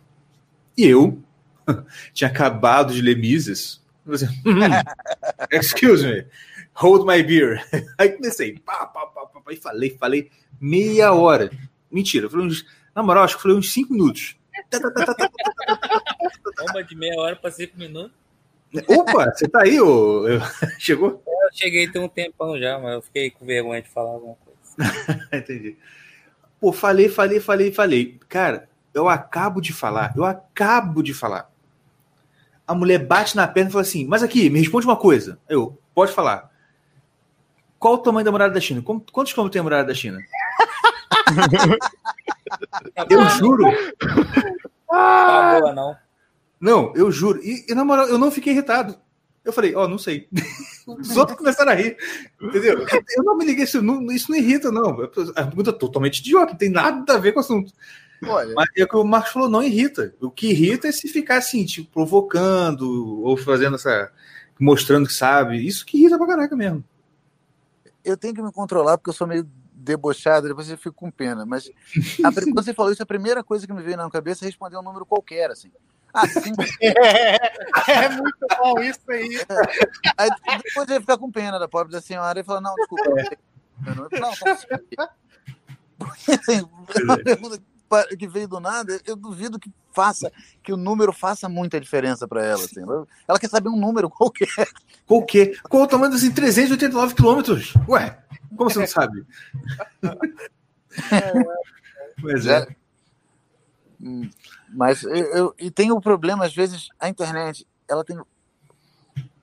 E 0.77 0.87
eu 0.87 1.23
tinha 2.13 2.29
acabado 2.29 2.93
de 2.93 3.03
ler 3.03 3.17
Mises. 3.17 3.81
Assim, 4.09 4.27
"Hmm, 4.45 4.61
excuse 5.53 6.07
me, 6.07 6.27
hold 6.75 7.07
my 7.07 7.23
beer. 7.23 7.65
Aí 7.99 8.11
comecei, 8.11 8.59
pá, 8.59 8.87
pá, 8.87 9.07
pá, 9.07 9.27
pá, 9.27 9.41
pá, 9.41 9.53
e 9.53 9.57
falei, 9.57 9.97
falei 9.99 10.31
meia 10.61 11.13
hora. 11.13 11.51
Mentira, 11.91 12.27
eu 12.27 12.31
falei 12.31 12.47
uns, 12.47 12.65
na 12.95 13.03
moral, 13.03 13.25
acho 13.25 13.37
que 13.37 13.43
falei 13.43 13.57
uns 13.57 13.73
cinco 13.73 13.93
minutos. 13.93 14.37
Uma 16.71 16.83
de 16.85 16.97
meia 16.97 17.19
hora 17.21 17.37
para 17.37 17.51
cinco 17.51 17.79
minutos. 17.79 18.13
Opa, 18.89 19.33
você 19.35 19.49
tá 19.49 19.63
aí, 19.63 19.81
ô? 19.81 20.25
Chegou? 20.79 21.23
Eu 21.27 21.49
cheguei 21.53 21.89
tem 21.91 22.01
um 22.01 22.09
tempão 22.09 22.59
já, 22.59 22.79
mas 22.79 22.95
eu 22.95 23.03
fiquei 23.03 23.31
com 23.31 23.45
vergonha 23.45 23.83
de 23.83 23.89
falar 23.89 24.11
alguma 24.13 24.37
coisa. 24.37 25.29
Entendi. 25.33 25.77
Pô, 26.61 26.73
falei, 26.73 27.09
falei, 27.09 27.41
falei, 27.41 27.73
falei. 27.73 28.21
Cara, 28.29 28.69
eu 28.93 29.09
acabo 29.09 29.61
de 29.61 29.73
falar, 29.73 30.13
eu 30.17 30.25
acabo 30.25 31.03
de 31.03 31.15
falar. 31.15 31.51
A 32.67 32.75
mulher 32.75 32.99
bate 32.99 33.35
na 33.35 33.49
perna 33.49 33.71
e 33.71 33.73
fala 33.73 33.83
assim: 33.83 34.07
Mas 34.07 34.23
aqui, 34.23 34.51
me 34.51 34.61
responde 34.61 34.87
uma 34.87 34.97
coisa. 34.97 35.39
Eu, 35.49 35.79
pode 35.95 36.13
falar. 36.13 36.51
Qual 37.79 37.95
o 37.95 37.99
tamanho 37.99 38.25
da 38.25 38.31
muralha 38.31 38.53
da 38.53 38.61
China? 38.61 38.83
Quantos 38.83 39.33
quilômetros 39.33 39.53
tem 39.53 39.61
a 39.61 39.63
muralha 39.63 39.85
da 39.85 39.95
China? 39.95 40.19
Eu 43.09 43.29
juro. 43.31 43.65
Tá 44.89 45.61
boa, 45.61 45.73
não. 45.73 45.97
Não, 46.61 46.93
eu 46.95 47.11
juro. 47.11 47.41
E, 47.43 47.65
e, 47.69 47.75
na 47.75 47.85
moral, 47.85 48.09
eu 48.09 48.19
não 48.19 48.31
fiquei 48.31 48.53
irritado. 48.53 48.99
Eu 49.45 49.53
falei, 49.53 49.75
ó, 49.75 49.89
não 49.89 49.99
sei. 49.99 50.29
Os 50.87 51.17
outros 51.17 51.39
começaram 51.39 51.73
a 51.73 51.75
rir. 51.75 51.97
Entendeu? 52.41 52.87
Eu 53.17 53.25
não 53.25 53.37
me 53.37 53.45
liguei, 53.45 53.65
isso 53.65 53.81
não, 53.81 54.11
isso 54.13 54.31
não 54.31 54.39
irrita, 54.39 54.71
não. 54.71 55.01
A 55.35 55.45
pergunta 55.45 55.71
é 55.71 55.73
totalmente 55.73 56.19
idiota, 56.19 56.53
não 56.53 56.59
tem 56.59 56.71
nada 56.71 57.15
a 57.15 57.19
ver 57.19 57.33
com 57.33 57.41
o 57.41 57.43
assunto. 57.43 57.73
Olha, 58.23 58.53
Mas 58.55 58.69
é 58.77 58.85
o 58.85 58.89
que 58.89 58.97
o 58.97 59.05
Marcos 59.05 59.33
falou, 59.33 59.49
não 59.49 59.63
irrita. 59.63 60.15
O 60.21 60.31
que 60.31 60.51
irrita 60.51 60.89
é 60.89 60.93
se 60.93 61.09
ficar 61.09 61.39
assim, 61.39 61.65
tipo, 61.65 61.91
provocando, 61.91 63.23
ou 63.23 63.37
fazendo 63.37 63.77
essa. 63.77 64.13
mostrando 64.59 65.07
que 65.07 65.15
sabe. 65.15 65.67
Isso 65.67 65.87
que 65.87 65.99
irrita 65.99 66.19
pra 66.19 66.27
caraca 66.27 66.55
mesmo. 66.55 66.85
eu 68.05 68.17
tenho 68.17 68.35
que 68.35 68.43
me 68.43 68.53
controlar 68.53 68.99
porque 68.99 69.11
eu 69.11 69.15
sou 69.15 69.27
meio 69.27 69.49
debochado, 69.73 70.49
depois 70.49 70.69
eu 70.69 70.77
fico 70.77 70.95
com 70.95 71.11
pena. 71.11 71.47
Mas 71.47 71.71
a 72.23 72.31
quando 72.31 72.63
você 72.63 72.75
falou 72.75 72.93
isso, 72.93 73.03
a 73.03 73.07
primeira 73.07 73.43
coisa 73.43 73.67
que 73.67 73.73
me 73.73 73.83
veio 73.83 73.97
na 73.97 74.11
cabeça 74.11 74.45
é 74.45 74.47
responder 74.47 74.77
um 74.77 74.83
número 74.83 75.07
qualquer, 75.07 75.51
assim. 75.51 75.71
Ah, 76.13 76.27
cinco. 76.29 76.63
É 76.81 78.09
muito 78.09 78.47
bom 78.59 78.81
isso 78.81 79.01
aí. 79.09 79.41
Aí 80.19 80.31
depois 80.63 80.89
eu 80.89 80.95
ia 80.95 81.01
ficar 81.01 81.19
com 81.19 81.31
pena 81.31 81.59
da 81.59 81.69
pobre 81.69 81.93
da 81.93 82.01
senhora 82.01 82.41
e 82.41 82.45
falar, 82.45 82.61
não, 82.61 82.75
desculpa. 82.75 83.11
Eu 83.11 83.95
não, 83.95 84.09
não, 84.11 84.21
não 84.21 84.35
sei. 84.35 84.79
Porque, 85.99 86.33
assim, 86.33 86.69
uma 87.03 87.19
pergunta 87.23 87.61
que 88.19 88.29
veio 88.29 88.49
do 88.49 88.61
nada, 88.61 89.01
eu 89.05 89.17
duvido 89.17 89.59
que 89.59 89.71
faça, 89.93 90.31
que 90.63 90.73
o 90.73 90.77
número 90.77 91.13
faça 91.13 91.49
muita 91.49 91.81
diferença 91.81 92.27
para 92.27 92.45
ela. 92.45 92.65
Assim. 92.65 92.81
Ela- 93.29 93.39
quer 93.39 93.51
saber 93.51 93.69
um 93.69 93.77
número 93.77 94.09
qualquer. 94.09 94.49
Qual 95.07 95.25
que? 95.25 95.59
Qual 95.69 95.83
o 95.83 95.87
tamanho 95.89 96.13
dos 96.13 96.23
389 96.23 97.15
quilômetros? 97.15 97.75
Ué, 97.89 98.19
como 98.57 98.71
você 98.71 98.79
não 98.79 98.87
sabe? 98.87 99.27
Pois 102.21 102.45
é. 102.47 102.77
Mas 104.69 105.03
eu, 105.03 105.15
eu- 105.15 105.55
e 105.59 105.71
tem 105.71 105.93
o 105.93 106.01
problema, 106.01 106.45
às 106.47 106.55
vezes, 106.55 106.89
a 106.99 107.09
internet, 107.09 107.67
ela 107.89 108.05
tem 108.05 108.19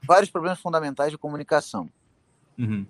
vários 0.04 0.30
problemas 0.30 0.60
fundamentais 0.60 1.12
de 1.12 1.18
comunicação. 1.18 1.90
Uhum. 2.58 2.86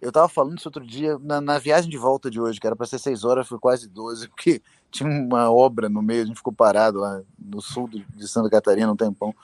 Eu 0.00 0.08
estava 0.08 0.28
falando 0.28 0.58
isso 0.58 0.68
outro 0.68 0.86
dia, 0.86 1.18
na, 1.18 1.40
na 1.40 1.58
viagem 1.58 1.90
de 1.90 1.96
volta 1.96 2.30
de 2.30 2.40
hoje, 2.40 2.60
que 2.60 2.66
era 2.66 2.76
para 2.76 2.86
ser 2.86 2.98
seis 2.98 3.24
horas, 3.24 3.48
foi 3.48 3.58
quase 3.58 3.88
12, 3.88 4.28
porque 4.28 4.62
tinha 4.90 5.08
uma 5.08 5.50
obra 5.50 5.88
no 5.88 6.02
meio, 6.02 6.22
a 6.22 6.26
gente 6.26 6.36
ficou 6.36 6.52
parado 6.52 7.00
lá 7.00 7.22
no 7.38 7.60
sul 7.60 7.88
de 7.88 8.28
Santa 8.28 8.50
Catarina 8.50 8.92
um 8.92 8.96
tempão. 8.96 9.34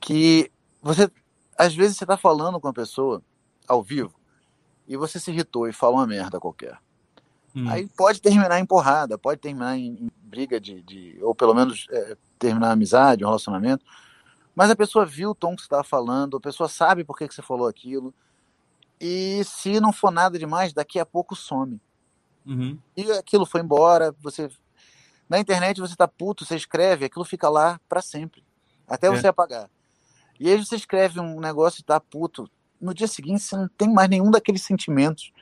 Que 0.00 0.50
você, 0.82 1.10
às 1.56 1.74
vezes, 1.74 1.96
você 1.96 2.04
está 2.04 2.16
falando 2.16 2.60
com 2.60 2.68
a 2.68 2.72
pessoa 2.72 3.22
ao 3.66 3.82
vivo 3.82 4.12
e 4.86 4.96
você 4.96 5.18
se 5.18 5.30
irritou 5.30 5.66
e 5.68 5.72
fala 5.72 5.96
uma 5.96 6.06
merda 6.06 6.38
qualquer. 6.40 6.78
Hum. 7.54 7.68
Aí 7.68 7.86
pode 7.96 8.20
terminar 8.20 8.58
em 8.58 8.66
porrada, 8.66 9.16
pode 9.16 9.40
terminar 9.40 9.76
em, 9.78 9.86
em 9.92 10.10
briga 10.24 10.60
de, 10.60 10.82
de- 10.82 11.18
ou 11.22 11.34
pelo 11.34 11.54
menos 11.54 11.86
é, 11.90 12.16
terminar 12.38 12.68
a 12.70 12.72
amizade, 12.72 13.24
um 13.24 13.28
relacionamento. 13.28 13.84
Mas 14.54 14.70
a 14.70 14.76
pessoa 14.76 15.06
viu 15.06 15.30
o 15.30 15.34
tom 15.34 15.54
que 15.54 15.62
você 15.62 15.66
estava 15.66 15.84
falando, 15.84 16.36
a 16.36 16.40
pessoa 16.40 16.68
sabe 16.68 17.04
por 17.04 17.16
que, 17.16 17.28
que 17.28 17.34
você 17.34 17.42
falou 17.42 17.68
aquilo. 17.68 18.12
E 19.00 19.42
se 19.44 19.80
não 19.80 19.92
for 19.92 20.10
nada 20.10 20.38
demais, 20.38 20.72
daqui 20.72 20.98
a 20.98 21.06
pouco 21.06 21.34
some. 21.36 21.80
Uhum. 22.46 22.78
E 22.96 23.10
aquilo 23.12 23.46
foi 23.46 23.60
embora, 23.60 24.14
você 24.20 24.50
na 25.28 25.38
internet 25.38 25.80
você 25.80 25.96
tá 25.96 26.06
puto, 26.06 26.44
você 26.44 26.54
escreve, 26.56 27.04
aquilo 27.06 27.24
fica 27.24 27.48
lá 27.48 27.80
para 27.88 28.02
sempre, 28.02 28.44
até 28.86 29.06
É. 29.06 29.10
você 29.10 29.26
apagar. 29.26 29.70
E 30.38 30.50
aí 30.50 30.56
você 30.62 30.76
escreve 30.76 31.18
um 31.20 31.40
negócio 31.40 31.80
e 31.80 31.84
tá 31.84 31.98
puto, 31.98 32.48
no 32.80 32.92
dia 32.92 33.06
seguinte 33.08 33.42
você 33.42 33.56
não 33.56 33.68
tem 33.68 33.92
mais 33.92 34.08
nenhum 34.10 34.30
daqueles 34.30 34.62
sentimentos. 34.62 35.32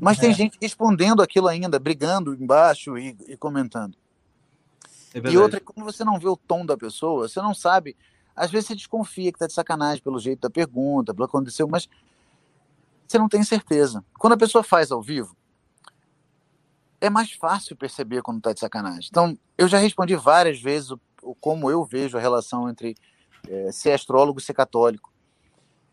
Mas 0.00 0.18
tem 0.18 0.30
É. 0.30 0.34
gente 0.34 0.58
respondendo 0.60 1.22
aquilo 1.22 1.48
ainda, 1.48 1.78
brigando 1.78 2.34
embaixo 2.34 2.96
e, 2.96 3.16
e 3.28 3.36
comentando. 3.36 3.96
É 5.12 5.18
E 5.30 5.36
outra, 5.36 5.60
como 5.60 5.84
você 5.84 6.04
não 6.04 6.18
vê 6.18 6.28
o 6.28 6.36
tom 6.36 6.64
da 6.64 6.76
pessoa, 6.76 7.28
você 7.28 7.40
não 7.42 7.52
sabe. 7.54 7.96
Às 8.34 8.50
vezes 8.50 8.68
você 8.68 8.74
desconfia 8.74 9.32
que 9.32 9.38
tá 9.38 9.46
de 9.46 9.52
sacanagem 9.52 10.02
pelo 10.02 10.18
jeito 10.18 10.40
da 10.40 10.50
pergunta, 10.50 11.12
pelo 11.12 11.26
que 11.28 11.36
aconteceu, 11.36 11.68
mas 11.68 11.88
você 13.06 13.18
não 13.18 13.28
tem 13.28 13.42
certeza. 13.42 14.04
Quando 14.18 14.34
a 14.34 14.38
pessoa 14.38 14.62
faz 14.62 14.90
ao 14.92 15.02
vivo, 15.02 15.36
é 17.00 17.10
mais 17.10 17.32
fácil 17.32 17.76
perceber 17.76 18.22
quando 18.22 18.40
tá 18.40 18.52
de 18.52 18.60
sacanagem. 18.60 19.08
Então, 19.10 19.36
eu 19.58 19.66
já 19.66 19.78
respondi 19.78 20.14
várias 20.14 20.60
vezes 20.60 20.90
o, 20.90 21.00
o- 21.22 21.34
como 21.34 21.70
eu 21.70 21.84
vejo 21.84 22.16
a 22.16 22.20
relação 22.20 22.68
entre 22.68 22.94
eh, 23.48 23.72
ser 23.72 23.92
astrólogo 23.92 24.38
e 24.38 24.42
ser 24.42 24.54
católico. 24.54 25.12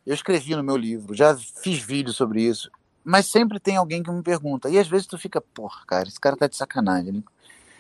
Eu 0.06 0.14
escrevi 0.14 0.56
no 0.56 0.64
meu 0.64 0.78
livro, 0.78 1.14
já 1.16 1.36
fiz 1.36 1.80
vídeo 1.80 2.14
sobre 2.14 2.42
isso, 2.44 2.70
mas 3.08 3.26
sempre 3.28 3.58
tem 3.58 3.78
alguém 3.78 4.04
que 4.04 4.12
me 4.12 4.22
pergunta. 4.22 4.70
E 4.70 4.78
às 4.78 4.88
vezes 4.88 5.08
tu 5.08 5.18
fica, 5.18 5.40
porra, 5.40 5.82
cara, 5.88 6.10
esse 6.10 6.20
cara 6.20 6.36
tá 6.36 6.46
de 6.46 6.58
sacanagem. 6.58 7.14
né? 7.14 7.24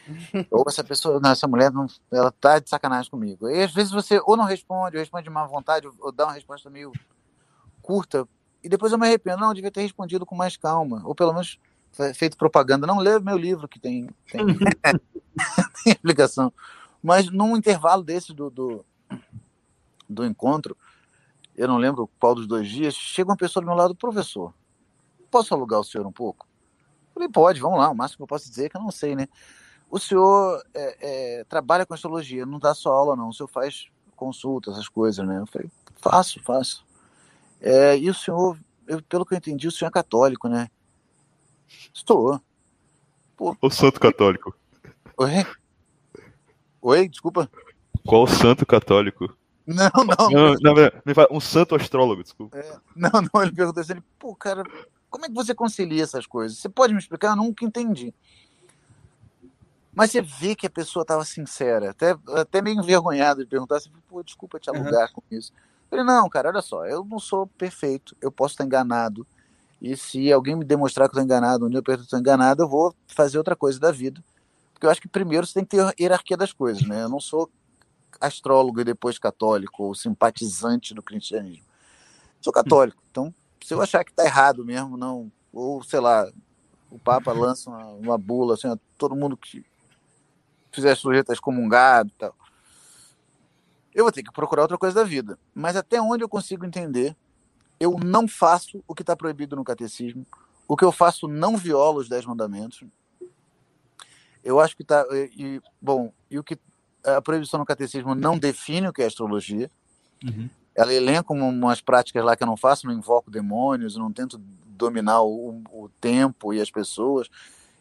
ou 0.49 0.63
essa 0.65 0.85
pessoa, 0.85 1.19
não, 1.19 1.31
essa 1.31 1.45
mulher, 1.49 1.69
não, 1.69 1.85
ela 2.09 2.31
tá 2.31 2.59
de 2.59 2.69
sacanagem 2.69 3.11
comigo. 3.11 3.49
E 3.49 3.61
às 3.61 3.73
vezes 3.73 3.91
você 3.91 4.21
ou 4.25 4.37
não 4.37 4.45
responde, 4.45 4.95
ou 4.95 5.01
responde 5.01 5.25
de 5.25 5.29
má 5.29 5.45
vontade, 5.45 5.85
ou, 5.99 6.11
dá 6.13 6.27
uma 6.27 6.33
resposta 6.33 6.69
meio 6.69 6.93
curta, 7.81 8.25
e 8.63 8.69
depois 8.69 8.93
eu 8.93 8.97
me 8.97 9.05
arrependo. 9.05 9.41
Não, 9.41 9.49
eu 9.49 9.53
devia 9.53 9.69
ter 9.69 9.81
respondido 9.81 10.25
com 10.25 10.33
mais 10.33 10.55
calma, 10.55 11.01
ou 11.03 11.13
pelo 11.13 11.33
menos 11.33 11.59
fe- 11.91 12.13
feito 12.13 12.37
propaganda. 12.37 12.87
Não, 12.87 12.99
lê 12.99 13.19
meu 13.19 13.37
livro 13.37 13.67
que 13.67 13.81
tem, 13.81 14.09
tem, 14.31 14.45
tem 15.83 15.93
explicação. 15.93 16.53
Mas 17.03 17.29
num 17.29 17.57
intervalo 17.57 18.01
desse 18.01 18.33
do, 18.33 18.49
do, 18.49 18.85
do 20.07 20.25
encontro, 20.25 20.77
eu 21.53 21.67
não 21.67 21.77
lembro 21.77 22.09
qual 22.17 22.33
dos 22.33 22.47
dois 22.47 22.69
dias, 22.69 22.93
chega 22.93 23.29
uma 23.29 23.35
pessoa 23.37 23.61
do 23.61 23.67
meu 23.67 23.75
lado, 23.75 23.93
professor, 23.93 24.53
posso 25.29 25.53
alugar 25.53 25.79
o 25.79 25.83
senhor 25.83 26.05
um 26.05 26.11
pouco? 26.11 26.47
Falei, 27.13 27.29
pode, 27.29 27.59
vamos 27.59 27.79
lá, 27.79 27.89
o 27.89 27.95
máximo 27.95 28.17
que 28.17 28.23
eu 28.23 28.27
posso 28.27 28.47
dizer 28.49 28.65
é 28.65 28.69
que 28.69 28.77
eu 28.77 28.81
não 28.81 28.91
sei, 28.91 29.15
né? 29.15 29.27
O 29.89 29.99
senhor 29.99 30.61
é, 30.73 31.39
é, 31.39 31.43
trabalha 31.45 31.85
com 31.85 31.93
astrologia, 31.93 32.45
não 32.45 32.59
dá 32.59 32.73
só 32.73 32.91
aula, 32.91 33.15
não. 33.15 33.29
O 33.29 33.33
senhor 33.33 33.47
faz 33.47 33.87
consulta, 34.15 34.71
essas 34.71 34.87
coisas, 34.89 35.25
né? 35.25 35.39
Eu 35.39 35.47
falei, 35.47 35.69
faço, 35.95 36.41
faço. 36.43 36.85
É, 37.61 37.97
e 37.97 38.09
o 38.09 38.13
senhor, 38.13 38.57
eu- 38.87 39.01
pelo 39.03 39.25
que 39.25 39.33
eu 39.33 39.37
entendi, 39.37 39.67
o 39.67 39.71
senhor 39.71 39.89
é 39.89 39.91
católico, 39.91 40.47
né? 40.47 40.69
Estou. 41.93 42.41
O 43.61 43.69
santo 43.69 43.99
católico. 43.99 44.55
Oi? 45.17 45.45
Oi, 46.81 47.07
desculpa. 47.07 47.49
Qual 48.05 48.27
santo 48.27 48.65
católico? 48.65 49.35
Não, 49.65 49.89
não, 49.95 50.29
Não, 50.29 50.53
não, 50.61 50.73
não, 50.75 50.91
me 51.05 51.13
fala- 51.13 51.27
um 51.31 51.39
santo 51.39 51.75
astrólogo, 51.75 52.23
desculpa. 52.23 52.57
não, 52.95 53.09
não. 53.33 53.41
Ele 53.41 53.51
perguntou 53.51 53.81
assim, 53.81 53.93
ele, 53.93 54.03
pô, 54.17 54.33
cara, 54.35 54.63
como 55.17 55.25
é 55.25 55.29
que 55.29 55.33
você 55.33 55.55
concilia 55.55 56.03
essas 56.03 56.27
coisas? 56.27 56.59
Você 56.59 56.69
pode 56.69 56.93
me 56.93 56.99
explicar? 56.99 57.29
Eu 57.29 57.37
nunca 57.37 57.65
entendi. 57.65 58.13
Mas 59.91 60.11
você 60.11 60.21
vê 60.21 60.55
que 60.55 60.67
a 60.67 60.69
pessoa 60.69 61.01
estava 61.01 61.25
sincera, 61.25 61.89
até, 61.89 62.15
até 62.35 62.61
meio 62.61 62.79
envergonhado 62.79 63.43
de 63.43 63.49
perguntar 63.49 63.77
assim, 63.77 63.89
pô, 64.07 64.21
desculpa 64.21 64.59
te 64.59 64.69
alugar 64.69 65.11
com 65.11 65.23
isso. 65.31 65.51
Eu 65.55 65.89
falei, 65.89 66.05
não, 66.05 66.29
cara, 66.29 66.49
olha 66.49 66.61
só, 66.61 66.85
eu 66.85 67.03
não 67.03 67.17
sou 67.17 67.47
perfeito, 67.47 68.15
eu 68.21 68.31
posso 68.31 68.53
estar 68.53 68.63
enganado. 68.63 69.25
E 69.81 69.97
se 69.97 70.31
alguém 70.31 70.55
me 70.55 70.63
demonstrar 70.63 71.09
que 71.09 71.17
eu 71.17 71.19
estou 71.19 71.23
enganado, 71.23 71.65
um 71.65 71.69
dia 71.69 71.79
eu 71.79 71.83
pergunto 71.83 72.03
que 72.03 72.07
estou 72.07 72.19
enganado, 72.19 72.61
eu 72.61 72.69
vou 72.69 72.93
fazer 73.07 73.39
outra 73.39 73.55
coisa 73.55 73.79
da 73.79 73.91
vida. 73.91 74.23
Porque 74.71 74.85
eu 74.85 74.91
acho 74.91 75.01
que 75.01 75.07
primeiro 75.07 75.47
você 75.47 75.55
tem 75.55 75.65
que 75.65 75.75
ter 75.75 75.95
hierarquia 75.99 76.37
das 76.37 76.53
coisas, 76.53 76.87
né? 76.87 77.01
Eu 77.01 77.09
não 77.09 77.19
sou 77.19 77.49
astrólogo 78.21 78.81
e 78.81 78.83
depois 78.83 79.17
católico, 79.17 79.85
ou 79.85 79.95
simpatizante 79.95 80.93
do 80.93 81.01
cristianismo. 81.01 81.65
Sou 82.39 82.53
católico, 82.53 83.01
então 83.09 83.33
se 83.65 83.73
eu 83.73 83.81
achar 83.81 84.03
que 84.03 84.11
está 84.11 84.25
errado 84.25 84.63
mesmo, 84.65 84.97
não, 84.97 85.31
ou 85.51 85.83
sei 85.83 85.99
lá, 85.99 86.29
o 86.89 86.99
Papa 86.99 87.31
lança 87.31 87.69
uma, 87.69 87.85
uma 87.85 88.17
bula, 88.17 88.53
assim, 88.53 88.67
todo 88.97 89.15
mundo 89.15 89.35
que 89.35 89.65
fizer 90.71 90.91
astrologia 90.91 91.21
está 91.21 91.33
excomungado 91.33 92.09
e 92.09 92.17
tal. 92.17 92.35
Eu 93.93 94.03
vou 94.03 94.11
ter 94.11 94.21
que 94.21 94.31
procurar 94.31 94.61
outra 94.61 94.77
coisa 94.77 94.95
da 94.95 95.03
vida. 95.03 95.39
Mas 95.53 95.75
até 95.75 95.99
onde 95.99 96.23
eu 96.23 96.29
consigo 96.29 96.65
entender, 96.65 97.15
eu 97.79 97.97
não 97.97 98.27
faço 98.27 98.83
o 98.87 98.93
que 98.93 99.01
está 99.01 99.15
proibido 99.15 99.55
no 99.55 99.63
catecismo. 99.63 100.25
O 100.67 100.77
que 100.77 100.85
eu 100.85 100.91
faço 100.91 101.27
não 101.27 101.57
viola 101.57 101.99
os 101.99 102.07
dez 102.07 102.25
mandamentos. 102.25 102.83
Eu 104.43 104.59
acho 104.59 104.75
que 104.75 104.83
está. 104.83 105.03
Bom, 105.81 106.13
e 106.29 106.37
o 106.37 106.43
que 106.43 106.59
a 107.03 107.21
proibição 107.21 107.59
no 107.59 107.65
catecismo 107.65 108.13
não 108.13 108.37
define 108.37 108.87
o 108.87 108.93
que 108.93 109.01
é 109.01 109.05
astrologia. 109.05 109.71
Uhum. 110.23 110.49
Ela 110.77 110.93
elenca 110.93 111.33
um- 111.33 111.49
umas 111.49 111.81
práticas 111.81 112.23
lá 112.23 112.35
que 112.37 112.43
eu 112.43 112.47
não 112.47 112.57
faço, 112.57 112.87
não 112.87 112.93
invoco 112.93 113.31
demônios, 113.31 113.97
não 113.97 114.13
tento 114.13 114.37
dominar 114.67 115.23
o, 115.23 115.63
o 115.71 115.89
tempo 115.99 116.53
e 116.53 116.61
as 116.61 116.71
pessoas. 116.71 117.27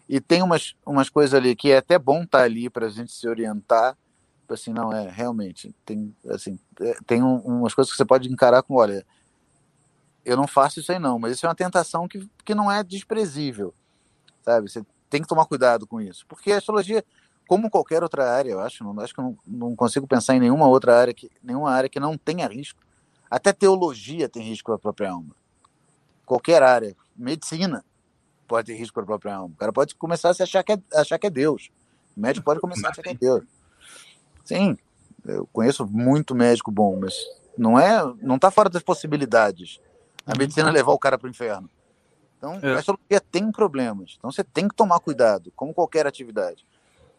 E 0.09 0.21
tem 0.21 0.43
umas, 0.43 0.75
umas 0.87 1.11
coisas 1.11 1.35
ali 1.35 1.55
que 1.57 1.71
é 1.73 1.79
até 1.79 1.99
bom 1.99 2.23
estar 2.23 2.43
ali 2.43 2.71
para 2.71 2.87
a 2.87 2.91
gente 2.91 3.13
se 3.13 3.29
orientar. 3.29 3.97
Assim, 4.49 4.73
não, 4.73 4.93
é, 4.93 5.11
realmente, 5.11 5.75
tem, 5.85 6.15
assim, 6.31 6.59
é, 6.81 6.97
tem 7.07 7.23
um- 7.23 7.39
umas 7.41 7.75
coisas 7.75 7.93
que 7.93 7.97
você 7.97 8.05
pode 8.05 8.33
encarar 8.33 8.63
com, 8.63 8.77
olha, 8.77 9.05
eu 10.25 10.37
não 10.37 10.47
faço 10.47 10.81
isso 10.81 10.91
aí 10.93 10.99
não, 10.99 11.19
mas 11.19 11.33
isso 11.33 11.47
é 11.47 11.49
uma 11.49 11.55
tentação 11.55 12.09
que, 12.09 12.29
que 12.45 12.55
não 12.55 12.71
é 12.71 12.83
desprezível, 12.83 13.75
sabe? 14.45 14.71
Você 14.71 14.85
tem 15.11 15.23
que 15.23 15.29
tomar 15.29 15.47
cuidado 15.47 15.87
com 15.87 16.01
isso. 16.01 16.27
Porque 16.29 16.53
a 16.53 16.59
astrologia, 16.59 17.05
como 17.49 17.71
qualquer 17.71 18.03
outra 18.03 18.31
área, 18.31 18.51
eu 18.53 18.61
acho, 18.61 18.85
não, 18.85 18.99
acho 19.01 19.15
que 19.15 19.21
eu 19.21 19.25
não, 19.25 19.39
não 19.47 19.77
consigo 19.77 20.07
pensar 20.07 20.37
em 20.37 20.41
nenhuma 20.41 20.69
outra 20.69 20.99
área 20.99 21.15
que, 21.15 21.31
nenhuma 21.43 21.73
área 21.73 21.89
que 21.89 22.01
não 22.01 22.19
tenha 22.19 22.49
risco. 22.49 22.81
Até 23.31 23.53
teologia 23.53 24.29
tem 24.29 24.43
risco 24.43 24.67
para 24.67 24.77
a 24.77 24.79
própria 24.79 25.11
alma. 25.11 25.35
Qualquer 26.25 26.63
área, 26.63 26.97
medicina 27.17 27.85
pode 28.47 28.67
ter 28.67 28.79
risco 28.79 28.95
para 28.95 29.03
a 29.03 29.07
própria 29.07 29.35
alma. 29.35 29.55
O 29.55 29.59
cara 29.59 29.73
pode 29.73 29.95
começar 29.95 30.31
a 30.31 30.35
se 30.35 30.43
achar 30.43 30.63
que 30.63 30.73
é, 30.73 30.79
achar 30.95 31.19
que 31.19 31.27
é 31.27 31.31
Deus. 31.31 31.71
O 32.17 32.21
médico 32.21 32.45
pode 32.45 32.61
começar 32.61 32.89
a 32.89 32.91
achar 32.91 33.03
que 33.03 33.11
é 33.11 33.15
Deus. 33.15 33.45
Sim, 34.45 34.77
eu 35.25 35.47
conheço 35.53 35.87
muito 35.87 36.35
médico 36.35 36.71
bom, 36.71 36.99
mas 37.01 37.15
não 37.59 37.79
é, 37.79 38.01
não 38.23 38.37
está 38.37 38.51
fora 38.51 38.69
das 38.69 38.83
possibilidades. 38.83 39.81
A 40.25 40.37
medicina 40.37 40.71
levar 40.71 40.93
o 40.93 40.99
cara 40.99 41.19
para 41.19 41.27
o 41.27 41.31
inferno. 41.31 41.69
Então, 42.39 42.59
É. 42.63 42.75
a 42.75 42.79
astrologia 42.79 43.21
tem 43.21 43.51
problemas. 43.51 44.15
Então, 44.19 44.31
você 44.31 44.45
tem 44.45 44.69
que 44.69 44.75
tomar 44.75 45.01
cuidado, 45.01 45.53
como 45.57 45.73
qualquer 45.75 46.07
atividade. 46.07 46.65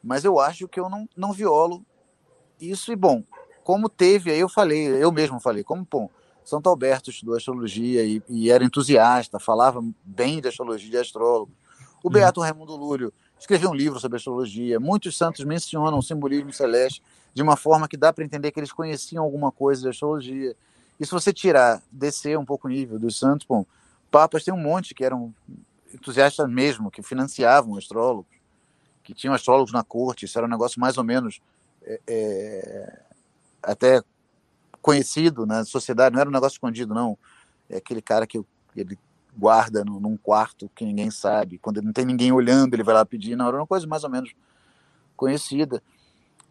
Mas 0.04 0.24
eu 0.24 0.40
acho 0.40 0.68
que 0.68 0.80
eu 0.80 0.90
não, 0.90 1.08
não 1.16 1.34
violo 1.34 1.84
isso. 2.60 2.92
E, 2.92 2.96
bom, 2.96 3.24
como 3.68 3.90
teve, 3.90 4.32
aí 4.32 4.40
eu 4.40 4.48
falei, 4.48 4.88
eu 4.88 5.12
mesmo 5.12 5.42
falei, 5.42 5.62
como, 5.62 5.86
bom, 5.92 6.10
Santo 6.46 6.70
Alberto 6.70 7.10
estudou 7.10 7.36
astrologia 7.36 8.02
e, 8.02 8.24
e 8.30 8.50
era 8.50 8.64
entusiasta, 8.64 9.42
falava 9.42 9.84
bem 10.06 10.40
de 10.40 10.48
astrologia, 10.48 10.90
de 10.90 10.96
astrólogo. 10.96 11.52
O 12.02 12.10
Beato 12.10 12.40
Raimundo 12.40 12.78
Lúrio 12.78 13.12
escreveu 13.38 13.72
um 13.72 13.74
livro 13.74 14.00
sobre 14.00 14.16
astrologia. 14.16 14.80
Muitos 14.80 15.18
santos 15.18 15.44
mencionam 15.44 16.00
o 16.00 16.02
simbolismo 16.02 16.54
celeste 16.54 17.04
de 17.34 17.44
uma 17.44 17.58
forma 17.58 17.90
que 17.90 17.98
dá 17.98 18.14
para 18.14 18.24
entender 18.24 18.54
que 18.54 18.60
eles 18.62 18.72
conheciam 18.72 19.22
alguma 19.22 19.52
coisa 19.52 19.82
de 19.82 19.90
astrologia. 19.90 20.56
E 20.98 21.06
se 21.06 21.12
você 21.12 21.34
tirar, 21.34 21.84
descer 21.92 22.40
um 22.40 22.46
pouco 22.46 22.70
o 22.70 22.72
nível 22.72 22.98
dos 22.98 23.20
santos, 23.20 23.46
bom, 23.46 23.66
papas 24.10 24.46
tem 24.46 24.54
um 24.54 24.62
monte 24.62 24.96
que 24.96 25.04
eram 25.04 25.36
entusiastas 25.94 26.50
mesmo, 26.50 26.90
que 26.90 27.04
financiavam 27.04 27.76
astrólogos, 27.76 28.32
que 29.04 29.14
tinham 29.14 29.34
astrólogos 29.34 29.74
na 29.74 29.84
corte, 29.84 30.24
isso 30.24 30.38
era 30.38 30.48
um 30.48 30.50
negócio 30.50 30.80
mais 30.80 30.98
ou 30.98 31.04
menos 31.04 31.42
é, 31.84 32.00
é, 32.08 33.07
até 33.72 34.02
conhecido 34.82 35.46
na 35.46 35.66
sociedade, 35.66 36.14
não 36.14 36.22
era 36.22 36.30
um 36.30 36.34
negócio 36.34 36.56
escondido, 36.56 36.94
não. 36.94 37.18
É 37.70 37.78
aquele 37.78 38.02
cara 38.02 38.26
que 38.26 38.42
ele 38.76 38.98
guarda 39.38 39.84
no, 39.84 40.00
num 40.00 40.18
quarto 40.18 40.70
que 40.76 40.86
ninguém 40.86 41.12
sabe, 41.12 41.58
quando 41.60 41.82
não 41.82 41.94
tem 41.94 42.06
ninguém 42.06 42.32
olhando, 42.32 42.74
ele 42.74 42.84
vai 42.84 42.96
lá 42.96 43.06
pedir, 43.06 43.36
não, 43.36 43.48
era 43.48 43.58
uma 43.58 43.68
coisa 43.68 43.86
mais 43.86 44.04
ou 44.04 44.10
menos 44.10 44.34
conhecida. 45.16 45.84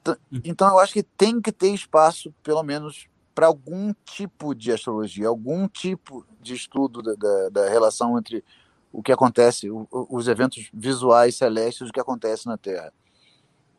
Então, 0.00 0.16
então 0.44 0.68
eu 0.68 0.78
acho 0.78 0.92
que 0.92 1.02
tem 1.02 1.40
que 1.40 1.50
ter 1.50 1.72
espaço, 1.72 2.32
pelo 2.42 2.62
menos, 2.62 3.08
para 3.34 3.46
algum 3.46 3.92
tipo 4.04 4.54
de 4.54 4.70
astrologia, 4.70 5.28
algum 5.28 5.66
tipo 5.66 6.24
de 6.40 6.54
estudo 6.54 7.02
da, 7.02 7.14
da, 7.14 7.48
da 7.48 7.68
relação 7.68 8.18
entre 8.18 8.44
o 8.92 9.02
que 9.02 9.12
acontece, 9.12 9.70
o, 9.70 9.88
os 9.90 10.28
eventos 10.28 10.70
visuais 10.72 11.36
celestes, 11.36 11.88
o 11.88 11.92
que 11.92 12.00
acontece 12.00 12.46
na 12.46 12.56
Terra. 12.56 12.92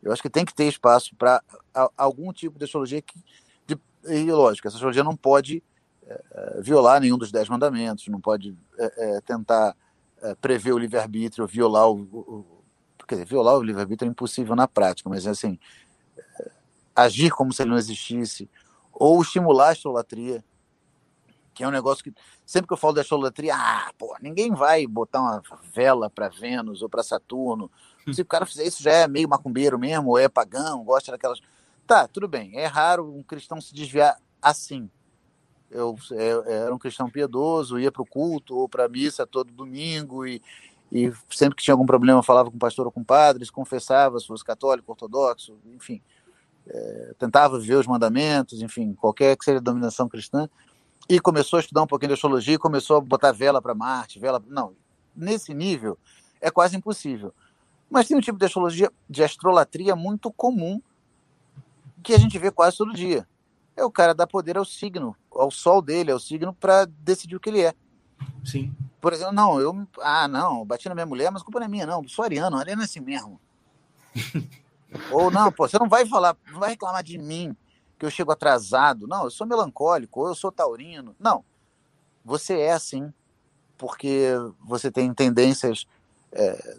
Eu 0.02 0.12
acho 0.12 0.22
que 0.22 0.30
tem 0.30 0.44
que 0.44 0.54
ter 0.54 0.64
espaço 0.64 1.14
para 1.16 1.42
algum 1.96 2.32
tipo 2.32 2.58
de 2.58 2.64
astrologia 2.64 3.02
que, 3.02 3.18
de, 3.66 3.78
e 4.04 4.30
lógico, 4.30 4.68
essa 4.68 4.76
astrologia 4.76 5.04
não 5.04 5.16
pode 5.16 5.62
é, 6.06 6.60
violar 6.62 7.00
nenhum 7.00 7.18
dos 7.18 7.32
dez 7.32 7.48
mandamentos, 7.48 8.06
não 8.08 8.20
pode 8.20 8.56
é, 8.78 9.20
tentar 9.22 9.76
prever 10.40 10.72
o 10.72 10.78
livre-arbítrio, 10.78 11.46
violar 11.46 11.88
o, 11.88 12.00
o. 12.02 12.64
Quer 13.06 13.14
dizer, 13.16 13.26
violar 13.26 13.56
o 13.56 13.62
livre-arbítrio 13.62 14.08
é 14.08 14.10
impossível 14.10 14.54
na 14.56 14.68
prática, 14.68 15.08
mas 15.08 15.26
assim. 15.26 15.58
eh, 16.18 16.50
agir 16.94 17.30
como 17.30 17.52
se 17.52 17.62
ele 17.62 17.70
não 17.70 17.78
existisse, 17.78 18.50
ou 18.92 19.22
estimular 19.22 19.68
a 19.68 19.70
astrologia, 19.70 20.44
que 21.54 21.62
é 21.64 21.68
um 21.68 21.70
negócio 21.70 22.04
que. 22.04 22.12
Sempre 22.44 22.68
que 22.68 22.72
eu 22.72 22.78
falo 22.78 22.94
de 22.94 23.00
astrologia, 23.00 23.54
ah, 23.54 23.92
pô, 23.98 24.16
ninguém 24.20 24.52
vai 24.52 24.86
botar 24.86 25.20
uma 25.20 25.42
vela 25.72 26.10
para 26.10 26.28
Vênus 26.28 26.82
ou 26.82 26.88
para 26.88 27.02
Saturno. 27.02 27.70
Se 28.14 28.22
o 28.22 28.26
cara 28.26 28.46
fizer 28.46 28.64
isso, 28.64 28.82
já 28.82 28.92
é 28.92 29.08
meio 29.08 29.28
macumbeiro 29.28 29.78
mesmo, 29.78 30.10
ou 30.10 30.18
é 30.18 30.28
pagão, 30.28 30.84
gosta 30.84 31.12
daquelas. 31.12 31.40
Tá, 31.86 32.06
tudo 32.06 32.28
bem. 32.28 32.56
É 32.56 32.66
raro 32.66 33.14
um 33.14 33.22
cristão 33.22 33.60
se 33.60 33.74
desviar 33.74 34.16
assim. 34.40 34.90
Eu, 35.70 35.96
eu 36.10 36.44
era 36.44 36.74
um 36.74 36.78
cristão 36.78 37.10
piedoso, 37.10 37.78
ia 37.78 37.92
para 37.92 38.02
o 38.02 38.06
culto 38.06 38.56
ou 38.56 38.68
para 38.68 38.86
a 38.86 38.88
missa 38.88 39.26
todo 39.26 39.52
domingo 39.52 40.26
e, 40.26 40.40
e 40.90 41.12
sempre 41.30 41.56
que 41.56 41.62
tinha 41.62 41.74
algum 41.74 41.84
problema 41.84 42.22
falava 42.22 42.50
com 42.50 42.56
o 42.56 42.60
pastor 42.60 42.86
ou 42.86 42.92
com 42.92 43.00
o 43.00 43.04
padre, 43.04 43.44
se 43.44 43.52
confessava, 43.52 44.18
se 44.18 44.26
fosse 44.26 44.44
católico, 44.44 44.90
ortodoxo, 44.90 45.58
enfim. 45.74 46.00
É, 46.66 47.14
tentava 47.18 47.58
viver 47.58 47.76
os 47.76 47.86
mandamentos, 47.86 48.60
enfim, 48.62 48.94
qualquer 48.94 49.36
que 49.36 49.44
seja 49.44 49.58
a 49.58 49.62
dominação 49.62 50.08
cristã. 50.08 50.48
E 51.08 51.18
começou 51.18 51.56
a 51.56 51.60
estudar 51.60 51.82
um 51.82 51.86
pouquinho 51.86 52.08
de 52.08 52.14
astrologia 52.14 52.54
e 52.54 52.58
começou 52.58 52.96
a 52.96 53.00
botar 53.00 53.32
vela 53.32 53.62
para 53.62 53.74
Marte, 53.74 54.18
vela. 54.18 54.42
Não, 54.46 54.74
nesse 55.16 55.54
nível 55.54 55.98
é 56.40 56.50
quase 56.50 56.76
impossível. 56.76 57.32
Mas 57.90 58.06
tem 58.06 58.16
um 58.16 58.20
tipo 58.20 58.38
de 58.38 58.44
astrologia, 58.44 58.92
de 59.08 59.22
astrolatria 59.22 59.96
muito 59.96 60.30
comum 60.32 60.80
que 62.02 62.12
a 62.12 62.18
gente 62.18 62.38
vê 62.38 62.50
quase 62.50 62.76
todo 62.76 62.92
dia. 62.92 63.26
É 63.76 63.84
o 63.84 63.90
cara 63.90 64.14
dar 64.14 64.26
poder 64.26 64.56
ao 64.56 64.64
signo, 64.64 65.16
ao 65.30 65.50
sol 65.50 65.80
dele, 65.80 66.10
ao 66.10 66.18
signo, 66.18 66.52
para 66.52 66.84
decidir 66.84 67.36
o 67.36 67.40
que 67.40 67.48
ele 67.48 67.62
é. 67.62 67.74
Sim. 68.44 68.74
Por 69.00 69.12
exemplo, 69.12 69.32
não, 69.32 69.60
eu. 69.60 69.86
Ah, 70.00 70.26
não, 70.26 70.64
bati 70.64 70.88
na 70.88 70.94
minha 70.94 71.06
mulher, 71.06 71.30
mas 71.30 71.42
a 71.42 71.44
culpa 71.44 71.60
não 71.60 71.66
é 71.66 71.68
minha, 71.68 71.86
não. 71.86 72.06
Sou 72.08 72.24
ariano, 72.24 72.56
ariano 72.56 72.82
é 72.82 72.84
assim 72.84 73.00
mesmo. 73.00 73.40
Ou 75.12 75.30
não, 75.30 75.52
pô, 75.52 75.68
você 75.68 75.78
não 75.78 75.88
vai 75.88 76.06
falar, 76.06 76.36
não 76.50 76.58
vai 76.58 76.70
reclamar 76.70 77.02
de 77.02 77.18
mim 77.18 77.54
que 77.98 78.06
eu 78.06 78.10
chego 78.10 78.32
atrasado. 78.32 79.06
Não, 79.06 79.24
eu 79.24 79.30
sou 79.30 79.46
melancólico, 79.46 80.20
ou 80.20 80.28
eu 80.28 80.34
sou 80.34 80.50
taurino. 80.50 81.14
Não. 81.18 81.44
Você 82.24 82.58
é 82.58 82.72
assim, 82.72 83.12
porque 83.76 84.30
você 84.64 84.90
tem 84.90 85.12
tendências 85.12 85.86
é, 86.32 86.76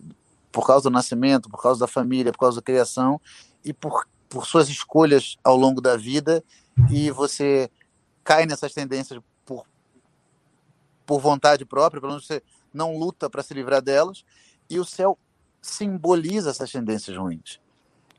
por 0.51 0.65
causa 0.65 0.83
do 0.83 0.93
nascimento, 0.93 1.49
por 1.49 1.61
causa 1.61 1.79
da 1.79 1.87
família, 1.87 2.31
por 2.31 2.39
causa 2.39 2.57
da 2.57 2.61
criação 2.63 3.19
e 3.63 3.73
por, 3.73 4.07
por 4.27 4.45
suas 4.45 4.69
escolhas 4.69 5.37
ao 5.43 5.55
longo 5.55 5.81
da 5.81 5.95
vida 5.97 6.43
e 6.89 7.11
você 7.11 7.69
cai 8.23 8.45
nessas 8.45 8.73
tendências 8.73 9.19
por, 9.45 9.65
por 11.05 11.19
vontade 11.19 11.65
própria, 11.65 11.99
pelo 11.99 12.13
menos 12.13 12.25
você 12.27 12.41
não 12.73 12.97
luta 12.97 13.29
para 13.29 13.41
se 13.43 13.53
livrar 13.53 13.81
delas, 13.81 14.23
e 14.69 14.79
o 14.79 14.85
céu 14.85 15.17
simboliza 15.61 16.51
essas 16.51 16.71
tendências 16.71 17.17
ruins. 17.17 17.59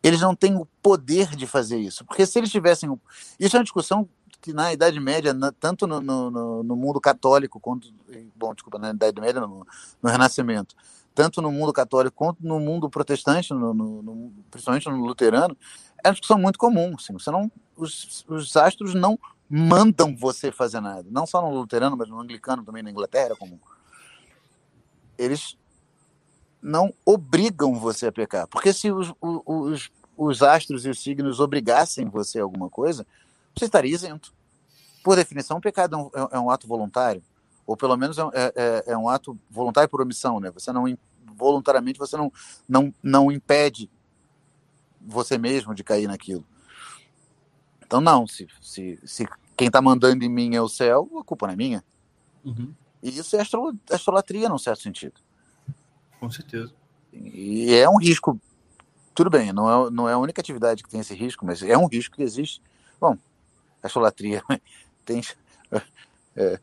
Eles 0.03 0.21
não 0.21 0.35
têm 0.35 0.57
o 0.57 0.67
poder 0.83 1.37
de 1.37 1.47
fazer 1.47 1.79
isso, 1.79 2.05
porque 2.05 2.27
se 2.27 2.39
eles 2.39 2.51
tivessem. 2.51 2.91
Isso 3.39 3.57
é 3.57 3.59
uma 3.59 3.65
discussão 3.65 4.09
que 4.41 4.53
na 4.53 4.73
Idade 4.73 4.99
Média, 4.99 5.35
na- 5.35 5.53
tanto 5.53 5.87
no- 5.87 6.01
no- 6.01 6.63
no 6.63 6.77
mundo 6.77 7.01
católico 7.01 7.61
quanto. 7.61 7.93
Bom, 8.35 8.55
desculpa, 8.55 8.79
na 8.79 8.91
Idade 8.91 9.21
Média, 9.21 9.41
no, 9.43 9.67
no 10.03 10.11
Renascimento, 10.11 10.75
tanto 11.21 11.43
no 11.43 11.53
mundo 11.53 11.71
católico 11.73 12.17
quanto 12.17 12.39
no 12.43 12.59
mundo 12.59 12.89
protestante, 12.89 13.53
no- 13.53 13.75
no- 13.75 14.03
no- 14.03 14.33
principalmente 14.51 14.89
no 14.89 14.97
luterano, 15.05 15.55
é 16.03 16.09
uma 16.09 16.13
discussão 16.15 16.39
muito 16.39 16.59
comum. 16.59 16.95
Assim, 16.99 17.13
você 17.13 17.31
não, 17.31 17.51
os, 17.77 18.25
os 18.27 18.57
astros 18.57 18.95
não 18.95 19.19
mandam 19.49 20.17
você 20.17 20.51
fazer 20.51 20.81
nada. 20.81 21.05
Não 21.11 21.27
só 21.27 21.43
no 21.43 21.51
luterano, 21.51 21.95
mas 21.97 22.09
no 22.09 22.19
anglicano 22.19 22.65
também 22.65 22.83
na 22.83 22.91
Inglaterra 22.91 23.33
é 23.33 23.37
comum. 23.37 23.59
Eles 25.19 25.59
não 26.63 26.95
obrigam 27.05 27.75
você 27.75 28.07
a 28.07 28.13
pecar. 28.13 28.47
Porque 28.47 28.73
se 28.73 28.91
os, 28.91 29.13
os, 29.21 29.91
os 30.17 30.43
astros 30.43 30.87
e 30.87 30.89
os 30.91 31.03
signos 31.03 31.39
obrigassem 31.39 32.09
você 32.09 32.41
a 32.41 32.43
alguma 32.43 32.71
coisa, 32.71 33.07
você 33.55 33.67
estaria 33.67 33.93
isento. 33.95 34.33
Por 35.05 35.17
definição, 35.17 35.59
o 35.59 35.61
pecado 35.61 35.97
é 35.97 35.99
um, 35.99 36.07
é- 36.15 36.37
é 36.37 36.41
um 36.41 36.51
ato 36.51 36.67
voluntário. 36.67 37.23
Ou 37.67 37.77
pelo 37.77 37.97
menos 37.97 38.19
é, 38.19 38.23
é- 38.35 38.85
é- 38.89 38.97
um 38.97 39.09
ato 39.09 39.39
voluntário 39.51 39.89
por 39.89 40.01
omissão. 40.01 40.41
Né? 40.41 40.51
Você 40.51 40.73
não, 40.73 40.87
voluntariamente, 41.41 41.99
você 41.99 42.17
não, 42.17 42.31
não, 42.69 42.95
não 43.03 43.33
impede 43.33 43.91
você 45.01 45.39
mesmo 45.39 45.75
de 45.75 45.83
cair 45.83 46.07
naquilo. 46.07 46.47
Então, 47.85 48.01
não, 48.01 48.27
se, 48.27 48.47
se, 48.61 49.01
se 49.05 49.27
quem 49.57 49.67
está 49.67 49.83
mandando 49.83 50.25
em 50.25 50.29
mim 50.29 50.55
é 50.55 50.61
o 50.61 50.69
céu, 50.69 51.11
a 51.19 51.25
culpa 51.25 51.47
não 51.47 51.55
é 51.55 51.57
minha. 51.57 51.85
Uhum, 52.45 52.73
E 53.03 53.09
isso 53.19 53.35
é 53.37 53.41
astro, 53.41 53.77
astrolatria, 53.91 54.49
num 54.49 54.59
certo 54.59 54.83
sentido. 54.83 55.21
com 56.21 56.31
certeza. 56.31 56.73
E 57.13 57.75
é 57.75 57.89
um 57.89 57.97
risco. 57.99 58.41
Tudo 59.15 59.29
bem, 59.31 59.53
não 59.53 59.89
é, 59.89 59.91
não 59.91 60.09
é 60.09 60.13
a 60.13 60.19
única 60.19 60.41
atividade 60.41 60.83
que 60.83 60.89
tem 60.89 61.01
esse 61.01 61.15
risco, 61.15 61.45
mas 61.45 61.63
é 61.63 61.77
um 61.77 61.87
risco 61.87 62.15
que 62.17 62.23
existe. 62.23 62.63
Bom, 63.01 63.17
astrolatria. 63.83 64.43
Tem, 65.05 65.23
é, 66.37 66.61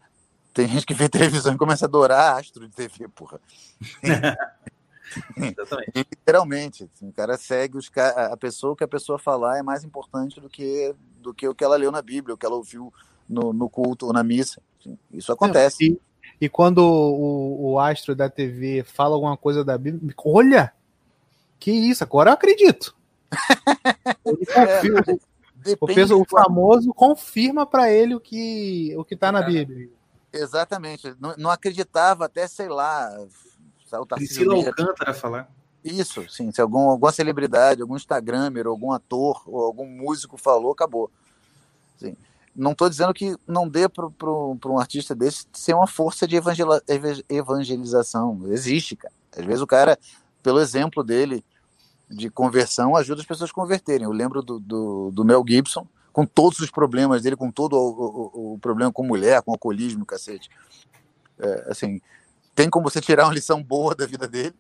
tem 0.57 0.67
gente 0.67 0.88
que 0.88 0.93
vê 0.95 1.07
televisão 1.07 1.53
e 1.53 1.57
começa 1.57 1.85
a 1.85 1.88
adorar 1.88 2.39
astro 2.39 2.67
de 2.67 2.73
TV, 2.73 3.07
porra. 3.09 3.39
Exatamente. 5.38 5.91
Literalmente. 5.95 6.89
assim, 6.91 7.09
o 7.09 7.13
cara 7.13 7.38
segue 7.38 7.77
os 7.77 7.91
a 7.95 8.35
pessoa, 8.35 8.73
o 8.73 8.75
que 8.75 8.84
a 8.84 8.88
pessoa 8.88 9.19
falar 9.19 9.59
é 9.59 9.61
mais 9.61 9.84
importante 9.84 10.41
do 10.41 10.49
que, 10.49 10.93
do 11.21 11.34
que 11.34 11.47
o 11.47 11.53
que 11.53 11.63
ela 11.63 11.77
leu 11.77 11.91
na 11.91 12.01
Bíblia, 12.01 12.34
o 12.34 12.38
que 12.38 12.45
ela 12.45 12.55
ouviu 12.55 12.91
no, 13.29 13.53
no 13.53 13.69
culto 13.69 14.07
ou 14.07 14.13
na 14.13 14.23
missa. 14.23 14.59
Assim, 14.79 14.97
Isso 15.13 15.31
acontece. 15.31 15.85
E, 15.85 16.01
e 16.41 16.49
quando 16.49 16.79
o, 16.79 17.73
o 17.73 17.79
astro 17.79 18.15
da 18.15 18.29
TV 18.29 18.84
fala 18.84 19.13
alguma 19.15 19.38
coisa 19.38 19.63
da 19.63 19.77
Bíblia, 19.77 20.13
olha, 20.25 20.73
que 21.59 21.71
isso, 21.71 22.03
agora 22.03 22.31
eu 22.31 22.34
acredito. 22.34 22.95
Ele 24.25 24.45
confirma, 24.45 25.03
o, 25.79 25.88
peso- 25.88 26.21
o 26.21 26.25
famoso 26.25 26.93
confirma 26.93 27.65
para 27.65 27.91
ele 27.91 28.15
o 28.15 28.19
que 28.19 28.93
o 28.97 29.03
que 29.03 29.15
tá 29.15 29.31
na 29.31 29.41
Bíblia. 29.41 29.89
Exatamente. 30.31 31.15
Não, 31.19 31.35
não 31.37 31.49
acreditava 31.49 32.25
até, 32.25 32.47
sei 32.47 32.67
lá, 32.67 33.09
o 33.93 34.05
Priscila 34.05 34.55
Alcântara 34.55 35.13
falar. 35.13 35.49
Isso, 35.83 36.27
sim. 36.29 36.51
Se 36.51 36.61
algum, 36.61 36.89
alguma 36.89 37.11
celebridade, 37.11 37.81
algum 37.81 37.95
Instagramer, 37.95 38.67
algum 38.67 38.91
ator 38.91 39.41
ou 39.45 39.63
algum 39.63 39.87
músico 39.87 40.37
falou, 40.37 40.71
acabou. 40.71 41.09
Sim. 41.97 42.15
Não 42.55 42.71
estou 42.71 42.89
dizendo 42.89 43.13
que 43.13 43.35
não 43.47 43.69
dê 43.69 43.87
para 43.87 44.05
um 44.69 44.79
artista 44.79 45.15
desse 45.15 45.45
ser 45.53 45.75
uma 45.75 45.87
força 45.87 46.27
de 46.27 46.35
evangelização. 47.29 48.41
Existe, 48.47 48.95
cara. 48.95 49.13
Às 49.37 49.45
vezes 49.45 49.61
o 49.61 49.67
cara, 49.67 49.97
pelo 50.41 50.59
exemplo 50.59 51.03
dele 51.03 51.45
de 52.09 52.29
conversão, 52.29 52.95
ajuda 52.95 53.21
as 53.21 53.27
pessoas 53.27 53.51
a 53.51 53.53
converterem. 53.53 54.05
Eu 54.05 54.11
lembro 54.11 54.41
do, 54.41 54.59
do, 54.59 55.11
do 55.11 55.23
Mel 55.23 55.43
Gibson, 55.47 55.87
com 56.18 56.26
todos 56.26 56.57
os 56.61 56.72
problemas 56.72 57.22
dele, 57.22 57.35
com 57.35 57.52
todo 57.52 57.73
o, 57.76 57.91
o- 58.34 58.53
o 58.56 58.60
problema 58.60 58.91
com 58.91 59.03
mulher, 59.03 59.39
com 59.44 59.52
alcoolismo, 59.52 60.03
cacete. 60.03 60.49
É, 61.38 61.68
assim, 61.69 62.02
tem 62.56 62.72
como 62.72 62.89
você 62.89 62.99
tirar 62.99 63.26
uma 63.26 63.34
lição 63.35 63.61
boa 63.61 63.94
da 63.94 64.07
vida 64.07 64.27
dele. 64.27 64.56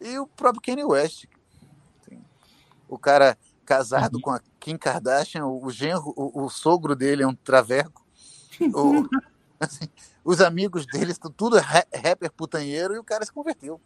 E 0.00 0.18
o 0.18 0.26
próprio 0.26 0.62
Kanye 0.62 0.84
West. 0.84 1.26
Assim, 2.00 2.18
o 2.88 2.98
cara 2.98 3.36
casado 3.66 4.18
com 4.18 4.30
a 4.30 4.40
Kim 4.58 4.78
Kardashian, 4.78 5.44
o, 5.44 5.70
genro, 5.70 6.14
o, 6.16 6.44
o 6.44 6.48
sogro 6.48 6.96
dele 6.96 7.22
é 7.22 7.26
um 7.26 7.34
traveco. 7.34 8.02
O- 8.72 9.06
assim, 9.60 9.88
os 10.24 10.40
amigos 10.40 10.86
dele, 10.86 11.12
tu- 11.12 11.28
tudo 11.28 11.58
é 11.58 11.60
ra- 11.60 11.84
rapper 11.94 12.32
putanheiro, 12.32 12.94
e 12.94 12.98
o 12.98 13.04
cara 13.04 13.22
se 13.26 13.32
converteu. 13.32 13.78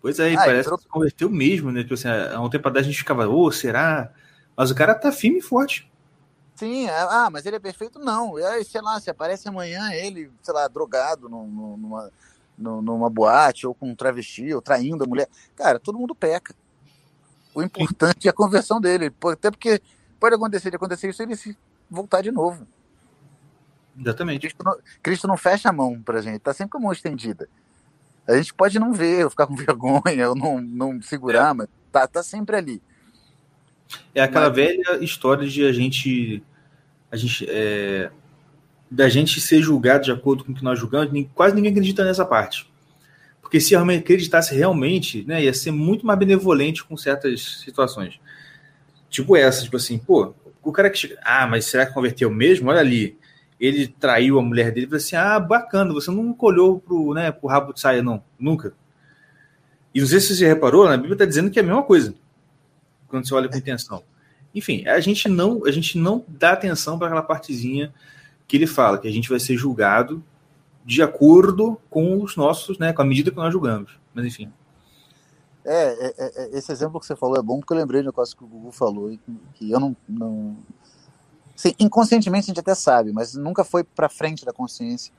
Pois 0.00 0.20
é, 0.20 0.34
Ah, 0.34 0.36
parece 0.36 0.60
entrou- 0.60 0.78
que 0.78 0.84
se 0.84 0.88
converteu 0.88 1.28
mesmo, 1.28 1.72
né? 1.72 1.82
Tipo 1.82 1.94
assim, 1.94 2.06
há 2.06 2.40
um 2.40 2.48
tempo 2.48 2.68
atrás 2.68 2.86
a 2.86 2.88
gente 2.88 3.00
ficava, 3.00 3.26
ô, 3.28 3.50
será? 3.50 4.14
Mas 4.56 4.70
o 4.70 4.74
cara 4.74 4.94
tá 4.94 5.10
firme 5.10 5.38
e 5.38 5.42
forte. 5.42 5.90
Sim, 6.56 6.86
é, 6.88 7.00
ah, 7.00 7.30
mas 7.32 7.46
ele 7.46 7.56
é 7.56 7.60
perfeito? 7.60 7.98
Não. 7.98 8.38
É, 8.38 8.62
sei 8.62 8.80
lá, 8.82 9.00
se 9.00 9.08
aparece 9.08 9.48
amanhã 9.48 9.92
ele, 9.92 10.30
sei 10.42 10.52
lá, 10.52 10.68
drogado 10.68 11.28
num- 11.28 11.46
num- 11.46 11.76
numa, 11.78 12.10
num- 12.58 12.82
numa 12.82 13.08
boate, 13.08 13.66
ou 13.66 13.74
com 13.74 13.88
um 13.90 13.94
travesti, 13.96 14.52
ou 14.52 14.60
traindo 14.60 15.02
a 15.04 15.06
mulher. 15.06 15.28
Cara, 15.56 15.78
todo 15.78 15.98
mundo 15.98 16.14
peca. 16.14 16.54
O 17.54 17.62
importante 17.62 18.28
é 18.28 18.30
a 18.30 18.34
conversão 18.34 18.80
dele. 18.80 19.12
Até 19.32 19.50
porque 19.50 19.80
pode 20.18 20.34
acontecer 20.34 20.68
de 20.70 20.76
acontecer 20.76 21.08
isso 21.08 21.22
ele 21.22 21.34
se 21.34 21.56
voltar 21.90 22.20
de 22.20 22.30
novo. 22.30 22.66
Exatamente. 23.98 24.40
Cristo 24.40 24.62
não, 24.64 24.78
Cristo 25.02 25.26
não 25.28 25.36
fecha 25.36 25.68
a 25.68 25.72
mão 25.72 26.00
pra 26.02 26.20
gente, 26.22 26.40
tá 26.40 26.52
sempre 26.54 26.72
com 26.72 26.78
a 26.78 26.80
mão 26.82 26.92
estendida. 26.92 27.48
A 28.26 28.36
gente 28.36 28.54
pode 28.54 28.78
não 28.78 28.92
ver, 28.92 29.24
ou 29.24 29.30
ficar 29.30 29.46
com 29.46 29.56
vergonha, 29.56 30.28
ou 30.28 30.34
não, 30.36 30.60
não 30.60 31.02
segurar, 31.02 31.54
mas 31.54 31.68
tá, 31.90 32.06
tá 32.06 32.22
sempre 32.22 32.56
ali. 32.56 32.82
É 34.14 34.22
aquela 34.22 34.46
Mas- 34.46 34.56
velha 34.56 34.98
história 35.02 35.46
de 35.46 35.64
a 35.64 35.72
gente. 35.72 36.42
A 37.10 37.16
gente 37.16 37.46
é, 37.48 38.10
da 38.90 39.08
gente 39.08 39.40
ser 39.40 39.62
julgado 39.62 40.04
de 40.04 40.10
acordo 40.10 40.44
com 40.44 40.52
o 40.52 40.54
que 40.54 40.64
nós 40.64 40.78
julgamos, 40.78 41.12
quase 41.34 41.54
ninguém 41.54 41.70
acredita 41.70 42.04
nessa 42.04 42.24
parte. 42.24 42.68
Porque 43.40 43.60
se 43.60 43.70
realmente 43.70 44.00
acreditasse 44.02 44.54
realmente, 44.54 45.24
né, 45.26 45.42
ia 45.44 45.54
ser 45.54 45.70
muito 45.70 46.04
mais 46.04 46.18
benevolente 46.18 46.84
com 46.84 46.96
certas 46.96 47.62
situações. 47.64 48.20
Tipo 49.08 49.36
essa, 49.36 49.62
tipo 49.62 49.76
assim, 49.76 49.98
pô, 49.98 50.34
o 50.62 50.72
cara 50.72 50.90
que 50.90 50.98
chega, 50.98 51.18
ah, 51.24 51.46
mas 51.46 51.64
será 51.66 51.86
que 51.86 51.94
converteu 51.94 52.30
mesmo? 52.30 52.70
Olha 52.70 52.80
ali. 52.80 53.16
ele 53.60 53.86
traiu 53.88 54.38
a 54.38 54.42
mulher 54.42 54.72
dele 54.72 54.86
e 54.86 54.88
falou 54.88 54.96
assim: 54.98 55.16
ah, 55.16 55.38
bacana, 55.38 55.92
você 55.92 56.10
nunca 56.10 56.46
olhou 56.46 56.80
pro, 56.80 57.12
né, 57.14 57.30
pro 57.30 57.48
rabo 57.48 57.72
de 57.72 57.80
saia, 57.80 58.02
não. 58.02 58.22
Nunca. 58.38 58.72
E 59.94 60.00
não 60.00 60.06
sei 60.06 60.20
se 60.20 60.34
você 60.34 60.46
reparou, 60.46 60.88
na 60.88 60.96
Bíblia 60.96 61.14
está 61.14 61.24
dizendo 61.24 61.50
que 61.50 61.58
é 61.58 61.62
a 61.62 61.66
mesma 61.66 61.82
coisa. 61.82 62.14
Quando 63.10 63.26
você 63.26 63.34
olha 63.34 63.48
com 63.48 63.56
intenção. 63.56 64.02
Enfim, 64.54 64.86
a 64.86 64.98
gente 65.00 65.28
não, 65.28 65.64
a 65.66 65.70
gente 65.70 65.98
não 65.98 66.24
dá 66.26 66.52
atenção 66.52 66.98
para 66.98 67.08
aquela 67.08 67.22
partezinha 67.22 67.92
que 68.48 68.56
ele 68.56 68.66
fala, 68.66 68.98
que 68.98 69.06
a 69.06 69.12
gente 69.12 69.28
vai 69.28 69.38
ser 69.38 69.56
julgado 69.56 70.22
de 70.84 71.02
acordo 71.02 71.78
com 71.88 72.22
os 72.22 72.36
nossos, 72.36 72.78
né, 72.78 72.92
com 72.92 73.02
a 73.02 73.04
medida 73.04 73.30
que 73.30 73.36
nós 73.36 73.52
julgamos. 73.52 73.92
Mas 74.12 74.26
enfim. 74.26 74.52
É, 75.64 76.06
é, 76.06 76.14
é, 76.18 76.58
esse 76.58 76.72
exemplo 76.72 76.98
que 76.98 77.06
você 77.06 77.14
falou 77.14 77.36
é 77.36 77.42
bom 77.42 77.60
porque 77.60 77.72
eu 77.72 77.76
lembrei 77.76 78.00
de 78.00 78.08
um 78.08 78.10
negócio 78.10 78.36
que 78.36 78.42
o 78.42 78.46
Google 78.46 78.72
falou 78.72 79.16
que, 79.54 79.70
eu 79.70 79.78
não, 79.78 79.96
não... 80.08 80.56
Inconscientemente 81.78 82.46
a 82.46 82.48
gente 82.48 82.60
até 82.60 82.74
sabe, 82.74 83.12
mas 83.12 83.34
nunca 83.34 83.62
foi 83.62 83.84
para 83.84 84.08
frente 84.08 84.44
da 84.44 84.52
consciência. 84.52 85.12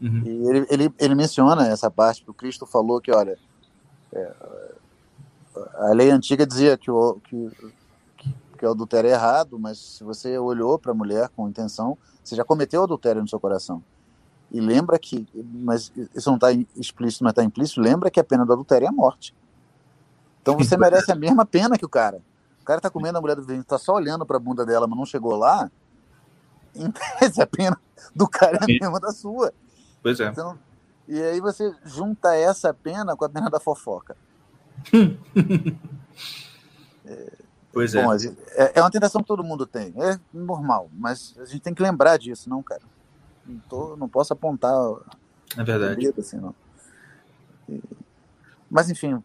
Uhum. 0.00 0.22
E 0.24 0.48
ele, 0.48 0.66
ele, 0.70 0.94
ele 0.98 1.14
menciona 1.14 1.68
essa 1.68 1.90
parte 1.90 2.24
que 2.24 2.30
o 2.30 2.34
Cristo 2.34 2.66
falou 2.66 3.00
que, 3.00 3.12
olha, 3.12 3.38
é, 4.12 4.32
a 5.74 5.92
lei 5.92 6.10
antiga 6.10 6.46
dizia 6.46 6.76
que 6.76 6.90
o, 6.90 7.20
que, 7.24 7.50
que 8.58 8.66
o 8.66 8.70
adultério 8.70 9.08
é 9.08 9.12
errado, 9.12 9.58
mas 9.58 9.78
se 9.78 10.04
você 10.04 10.38
olhou 10.38 10.78
para 10.78 10.92
a 10.92 10.94
mulher 10.94 11.28
com 11.30 11.48
intenção, 11.48 11.96
você 12.22 12.34
já 12.34 12.44
cometeu 12.44 12.82
adultério 12.82 13.22
no 13.22 13.28
seu 13.28 13.38
coração. 13.38 13.82
E 14.50 14.60
lembra 14.60 14.98
que, 14.98 15.26
mas 15.34 15.92
isso 16.14 16.28
não 16.28 16.36
está 16.36 16.52
explícito, 16.76 17.24
mas 17.24 17.32
está 17.32 17.42
implícito, 17.42 17.80
lembra 17.80 18.10
que 18.10 18.20
a 18.20 18.24
pena 18.24 18.44
do 18.46 18.52
adultério 18.52 18.86
é 18.86 18.88
a 18.88 18.92
morte. 18.92 19.34
Então 20.40 20.56
você 20.56 20.76
merece 20.78 21.10
a 21.10 21.16
mesma 21.16 21.44
pena 21.44 21.76
que 21.76 21.84
o 21.84 21.88
cara. 21.88 22.22
O 22.60 22.64
cara 22.64 22.78
está 22.78 22.88
comendo 22.88 23.18
a 23.18 23.20
mulher 23.20 23.36
do 23.36 23.42
vizinho, 23.42 23.60
está 23.60 23.78
só 23.78 23.94
olhando 23.94 24.24
para 24.24 24.36
a 24.36 24.40
bunda 24.40 24.64
dela, 24.64 24.86
mas 24.86 24.96
não 24.96 25.04
chegou 25.04 25.36
lá. 25.36 25.70
Em 26.74 26.90
tese, 26.90 27.40
a 27.40 27.46
pena 27.46 27.78
do 28.14 28.26
cara 28.26 28.58
é 28.60 28.64
a 28.64 28.66
mesma 28.66 28.98
da 28.98 29.12
sua. 29.12 29.52
Pois 30.02 30.18
é. 30.18 30.28
Então, 30.28 30.58
e 31.06 31.20
aí 31.20 31.40
você 31.40 31.72
junta 31.84 32.34
essa 32.34 32.72
pena 32.72 33.16
com 33.16 33.24
a 33.24 33.28
pena 33.28 33.50
da 33.50 33.60
fofoca. 33.60 34.16
Pois 37.72 37.94
é. 37.94 38.02
Bom, 38.04 38.16
gente- 38.16 38.38
é, 38.52 38.72
é 38.76 38.80
uma 38.80 38.90
tentação 38.90 39.20
que 39.20 39.26
todo 39.26 39.42
mundo 39.42 39.66
tem. 39.66 39.92
É 40.00 40.18
normal, 40.32 40.88
mas 40.92 41.34
a 41.38 41.44
gente 41.44 41.60
tem 41.60 41.74
que 41.74 41.82
lembrar 41.82 42.16
disso, 42.18 42.48
não, 42.48 42.62
cara. 42.62 42.82
Não, 43.46 43.58
tô- 43.68 43.96
não 43.96 44.08
posso 44.08 44.32
apontar 44.32 44.72
É 45.56 45.64
verdade. 45.64 45.96
dedo 46.06 46.20
assim, 46.20 46.36
não. 46.36 46.54
E- 47.68 47.82
mas 48.70 48.88
enfim, 48.90 49.20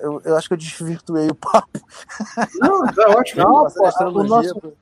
eu, 0.00 0.22
eu 0.24 0.36
acho 0.36 0.48
que 0.48 0.54
eu 0.54 0.58
desvirtuei 0.58 1.28
o 1.28 1.34
papo. 1.34 1.80
Não, 2.58 2.86
tá 2.86 3.10
ótimo. 3.10 3.42
Não, 3.42 3.66
Essa 3.66 4.04
pô, 4.10 4.20
o 4.20 4.24
nosso, 4.24 4.72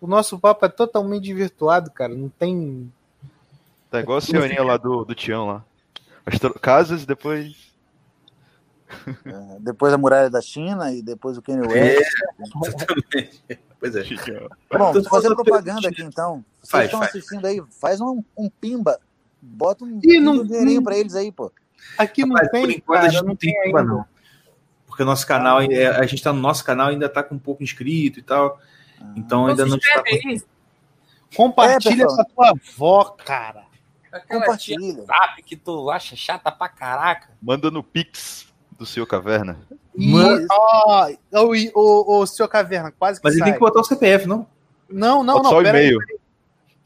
o 0.00 0.06
nosso 0.06 0.38
papo 0.38 0.66
é 0.66 0.68
totalmente 0.68 1.32
virtuado, 1.32 1.90
cara. 1.90 2.14
Não 2.14 2.28
tem. 2.28 2.92
Tá 3.90 4.00
igual 4.00 4.18
a 4.18 4.20
senhorinha 4.20 4.62
lá 4.64 4.76
do, 4.76 5.04
do 5.04 5.14
Tião 5.14 5.46
lá. 5.46 5.64
Astro- 6.26 6.58
Casas, 6.58 7.06
depois. 7.06 7.68
É, 9.24 9.56
depois 9.60 9.92
a 9.92 9.98
muralha 9.98 10.30
da 10.30 10.40
China 10.40 10.92
e 10.92 11.02
depois 11.02 11.36
o 11.38 11.42
Kanye 11.42 11.64
É, 11.66 11.96
West. 11.96 12.12
exatamente. 12.40 13.42
Pois 13.80 13.94
é. 13.94 14.02
Bom, 14.02 14.08
Tô 14.10 14.76
vou 14.76 14.92
fazer 14.92 15.08
fazendo 15.08 15.36
propaganda 15.36 15.88
aqui 15.88 16.02
então. 16.02 16.44
Vocês 16.60 16.70
Faz, 16.70 16.84
estão 16.86 16.98
faz. 16.98 17.10
assistindo 17.14 17.46
aí, 17.46 17.62
faz 17.80 18.00
um, 18.00 18.24
um 18.36 18.50
pimba. 18.50 18.98
Bota 19.40 19.84
um, 19.84 20.00
Ih, 20.02 20.18
não- 20.18 20.32
um 20.40 20.44
dinheirinho 20.44 20.82
pra 20.82 20.98
eles 20.98 21.14
aí, 21.14 21.30
pô. 21.30 21.52
Aqui 21.96 22.22
não 22.26 22.34
Rapaz, 22.34 22.50
tem. 22.50 22.62
por 22.62 22.70
enquanto 22.72 22.96
cara, 22.98 23.06
a 23.08 23.10
gente 23.12 23.24
não 23.24 23.36
tem 23.36 23.54
culpa, 23.62 23.82
não. 23.84 24.04
Porque 24.84 25.02
o 25.04 25.06
nosso 25.06 25.24
canal, 25.24 25.62
é- 25.62 25.86
a 25.86 26.04
gente 26.06 26.20
tá 26.20 26.32
no 26.32 26.40
nosso 26.40 26.64
canal 26.64 26.88
ainda 26.88 27.08
tá 27.08 27.22
com 27.22 27.36
um 27.36 27.38
pouco 27.38 27.62
inscrito 27.62 28.18
e 28.18 28.22
tal. 28.22 28.60
Então 29.14 29.46
ainda 29.46 29.64
não 29.64 29.76
está. 29.76 30.02
Compartilha 31.36 32.02
É, 32.02 32.06
com 32.06 32.20
a 32.20 32.24
tua 32.24 32.50
avó, 32.50 33.04
cara. 33.24 33.64
Aquela 34.10 34.40
Compartilha. 34.40 35.04
sabe 35.04 35.42
que 35.42 35.54
tu 35.56 35.88
acha 35.90 36.16
chata 36.16 36.50
pra 36.50 36.68
caraca. 36.68 37.30
Manda 37.40 37.70
no 37.70 37.82
Pix 37.84 38.47
do 38.78 38.86
seu 38.86 39.06
caverna. 39.06 39.58
Mano. 39.96 40.46
ó, 40.50 41.08
e- 41.54 41.70
ô, 41.74 42.18
ô, 42.20 42.26
seu 42.26 42.46
caverna, 42.48 42.92
quase 42.92 43.20
que 43.20 43.24
Mas 43.24 43.34
ele 43.34 43.40
sai. 43.40 43.50
tem 43.50 43.54
que 43.54 43.60
botar 43.60 43.80
o 43.80 43.84
CPF, 43.84 44.26
não? 44.26 44.46
Não, 44.88 45.22
não, 45.24 45.36
não. 45.42 45.50
só 45.50 45.58
o 45.58 45.66
e-mail. 45.66 45.98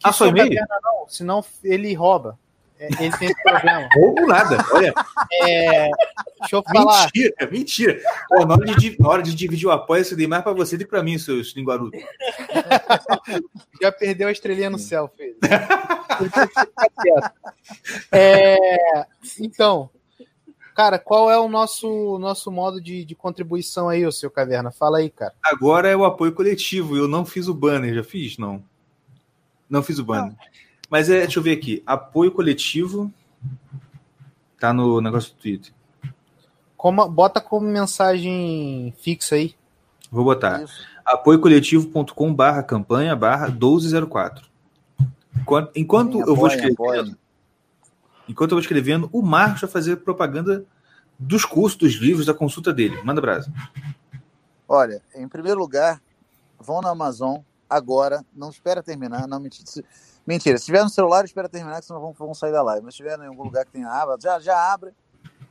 Ah, 0.02 0.10
só 0.12 0.24
seu 0.24 0.28
e-mail? 0.28 0.55
não, 0.82 1.06
senão 1.09 1.44
ele 1.62 1.93
rouba. 1.94 2.39
É, 2.81 2.86
ele 2.86 2.97
tem 3.16 3.28
esse 3.28 3.43
problema. 3.44 3.89
Ou 3.98 4.27
nada. 4.27 4.56
Olha, 4.73 4.93
É, 5.44 5.89
deixa 6.40 6.56
eu 6.56 6.62
falar. 6.62 7.05
mentira, 7.14 7.35
mentira. 7.51 8.01
Pô, 8.28 8.44
na, 8.47 8.55
hora 8.55 8.74
de, 8.74 8.97
na 8.98 9.09
hora 9.09 9.23
de 9.23 9.35
dividir 9.35 9.66
o 9.66 9.70
apoio, 9.70 10.05
eu 10.10 10.16
dei 10.16 10.27
mais 10.27 10.43
pra 10.43 10.52
você 10.52 10.77
do 10.77 10.85
que 10.85 10.90
pra 10.90 11.02
mim, 11.02 11.16
seus 11.19 11.55
linguarudos. 11.55 12.01
Já 13.81 13.93
perdeu 13.93 14.27
a 14.28 14.32
estrelinha 14.32 14.70
no 14.70 14.78
céu, 14.78 15.12
filho. 15.16 15.36
É, 18.10 19.06
então, 19.40 19.89
cara, 20.74 20.99
qual 20.99 21.31
é 21.31 21.39
o 21.39 21.49
nosso, 21.49 22.19
nosso 22.19 22.51
modo 22.51 22.81
de, 22.81 23.05
de 23.05 23.15
contribuição 23.15 23.89
aí, 23.89 24.07
o 24.07 24.12
seu 24.12 24.31
caverna? 24.31 24.70
Fala 24.70 24.99
aí, 24.99 25.11
cara. 25.11 25.35
Agora 25.43 25.89
é 25.89 25.97
o 25.97 26.05
apoio 26.05 26.32
coletivo. 26.32 26.97
Eu 26.97 27.07
não 27.07 27.24
fiz 27.24 27.49
o 27.49 27.55
banner, 27.55 27.94
já 27.94 28.05
fiz? 28.05 28.39
Não. 28.39 28.62
Não 29.69 29.82
fiz 29.82 29.99
o 29.99 30.05
banner. 30.05 30.35
Mas 30.90 31.09
é, 31.09 31.20
deixa 31.20 31.39
eu 31.39 31.43
ver 31.43 31.53
aqui. 31.53 31.82
Apoio 31.86 32.31
coletivo. 32.31 33.12
Tá 34.59 34.73
no 34.73 35.01
negócio 35.01 35.32
do 35.32 35.39
Twitter. 35.39 35.73
Como, 36.77 37.09
bota 37.09 37.40
como 37.40 37.66
mensagem 37.66 38.93
fixa 38.99 39.36
aí. 39.36 39.55
Vou 40.11 40.24
botar. 40.24 40.65
Apoiocoletivo.com 41.05 42.35
barra 42.35 42.62
campanha 42.62 43.16
barra 43.16 43.49
1204. 43.49 44.47
Enquanto, 45.40 45.70
enquanto 45.74 46.20
eu 46.20 46.36
vou 46.36 46.47
Apoiem, 46.47 46.57
escrevendo, 46.57 46.74
apoiem. 46.74 47.16
Enquanto 48.32 48.50
eu 48.52 48.56
vou 48.56 48.60
escrevendo, 48.62 49.09
o 49.12 49.22
Marcos 49.22 49.60
vai 49.60 49.70
fazer 49.70 49.96
propaganda 49.96 50.64
dos 51.18 51.44
cursos, 51.44 51.78
dos 51.78 51.94
livros, 51.94 52.26
da 52.26 52.34
consulta 52.34 52.72
dele. 52.72 53.00
Manda 53.02 53.20
brasa. 53.20 53.52
Olha, 54.68 55.02
em 55.14 55.28
primeiro 55.28 55.59
lugar, 55.60 56.02
vão 56.59 56.80
na 56.80 56.90
Amazon 56.90 57.38
agora. 57.68 58.24
Não 58.34 58.50
espera 58.50 58.82
terminar. 58.82 59.26
Não, 59.26 59.38
mentira. 59.40 59.66
Se- 59.70 59.84
Mentira, 60.24 60.56
se 60.56 60.66
tiver 60.66 60.84
no 60.84 60.88
celular, 60.88 61.24
espera 61.24 61.48
terminar, 61.48 61.80
que 61.80 61.86
senão 61.86 62.00
vão, 62.00 62.12
vão 62.12 62.32
sair 62.32 62.52
da 62.52 62.62
live. 62.62 62.84
Mas 62.84 62.94
se 62.94 62.98
tiver 62.98 63.18
em 63.18 63.26
algum 63.26 63.42
lugar 63.42 63.64
que 63.64 63.72
tem 63.72 63.84
a 63.84 63.92
aba, 64.02 64.16
já, 64.20 64.38
já 64.38 64.72
abre 64.72 64.92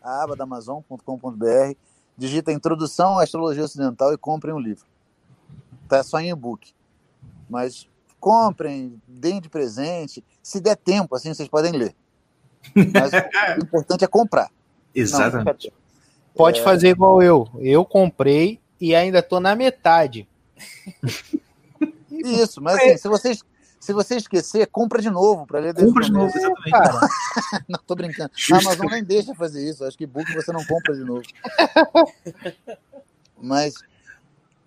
a 0.01 0.23
aba 0.23 0.33
da 0.33 0.45
Amazon.com.br, 0.45 1.75
digita 2.17 2.53
Introdução 2.53 3.19
à 3.19 3.23
Astrologia 3.23 3.65
Ocidental 3.65 4.13
e 4.13 4.17
comprem 4.17 4.53
o 4.53 4.59
livro. 4.59 4.85
Tá 5.89 6.01
só 6.03 6.21
em 6.21 6.29
e-book. 6.29 6.73
Mas 7.49 7.85
comprem, 8.17 9.01
deem 9.05 9.41
de 9.41 9.49
presente. 9.49 10.23
Se 10.41 10.61
der 10.61 10.77
tempo, 10.77 11.15
assim, 11.17 11.33
vocês 11.33 11.49
podem 11.49 11.73
ler. 11.73 11.93
Mas 12.75 13.11
o 13.57 13.61
importante 13.63 14.03
é 14.03 14.07
comprar. 14.07 14.49
Não, 14.49 14.51
Exatamente. 14.93 15.73
Pode 16.35 16.61
fazer 16.61 16.89
igual 16.89 17.21
eu. 17.21 17.49
Eu 17.59 17.83
comprei 17.85 18.59
e 18.79 18.95
ainda 18.95 19.21
tô 19.21 19.39
na 19.39 19.55
metade. 19.55 20.27
Isso, 22.11 22.61
mas 22.61 22.75
assim, 22.75 22.97
se 22.97 23.07
vocês, 23.07 23.43
se 23.79 23.93
você 23.93 24.15
esquecer, 24.15 24.67
compra 24.67 25.01
de 25.01 25.09
novo 25.09 25.47
para 25.47 25.59
ler 25.59 25.73
Compra 25.73 26.03
de 26.03 26.11
novo, 26.11 26.27
exatamente. 26.27 26.69
Cara, 26.71 26.99
Não, 27.67 27.79
tô 27.85 27.95
brincando. 27.95 28.31
A. 28.53 28.57
Amazon 28.57 28.87
nem 28.91 29.03
deixa 29.03 29.33
fazer 29.33 29.67
isso. 29.67 29.83
Acho 29.83 29.97
que 29.97 30.05
book 30.05 30.31
você 30.33 30.51
não 30.51 30.63
compra 30.65 30.93
de 30.93 31.03
novo. 31.03 31.23
Mas 33.41 33.73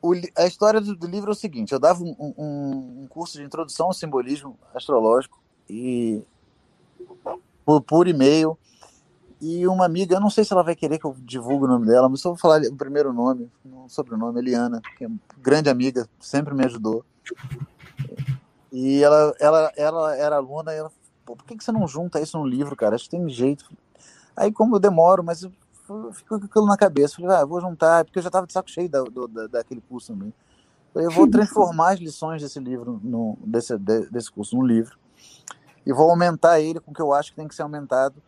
o 0.02 0.14
a 0.36 0.46
história 0.46 0.80
do, 0.80 0.96
do 0.96 1.06
livro 1.06 1.30
é 1.30 1.32
o 1.32 1.36
seguinte: 1.36 1.72
eu 1.72 1.78
dava 1.78 2.02
um, 2.02 2.14
um- 2.18 3.02
um 3.02 3.06
curso 3.08 3.38
de 3.38 3.44
introdução 3.44 3.86
ao 3.86 3.92
simbolismo 3.92 4.58
astrológico 4.74 5.40
e 5.70 6.22
por, 7.64 7.80
por 7.82 8.08
e-mail. 8.08 8.58
E 9.40 9.66
uma 9.66 9.84
amiga, 9.84 10.14
eu 10.16 10.20
não 10.20 10.30
sei 10.30 10.44
se 10.44 10.52
ela 10.52 10.62
vai 10.62 10.74
querer 10.74 10.98
que 10.98 11.04
eu 11.04 11.14
divulgue 11.18 11.64
o 11.64 11.68
nome 11.68 11.86
dela, 11.86 12.08
mas 12.08 12.20
só 12.20 12.30
vou 12.30 12.38
falar 12.38 12.62
o 12.62 12.76
primeiro 12.76 13.12
nome, 13.12 13.50
o 13.64 13.88
sobrenome, 13.88 14.38
Eliana, 14.40 14.80
que 14.96 15.04
é 15.04 15.06
uma 15.06 15.18
grande 15.42 15.68
amiga, 15.68 16.08
sempre 16.20 16.54
me 16.54 16.64
ajudou. 16.64 17.04
E 18.72 19.02
ela, 19.02 19.34
ela, 19.38 19.72
ela 19.76 20.16
era 20.16 20.36
aluna 20.36 20.72
e 20.72 20.78
ela 20.78 20.90
por 21.24 21.42
que, 21.44 21.56
que 21.56 21.64
você 21.64 21.72
não 21.72 21.88
junta 21.88 22.20
isso 22.20 22.38
no 22.38 22.46
livro, 22.46 22.76
cara? 22.76 22.94
Acho 22.94 23.04
que 23.04 23.10
tem 23.16 23.28
jeito. 23.28 23.64
Aí, 24.36 24.52
como 24.52 24.76
eu 24.76 24.80
demoro, 24.80 25.22
mas 25.24 25.42
eu 25.42 25.52
fico 26.12 26.38
com 26.38 26.44
aquilo 26.46 26.66
na 26.66 26.76
cabeça. 26.76 27.16
Falei, 27.16 27.36
ah, 27.36 27.40
eu 27.40 27.48
vou 27.48 27.60
juntar, 27.60 28.04
porque 28.04 28.18
eu 28.18 28.22
já 28.22 28.28
estava 28.28 28.46
de 28.46 28.52
saco 28.52 28.70
cheio 28.70 28.88
da, 28.90 29.02
do- 29.02 29.28
da- 29.28 29.46
daquele 29.46 29.80
curso 29.80 30.12
também. 30.12 30.32
Eu 30.94 31.10
vou 31.10 31.26
transformar 31.30 31.92
as 31.92 32.00
lições 32.00 32.42
desse 32.42 32.60
livro, 32.60 33.00
no, 33.02 33.38
desse, 33.44 33.76
de- 33.78 34.06
desse 34.10 34.30
curso, 34.30 34.54
num 34.56 34.64
livro. 34.66 34.98
E 35.86 35.92
vou 35.92 36.10
aumentar 36.10 36.60
ele 36.60 36.80
com 36.80 36.90
o 36.90 36.94
que 36.94 37.02
eu 37.02 37.12
acho 37.12 37.30
que 37.30 37.36
tem 37.36 37.48
que 37.48 37.54
ser 37.54 37.62
aumentado 37.62 38.22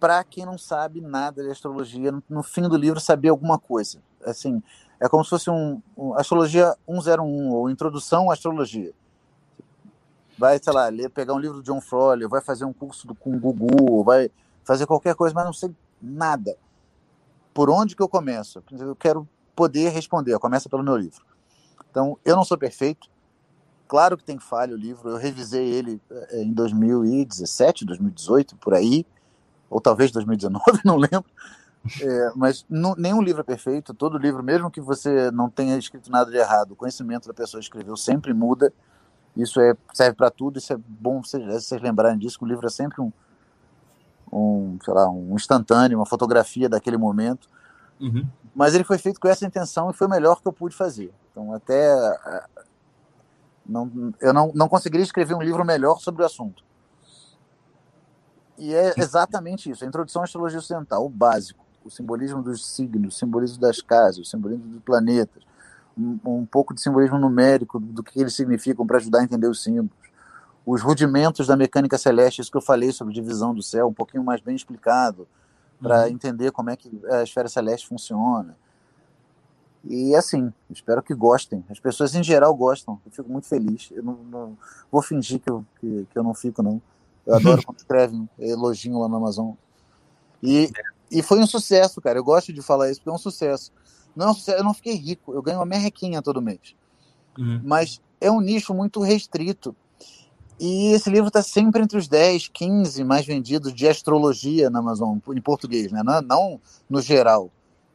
para 0.00 0.22
quem 0.22 0.46
não 0.46 0.56
sabe 0.56 1.00
nada 1.00 1.42
de 1.42 1.50
astrologia, 1.50 2.12
no, 2.28 2.42
fim 2.42 2.62
do 2.62 2.76
livro, 2.76 3.00
saber 3.00 3.30
alguma 3.30 3.58
coisa. 3.58 4.00
Assim, 4.24 4.62
é 5.00 5.08
como 5.08 5.24
se 5.24 5.30
fosse 5.30 5.50
um, 5.50 5.82
um 5.96 6.14
Astrologia 6.14 6.76
101, 6.88 7.50
ou 7.50 7.68
Introdução 7.68 8.30
à 8.30 8.34
Astrologia 8.34 8.92
vai, 10.38 10.58
sei 10.62 10.72
lá, 10.72 10.88
ler, 10.88 11.10
pegar 11.10 11.34
um 11.34 11.38
livro 11.38 11.56
do 11.56 11.62
John 11.62 11.80
Froley, 11.80 12.28
vai 12.28 12.40
fazer 12.40 12.64
um 12.64 12.72
curso 12.72 13.06
do, 13.06 13.14
com 13.14 13.34
o 13.34 13.38
Gugu, 13.38 14.04
vai 14.04 14.30
fazer 14.62 14.86
qualquer 14.86 15.16
coisa, 15.16 15.34
mas 15.34 15.44
não 15.44 15.52
sei 15.52 15.74
nada. 16.00 16.56
Por 17.52 17.68
onde 17.68 17.96
que 17.96 18.02
eu 18.02 18.08
começo? 18.08 18.62
Eu 18.70 18.94
quero 18.94 19.28
poder 19.56 19.88
responder, 19.88 20.38
começa 20.38 20.68
pelo 20.68 20.84
meu 20.84 20.96
livro. 20.96 21.26
Então, 21.90 22.16
eu 22.24 22.36
não 22.36 22.44
sou 22.44 22.56
perfeito, 22.56 23.10
Claro 23.88 24.16
que 24.18 24.22
tem 24.24 24.38
falha 24.38 24.74
o 24.74 24.78
livro. 24.78 25.08
Eu 25.08 25.16
revisei 25.16 25.66
ele 25.66 26.00
eh, 26.10 26.42
em 26.42 26.52
2017, 26.52 27.84
2018, 27.86 28.54
por 28.56 28.74
aí, 28.74 29.04
ou 29.70 29.80
talvez 29.80 30.10
2019, 30.12 30.62
não 30.84 30.96
lembro. 30.96 31.24
É, 32.02 32.32
mas 32.36 32.66
não- 32.68 32.94
nenhum 32.96 33.22
livro 33.22 33.40
é 33.40 33.44
perfeito. 33.44 33.94
Todo 33.94 34.18
livro, 34.18 34.42
mesmo 34.42 34.70
que 34.70 34.80
você 34.80 35.30
não 35.30 35.48
tenha 35.48 35.76
escrito 35.78 36.10
nada 36.10 36.30
de 36.30 36.36
errado, 36.36 36.72
o 36.72 36.76
conhecimento 36.76 37.26
da 37.26 37.32
pessoa 37.34 37.60
que 37.60 37.64
escreveu 37.66 37.96
sempre 37.96 38.34
muda. 38.34 38.72
Isso 39.36 39.60
é, 39.60 39.74
serve 39.94 40.16
para 40.16 40.30
tudo. 40.30 40.58
Isso 40.58 40.72
é 40.72 40.76
bom 40.86 41.22
vocês, 41.22 41.42
vocês 41.46 41.80
lembrarem 41.80 42.18
disso. 42.18 42.38
Que 42.38 42.44
o 42.44 42.48
livro 42.48 42.66
é 42.66 42.70
sempre 42.70 43.00
um, 43.00 43.10
um, 44.32 44.78
sei 44.84 44.92
lá, 44.92 45.08
um 45.08 45.34
instantâneo, 45.34 45.98
uma 45.98 46.06
fotografia 46.06 46.68
daquele 46.68 46.96
momento 46.96 47.48
Uhum. 48.00 48.24
mas 48.54 48.76
ele 48.76 48.84
foi 48.84 48.96
feito 48.96 49.18
com 49.18 49.26
essa 49.26 49.44
intenção 49.44 49.90
e 49.90 49.92
foi 49.92 50.06
o 50.06 50.10
melhor 50.10 50.40
que 50.40 50.46
eu 50.46 50.52
pude 50.52 50.72
fazer. 50.76 51.12
Então, 51.32 51.52
até. 51.52 51.92
Não, 53.68 54.12
eu 54.20 54.32
não, 54.32 54.50
não 54.54 54.68
conseguiria 54.68 55.04
escrever 55.04 55.34
um 55.34 55.42
livro 55.42 55.64
melhor 55.64 56.00
sobre 56.00 56.22
o 56.22 56.26
assunto. 56.26 56.64
E 58.56 58.74
é 58.74 58.94
exatamente 58.96 59.70
isso: 59.70 59.84
a 59.84 59.86
introdução 59.86 60.22
à 60.22 60.24
astrologia 60.24 60.58
ocidental, 60.58 61.04
o 61.04 61.08
básico, 61.08 61.64
o 61.84 61.90
simbolismo 61.90 62.42
dos 62.42 62.66
signos, 62.66 63.14
o 63.14 63.18
simbolismo 63.18 63.60
das 63.60 63.80
casas, 63.80 64.18
o 64.18 64.24
simbolismo 64.24 64.66
dos 64.66 64.82
planetas, 64.82 65.42
um, 65.96 66.18
um 66.24 66.46
pouco 66.46 66.74
de 66.74 66.80
simbolismo 66.80 67.18
numérico 67.18 67.78
do 67.78 68.02
que 68.02 68.20
eles 68.20 68.34
significam 68.34 68.86
para 68.86 68.96
ajudar 68.96 69.20
a 69.20 69.24
entender 69.24 69.48
os 69.48 69.62
símbolos, 69.62 69.92
os 70.64 70.82
rudimentos 70.82 71.46
da 71.46 71.56
mecânica 71.56 71.96
celeste, 71.96 72.40
isso 72.40 72.50
que 72.50 72.56
eu 72.56 72.62
falei 72.62 72.92
sobre 72.92 73.14
divisão 73.14 73.54
do 73.54 73.62
céu, 73.62 73.88
um 73.88 73.94
pouquinho 73.94 74.24
mais 74.24 74.40
bem 74.40 74.56
explicado, 74.56 75.26
para 75.80 76.10
entender 76.10 76.50
como 76.50 76.70
é 76.70 76.76
que 76.76 76.90
a 77.10 77.22
esfera 77.22 77.48
celeste 77.48 77.86
funciona. 77.86 78.56
E 79.88 80.14
assim, 80.14 80.52
espero 80.68 81.02
que 81.02 81.14
gostem. 81.14 81.64
As 81.70 81.80
pessoas 81.80 82.14
em 82.14 82.22
geral 82.22 82.54
gostam. 82.54 83.00
Eu 83.06 83.10
fico 83.10 83.32
muito 83.32 83.46
feliz. 83.46 83.88
Eu 83.90 84.02
não, 84.02 84.14
não- 84.30 84.58
vou 84.92 85.00
fingir 85.00 85.40
que 85.40 85.48
eu, 85.48 85.64
que, 85.80 86.06
que 86.12 86.18
eu 86.18 86.22
não 86.22 86.34
fico, 86.34 86.62
não. 86.62 86.80
Eu 87.26 87.36
adoro 87.36 87.62
quando 87.64 87.78
escrevem 87.78 88.28
elogio 88.38 88.98
lá 88.98 89.08
na 89.08 89.16
Amazon. 89.16 89.52
E, 90.42 90.70
e 91.10 91.22
foi 91.22 91.38
um 91.38 91.46
sucesso, 91.46 92.02
cara. 92.02 92.18
Eu 92.18 92.24
gosto 92.24 92.52
de 92.52 92.60
falar 92.60 92.90
isso 92.90 93.00
porque 93.00 93.08
é 93.08 93.12
um 93.14 93.18
sucesso. 93.18 93.72
Não, 94.14 94.26
é 94.26 94.30
um 94.30 94.34
sucesso. 94.34 94.58
eu 94.58 94.64
não 94.64 94.74
fiquei 94.74 94.94
rico. 94.94 95.32
Eu 95.32 95.40
ganho 95.40 95.58
uma 95.58 95.64
merrequinha 95.66 96.20
todo 96.20 96.42
mês. 96.42 96.76
Uhum. 97.38 97.62
Mas 97.64 97.98
é 98.20 98.30
um 98.30 98.42
nicho 98.42 98.74
muito 98.74 99.00
restrito. 99.00 99.74
E 100.60 100.92
esse 100.92 101.08
livro 101.08 101.28
está 101.28 101.40
sempre 101.40 101.80
entre 101.82 101.96
os 101.96 102.08
10, 102.08 102.48
15 102.48 103.04
mais 103.04 103.24
vendidos 103.24 103.72
de 103.72 103.88
astrologia 103.88 104.68
na 104.68 104.80
Amazon, 104.80 105.16
em 105.28 105.40
português, 105.40 105.90
né? 105.92 106.02
não, 106.02 106.20
não 106.20 106.60
no 106.90 107.00
geral. 107.00 107.50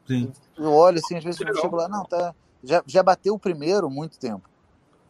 Sim. 0.07 0.31
Eu 0.57 0.71
olho 0.71 0.99
assim, 0.99 1.15
às 1.17 1.23
vezes 1.23 1.39
eu 1.41 1.55
chego 1.55 1.75
lá, 1.75 1.87
não, 1.87 2.03
tá. 2.05 2.33
Já, 2.63 2.83
já 2.85 3.03
bateu 3.03 3.33
o 3.33 3.39
primeiro 3.39 3.89
muito 3.89 4.17
tempo. 4.19 4.47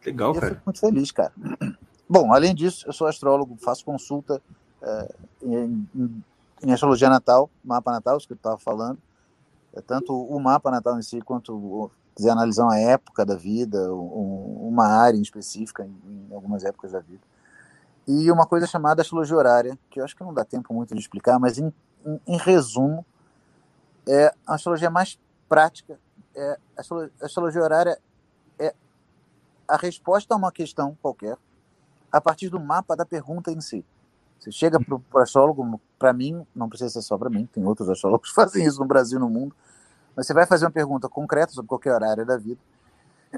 Legal, 0.04 0.32
E 0.32 0.36
eu 0.36 0.40
cara. 0.40 0.54
fico 0.54 0.62
muito 0.66 0.80
feliz, 0.80 1.10
cara. 1.12 1.32
Bom, 2.08 2.32
além 2.32 2.54
disso, 2.54 2.86
eu 2.86 2.92
sou 2.92 3.06
astrólogo, 3.06 3.56
faço 3.62 3.84
consulta 3.84 4.42
eh, 4.82 5.14
em, 5.42 5.88
em- 5.94 6.24
em 6.62 6.72
astrologia 6.72 7.08
natal, 7.08 7.50
mapa 7.64 7.90
natal, 7.92 8.16
isso 8.16 8.26
que 8.26 8.32
eu 8.32 8.36
estava 8.36 8.58
falando. 8.58 8.98
É 9.74 9.80
tanto 9.80 10.14
o 10.14 10.38
mapa 10.40 10.70
natal 10.70 10.98
em 10.98 11.02
si, 11.02 11.20
quanto 11.20 11.90
quiser 12.14 12.30
analisar 12.30 12.64
uma 12.64 12.78
época 12.78 13.24
da 13.24 13.34
vida, 13.36 13.92
um- 13.92 14.68
uma 14.68 14.86
área 14.86 15.16
em 15.16 15.22
específica, 15.22 15.84
em, 15.84 16.28
em 16.30 16.34
algumas 16.34 16.64
épocas 16.64 16.92
da 16.92 17.00
vida. 17.00 17.22
E 18.06 18.30
uma 18.30 18.46
coisa 18.46 18.66
chamada 18.66 19.00
astrologia 19.02 19.36
horária, 19.36 19.78
que 19.90 19.98
eu 20.00 20.04
acho 20.04 20.14
que 20.14 20.22
não 20.22 20.34
dá 20.34 20.44
tempo 20.44 20.72
muito 20.74 20.94
de 20.94 21.00
explicar, 21.00 21.38
mas 21.38 21.58
em- 21.58 21.72
em 22.26 22.36
resumo, 22.36 23.04
é 24.06 24.32
a 24.46 24.54
astrologia 24.54 24.90
mais 24.90 25.18
prática. 25.48 25.98
É, 26.34 26.58
a 26.76 26.80
astrolo- 26.80 27.10
a 27.20 27.26
astrologia 27.26 27.62
horária 27.62 27.98
é 28.58 28.74
a 29.68 29.76
resposta 29.76 30.34
a 30.34 30.36
uma 30.36 30.50
questão 30.52 30.96
qualquer 31.00 31.36
a 32.10 32.20
partir 32.20 32.48
do 32.48 32.60
mapa 32.60 32.94
da 32.94 33.04
pergunta 33.04 33.50
em 33.50 33.60
si. 33.60 33.84
Você 34.38 34.52
chega 34.52 34.78
para 34.78 34.96
o 34.96 35.18
astrólogo, 35.18 35.80
para 35.98 36.12
mim, 36.12 36.46
não 36.54 36.68
precisa 36.68 36.90
ser 36.90 37.02
só 37.02 37.16
para 37.16 37.30
mim, 37.30 37.46
tem 37.46 37.64
outros 37.64 37.88
astrólogos 37.88 38.28
que 38.28 38.34
fazem 38.36 38.64
isso 38.64 38.78
no 38.80 38.86
Brasil 38.86 39.18
no 39.18 39.28
mundo, 39.28 39.54
mas 40.14 40.26
você 40.26 40.34
vai 40.34 40.46
fazer 40.46 40.64
uma 40.64 40.70
pergunta 40.70 41.08
concreta 41.08 41.52
sobre 41.52 41.68
qualquer 41.68 41.92
horário 41.94 42.24
da 42.26 42.36
vida 42.36 42.60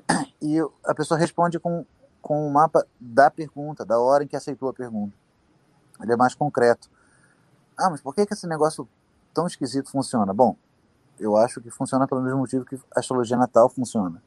e 0.42 0.58
a 0.84 0.94
pessoa 0.94 1.18
responde 1.18 1.58
com, 1.58 1.86
com 2.20 2.46
o 2.46 2.52
mapa 2.52 2.86
da 3.00 3.30
pergunta, 3.30 3.84
da 3.84 3.98
hora 3.98 4.24
em 4.24 4.26
que 4.26 4.36
aceitou 4.36 4.68
a 4.68 4.74
pergunta. 4.74 5.16
Ele 6.02 6.12
é 6.12 6.16
mais 6.16 6.34
concreto. 6.34 6.90
Ah, 7.78 7.88
mas 7.88 8.00
por 8.00 8.14
que, 8.14 8.26
que 8.26 8.34
esse 8.34 8.46
negócio 8.46 8.88
tão 9.32 9.46
esquisito 9.46 9.90
funciona? 9.90 10.34
Bom, 10.34 10.56
eu 11.18 11.36
acho 11.36 11.60
que 11.60 11.70
funciona 11.70 12.06
pelo 12.06 12.22
mesmo 12.22 12.38
motivo 12.38 12.64
que 12.64 12.76
a 12.94 13.00
astrologia 13.00 13.36
natal 13.36 13.68
funciona. 13.68 14.22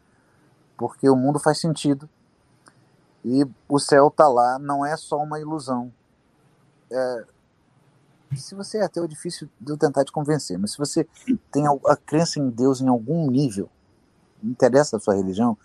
Porque 0.78 1.10
o 1.10 1.16
mundo 1.16 1.40
faz 1.40 1.60
sentido 1.60 2.10
e 3.24 3.46
o 3.68 3.80
céu 3.80 4.10
tá 4.10 4.28
lá, 4.28 4.58
não 4.58 4.86
é 4.86 4.96
só 4.96 5.18
uma 5.18 5.40
ilusão. 5.40 5.92
É, 6.92 7.26
se 8.36 8.56
você 8.56 8.78
é 8.78 8.84
ateu, 8.84 9.04
é 9.04 9.08
difícil 9.08 9.50
de 9.60 9.72
eu 9.72 9.78
tentar 9.78 10.06
te 10.06 10.12
convencer, 10.12 10.58
mas 10.58 10.72
se 10.72 10.78
você 10.78 11.08
tem 11.52 11.66
a 11.68 11.96
crença 11.96 12.40
em 12.40 12.50
Deus 12.50 12.82
em 12.82 12.88
algum 12.88 13.30
nível, 13.30 13.70
não 14.42 14.52
interessa 14.52 14.98
a 14.98 15.00
sua 15.00 15.16
religião, 15.16 15.58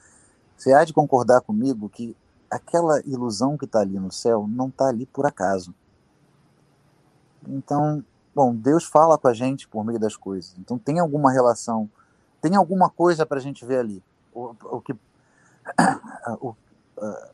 você 0.57 0.73
há 0.73 0.85
de 0.85 0.93
concordar 0.93 1.41
comigo 1.43 1.89
que 1.89 2.17
aquela 2.51 3.01
ilusão 3.01 3.57
que 3.57 3.65
está 3.65 3.81
ali 3.81 3.99
no 3.99 4.13
céu 4.13 4.47
não 4.49 4.69
está 4.69 4.89
ali 4.89 5.07
por 5.07 5.27
acaso. 5.27 5.75
Então, 7.47 8.05
bom, 8.35 8.55
Deus 8.55 8.85
fala 8.85 9.16
com 9.16 9.28
a 9.28 9.35
gente 9.35 9.69
por 9.69 9.85
meio 9.85 9.98
das 9.98 10.16
coisas. 10.16 10.55
Então 10.59 10.78
tem 10.78 10.98
alguma 10.98 11.31
relação, 11.31 11.89
tem 12.40 12.56
alguma 12.56 12.90
coisa 12.90 13.24
para 13.24 13.39
a 13.39 13.40
gente 13.40 13.65
ver 13.65 13.78
ali. 13.78 14.02
O, 14.32 14.55
o 14.65 14.81
que 14.81 14.93
o, 16.40 16.55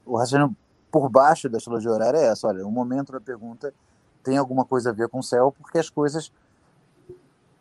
o 0.04 0.16
raciocínio 0.16 0.54
por 0.90 1.08
baixo 1.08 1.48
da 1.48 1.58
astrologia 1.58 1.90
horária 1.90 2.18
é 2.18 2.26
essa, 2.26 2.48
olha, 2.48 2.66
o 2.66 2.70
momento 2.70 3.12
da 3.12 3.20
pergunta 3.20 3.72
tem 4.22 4.36
alguma 4.36 4.64
coisa 4.64 4.90
a 4.90 4.92
ver 4.92 5.08
com 5.08 5.20
o 5.20 5.22
céu, 5.22 5.54
porque 5.58 5.78
as 5.78 5.88
coisas 5.88 6.32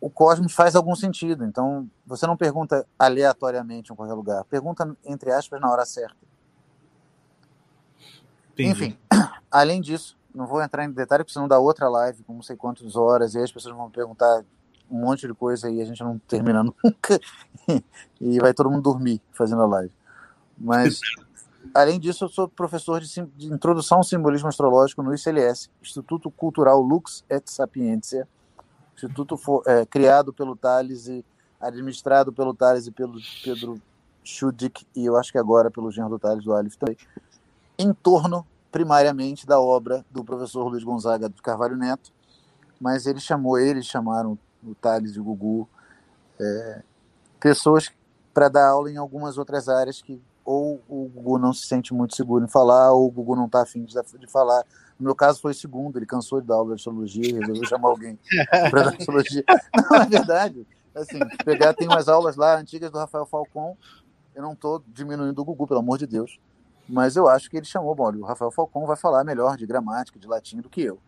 o 0.00 0.08
cosmos 0.08 0.54
faz 0.54 0.74
algum 0.74 0.96
sentido. 0.96 1.44
Então, 1.44 1.88
você 2.06 2.26
não 2.26 2.36
pergunta 2.36 2.86
aleatoriamente 2.98 3.92
em 3.92 3.96
qualquer 3.96 4.14
lugar, 4.14 4.44
pergunta 4.44 4.96
entre 5.04 5.30
aspas 5.30 5.60
na 5.60 5.70
hora 5.70 5.84
certa. 5.84 6.16
Entendi. 8.52 8.70
Enfim, 8.70 8.98
além 9.50 9.80
disso, 9.80 10.18
não 10.34 10.46
vou 10.46 10.62
entrar 10.62 10.84
em 10.84 10.90
detalhe, 10.90 11.24
porque 11.24 11.32
senão 11.32 11.48
dá 11.48 11.58
outra 11.58 11.88
live 11.88 12.22
com 12.22 12.34
não 12.34 12.42
sei 12.42 12.56
quantas 12.56 12.96
horas, 12.96 13.34
e 13.34 13.38
aí 13.38 13.44
as 13.44 13.52
pessoas 13.52 13.74
vão 13.76 13.90
perguntar 13.90 14.44
um 14.90 14.98
monte 15.00 15.26
de 15.26 15.34
coisa 15.34 15.70
e 15.70 15.80
a 15.80 15.84
gente 15.84 16.02
não 16.02 16.18
termina 16.18 16.62
nunca, 16.64 17.20
e 18.20 18.40
vai 18.40 18.52
todo 18.52 18.70
mundo 18.70 18.82
dormir 18.82 19.20
fazendo 19.32 19.62
a 19.62 19.66
live. 19.66 19.92
Mas, 20.58 21.00
além 21.74 21.98
disso, 21.98 22.24
eu 22.24 22.28
sou 22.28 22.48
professor 22.48 23.00
de, 23.00 23.08
sim- 23.08 23.30
de 23.36 23.46
introdução 23.46 23.98
ao 23.98 24.04
simbolismo 24.04 24.48
astrológico 24.48 25.02
no 25.02 25.14
ICLS, 25.14 25.70
Instituto 25.80 26.30
Cultural 26.30 26.80
Lux 26.80 27.24
et 27.30 27.48
Sapientia, 27.48 28.28
instituto 28.94 29.36
fo- 29.36 29.62
é, 29.66 29.86
criado 29.86 30.32
pelo 30.32 30.54
Thales 30.54 31.06
e 31.06 31.24
administrado 31.60 32.32
pelo 32.32 32.52
Thales 32.52 32.86
e 32.86 32.90
pelo 32.90 33.14
Pedro 33.42 33.80
Schudick, 34.24 34.86
e 34.94 35.06
eu 35.06 35.16
acho 35.16 35.32
que 35.32 35.38
agora 35.38 35.70
pelo 35.70 35.90
genro 35.90 36.10
do 36.10 36.18
Thales, 36.18 36.44
do 36.44 36.54
Alif 36.54 36.76
também, 36.76 36.96
em 37.78 37.92
torno, 37.94 38.46
primariamente, 38.70 39.46
da 39.46 39.60
obra 39.60 40.04
do 40.10 40.24
professor 40.24 40.68
Luiz 40.68 40.84
Gonzaga 40.84 41.28
do 41.28 41.42
Carvalho 41.42 41.76
Neto, 41.76 42.12
mas 42.80 43.06
ele 43.06 43.20
chamou, 43.20 43.58
eles 43.58 43.86
chamaram 43.86 44.38
o 44.62 44.74
Thales 44.74 45.16
e 45.16 45.20
o 45.20 45.24
Gugu, 45.24 45.68
é, 46.38 46.82
pessoas 47.38 47.90
para 48.32 48.48
dar 48.48 48.68
aula 48.68 48.90
em 48.90 48.96
algumas 48.96 49.36
outras 49.38 49.68
áreas 49.68 50.00
que 50.00 50.20
ou 50.44 50.82
o 50.88 51.08
Gugu 51.14 51.38
não 51.38 51.52
se 51.52 51.66
sente 51.66 51.94
muito 51.94 52.16
seguro 52.16 52.44
em 52.44 52.48
falar, 52.48 52.92
ou 52.92 53.06
o 53.06 53.10
Gugu 53.10 53.36
não 53.36 53.46
está 53.46 53.62
afim 53.62 53.84
de, 53.84 53.94
de 54.18 54.26
falar. 54.26 54.64
No 54.98 55.04
meu 55.04 55.14
caso 55.14 55.40
foi 55.40 55.52
o 55.52 55.54
segundo, 55.54 55.96
ele 55.96 56.06
cansou 56.06 56.40
de 56.40 56.46
dar 56.46 56.56
aula 56.56 56.68
de 56.70 56.74
astrologia 56.74 57.38
resolveu 57.38 57.64
chamar 57.66 57.88
alguém 57.88 58.18
para 58.68 58.82
dar 58.82 58.96
astrologia. 58.96 59.44
Não, 59.90 59.96
é 59.96 60.06
verdade. 60.06 60.66
Assim, 60.94 61.20
pegar, 61.44 61.72
tem 61.72 61.86
umas 61.86 62.08
aulas 62.08 62.34
lá 62.34 62.58
antigas 62.58 62.90
do 62.90 62.98
Rafael 62.98 63.24
Falcon, 63.24 63.76
eu 64.34 64.42
não 64.42 64.54
estou 64.54 64.82
diminuindo 64.88 65.40
o 65.40 65.44
Gugu, 65.44 65.66
pelo 65.66 65.78
amor 65.78 65.98
de 65.98 66.06
Deus, 66.06 66.40
mas 66.90 67.16
eu 67.16 67.28
acho 67.28 67.48
que 67.50 67.56
ele 67.56 67.66
chamou, 67.66 67.94
bom, 67.94 68.04
olha, 68.04 68.18
o 68.18 68.24
Rafael 68.24 68.50
Falcon 68.50 68.86
vai 68.86 68.96
falar 68.96 69.24
melhor 69.24 69.56
de 69.56 69.66
gramática, 69.66 70.18
de 70.18 70.26
latim 70.26 70.60
do 70.60 70.68
que 70.68 70.82
eu. 70.82 70.98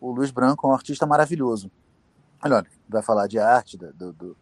O 0.00 0.10
Luiz 0.10 0.30
Branco 0.30 0.66
é 0.66 0.70
um 0.70 0.74
artista 0.74 1.06
maravilhoso. 1.06 1.70
Olha, 2.42 2.56
olha, 2.56 2.66
vai 2.88 3.02
falar 3.02 3.26
de 3.26 3.38
arte, 3.38 3.76
do, 3.76 4.12
do, 4.12 4.36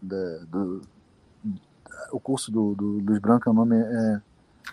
da- 0.00 0.38
do- 0.46 0.82
o 2.12 2.20
curso 2.20 2.50
do, 2.50 2.74
do 2.74 2.98
Luiz 3.00 3.18
Branco, 3.18 3.48
é 3.48 3.50
o 3.52 3.54
nome 3.54 3.76
é 3.76 4.20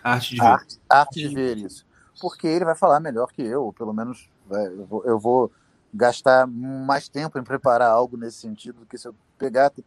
Arte 0.02 0.34
de 0.34 0.40
ver. 0.40 0.46
Arte, 0.46 0.80
arte 0.88 1.20
de 1.20 1.28
ver 1.34 1.56
isso. 1.58 1.86
Porque 2.20 2.46
ele 2.46 2.64
vai 2.64 2.74
falar 2.74 3.00
melhor 3.00 3.32
que 3.32 3.42
eu, 3.42 3.64
ou 3.64 3.72
pelo 3.72 3.92
menos 3.92 4.30
vai- 4.46 4.66
eu, 4.66 4.86
vou, 4.86 5.04
eu 5.04 5.18
vou 5.18 5.52
gastar 5.92 6.46
mais 6.46 7.08
tempo 7.08 7.38
em 7.38 7.42
preparar 7.42 7.90
algo 7.90 8.16
nesse 8.16 8.38
sentido 8.38 8.80
do 8.80 8.86
que 8.86 8.98
se 8.98 9.08
eu 9.08 9.14
pegar. 9.38 9.70
Tem, 9.70 9.84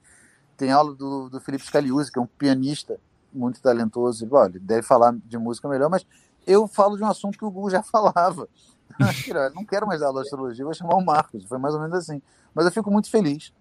tem 0.57 0.71
aula 0.71 0.93
do, 0.93 1.29
do 1.29 1.39
Felipe 1.39 1.65
Scaliuzzi, 1.65 2.11
que 2.11 2.19
é 2.19 2.21
um 2.21 2.27
pianista 2.27 2.99
muito 3.33 3.61
talentoso. 3.61 4.27
Olha, 4.31 4.51
ele 4.51 4.59
deve 4.59 4.83
falar 4.83 5.15
de 5.25 5.37
música 5.37 5.67
melhor, 5.67 5.89
mas 5.89 6.05
eu 6.45 6.67
falo 6.67 6.97
de 6.97 7.03
um 7.03 7.07
assunto 7.07 7.37
que 7.37 7.45
o 7.45 7.51
Google 7.51 7.69
já 7.69 7.83
falava. 7.83 8.47
Não 9.55 9.65
quero 9.65 9.87
mais 9.87 10.01
dar 10.01 10.07
aula 10.07 10.21
de 10.21 10.27
astrologia, 10.27 10.63
vou 10.63 10.73
chamar 10.73 10.95
o 10.95 11.05
Marcos. 11.05 11.45
Foi 11.45 11.57
mais 11.57 11.73
ou 11.73 11.81
menos 11.81 11.95
assim. 11.95 12.21
Mas 12.53 12.65
eu 12.65 12.71
fico 12.71 12.91
muito 12.91 13.09
feliz, 13.09 13.51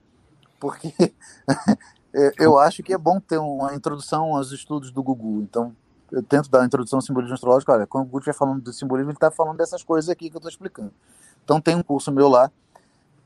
porque 0.60 0.92
é, 2.12 2.32
eu 2.38 2.58
acho 2.58 2.82
que 2.82 2.92
é 2.92 2.98
bom 2.98 3.18
ter 3.18 3.38
uma 3.38 3.74
introdução 3.74 4.36
aos 4.36 4.52
estudos 4.52 4.90
do 4.90 5.02
Gugu. 5.02 5.40
Então, 5.42 5.74
eu 6.10 6.22
tento 6.22 6.50
dar 6.50 6.60
a 6.60 6.66
introdução 6.66 6.98
ao 6.98 7.02
simbolismo 7.02 7.34
astrológico. 7.34 7.72
Olha, 7.72 7.86
quando 7.86 8.04
o 8.04 8.08
Guto 8.08 8.18
estiver 8.18 8.36
falando 8.36 8.60
do 8.60 8.72
simbolismo, 8.72 9.10
ele 9.10 9.16
está 9.16 9.30
falando 9.30 9.56
dessas 9.56 9.82
coisas 9.82 10.10
aqui 10.10 10.28
que 10.28 10.36
eu 10.36 10.38
estou 10.38 10.50
explicando. 10.50 10.92
Então 11.42 11.60
tem 11.60 11.74
um 11.74 11.82
curso 11.82 12.12
meu 12.12 12.28
lá, 12.28 12.50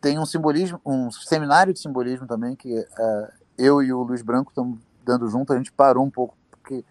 tem 0.01 0.19
um 0.19 0.25
simbolismo, 0.25 0.81
um 0.87 1.11
seminário 1.11 1.73
de 1.73 1.81
simbolismo 1.81 2.27
também, 2.27 2.55
que 2.55 2.73
uh, 2.79 3.29
eu 3.59 3.83
e 3.83 3.93
o 3.93 4.03
Luiz 4.03 4.23
Branco 4.23 4.51
estamos 4.51 4.79
dando 5.07 5.29
junto, 5.29 5.53
a 5.53 5.57
gente 5.57 5.73
parou 5.73 6.05
um 6.05 6.11
pouco, 6.11 6.37
porque 6.51 6.85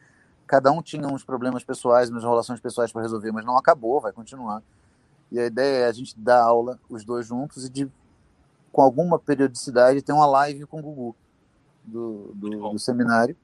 cada 0.48 0.72
um 0.72 0.82
tinha 0.82 1.08
uns 1.08 1.24
problemas 1.24 1.64
pessoais, 1.64 2.10
umas 2.10 2.24
relações 2.24 2.60
pessoais 2.60 2.92
para 2.92 3.02
resolver, 3.02 3.32
mas 3.32 3.46
não 3.46 3.58
acabou, 3.58 4.00
vai 4.00 4.14
continuar. 4.14 4.64
E 5.32 5.40
a 5.40 5.46
ideia 5.46 5.86
é 5.86 5.88
a 5.88 5.92
gente 5.92 6.18
dar 6.18 6.42
aula, 6.42 6.80
os 6.90 7.04
dois 7.04 7.28
juntos, 7.28 7.66
e 7.66 7.70
de, 7.70 7.92
com 8.72 8.82
alguma 8.82 9.20
periodicidade 9.20 10.02
ter 10.02 10.14
uma 10.14 10.26
live 10.26 10.66
com 10.66 10.80
o 10.80 10.82
Gugu 10.82 11.16
do, 11.84 12.32
do, 12.34 12.70
do 12.72 12.80
seminário. 12.80 13.36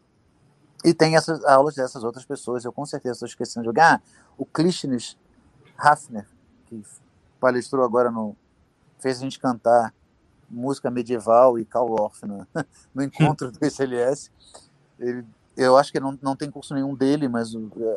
E 0.84 0.94
tem 0.94 1.16
essas 1.16 1.44
aulas 1.46 1.76
dessas 1.76 2.04
outras 2.04 2.26
pessoas, 2.26 2.66
eu 2.66 2.72
com 2.72 2.86
certeza 2.86 3.14
estou 3.14 3.28
esquecendo 3.28 3.64
de 3.64 3.68
jogar. 3.68 3.96
Ah, 3.96 4.02
o 4.38 4.46
Klishnes 4.46 5.18
Hafner, 5.78 6.28
que 6.66 6.82
palestrou 7.40 7.84
agora 7.84 8.10
no. 8.10 8.36
fez 9.00 9.18
a 9.18 9.22
gente 9.22 9.40
cantar 9.40 9.94
música 10.52 10.92
medieval 10.92 11.58
e 11.58 11.66
Karl 11.66 11.92
Orff 11.92 12.26
no, 12.26 12.46
no 12.94 13.04
encontro 13.04 13.52
do 13.52 13.66
ICLS. 13.66 14.30
Ele, 15.00 15.26
eu 15.56 15.78
acho 15.78 15.92
que 15.92 16.00
não, 16.00 16.18
não 16.22 16.36
tem 16.36 16.52
curso 16.52 16.74
nenhum 16.74 16.96
dele, 16.96 17.28
mas 17.28 17.56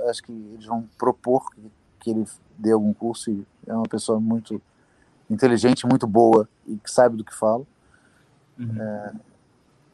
acho 0.09 0.23
que 0.23 0.33
eles 0.33 0.67
vão 0.67 0.89
propor 0.99 1.51
que, 1.51 1.61
que 2.01 2.11
ele 2.11 2.25
dê 2.59 2.73
algum 2.73 2.93
curso 2.93 3.31
e 3.31 3.47
é 3.67 3.75
uma 3.75 3.89
pessoa 3.89 4.21
muito 4.21 4.61
inteligente, 5.29 5.87
muito 5.87 6.07
boa 6.07 6.49
e 6.67 6.77
que 6.77 6.91
sabe 6.91 7.17
do 7.17 7.25
que 7.25 7.35
fala. 7.35 7.65
Uhum. 8.59 8.81
É, 8.81 9.13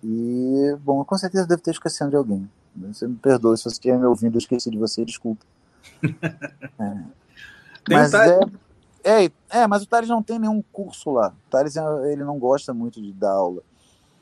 e, 0.03 0.77
bom, 0.83 1.05
com 1.05 1.17
certeza 1.17 1.47
deve 1.47 1.63
ter 1.63 1.73
esquecendo 1.73 2.11
de 2.11 2.17
alguém. 2.17 2.51
Você 2.77 3.07
me 3.07 3.17
perdoe 3.17 3.57
se 3.57 3.65
você 3.65 3.71
estiver 3.71 3.99
me 3.99 4.07
ouvindo, 4.07 4.35
eu 4.35 4.39
esqueci 4.39 4.71
de 4.71 4.79
você, 4.79 5.05
desculpa. 5.05 5.45
é. 6.03 7.05
Mas 7.89 8.15
é, 8.15 8.39
é, 9.05 9.31
é, 9.51 9.67
mas 9.67 9.83
o 9.83 9.87
Thales 9.87 10.09
não 10.09 10.23
tem 10.23 10.39
nenhum 10.39 10.63
curso 10.73 11.11
lá. 11.11 11.29
O 11.47 11.51
Thales 11.51 11.77
ele 11.77 12.25
não 12.25 12.39
gosta 12.39 12.73
muito 12.75 13.01
de 13.01 13.13
dar 13.13 13.33
aula. 13.33 13.63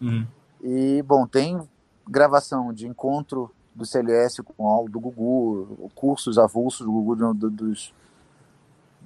Uhum. 0.01 0.27
E, 0.63 1.03
bom, 1.03 1.27
tem 1.27 1.61
gravação 2.07 2.73
de 2.73 2.87
encontro 2.87 3.51
do 3.75 3.85
CLS 3.85 4.43
com 4.43 4.67
aula 4.67 4.89
do 4.89 4.99
Gugu, 4.99 5.91
cursos 5.95 6.39
avulsos 6.39 6.85
do 6.85 6.91
Gugu 6.91 7.15
do, 7.15 7.35
do, 7.35 7.51
dos, 7.51 7.95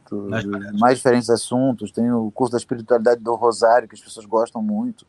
do, 0.09 0.29
mais, 0.29 0.45
dos 0.45 0.81
mais 0.81 0.97
diferentes 0.99 1.29
assuntos. 1.29 1.91
Tem 1.91 2.11
o 2.11 2.31
curso 2.31 2.53
da 2.53 2.59
espiritualidade 2.59 3.21
do 3.21 3.35
Rosário, 3.35 3.89
que 3.89 3.95
as 3.95 4.01
pessoas 4.01 4.25
gostam 4.25 4.63
muito. 4.63 5.07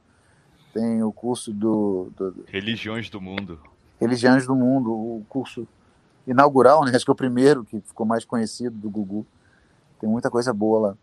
Tem 0.73 1.03
o 1.03 1.11
curso 1.11 1.53
do. 1.53 2.11
do 2.17 2.43
Religiões 2.47 3.09
do 3.09 3.21
Mundo. 3.21 3.59
Religiões 4.01 4.45
do 4.45 4.55
Mundo, 4.55 4.91
o 4.91 5.25
curso 5.29 5.67
inaugural, 6.25 6.83
né? 6.83 6.91
Acho 6.95 7.05
que 7.05 7.11
é 7.11 7.13
o 7.13 7.15
primeiro 7.15 7.63
que 7.63 7.79
ficou 7.81 8.05
mais 8.05 8.25
conhecido 8.25 8.75
do 8.75 8.89
Gugu. 8.89 9.25
Tem 10.03 10.09
muita 10.09 10.29
coisa 10.29 10.53
boa 10.53 10.89
lá. 10.89 10.97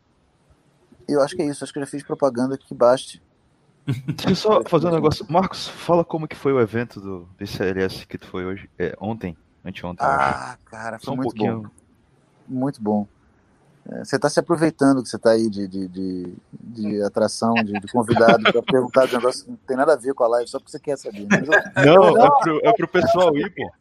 E 1.08 1.12
eu 1.12 1.22
acho 1.22 1.34
que 1.34 1.40
é 1.40 1.46
isso, 1.46 1.64
acho 1.64 1.72
que 1.72 1.78
eu 1.78 1.84
já 1.84 1.90
fiz 1.90 2.02
propaganda 2.02 2.58
que 2.58 2.74
baste. 2.74 3.22
Deixa 3.86 4.28
eu 4.28 4.36
só 4.36 4.62
fazer 4.62 4.88
um 4.88 4.90
negócio. 4.90 5.24
Marcos, 5.26 5.66
fala 5.68 6.04
como 6.04 6.28
que 6.28 6.36
foi 6.36 6.52
o 6.52 6.60
evento 6.60 7.00
do 7.00 7.26
DCLS 7.38 8.06
que 8.06 8.18
tu 8.18 8.26
foi 8.26 8.44
hoje, 8.44 8.68
é, 8.78 8.94
ontem, 9.00 9.34
anteontem. 9.64 10.06
Ah, 10.06 10.58
cara, 10.66 10.98
foi 10.98 11.06
só 11.06 11.16
muito 11.16 11.28
um 11.28 11.30
pouquinho... 11.30 11.62
bom. 11.62 11.68
Muito 12.46 12.82
bom. 12.82 13.08
É, 13.90 14.04
você 14.04 14.16
está 14.16 14.28
se 14.28 14.38
aproveitando 14.38 15.02
que 15.02 15.08
você 15.08 15.16
está 15.16 15.30
aí 15.30 15.48
de, 15.48 15.66
de, 15.66 15.88
de, 15.88 16.34
de, 16.52 17.02
atração, 17.02 17.54
de, 17.54 17.72
de 17.72 17.90
convidado, 17.90 18.52
para 18.52 18.62
perguntar 18.62 19.06
de 19.06 19.14
um 19.14 19.18
negócio 19.18 19.44
que 19.46 19.50
não 19.50 19.58
tem 19.66 19.78
nada 19.78 19.94
a 19.94 19.96
ver 19.96 20.12
com 20.12 20.24
a 20.24 20.28
live, 20.28 20.50
só 20.50 20.58
porque 20.58 20.72
você 20.72 20.78
quer 20.78 20.98
saber. 20.98 21.26
Eu... 21.82 21.94
Não, 21.94 22.12
não, 22.12 22.26
é 22.26 22.30
pro, 22.42 22.60
é 22.64 22.72
pro 22.74 22.86
pessoal 22.86 23.34
ir, 23.34 23.50
pô. 23.54 23.72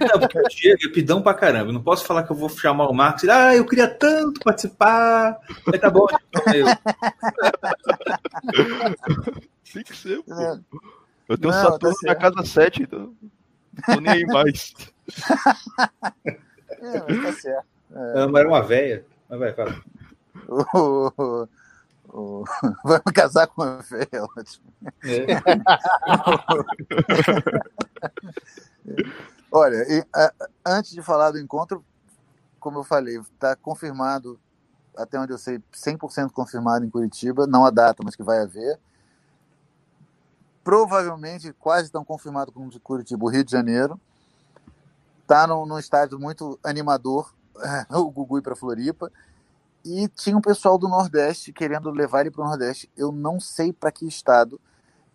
Não, 0.00 0.20
porque 0.20 0.38
o 0.38 0.48
Diego 0.48 0.86
é 0.86 0.92
pidão 0.92 1.22
pra 1.22 1.34
caramba. 1.34 1.70
Eu 1.70 1.74
não 1.74 1.82
posso 1.82 2.04
falar 2.04 2.22
que 2.22 2.32
eu 2.32 2.36
vou 2.36 2.48
chamar 2.48 2.88
o 2.88 2.92
Marcos 2.92 3.24
e 3.24 3.30
ah, 3.30 3.54
eu 3.54 3.66
queria 3.66 3.88
tanto 3.88 4.40
participar. 4.40 5.38
Mas 5.66 5.80
tá 5.80 5.90
bom, 5.90 6.06
eu. 6.54 6.66
Tem 9.72 9.82
que 9.82 9.96
ser, 9.96 10.22
pô. 10.22 10.34
É. 10.34 10.60
Eu 11.28 11.38
tenho 11.38 11.52
não, 11.52 11.62
Saturno 11.62 11.96
tá 11.96 12.06
na 12.08 12.14
casa 12.14 12.44
7, 12.44 12.82
então. 12.82 13.14
Tô 13.84 14.00
nem 14.00 14.12
aí 14.12 14.26
mais. 14.26 14.74
É, 16.78 17.00
mas 17.08 17.22
tá 17.22 17.32
certo. 17.32 17.66
É. 17.94 18.20
Era 18.20 18.48
uma 18.48 18.60
véia. 18.60 19.06
Mas 19.28 19.38
vai, 19.38 19.54
fala. 19.54 19.80
Vai 22.84 23.00
me 23.04 23.12
casar 23.12 23.46
com 23.46 23.62
uma 23.62 23.82
véia, 23.82 24.24
ótimo. 24.36 24.72
É. 25.04 25.26
Olha, 29.58 29.90
e, 29.90 30.04
a, 30.14 30.34
antes 30.66 30.90
de 30.90 31.00
falar 31.00 31.30
do 31.30 31.40
encontro, 31.40 31.82
como 32.60 32.80
eu 32.80 32.84
falei, 32.84 33.16
está 33.16 33.56
confirmado, 33.56 34.38
até 34.94 35.18
onde 35.18 35.32
eu 35.32 35.38
sei, 35.38 35.62
100% 35.72 36.30
confirmado 36.30 36.84
em 36.84 36.90
Curitiba, 36.90 37.46
não 37.46 37.64
a 37.64 37.70
data, 37.70 38.02
mas 38.04 38.14
que 38.14 38.22
vai 38.22 38.42
haver. 38.42 38.78
Provavelmente, 40.62 41.54
quase 41.54 41.90
tão 41.90 42.04
confirmado 42.04 42.52
como 42.52 42.68
de 42.68 42.78
Curitiba, 42.78 43.24
o 43.24 43.30
Rio 43.30 43.42
de 43.42 43.50
Janeiro. 43.50 43.98
Está 45.22 45.46
num, 45.46 45.64
num 45.64 45.78
estádio 45.78 46.20
muito 46.20 46.60
animador, 46.62 47.32
o 47.88 48.10
Gugu 48.10 48.42
para 48.42 48.54
Floripa. 48.54 49.10
E 49.82 50.06
tinha 50.08 50.36
um 50.36 50.42
pessoal 50.42 50.76
do 50.76 50.86
Nordeste 50.86 51.50
querendo 51.50 51.90
levar 51.90 52.20
ele 52.20 52.30
para 52.30 52.44
o 52.44 52.46
Nordeste. 52.46 52.90
Eu 52.94 53.10
não 53.10 53.40
sei 53.40 53.72
para 53.72 53.90
que 53.90 54.06
estado. 54.06 54.60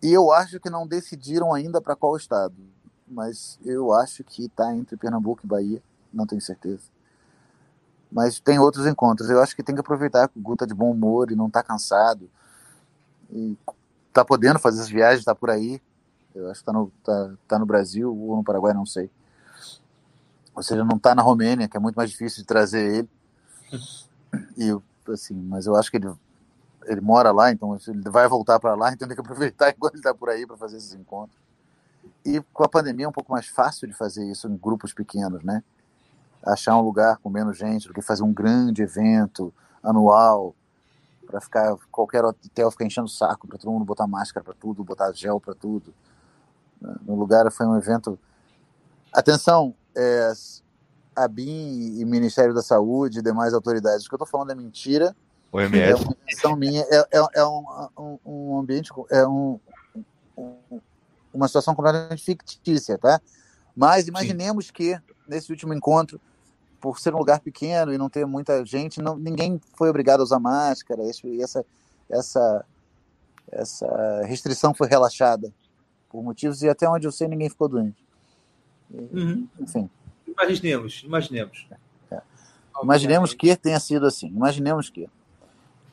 E 0.02 0.12
eu 0.12 0.32
acho 0.32 0.58
que 0.58 0.68
não 0.68 0.84
decidiram 0.84 1.54
ainda 1.54 1.80
para 1.80 1.94
qual 1.94 2.16
estado 2.16 2.71
mas 3.12 3.58
eu 3.64 3.92
acho 3.92 4.24
que 4.24 4.46
está 4.46 4.74
entre 4.74 4.96
Pernambuco 4.96 5.42
e 5.44 5.46
Bahia, 5.46 5.82
não 6.12 6.26
tenho 6.26 6.40
certeza. 6.40 6.82
Mas 8.10 8.40
tem 8.40 8.58
outros 8.58 8.86
encontros. 8.86 9.30
Eu 9.30 9.40
acho 9.40 9.56
que 9.56 9.62
tem 9.62 9.74
que 9.74 9.80
aproveitar 9.80 10.28
que 10.28 10.38
o 10.38 10.42
Gu 10.42 10.56
tá 10.56 10.66
de 10.66 10.74
bom 10.74 10.90
humor 10.90 11.30
e 11.30 11.36
não 11.36 11.46
está 11.46 11.62
cansado. 11.62 12.28
E 13.30 13.56
tá 14.12 14.24
podendo 14.24 14.58
fazer 14.58 14.82
as 14.82 14.88
viagens, 14.88 15.20
está 15.20 15.34
por 15.34 15.50
aí. 15.50 15.80
Eu 16.34 16.50
acho 16.50 16.60
que 16.60 16.62
está 16.62 16.72
no, 16.72 16.92
tá, 17.02 17.32
tá 17.48 17.58
no 17.58 17.66
Brasil 17.66 18.14
ou 18.14 18.36
no 18.36 18.44
Paraguai, 18.44 18.74
não 18.74 18.84
sei. 18.84 19.10
Ou 20.54 20.62
seja, 20.62 20.84
não 20.84 20.96
está 20.96 21.14
na 21.14 21.22
Romênia, 21.22 21.68
que 21.68 21.76
é 21.76 21.80
muito 21.80 21.96
mais 21.96 22.10
difícil 22.10 22.42
de 22.42 22.46
trazer 22.46 22.96
ele. 22.96 23.08
E 24.56 24.76
assim, 25.10 25.34
mas 25.34 25.66
eu 25.66 25.74
acho 25.74 25.90
que 25.90 25.96
ele 25.96 26.12
ele 26.86 27.00
mora 27.00 27.30
lá, 27.30 27.50
então 27.50 27.76
ele 27.86 28.10
vai 28.10 28.28
voltar 28.28 28.58
para 28.58 28.74
lá, 28.74 28.92
então 28.92 29.06
tem 29.06 29.14
que 29.14 29.20
aproveitar 29.20 29.70
enquanto 29.74 29.94
ele 29.94 30.00
está 30.00 30.14
por 30.14 30.28
aí 30.28 30.46
para 30.46 30.56
fazer 30.56 30.76
esses 30.76 30.94
encontros. 30.94 31.41
E 32.24 32.40
com 32.52 32.64
a 32.64 32.68
pandemia 32.68 33.06
é 33.06 33.08
um 33.08 33.12
pouco 33.12 33.32
mais 33.32 33.46
fácil 33.46 33.88
de 33.88 33.94
fazer 33.94 34.24
isso 34.30 34.48
em 34.48 34.56
grupos 34.56 34.92
pequenos, 34.92 35.42
né? 35.42 35.62
Achar 36.44 36.76
um 36.76 36.82
lugar 36.82 37.18
com 37.18 37.30
menos 37.30 37.56
gente 37.56 37.88
do 37.88 37.94
que 37.94 38.02
fazer 38.02 38.22
um 38.22 38.32
grande 38.32 38.82
evento 38.82 39.52
anual 39.82 40.54
para 41.26 41.40
ficar 41.40 41.76
qualquer 41.90 42.24
hotel 42.24 42.70
ficar 42.70 42.84
enchendo 42.84 43.06
o 43.06 43.10
saco 43.10 43.46
para 43.46 43.58
todo 43.58 43.72
mundo 43.72 43.84
botar 43.84 44.06
máscara 44.06 44.44
para 44.44 44.54
tudo, 44.54 44.84
botar 44.84 45.12
gel 45.12 45.40
para 45.40 45.54
tudo. 45.54 45.94
No 47.02 47.14
lugar 47.14 47.50
foi 47.50 47.66
um 47.66 47.76
evento. 47.76 48.18
Atenção, 49.12 49.74
é, 49.96 50.32
a 51.14 51.28
BIM 51.28 52.00
e 52.00 52.04
Ministério 52.04 52.54
da 52.54 52.62
Saúde 52.62 53.20
e 53.20 53.22
demais 53.22 53.54
autoridades. 53.54 54.06
O 54.06 54.08
que 54.08 54.14
eu 54.14 54.16
estou 54.16 54.26
falando 54.26 54.50
é 54.50 54.54
mentira. 54.54 55.14
O 55.50 55.60
MS. 55.60 56.04
É 56.42 56.46
uma 56.46 56.56
minha. 56.56 56.82
É, 56.82 57.18
é, 57.18 57.26
é 57.34 57.44
um, 57.44 57.64
um, 57.98 58.18
um, 58.24 58.58
ambiente, 58.58 58.90
é 59.10 59.26
um, 59.26 59.60
um, 60.36 60.80
uma 61.32 61.46
situação 61.46 61.74
completamente 61.74 62.22
fictícia, 62.22 62.98
tá? 62.98 63.20
Mas 63.76 64.06
imaginemos 64.06 64.66
Sim. 64.66 64.72
que 64.72 65.00
nesse 65.26 65.50
último 65.50 65.72
encontro, 65.72 66.20
por 66.80 66.98
ser 66.98 67.14
um 67.14 67.18
lugar 67.18 67.40
pequeno 67.40 67.92
e 67.92 67.98
não 67.98 68.10
ter 68.10 68.26
muita 68.26 68.64
gente, 68.64 69.00
não, 69.00 69.16
ninguém 69.16 69.60
foi 69.76 69.88
obrigado 69.88 70.20
a 70.20 70.24
usar 70.24 70.38
máscara. 70.38 71.02
E 71.02 71.42
essa, 71.42 71.64
essa, 72.10 72.64
essa 73.50 74.22
restrição 74.24 74.74
foi 74.74 74.88
relaxada 74.88 75.52
por 76.08 76.22
motivos 76.22 76.62
e 76.62 76.68
até 76.68 76.88
onde 76.88 77.06
eu 77.06 77.12
sei 77.12 77.28
ninguém 77.28 77.48
ficou 77.48 77.68
doente. 77.68 78.04
Uhum. 78.90 79.48
Enfim. 79.60 79.88
Imaginemos, 80.26 81.02
imaginemos. 81.04 81.66
É. 82.10 82.20
Imaginemos 82.82 83.32
que 83.32 83.56
tenha 83.56 83.80
sido 83.80 84.06
assim. 84.06 84.26
Imaginemos 84.26 84.90
que. 84.90 85.08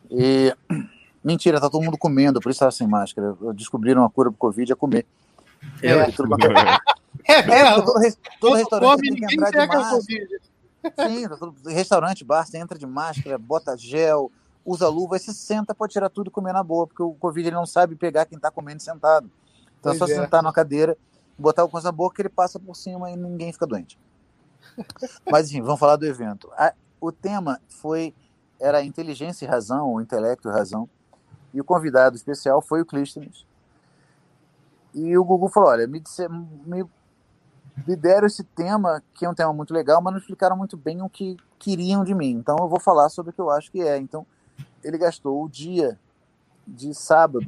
E... 0.09 0.53
Mentira, 1.21 1.59
tá 1.59 1.69
todo 1.69 1.83
mundo 1.83 1.97
comendo, 1.97 2.39
por 2.39 2.49
isso 2.49 2.55
estava 2.55 2.71
sem 2.71 2.87
máscara. 2.87 3.35
Descobriram 3.53 4.05
a 4.05 4.09
cura 4.09 4.31
pro 4.31 4.37
Covid 4.37 4.71
é 4.71 4.75
comer. 4.75 5.05
É, 5.81 5.87
é, 5.89 6.11
tudo... 6.11 6.35
é, 7.25 7.33
é 7.33 7.81
todo, 7.81 7.93
todo 8.39 8.55
restaurante 8.55 9.01
tem 9.01 9.27
que 9.27 9.35
entrar 9.35 9.51
de 9.51 9.67
máscara. 9.67 9.99
Sim, 11.09 11.27
todo, 11.37 11.55
restaurante, 11.67 12.23
bar, 12.23 12.45
você 12.45 12.57
entra 12.57 12.77
de 12.77 12.87
máscara, 12.87 13.37
bota 13.37 13.77
gel, 13.77 14.31
usa 14.65 14.87
luva, 14.87 15.17
e 15.17 15.19
se 15.19 15.33
senta, 15.33 15.75
pode 15.75 15.93
tirar 15.93 16.09
tudo 16.09 16.27
e 16.27 16.31
comer 16.31 16.53
na 16.53 16.63
boa, 16.63 16.87
porque 16.87 17.03
o 17.03 17.13
Covid 17.13 17.47
ele 17.47 17.55
não 17.55 17.65
sabe 17.65 17.95
pegar 17.95 18.25
quem 18.25 18.37
está 18.37 18.49
comendo 18.49 18.81
sentado. 18.81 19.29
Então 19.79 19.95
pois 19.95 19.95
é 19.95 19.99
só 19.99 20.21
é. 20.21 20.23
sentar 20.23 20.43
na 20.43 20.51
cadeira, 20.51 20.97
botar 21.37 21.63
o 21.63 21.69
coisa 21.69 21.87
na 21.87 21.91
boca 21.91 22.15
que 22.15 22.21
ele 22.21 22.29
passa 22.29 22.59
por 22.59 22.75
cima 22.75 23.11
e 23.11 23.15
ninguém 23.15 23.51
fica 23.51 23.67
doente. 23.67 23.99
Mas 25.29 25.49
enfim, 25.49 25.61
vamos 25.61 25.79
falar 25.79 25.95
do 25.95 26.05
evento. 26.05 26.49
A, 26.57 26.73
o 26.99 27.11
tema 27.11 27.59
foi 27.67 28.13
era 28.59 28.83
inteligência 28.83 29.45
e 29.45 29.47
razão, 29.47 29.89
ou 29.89 30.01
intelecto 30.01 30.49
e 30.49 30.51
razão. 30.51 30.89
E 31.53 31.61
o 31.61 31.63
convidado 31.63 32.15
especial 32.15 32.61
foi 32.61 32.81
o 32.81 32.85
Clístenes, 32.85 33.45
e 34.93 35.17
o 35.17 35.23
Gugu 35.23 35.49
falou: 35.49 35.69
olha, 35.69 35.87
me, 35.87 35.99
disse, 35.99 36.27
me 36.29 36.83
me 37.87 37.95
deram 37.95 38.27
esse 38.27 38.43
tema, 38.43 39.01
que 39.13 39.25
é 39.25 39.29
um 39.29 39.33
tema 39.33 39.53
muito 39.53 39.73
legal, 39.73 40.01
mas 40.01 40.13
não 40.13 40.19
explicaram 40.19 40.57
muito 40.57 40.77
bem 40.77 41.01
o 41.01 41.09
que 41.09 41.37
queriam 41.57 42.03
de 42.03 42.13
mim. 42.13 42.31
Então 42.31 42.55
eu 42.59 42.67
vou 42.67 42.79
falar 42.79 43.09
sobre 43.09 43.31
o 43.31 43.33
que 43.33 43.41
eu 43.41 43.49
acho 43.49 43.71
que 43.71 43.81
é. 43.81 43.97
Então, 43.97 44.25
ele 44.83 44.97
gastou 44.97 45.43
o 45.43 45.49
dia 45.49 45.99
de 46.67 46.93
sábado 46.93 47.47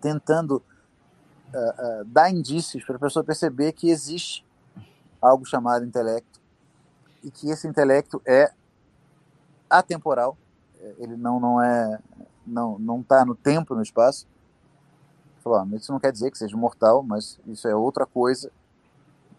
tentando 0.00 0.62
uh, 1.52 2.02
uh, 2.02 2.04
dar 2.06 2.30
indícios 2.30 2.84
para 2.84 2.96
a 2.96 3.00
pessoa 3.00 3.24
perceber 3.24 3.72
que 3.72 3.90
existe 3.90 4.44
algo 5.20 5.44
chamado 5.44 5.84
intelecto 5.84 6.40
e 7.24 7.30
que 7.30 7.50
esse 7.50 7.66
intelecto 7.66 8.22
é 8.24 8.52
atemporal, 9.68 10.36
ele 10.98 11.16
não 11.16 11.40
não 11.40 11.60
é 11.60 11.98
não 12.46 12.78
não 12.78 13.00
está 13.00 13.24
no 13.24 13.34
tempo 13.34 13.74
no 13.74 13.82
espaço. 13.82 14.28
Falou, 15.46 15.60
ah, 15.60 15.76
isso 15.76 15.92
não 15.92 16.00
quer 16.00 16.10
dizer 16.10 16.32
que 16.32 16.38
seja 16.38 16.56
mortal, 16.56 17.04
mas 17.04 17.38
isso 17.46 17.68
é 17.68 17.74
outra 17.76 18.04
coisa. 18.04 18.50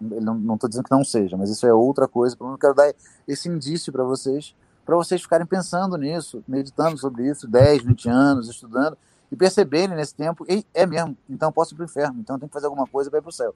Ele 0.02 0.22
não 0.22 0.54
estou 0.56 0.70
dizendo 0.70 0.86
que 0.86 0.92
não 0.92 1.04
seja, 1.04 1.36
mas 1.36 1.50
isso 1.50 1.68
é 1.68 1.74
outra 1.74 2.08
coisa. 2.08 2.38
Eu 2.40 2.58
quero 2.58 2.74
dar 2.74 2.94
esse 3.28 3.50
indício 3.50 3.92
para 3.92 4.06
vocês, 4.06 4.56
para 4.86 4.96
vocês 4.96 5.22
ficarem 5.22 5.46
pensando 5.46 5.98
nisso, 5.98 6.42
meditando 6.48 6.98
sobre 6.98 7.30
isso, 7.30 7.46
10, 7.46 7.84
20 7.84 8.08
anos, 8.08 8.48
estudando, 8.48 8.98
e 9.30 9.36
perceberem 9.36 9.98
nesse 9.98 10.16
tempo, 10.16 10.46
e 10.48 10.66
é 10.74 10.86
mesmo, 10.86 11.18
então 11.30 11.52
posso 11.52 11.74
ir 11.74 11.76
para 11.76 11.84
o 11.84 11.86
inferno, 11.86 12.22
então 12.22 12.40
tem 12.40 12.48
que 12.48 12.54
fazer 12.54 12.68
alguma 12.68 12.88
coisa 12.88 13.10
para 13.10 13.20
ir 13.20 13.22
para 13.22 13.30
o 13.30 13.34
céu. 13.34 13.54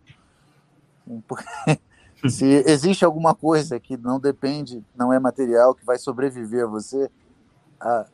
Porque 1.26 1.46
se 2.28 2.46
existe 2.68 3.06
alguma 3.06 3.34
coisa 3.34 3.80
que 3.80 3.96
não 3.96 4.20
depende, 4.20 4.84
não 4.94 5.14
é 5.14 5.20
material, 5.20 5.74
que 5.74 5.86
vai 5.86 5.98
sobreviver 5.98 6.66
a 6.66 6.68
você, 6.68 7.10
a, 7.80 8.06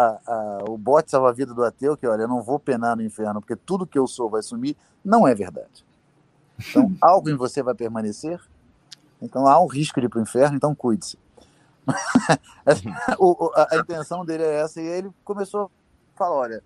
a, 0.00 0.20
a, 0.26 0.64
o 0.68 0.78
bote 0.78 1.10
salva-vida 1.10 1.52
do 1.52 1.62
ateu, 1.62 1.96
que 1.96 2.06
olha, 2.06 2.22
eu 2.22 2.28
não 2.28 2.42
vou 2.42 2.58
penar 2.58 2.96
no 2.96 3.02
inferno, 3.02 3.40
porque 3.40 3.56
tudo 3.56 3.86
que 3.86 3.98
eu 3.98 4.06
sou 4.06 4.30
vai 4.30 4.42
sumir, 4.42 4.76
não 5.04 5.28
é 5.28 5.34
verdade. 5.34 5.84
Então, 6.58 6.94
algo 7.00 7.28
em 7.28 7.36
você 7.36 7.62
vai 7.62 7.74
permanecer, 7.74 8.40
então 9.20 9.46
há 9.46 9.60
um 9.62 9.66
risco 9.66 10.00
de 10.00 10.06
ir 10.06 10.08
para 10.08 10.18
o 10.18 10.22
inferno, 10.22 10.56
então 10.56 10.74
cuide-se. 10.74 11.18
a, 11.86 13.74
a, 13.74 13.78
intenção 13.78 14.24
dele 14.24 14.44
é 14.44 14.60
essa, 14.60 14.80
e 14.80 14.86
ele 14.86 15.10
começou 15.24 15.70
fala, 16.14 16.34
olha, 16.36 16.62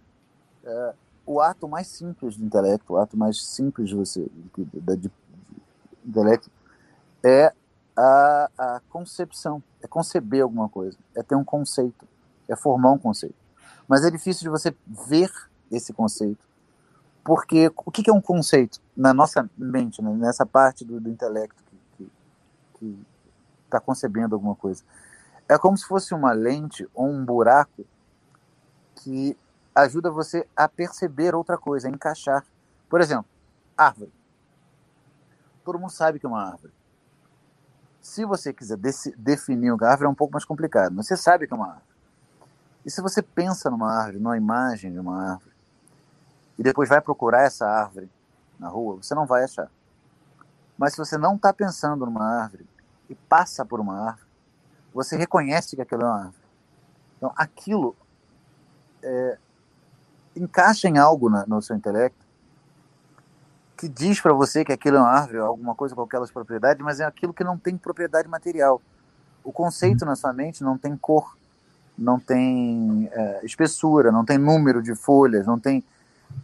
é, 0.64 0.94
o 1.24 1.40
ato 1.40 1.68
mais 1.68 1.86
simples 1.88 2.36
do 2.36 2.44
intelecto, 2.44 2.92
o 2.92 2.96
ato 2.96 3.16
mais 3.16 3.40
simples 3.44 3.88
de 3.88 3.94
você, 3.94 4.26
de, 4.56 4.96
de 4.96 5.10
intelecto, 6.04 6.50
é 7.22 7.52
a, 7.96 8.50
a 8.58 8.80
concepção, 8.90 9.62
é 9.80 9.86
conceber 9.86 10.42
alguma 10.42 10.68
coisa, 10.68 10.98
é 11.14 11.22
ter 11.22 11.36
um 11.36 11.44
conceito, 11.44 12.06
é 12.48 12.56
formar 12.56 12.92
um 12.92 12.98
conceito. 12.98 13.36
Mas 13.86 14.04
é 14.04 14.10
difícil 14.10 14.42
de 14.42 14.48
você 14.48 14.74
ver 14.86 15.30
esse 15.70 15.92
conceito, 15.92 16.46
porque 17.22 17.70
o 17.76 17.90
que 17.90 18.08
é 18.08 18.12
um 18.12 18.20
conceito 18.20 18.80
na 18.96 19.12
nossa 19.14 19.48
mente, 19.56 20.02
né, 20.02 20.12
nessa 20.14 20.44
parte 20.44 20.84
do, 20.84 21.00
do 21.00 21.08
intelecto 21.08 21.62
que 22.78 23.04
está 23.64 23.80
concebendo 23.80 24.34
alguma 24.34 24.54
coisa? 24.54 24.82
É 25.48 25.58
como 25.58 25.76
se 25.76 25.86
fosse 25.86 26.14
uma 26.14 26.32
lente 26.32 26.88
ou 26.94 27.08
um 27.08 27.24
buraco 27.24 27.84
que 28.96 29.36
ajuda 29.74 30.10
você 30.10 30.46
a 30.56 30.68
perceber 30.68 31.34
outra 31.34 31.58
coisa, 31.58 31.88
a 31.88 31.90
encaixar. 31.90 32.44
Por 32.88 33.00
exemplo, 33.00 33.26
árvore. 33.76 34.12
Todo 35.64 35.78
mundo 35.78 35.90
sabe 35.90 36.18
que 36.18 36.26
é 36.26 36.28
uma 36.28 36.42
árvore. 36.42 36.72
Se 38.00 38.24
você 38.24 38.52
quiser 38.52 38.78
definir 39.16 39.72
uma 39.72 39.86
árvore, 39.86 40.06
é 40.06 40.10
um 40.10 40.14
pouco 40.14 40.32
mais 40.32 40.44
complicado, 40.44 40.94
mas 40.94 41.06
você 41.06 41.16
sabe 41.16 41.46
que 41.46 41.52
é 41.52 41.56
uma 41.56 41.68
árvore. 41.68 41.93
E 42.84 42.90
se 42.90 43.00
você 43.00 43.22
pensa 43.22 43.70
numa 43.70 43.90
árvore, 43.90 44.18
numa 44.18 44.36
imagem 44.36 44.92
de 44.92 44.98
uma 44.98 45.32
árvore, 45.32 45.54
e 46.58 46.62
depois 46.62 46.88
vai 46.88 47.00
procurar 47.00 47.42
essa 47.42 47.66
árvore 47.66 48.10
na 48.58 48.68
rua, 48.68 48.96
você 48.96 49.14
não 49.14 49.26
vai 49.26 49.44
achar. 49.44 49.70
Mas 50.76 50.92
se 50.92 50.98
você 50.98 51.16
não 51.16 51.36
está 51.36 51.52
pensando 51.52 52.04
numa 52.04 52.24
árvore 52.24 52.66
e 53.08 53.14
passa 53.14 53.64
por 53.64 53.80
uma 53.80 54.08
árvore, 54.08 54.28
você 54.92 55.16
reconhece 55.16 55.74
que 55.74 55.82
aquilo 55.82 56.02
é 56.02 56.06
uma 56.06 56.18
árvore. 56.18 56.44
Então, 57.16 57.32
aquilo 57.36 57.96
é, 59.02 59.38
encaixa 60.36 60.88
em 60.88 60.98
algo 60.98 61.28
na, 61.28 61.46
no 61.46 61.60
seu 61.62 61.76
intelecto 61.76 62.24
que 63.76 63.88
diz 63.88 64.20
para 64.20 64.32
você 64.32 64.64
que 64.64 64.72
aquilo 64.72 64.96
é 64.96 65.00
uma 65.00 65.10
árvore, 65.10 65.38
alguma 65.38 65.74
coisa 65.74 65.94
com 65.94 66.02
aquelas 66.02 66.30
propriedades, 66.30 66.82
mas 66.82 67.00
é 67.00 67.04
aquilo 67.04 67.34
que 67.34 67.44
não 67.44 67.58
tem 67.58 67.76
propriedade 67.76 68.28
material. 68.28 68.80
O 69.42 69.52
conceito 69.52 70.02
uhum. 70.02 70.08
na 70.08 70.16
sua 70.16 70.32
mente 70.32 70.62
não 70.62 70.78
tem 70.78 70.96
cor, 70.96 71.36
não 71.96 72.18
tem 72.18 73.08
é, 73.12 73.40
espessura, 73.44 74.10
não 74.10 74.24
tem 74.24 74.38
número 74.38 74.82
de 74.82 74.94
folhas, 74.94 75.46
não 75.46 75.58
tem 75.58 75.84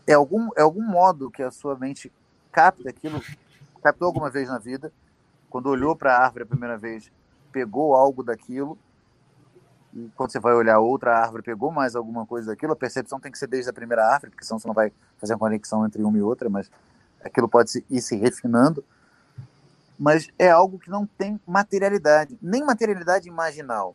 é 0.06 0.14
algum 0.14 0.48
é 0.56 0.62
algum 0.62 0.82
modo 0.82 1.30
que 1.30 1.42
a 1.42 1.50
sua 1.50 1.76
mente 1.76 2.12
capta 2.52 2.88
aquilo, 2.88 3.20
captou 3.82 4.06
alguma 4.06 4.30
vez 4.30 4.48
na 4.48 4.58
vida, 4.58 4.92
quando 5.48 5.68
olhou 5.68 5.96
para 5.96 6.16
a 6.16 6.24
árvore 6.24 6.44
a 6.44 6.46
primeira 6.46 6.78
vez, 6.78 7.10
pegou 7.52 7.94
algo 7.94 8.22
daquilo 8.22 8.78
e 9.92 10.08
quando 10.14 10.30
você 10.30 10.38
vai 10.38 10.54
olhar 10.54 10.78
outra 10.78 11.18
árvore, 11.18 11.42
pegou 11.42 11.70
mais 11.70 11.96
alguma 11.96 12.24
coisa 12.24 12.48
daquilo, 12.48 12.72
a 12.72 12.76
percepção 12.76 13.18
tem 13.18 13.32
que 13.32 13.38
ser 13.38 13.48
desde 13.48 13.70
a 13.70 13.72
primeira 13.72 14.06
árvore, 14.06 14.30
porque 14.30 14.44
senão 14.44 14.58
você 14.58 14.68
não 14.68 14.74
vai 14.74 14.92
fazer 15.18 15.32
uma 15.34 15.40
conexão 15.40 15.84
entre 15.84 16.02
uma 16.02 16.16
e 16.16 16.22
outra, 16.22 16.48
mas 16.48 16.70
aquilo 17.24 17.48
pode 17.48 17.84
ir 17.90 18.00
se 18.00 18.16
refinando. 18.16 18.84
Mas 19.98 20.28
é 20.38 20.48
algo 20.48 20.78
que 20.78 20.88
não 20.88 21.06
tem 21.06 21.38
materialidade, 21.46 22.38
nem 22.40 22.64
materialidade 22.64 23.28
imaginal. 23.28 23.94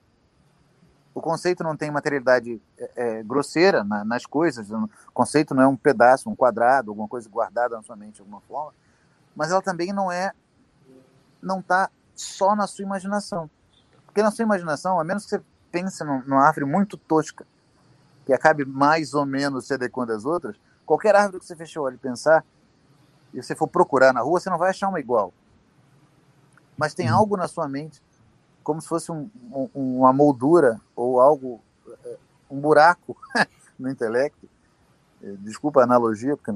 O 1.15 1.21
conceito 1.21 1.63
não 1.63 1.77
tem 1.77 1.89
materialidade 1.89 2.61
é, 2.77 2.91
é, 2.95 3.23
grosseira 3.23 3.85
na, 3.85 4.03
nas 4.03 4.25
coisas, 4.25 4.69
o 4.69 4.89
conceito 5.13 5.55
não 5.55 5.63
é 5.63 5.67
um 5.67 5.77
pedaço, 5.77 6.29
um 6.29 6.35
quadrado, 6.35 6.91
alguma 6.91 7.07
coisa 7.07 7.29
guardada 7.29 7.77
na 7.77 7.81
sua 7.81 7.95
mente 7.95 8.15
de 8.15 8.21
alguma 8.21 8.41
forma, 8.41 8.73
mas 9.33 9.49
ela 9.49 9.61
também 9.61 9.93
não 9.93 10.11
é, 10.11 10.33
não 11.41 11.61
está 11.61 11.89
só 12.13 12.53
na 12.53 12.67
sua 12.67 12.83
imaginação. 12.83 13.49
Porque 14.05 14.21
na 14.21 14.29
sua 14.29 14.43
imaginação, 14.43 14.99
a 14.99 15.05
menos 15.05 15.23
que 15.23 15.29
você 15.29 15.41
pensa 15.71 16.03
numa 16.03 16.45
árvore 16.45 16.65
muito 16.65 16.97
tosca, 16.97 17.47
que 18.25 18.33
acabe 18.33 18.65
mais 18.65 19.13
ou 19.13 19.25
menos 19.25 19.67
se 19.67 19.73
adequando 19.73 20.11
às 20.11 20.25
outras, 20.25 20.59
qualquer 20.85 21.15
árvore 21.15 21.39
que 21.39 21.45
você 21.45 21.55
fechou 21.55 21.83
o 21.83 21.85
olho 21.85 21.95
e 21.95 21.99
pensar, 21.99 22.43
e 23.33 23.41
você 23.41 23.55
for 23.55 23.67
procurar 23.67 24.13
na 24.13 24.19
rua, 24.19 24.39
você 24.39 24.49
não 24.49 24.57
vai 24.57 24.69
achar 24.69 24.89
uma 24.89 24.99
igual. 24.99 25.33
Mas 26.77 26.93
tem 26.93 27.09
uhum. 27.09 27.17
algo 27.17 27.37
na 27.37 27.47
sua 27.47 27.69
mente, 27.69 28.03
como 28.65 28.81
se 28.81 28.87
fosse 28.87 29.11
um, 29.11 29.29
um, 29.53 29.99
uma 29.99 30.11
moldura 30.11 30.81
ou 30.95 31.21
algo, 31.21 31.61
é, 32.03 32.17
um 32.49 32.59
buraco 32.59 33.15
no 33.77 33.89
intelecto. 33.89 34.49
É, 35.23 35.31
desculpa 35.39 35.81
a 35.81 35.83
analogia, 35.83 36.35
porque 36.35 36.51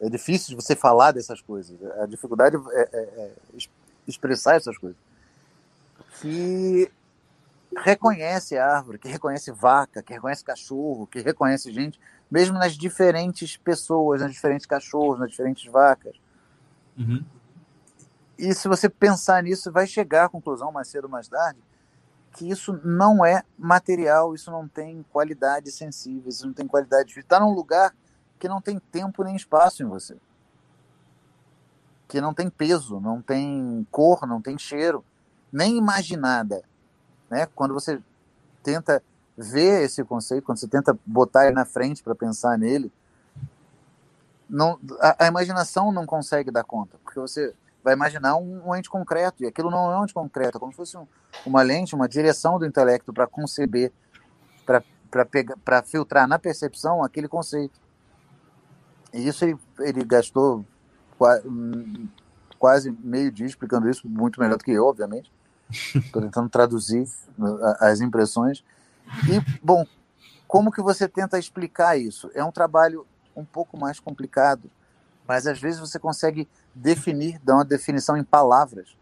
é 0.00 0.10
difícil 0.10 0.50
de 0.50 0.62
você 0.62 0.76
falar 0.76 1.12
dessas 1.12 1.40
coisas. 1.40 1.76
A 2.02 2.06
dificuldade 2.06 2.56
é, 2.72 2.80
é, 2.92 2.98
é 2.98 3.32
expressar 4.06 4.56
essas 4.56 4.76
coisas. 4.76 4.98
Que 6.20 6.92
reconhece 7.78 8.58
árvore, 8.58 8.98
que 8.98 9.08
reconhece 9.08 9.50
vaca, 9.50 10.02
que 10.02 10.12
reconhece 10.12 10.44
cachorro, 10.44 11.06
que 11.06 11.20
reconhece 11.20 11.72
gente, 11.72 11.98
mesmo 12.30 12.58
nas 12.58 12.74
diferentes 12.74 13.56
pessoas, 13.56 14.20
nas 14.20 14.32
diferentes 14.32 14.66
cachorros, 14.66 15.18
nas 15.18 15.30
diferentes 15.30 15.64
vacas. 15.72 16.14
Uhum. 16.98 17.24
E 18.38 18.54
se 18.54 18.68
você 18.68 18.88
pensar 18.88 19.42
nisso, 19.42 19.70
vai 19.70 19.86
chegar 19.86 20.24
à 20.24 20.28
conclusão, 20.28 20.72
mais 20.72 20.88
cedo 20.88 21.04
ou 21.04 21.10
mais 21.10 21.28
tarde, 21.28 21.58
que 22.32 22.48
isso 22.48 22.80
não 22.84 23.24
é 23.24 23.44
material, 23.56 24.34
isso 24.34 24.50
não 24.50 24.66
tem 24.66 25.04
qualidade 25.12 25.70
sensível, 25.70 26.28
isso 26.28 26.46
não 26.46 26.52
tem 26.52 26.66
qualidade. 26.66 27.18
Está 27.18 27.38
num 27.38 27.54
lugar 27.54 27.94
que 28.38 28.48
não 28.48 28.60
tem 28.60 28.78
tempo 28.78 29.22
nem 29.22 29.36
espaço 29.36 29.82
em 29.82 29.86
você. 29.86 30.16
Que 32.08 32.20
não 32.20 32.34
tem 32.34 32.50
peso, 32.50 33.00
não 33.00 33.22
tem 33.22 33.86
cor, 33.90 34.26
não 34.26 34.42
tem 34.42 34.58
cheiro, 34.58 35.04
nem 35.52 35.76
imaginada 35.76 36.62
né? 37.34 37.48
Quando 37.54 37.74
você 37.74 38.00
tenta 38.62 39.02
ver 39.36 39.82
esse 39.82 40.04
conceito, 40.04 40.44
quando 40.44 40.58
você 40.58 40.68
tenta 40.68 40.96
botar 41.04 41.46
ele 41.46 41.54
na 41.54 41.64
frente 41.64 42.02
para 42.02 42.14
pensar 42.14 42.56
nele, 42.56 42.92
não, 44.48 44.78
a, 45.00 45.24
a, 45.24 45.26
imaginação 45.26 45.90
não 45.90 46.06
consegue 46.06 46.52
dar 46.52 46.62
conta, 46.62 46.96
porque 47.02 47.18
você 47.18 47.52
vai 47.84 47.92
imaginar 47.92 48.36
um, 48.36 48.66
um 48.66 48.74
ente 48.74 48.88
concreto, 48.88 49.44
e 49.44 49.46
aquilo 49.46 49.70
não 49.70 49.92
é 49.92 49.98
um 49.98 50.04
ente 50.04 50.14
concreto, 50.14 50.56
é 50.56 50.60
como 50.60 50.72
se 50.72 50.76
fosse 50.76 50.96
um, 50.96 51.06
uma 51.44 51.60
lente, 51.60 51.94
uma 51.94 52.08
direção 52.08 52.58
do 52.58 52.64
intelecto 52.64 53.12
para 53.12 53.26
conceber, 53.26 53.92
para 54.64 55.82
filtrar 55.82 56.26
na 56.26 56.38
percepção 56.38 57.04
aquele 57.04 57.28
conceito. 57.28 57.78
E 59.12 59.28
isso 59.28 59.44
ele, 59.44 59.58
ele 59.80 60.02
gastou 60.02 60.64
hum, 61.44 62.08
quase 62.58 62.90
meio 62.90 63.30
dia 63.30 63.46
explicando 63.46 63.88
isso, 63.88 64.08
muito 64.08 64.40
melhor 64.40 64.56
do 64.56 64.64
que 64.64 64.72
eu, 64.72 64.86
obviamente. 64.86 65.30
Estou 65.94 66.22
tentando 66.22 66.48
traduzir 66.48 67.06
as 67.80 68.00
impressões. 68.00 68.64
E, 69.28 69.58
bom, 69.62 69.86
como 70.48 70.72
que 70.72 70.80
você 70.80 71.06
tenta 71.06 71.38
explicar 71.38 71.98
isso? 71.98 72.30
É 72.34 72.42
um 72.42 72.50
trabalho 72.50 73.06
um 73.36 73.44
pouco 73.44 73.78
mais 73.78 74.00
complicado, 74.00 74.70
mas 75.28 75.46
às 75.46 75.60
vezes 75.60 75.80
você 75.80 75.98
consegue 75.98 76.48
definir, 76.74 77.38
dar 77.40 77.54
uma 77.54 77.64
definição 77.64 78.16
em 78.16 78.24
palavras 78.24 78.96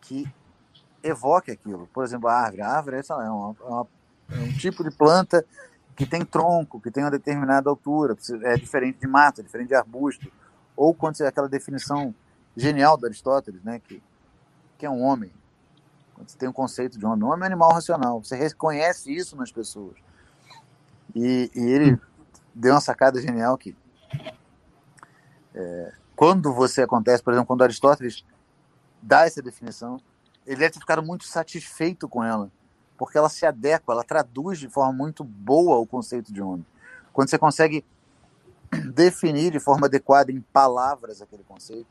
que 0.00 0.26
evoque 1.02 1.50
aquilo. 1.50 1.88
Por 1.92 2.04
exemplo, 2.04 2.28
a 2.28 2.34
árvore. 2.34 2.62
A 2.62 2.68
árvore 2.68 2.96
é, 2.96 3.12
uma, 3.12 3.56
é 3.60 3.64
uma, 3.64 3.86
é 4.30 4.38
um 4.38 4.52
tipo 4.52 4.84
de 4.84 4.90
planta 4.90 5.44
que 5.96 6.06
tem 6.06 6.24
tronco, 6.24 6.80
que 6.80 6.90
tem 6.90 7.04
uma 7.04 7.10
determinada 7.10 7.70
altura, 7.70 8.16
é 8.42 8.56
diferente 8.56 8.98
de 8.98 9.06
mato, 9.06 9.40
é 9.40 9.44
diferente 9.44 9.68
de 9.68 9.74
arbusto. 9.74 10.30
Ou 10.76 10.92
quando 10.92 11.16
você, 11.16 11.24
aquela 11.24 11.48
definição 11.48 12.14
genial 12.56 12.96
do 12.96 13.06
Aristóteles, 13.06 13.62
né? 13.62 13.78
Que, 13.78 14.02
que 14.78 14.86
é 14.86 14.90
um 14.90 15.02
homem. 15.02 15.32
Quando 16.14 16.28
você 16.28 16.38
tem 16.38 16.48
um 16.48 16.52
conceito 16.52 16.98
de 16.98 17.04
homem, 17.04 17.24
o 17.24 17.28
homem 17.28 17.40
é 17.40 17.42
um 17.42 17.52
animal 17.52 17.72
racional. 17.72 18.22
Você 18.22 18.36
reconhece 18.36 19.14
isso 19.14 19.36
nas 19.36 19.52
pessoas. 19.52 19.96
E, 21.14 21.50
e 21.54 21.60
ele 21.60 22.00
deu 22.54 22.74
uma 22.74 22.80
sacada 22.80 23.20
genial 23.20 23.56
que 23.56 23.76
é, 25.54 25.92
quando 26.16 26.52
você 26.52 26.82
acontece, 26.82 27.22
por 27.22 27.32
exemplo, 27.32 27.46
quando 27.46 27.62
Aristóteles 27.62 28.24
dá 29.02 29.26
essa 29.26 29.42
definição, 29.42 30.00
ele 30.46 30.56
deve 30.56 30.74
ter 30.74 30.80
ficado 30.80 31.02
muito 31.02 31.24
satisfeito 31.24 32.08
com 32.08 32.22
ela, 32.22 32.50
porque 32.96 33.18
ela 33.18 33.28
se 33.28 33.44
adequa, 33.44 33.92
ela 33.92 34.04
traduz 34.04 34.58
de 34.58 34.68
forma 34.68 34.92
muito 34.92 35.24
boa 35.24 35.76
o 35.78 35.86
conceito 35.86 36.32
de 36.32 36.40
homem. 36.40 36.64
Quando 37.12 37.30
você 37.30 37.38
consegue 37.38 37.84
definir 38.94 39.52
de 39.52 39.60
forma 39.60 39.86
adequada 39.86 40.30
em 40.30 40.40
palavras 40.40 41.20
aquele 41.20 41.42
conceito, 41.42 41.88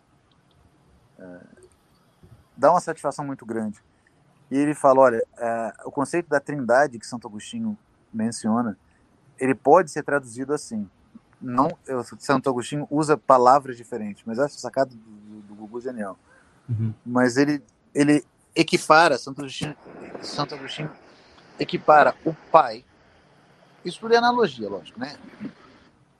é, 1.19 1.39
dá 2.55 2.71
uma 2.71 2.81
satisfação 2.81 3.25
muito 3.25 3.45
grande. 3.45 3.83
E 4.51 4.57
ele 4.57 4.75
fala, 4.75 4.99
olha, 4.99 5.27
é, 5.37 5.73
o 5.85 5.91
conceito 5.91 6.29
da 6.29 6.39
trindade 6.39 6.99
que 6.99 7.07
Santo 7.07 7.27
Agostinho 7.27 7.77
menciona, 8.13 8.77
ele 9.39 9.55
pode 9.55 9.89
ser 9.91 10.03
traduzido 10.03 10.53
assim. 10.53 10.89
Não, 11.43 11.77
eu, 11.85 12.01
Santo 12.19 12.49
Agostinho 12.49 12.87
usa 12.89 13.17
palavras 13.17 13.75
diferentes, 13.75 14.23
mas 14.25 14.39
essa 14.39 14.57
sacada 14.57 14.91
do, 14.91 14.95
do, 14.95 15.41
do 15.41 15.55
Gugu 15.55 15.79
é 15.79 15.81
genial. 15.81 16.17
Uhum. 16.69 16.93
Mas 17.05 17.35
ele, 17.35 17.61
ele 17.93 18.23
equipara, 18.55 19.17
Santo 19.17 19.41
Agostinho, 19.41 19.75
Santo 20.21 20.55
Agostinho 20.55 20.89
equipara 21.59 22.15
o 22.25 22.33
pai, 22.33 22.85
isso 23.83 23.99
por 23.99 24.15
analogia, 24.15 24.69
lógico, 24.69 24.97
né? 24.99 25.17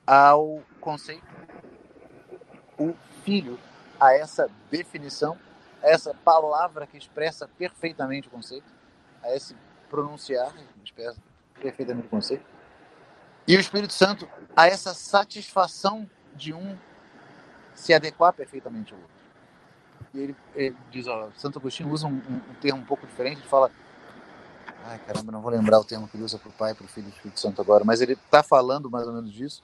Ao 0.06 0.62
conceito, 0.78 1.24
o 2.78 2.94
filho, 3.24 3.58
a 3.98 4.12
essa 4.12 4.50
definição, 4.70 5.38
a 5.82 5.88
essa 5.88 6.12
palavra 6.12 6.86
que 6.86 6.98
expressa 6.98 7.48
perfeitamente 7.56 8.28
o 8.28 8.30
conceito, 8.30 8.66
a 9.22 9.34
esse 9.34 9.56
pronunciar 9.88 10.52
que 10.52 10.84
expressa 10.84 11.18
perfeitamente 11.58 12.06
o 12.08 12.10
conceito, 12.10 12.44
e 13.46 13.56
o 13.56 13.60
Espírito 13.60 13.92
Santo 13.92 14.28
a 14.56 14.66
essa 14.66 14.94
satisfação 14.94 16.08
de 16.34 16.52
um 16.52 16.76
se 17.74 17.92
adequar 17.92 18.32
perfeitamente 18.32 18.92
ao 18.92 18.98
outro. 18.98 19.14
E 20.14 20.18
ele, 20.20 20.36
ele 20.54 20.76
diz, 20.90 21.06
ó, 21.06 21.30
Santo 21.36 21.58
Agostinho 21.58 21.90
usa 21.90 22.06
um, 22.06 22.12
um, 22.12 22.40
um 22.50 22.54
termo 22.60 22.80
um 22.80 22.84
pouco 22.84 23.06
diferente, 23.06 23.40
ele 23.40 23.48
fala, 23.48 23.70
ai 24.84 24.98
caramba, 25.00 25.32
não 25.32 25.42
vou 25.42 25.50
lembrar 25.50 25.80
o 25.80 25.84
termo 25.84 26.06
que 26.06 26.16
ele 26.16 26.24
usa 26.24 26.38
para 26.38 26.48
o 26.48 26.52
Pai, 26.52 26.74
para 26.74 26.84
o 26.84 26.88
Filho 26.88 27.08
e 27.08 27.10
para 27.10 27.16
o 27.16 27.16
Espírito 27.16 27.40
Santo 27.40 27.60
agora, 27.60 27.84
mas 27.84 28.00
ele 28.00 28.12
está 28.12 28.42
falando 28.42 28.90
mais 28.90 29.06
ou 29.06 29.12
menos 29.12 29.32
disso. 29.32 29.62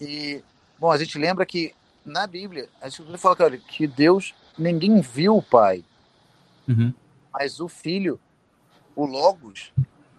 E, 0.00 0.42
bom, 0.78 0.90
a 0.90 0.98
gente 0.98 1.18
lembra 1.18 1.44
que 1.44 1.74
na 2.04 2.26
Bíblia, 2.26 2.68
a 2.80 2.88
gente 2.88 3.18
fala 3.18 3.36
que, 3.36 3.42
olha, 3.42 3.58
que 3.58 3.86
Deus, 3.86 4.34
ninguém 4.58 5.00
viu 5.00 5.36
o 5.36 5.42
Pai, 5.42 5.84
Uhum. 6.68 6.92
mas 7.32 7.60
o 7.60 7.68
Filho, 7.68 8.18
o 8.94 9.04
Logos, 9.06 9.72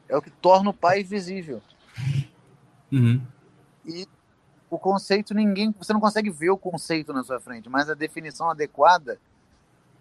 é 0.10 0.18
o 0.18 0.22
que 0.22 0.30
torna 0.30 0.70
o 0.70 0.74
Pai 0.74 1.04
visível. 1.04 1.62
Uhum. 2.92 3.22
E 3.86 4.08
o 4.70 4.78
conceito 4.78 5.34
ninguém, 5.34 5.74
você 5.78 5.94
não 5.94 6.00
consegue 6.00 6.30
ver 6.30 6.50
o 6.50 6.58
conceito 6.58 7.14
na 7.14 7.24
sua 7.24 7.40
frente, 7.40 7.70
mas 7.70 7.90
a 7.90 7.94
definição 7.94 8.50
adequada 8.50 9.20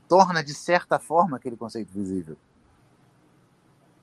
torna 0.08 0.42
de 0.42 0.54
certa 0.54 0.98
forma 0.98 1.36
aquele 1.36 1.56
conceito 1.56 1.92
visível. 1.92 2.36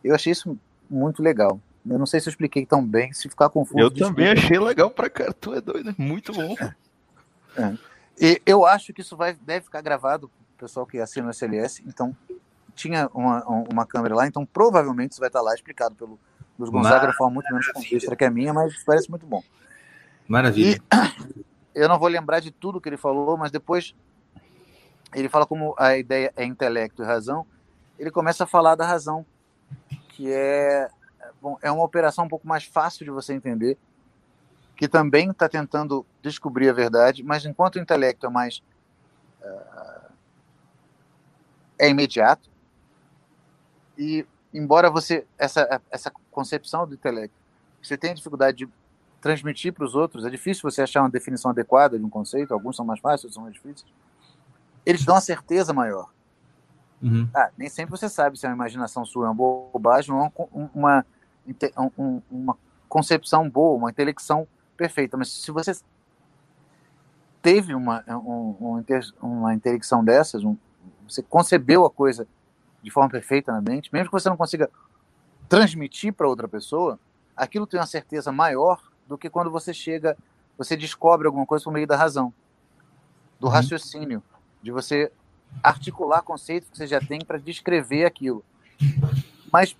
Eu 0.03 0.15
achei 0.15 0.31
isso 0.31 0.57
muito 0.89 1.21
legal. 1.21 1.59
Eu 1.85 1.99
não 1.99 2.05
sei 2.05 2.19
se 2.19 2.27
eu 2.29 2.31
expliquei 2.31 2.65
tão 2.65 2.85
bem, 2.85 3.11
se 3.13 3.27
ficar 3.29 3.49
confuso. 3.49 3.79
Eu 3.79 3.89
desculpa. 3.89 4.15
também 4.15 4.31
achei 4.31 4.59
legal 4.59 4.89
pra 4.89 5.09
cara. 5.09 5.33
Tu 5.33 5.53
é 5.53 5.61
doido, 5.61 5.89
é 5.89 5.95
muito 5.97 6.31
bom. 6.31 6.55
E 8.19 8.41
eu 8.45 8.65
acho 8.65 8.93
que 8.93 9.01
isso 9.01 9.17
vai, 9.17 9.33
deve 9.33 9.65
ficar 9.65 9.81
gravado, 9.81 10.27
o 10.27 10.59
pessoal 10.59 10.85
que 10.85 10.99
assina 10.99 11.27
o 11.27 11.31
SLS. 11.31 11.83
Então, 11.85 12.15
tinha 12.75 13.09
uma, 13.13 13.43
uma 13.45 13.85
câmera 13.85 14.15
lá, 14.15 14.27
então 14.27 14.45
provavelmente 14.45 15.11
isso 15.11 15.19
vai 15.19 15.29
estar 15.29 15.41
lá 15.41 15.53
explicado 15.53 15.95
pelo 15.95 16.19
Luiz 16.57 16.69
Gonzaga 16.69 17.07
de 17.07 17.15
forma 17.15 17.35
muito 17.35 17.49
menos 17.51 17.67
conquista 17.71 18.15
que 18.15 18.25
a 18.25 18.29
minha, 18.29 18.53
mas 18.53 18.83
parece 18.83 19.09
muito 19.09 19.25
bom. 19.25 19.43
Maravilha. 20.27 20.81
Eu 21.73 21.89
não 21.89 21.97
vou 21.97 22.07
lembrar 22.07 22.39
de 22.39 22.51
tudo 22.51 22.79
que 22.79 22.87
ele 22.87 22.97
falou, 22.97 23.35
mas 23.35 23.49
depois 23.49 23.95
ele 25.15 25.27
fala 25.27 25.45
como 25.45 25.73
a 25.77 25.97
ideia 25.97 26.31
é 26.35 26.45
intelecto 26.45 27.01
e 27.01 27.05
razão. 27.05 27.47
Ele 27.97 28.11
começa 28.11 28.43
a 28.43 28.47
falar 28.47 28.75
da 28.75 28.85
razão, 28.85 29.25
que 30.09 30.31
é 30.31 30.87
bom, 31.41 31.57
é 31.63 31.71
uma 31.71 31.83
operação 31.83 32.25
um 32.25 32.27
pouco 32.27 32.47
mais 32.47 32.63
fácil 32.63 33.03
de 33.03 33.09
você 33.09 33.33
entender, 33.33 33.75
que 34.75 34.87
também 34.87 35.31
está 35.31 35.49
tentando 35.49 36.05
descobrir 36.21 36.69
a 36.69 36.73
verdade, 36.73 37.23
mas 37.23 37.43
enquanto 37.43 37.77
o 37.77 37.79
intelecto 37.79 38.27
é 38.27 38.29
mais 38.29 38.61
ah, 39.43 40.09
é 41.79 41.89
imediato 41.89 42.52
e 44.03 44.25
embora 44.53 44.89
você 44.89 45.25
essa 45.37 45.81
essa 45.91 46.11
concepção 46.31 46.85
do 46.87 46.93
intelecto 46.93 47.35
você 47.81 47.97
tenha 47.97 48.13
dificuldade 48.13 48.57
de 48.65 48.69
transmitir 49.19 49.73
para 49.73 49.85
os 49.85 49.95
outros, 49.95 50.25
é 50.25 50.29
difícil 50.29 50.69
você 50.69 50.81
achar 50.81 51.01
uma 51.01 51.09
definição 51.09 51.51
adequada 51.51 51.97
de 51.97 52.03
um 52.05 52.09
conceito, 52.09 52.53
alguns 52.53 52.75
são 52.75 52.85
mais 52.85 52.99
fáceis, 52.99 53.23
outros 53.23 53.35
são 53.35 53.43
mais 53.43 53.53
difíceis. 53.53 53.85
Eles 54.85 55.05
dão 55.05 55.15
uma 55.15 55.21
certeza 55.21 55.71
maior. 55.73 56.09
Uhum. 57.01 57.27
Ah, 57.33 57.49
nem 57.57 57.69
sempre 57.69 57.91
você 57.91 58.09
sabe 58.09 58.37
se 58.37 58.45
é 58.45 58.49
uma 58.49 58.55
imaginação 58.55 59.05
sua, 59.05 59.25
é 59.27 59.29
uma 59.29 59.33
bobagem 59.35 60.13
ou 60.13 60.31
uma, 60.53 60.71
uma, 60.73 61.05
um- 61.97 62.21
uma 62.29 62.57
concepção 62.89 63.49
boa, 63.49 63.77
uma 63.77 63.89
intelecção 63.89 64.47
perfeita. 64.77 65.15
Mas 65.17 65.29
se 65.31 65.51
você 65.51 65.73
teve 67.41 67.73
uma, 67.75 68.03
um, 68.07 68.55
um 68.79 68.83
uma 69.21 69.53
intelecção 69.53 70.03
dessas, 70.03 70.43
um- 70.43 70.55
você 71.07 71.21
concebeu 71.21 71.85
a 71.85 71.89
coisa 71.89 72.27
de 72.83 72.91
forma 72.91 73.09
perfeita 73.09 73.51
na 73.51 73.61
mente, 73.61 73.89
mesmo 73.93 74.07
que 74.07 74.11
você 74.11 74.29
não 74.29 74.35
consiga 74.37 74.69
transmitir 75.47 76.13
para 76.13 76.27
outra 76.27 76.47
pessoa, 76.47 76.99
aquilo 77.35 77.65
tem 77.65 77.79
uma 77.79 77.87
certeza 77.87 78.31
maior 78.31 78.81
do 79.07 79.17
que 79.17 79.29
quando 79.29 79.49
você 79.49 79.73
chega, 79.73 80.17
você 80.57 80.75
descobre 80.75 81.25
alguma 81.25 81.45
coisa 81.45 81.63
por 81.63 81.71
meio 81.71 81.87
da 81.87 81.95
razão, 81.95 82.33
do 83.39 83.47
Uhum. 83.47 83.53
raciocínio, 83.53 84.21
de 84.61 84.71
você 84.71 85.11
articular 85.63 86.21
conceitos 86.21 86.69
que 86.69 86.77
você 86.77 86.85
já 86.87 86.99
tem 86.99 87.19
para 87.23 87.37
descrever 87.37 88.05
aquilo. 88.05 88.43
Mas, 89.51 89.77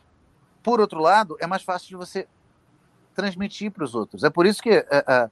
por 0.62 0.80
outro 0.80 1.00
lado, 1.02 1.36
é 1.42 1.48
mais 1.48 1.62
fácil 1.64 1.90
de 1.90 1.96
você 1.96 2.28
transmitir 3.14 3.70
para 3.72 3.84
os 3.84 3.96
outros. 3.96 4.24
É 4.24 4.30
por 4.30 4.46
isso 4.46 4.62
que 4.62 4.72
a, 4.90 5.24
a, 5.26 5.30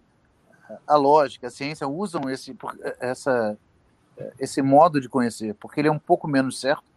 a 0.88 0.96
lógica, 0.98 1.48
a 1.48 1.52
ciência 1.52 1.88
usam 1.88 2.30
esse, 2.30 2.54
por- 2.54 2.78
essa, 3.00 3.58
esse 4.40 4.62
modo 4.62 5.00
de 5.00 5.08
conhecer, 5.08 5.54
porque 5.56 5.80
ele 5.80 5.88
é 5.88 5.92
um 5.92 6.00
pouco 6.00 6.28
menos 6.28 6.60
certo, 6.60 6.91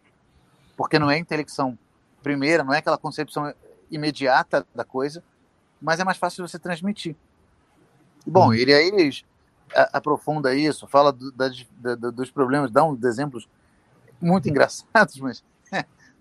porque 0.75 0.99
não 0.99 1.09
é 1.09 1.17
intelecção 1.17 1.77
primeira, 2.23 2.63
não 2.63 2.73
é 2.73 2.79
aquela 2.79 2.97
concepção 2.97 3.53
imediata 3.89 4.65
da 4.73 4.83
coisa, 4.83 5.23
mas 5.81 5.99
é 5.99 6.03
mais 6.03 6.17
fácil 6.17 6.47
você 6.47 6.57
transmitir. 6.57 7.15
Bom, 8.25 8.53
ele 8.53 8.73
aí 8.73 8.87
eles 8.87 9.23
aprofunda 9.93 10.55
isso, 10.55 10.87
fala 10.87 11.11
do- 11.11 11.31
da- 11.31 11.49
da- 11.95 12.09
dos 12.11 12.31
problemas, 12.31 12.71
dá 12.71 12.83
uns 12.83 13.03
exemplos 13.03 13.47
muito 14.21 14.47
engraçados, 14.49 15.17
mas 15.19 15.43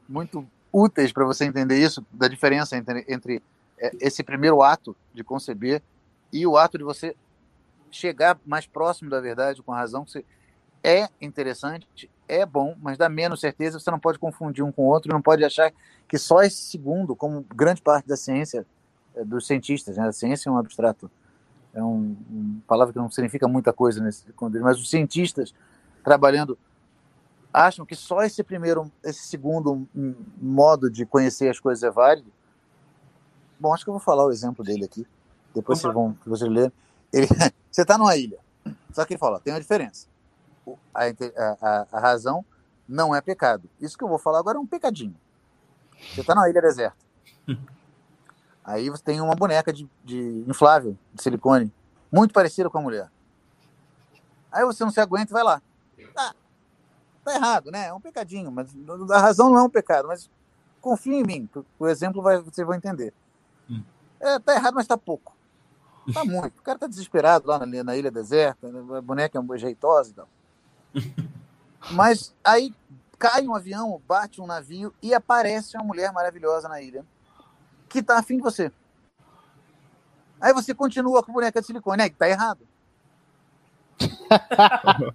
muito 0.08 0.46
úteis 0.72 1.12
para 1.12 1.24
você 1.24 1.44
entender 1.44 1.78
isso, 1.78 2.04
da 2.10 2.26
diferença 2.28 2.76
entre, 2.76 3.04
entre 3.08 3.42
é, 3.78 3.90
esse 4.00 4.22
primeiro 4.22 4.62
ato 4.62 4.96
de 5.14 5.22
conceber 5.22 5.82
e 6.32 6.46
o 6.46 6.56
ato 6.56 6.76
de 6.76 6.84
você 6.84 7.16
chegar 7.90 8.36
mais 8.44 8.66
próximo 8.66 9.08
da 9.08 9.20
verdade 9.20 9.62
com 9.62 9.72
a 9.72 9.76
razão 9.76 10.04
que 10.04 10.10
você 10.10 10.24
é 10.82 11.08
interessante, 11.20 12.10
é 12.28 12.44
bom, 12.44 12.76
mas 12.80 12.96
dá 12.98 13.08
menos 13.08 13.40
certeza, 13.40 13.78
você 13.78 13.90
não 13.90 13.98
pode 13.98 14.18
confundir 14.18 14.64
um 14.64 14.72
com 14.72 14.82
o 14.82 14.88
outro, 14.88 15.12
não 15.12 15.22
pode 15.22 15.44
achar 15.44 15.72
que 16.08 16.18
só 16.18 16.42
esse 16.42 16.56
segundo, 16.56 17.14
como 17.14 17.44
grande 17.54 17.82
parte 17.82 18.06
da 18.06 18.16
ciência 18.16 18.66
é, 19.14 19.24
dos 19.24 19.46
cientistas, 19.46 19.96
né? 19.96 20.08
a 20.08 20.12
ciência 20.12 20.48
é 20.48 20.52
um 20.52 20.58
abstrato, 20.58 21.10
é 21.72 21.82
um, 21.82 22.16
uma 22.30 22.60
palavra 22.66 22.92
que 22.92 22.98
não 22.98 23.10
significa 23.10 23.46
muita 23.48 23.72
coisa 23.72 24.02
nesse 24.02 24.32
contexto, 24.32 24.64
mas 24.64 24.78
os 24.78 24.88
cientistas 24.88 25.54
trabalhando 26.02 26.58
acham 27.52 27.86
que 27.86 27.94
só 27.94 28.22
esse 28.22 28.42
primeiro, 28.42 28.90
esse 29.04 29.28
segundo 29.28 29.86
modo 30.40 30.90
de 30.90 31.06
conhecer 31.06 31.48
as 31.48 31.60
coisas 31.60 31.84
é 31.84 31.90
válido. 31.90 32.32
Bom, 33.60 33.72
acho 33.72 33.84
que 33.84 33.90
eu 33.90 33.94
vou 33.94 34.00
falar 34.00 34.26
o 34.26 34.32
exemplo 34.32 34.64
dele 34.64 34.84
aqui. 34.84 35.06
Depois 35.54 35.78
vocês 35.78 35.94
vão, 35.94 36.18
vocês 36.26 36.50
lerem. 36.50 36.72
Ele, 37.12 37.28
você 37.70 37.82
está 37.82 37.96
numa 37.96 38.16
ilha. 38.16 38.38
Só 38.92 39.04
que 39.04 39.14
ele 39.14 39.18
fala, 39.18 39.38
tem 39.38 39.52
uma 39.52 39.60
diferença. 39.60 40.08
A, 40.94 41.04
a- 41.04 41.86
a- 41.92 42.00
razão 42.00 42.44
não 42.88 43.14
é 43.14 43.20
pecado. 43.20 43.68
Isso 43.80 43.96
que 43.96 44.04
eu 44.04 44.08
vou 44.08 44.18
falar 44.18 44.38
agora 44.38 44.58
é 44.58 44.60
um 44.60 44.66
pecadinho. 44.66 45.14
Você 46.12 46.20
está 46.20 46.34
numa 46.34 46.48
ilha 46.48 46.60
deserta. 46.60 46.96
Aí 48.64 48.88
você 48.88 49.02
tem 49.02 49.20
uma 49.20 49.34
boneca 49.34 49.72
de, 49.72 49.88
de 50.02 50.44
inflável, 50.48 50.96
de 51.12 51.22
silicone, 51.22 51.70
muito 52.10 52.32
parecida 52.32 52.70
com 52.70 52.78
a 52.78 52.82
mulher. 52.82 53.10
Aí 54.50 54.64
você 54.64 54.82
não 54.84 54.90
se 54.90 55.00
aguenta 55.00 55.30
e 55.30 55.34
vai 55.34 55.42
lá. 55.42 55.60
Ah, 56.16 56.34
tá 57.24 57.34
errado, 57.34 57.70
né? 57.70 57.88
É 57.88 57.92
um 57.92 58.00
pecadinho, 58.00 58.50
mas 58.50 58.74
a 59.10 59.18
razão 59.18 59.50
não 59.50 59.58
é 59.58 59.62
um 59.62 59.68
pecado. 59.68 60.08
Mas 60.08 60.30
confia 60.80 61.18
em 61.18 61.24
mim, 61.24 61.48
o 61.78 61.86
exemplo 61.86 62.22
vai, 62.22 62.40
vocês 62.40 62.66
vão 62.66 62.76
entender. 62.76 63.12
Hum. 63.68 63.82
É, 64.20 64.38
tá 64.38 64.54
errado, 64.54 64.74
mas 64.74 64.86
tá 64.86 64.96
pouco. 64.96 65.34
Tá 66.12 66.24
muito. 66.24 66.58
O 66.58 66.62
cara 66.62 66.78
tá 66.78 66.86
desesperado 66.86 67.46
lá 67.48 67.58
na, 67.58 67.84
na 67.84 67.96
ilha 67.96 68.10
deserta, 68.10 68.70
né? 68.70 68.98
a 68.98 69.00
boneca 69.02 69.38
é 69.38 69.58
jeitosa 69.58 70.10
e 70.10 70.14
tal. 70.14 70.28
Mas 71.92 72.34
aí 72.42 72.74
cai 73.18 73.46
um 73.46 73.54
avião, 73.54 74.00
bate 74.06 74.40
um 74.40 74.46
navio 74.46 74.94
e 75.02 75.14
aparece 75.14 75.76
uma 75.76 75.84
mulher 75.84 76.12
maravilhosa 76.12 76.68
na 76.68 76.80
ilha 76.80 77.04
que 77.88 78.02
tá 78.02 78.18
afim 78.18 78.36
de 78.36 78.42
você. 78.42 78.72
Aí 80.40 80.52
você 80.52 80.74
continua 80.74 81.22
com 81.22 81.30
a 81.30 81.34
boneca 81.34 81.60
de 81.60 81.66
silicone, 81.66 82.02
é 82.02 82.10
que 82.10 82.16
tá 82.16 82.28
errado. 82.28 82.66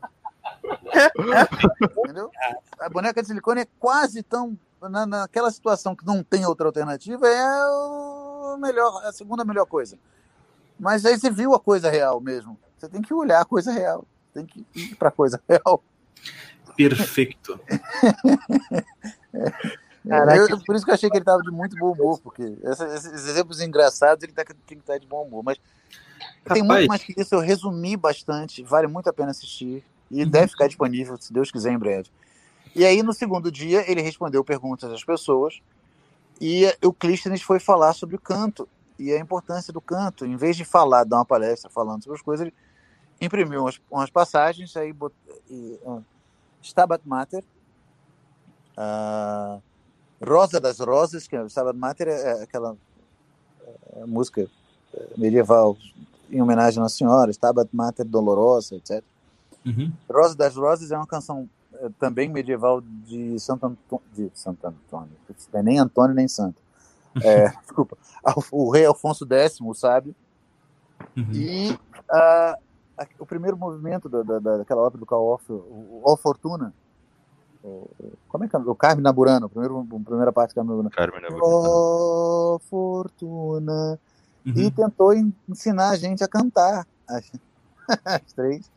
Entendeu? 1.97 2.31
A 2.79 2.89
boneca 2.89 3.21
de 3.21 3.27
silicone 3.27 3.61
é 3.61 3.67
quase 3.79 4.23
tão. 4.23 4.57
Na, 4.81 5.05
naquela 5.05 5.51
situação 5.51 5.93
que 5.93 6.05
não 6.05 6.23
tem 6.23 6.45
outra 6.45 6.65
alternativa, 6.67 7.27
é 7.27 7.65
o 7.65 8.55
melhor, 8.57 9.05
a 9.05 9.11
segunda 9.11 9.43
melhor 9.43 9.65
coisa. 9.65 9.99
Mas 10.79 11.05
aí 11.05 11.19
você 11.19 11.29
viu 11.29 11.53
a 11.53 11.59
coisa 11.59 11.89
real 11.89 12.21
mesmo. 12.21 12.57
Você 12.77 12.87
tem 12.87 13.01
que 13.01 13.13
olhar 13.13 13.41
a 13.41 13.45
coisa 13.45 13.73
real. 13.73 14.05
Tem 14.33 14.45
que 14.45 14.65
ir 14.75 14.95
para 14.95 15.09
a 15.09 15.11
coisa 15.11 15.41
real. 15.47 15.83
Perfeito. 16.75 17.59
Eu- 20.05 20.63
por 20.65 20.75
isso 20.75 20.85
que 20.85 20.91
eu 20.91 20.95
achei 20.95 21.09
que 21.09 21.17
ele 21.17 21.23
estava 21.23 21.41
de 21.41 21.51
muito 21.51 21.75
bom 21.77 21.91
humor, 21.91 22.19
porque 22.19 22.57
essa- 22.63 22.87
esses 22.95 23.27
exemplos 23.27 23.61
engraçados 23.61 24.23
ele 24.23 24.33
tá, 24.33 24.43
tem 24.45 24.77
que 24.77 24.83
estar 24.83 24.97
de 24.97 25.05
bom 25.05 25.23
humor. 25.23 25.43
Mas 25.43 25.57
tem 26.45 26.61
Rapaz. 26.61 26.79
muito 26.79 26.87
mais 26.87 27.03
que 27.03 27.13
isso, 27.19 27.35
eu 27.35 27.39
resumi 27.39 27.95
bastante, 27.97 28.63
vale 28.63 28.87
muito 28.87 29.09
a 29.09 29.13
pena 29.13 29.31
assistir. 29.31 29.83
E 30.09 30.25
deve 30.25 30.47
ficar 30.47 30.67
disponível, 30.67 31.15
se 31.19 31.31
Deus 31.31 31.51
quiser, 31.51 31.71
em 31.71 31.77
breve. 31.77 32.09
E 32.75 32.83
aí, 32.85 33.03
no 33.03 33.13
segundo 33.13 33.51
dia, 33.51 33.89
ele 33.89 34.01
respondeu 34.01 34.43
perguntas 34.43 34.89
das 34.89 35.03
pessoas. 35.03 35.61
E 36.41 36.65
o 36.83 36.93
Clístenes 36.93 37.41
foi 37.41 37.59
falar 37.59 37.93
sobre 37.93 38.15
o 38.15 38.19
canto 38.19 38.67
e 38.97 39.11
a 39.11 39.19
importância 39.19 39.71
do 39.71 39.81
canto. 39.81 40.25
Em 40.25 40.35
vez 40.35 40.55
de 40.57 40.65
falar, 40.65 41.03
dar 41.03 41.17
uma 41.17 41.25
palestra 41.25 41.69
falando 41.69 42.03
sobre 42.03 42.17
as 42.17 42.23
coisas, 42.23 42.47
ele 42.47 42.55
imprimiu 43.21 43.61
umas, 43.61 43.79
umas 43.89 44.09
passagens, 44.09 44.75
aí 44.77 44.93
bot, 44.93 45.13
e, 45.49 45.79
ah, 45.85 45.99
Stabat 46.61 47.07
Mater, 47.07 47.43
ah, 48.77 49.59
Rosa 50.21 50.59
das 50.59 50.79
Rosas, 50.79 51.27
que 51.27 51.35
é, 51.35 51.45
Stabat 51.45 51.77
Mater 51.77 52.07
é 52.07 52.43
aquela 52.43 52.75
é, 53.93 54.05
música 54.05 54.41
é, 54.93 55.07
medieval 55.17 55.77
em 56.29 56.41
homenagem 56.41 56.79
à 56.79 56.83
Nossa 56.83 56.95
Senhora, 56.95 57.31
Stabat 57.31 57.69
Mater 57.73 58.05
Dolorosa, 58.05 58.75
etc. 58.75 59.03
Uhum. 59.65 59.91
Rosa 60.09 60.35
das 60.35 60.55
Rosas 60.55 60.91
é 60.91 60.97
uma 60.97 61.07
canção 61.07 61.49
eh, 61.73 61.89
também 61.99 62.29
medieval 62.29 62.81
de 62.81 63.39
Santo 63.39 63.65
Antônio. 63.65 64.05
De 64.13 64.31
Santo 64.33 64.65
Antônio. 64.65 65.09
É 65.53 65.63
nem 65.63 65.79
Antônio 65.79 66.15
nem 66.15 66.27
Santo. 66.27 66.61
É, 67.21 67.49
desculpa. 67.61 67.97
O 68.51 68.69
rei 68.69 68.85
Alfonso 68.85 69.25
X, 69.29 69.59
o 69.61 69.73
sábio. 69.73 70.15
Uhum. 71.15 71.31
E 71.33 71.79
a- 72.09 72.57
o 73.19 73.25
primeiro 73.25 73.57
movimento 73.57 74.07
da, 74.09 74.21
da, 74.23 74.39
da- 74.39 74.57
daquela 74.57 74.81
ópera 74.81 74.99
do 74.99 75.05
Caoff, 75.05 75.43
o 75.51 76.01
o 76.03 76.17
Fortuna. 76.17 76.73
O- 77.63 77.89
Como 78.27 78.43
é 78.43 78.47
que 78.47 78.55
é? 78.55 78.59
O 78.59 78.75
Carmen 78.75 79.03
Naburano, 79.03 79.45
a 79.45 79.49
primeira, 79.49 79.73
a 79.73 79.99
primeira 80.05 80.31
parte 80.33 80.51
do 80.51 80.55
Carmen 80.55 80.69
Naburano. 80.71 80.89
Carmen 80.91 81.21
Navarro. 81.21 81.41
Ó 81.43 82.59
Fortuna. 82.69 83.99
Uhum. 84.45 84.53
E 84.55 84.71
tentou 84.71 85.13
en- 85.13 85.33
ensinar 85.47 85.89
a 85.89 85.97
gente 85.97 86.23
a 86.23 86.27
cantar. 86.27 86.87
As, 87.07 87.31
as 88.05 88.33
três. 88.33 88.71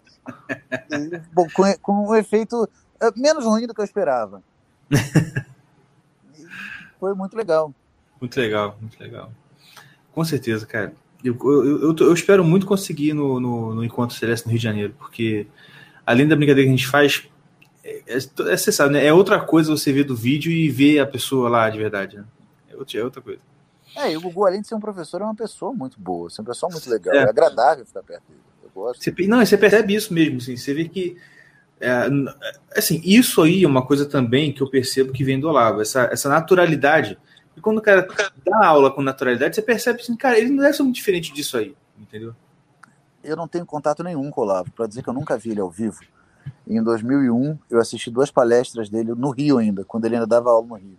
E, 0.91 1.19
bom, 1.33 1.47
com, 1.55 1.63
com 1.81 2.09
um 2.09 2.15
efeito 2.15 2.69
eh, 3.01 3.11
menos 3.17 3.45
ruim 3.45 3.67
do 3.67 3.75
que 3.75 3.81
eu 3.81 3.85
esperava. 3.85 4.43
Foi 6.99 7.15
muito 7.15 7.37
legal. 7.37 7.73
Muito 8.21 8.39
legal, 8.39 8.77
muito 8.81 8.99
legal. 9.01 9.31
Com 10.13 10.25
certeza, 10.25 10.67
cara. 10.67 10.93
Eu, 11.25 11.37
eu, 11.45 11.81
eu, 11.83 11.97
eu 11.97 12.13
espero 12.15 12.45
muito 12.45 12.67
conseguir 12.67 13.09
ir 13.11 13.13
no, 13.15 13.39
no, 13.39 13.75
no 13.75 13.85
Encontro 13.85 14.17
Celeste 14.17 14.47
no 14.47 14.51
Rio 14.51 14.59
de 14.59 14.65
Janeiro, 14.65 14.95
porque 14.99 15.47
além 16.07 16.27
da 16.27 16.35
brincadeira 16.37 16.69
que 16.69 16.75
a 16.75 16.77
gente 16.77 16.87
faz, 16.89 17.29
é, 17.85 18.03
é, 18.07 18.17
é, 18.17 18.57
você 18.57 18.73
sabe, 18.73 18.95
né? 18.95 19.07
É 19.07 19.13
outra 19.13 19.41
coisa 19.41 19.71
você 19.71 19.93
ver 19.93 20.05
do 20.05 20.17
vídeo 20.17 20.51
e 20.51 20.69
ver 20.69 20.99
a 20.99 21.07
pessoa 21.07 21.49
lá 21.49 21.69
de 21.71 21.79
verdade, 21.79 22.17
né? 22.17 22.25
É 22.71 22.77
outra, 22.77 22.99
é 22.99 23.05
outra 23.05 23.21
coisa. 23.23 23.41
É, 23.97 24.13
e 24.13 24.17
o 24.17 24.21
Gugu, 24.21 24.47
além 24.47 24.63
de 24.63 24.69
ser 24.69 24.75
um 24.75 24.81
professor, 24.81 25.21
é 25.21 25.25
uma 25.25 25.35
pessoa 25.35 25.73
muito 25.73 26.01
boa, 26.01 26.29
é 26.29 26.41
uma 26.41 26.49
pessoa 26.49 26.71
muito 26.73 26.89
legal. 26.89 27.15
É. 27.15 27.19
É, 27.19 27.23
agradável 27.29 27.85
ficar 27.85 28.03
perto 28.03 28.23
dele. 28.29 28.41
Eu 28.65 28.71
gosto. 28.75 29.03
Você, 29.03 29.15
não, 29.27 29.45
você 29.45 29.59
percebe 29.59 29.95
isso 29.95 30.15
mesmo, 30.15 30.39
assim, 30.39 30.57
você 30.57 30.73
vê 30.73 30.89
que 30.89 31.17
é, 31.79 32.07
n- 32.09 32.33
assim, 32.77 33.01
isso 33.05 33.43
aí 33.43 33.65
é 33.65 33.67
uma 33.67 33.85
coisa 33.85 34.07
também 34.07 34.53
que 34.53 34.63
eu 34.63 34.71
percebo 34.71 35.13
que 35.13 35.25
vem 35.25 35.39
do 35.39 35.49
Olavo, 35.49 35.81
essa, 35.83 36.09
essa 36.13 36.29
naturalidade. 36.29 37.19
E 37.57 37.61
quando 37.61 37.79
o 37.79 37.83
cara 37.83 38.09
dá 38.45 38.67
aula 38.67 38.91
com 38.91 39.03
naturalidade, 39.03 39.55
você 39.55 39.63
percebe 39.63 40.01
assim, 40.01 40.17
cara, 40.17 40.39
ele 40.39 40.51
não 40.51 40.63
deve 40.63 40.75
ser 40.77 40.83
muito 40.83 40.95
diferente 40.97 41.33
disso 41.33 41.57
aí, 41.57 41.75
entendeu? 41.99 42.35
Eu 43.23 43.37
não 43.37 43.47
tenho 43.47 43.65
contato 43.67 44.03
nenhum 44.03 44.31
com 44.31 44.41
o 44.41 44.45
Olavo, 44.45 44.71
para 44.73 44.87
dizer 44.87 45.03
que 45.03 45.09
eu 45.09 45.15
nunca 45.15 45.37
vi 45.39 45.51
ele 45.51 45.61
ao 45.61 45.71
vivo. 45.71 46.01
Em 46.67 46.83
2001, 46.83 47.59
eu 47.71 47.81
assisti 47.81 48.11
duas 48.11 48.31
palestras 48.31 48.89
dele 48.89 49.15
no 49.15 49.31
Rio 49.31 49.59
ainda, 49.59 49.85
quando 49.85 50.05
ele 50.07 50.15
ainda 50.15 50.27
dava 50.27 50.51
aula 50.51 50.67
no 50.67 50.75
Rio. 50.75 50.99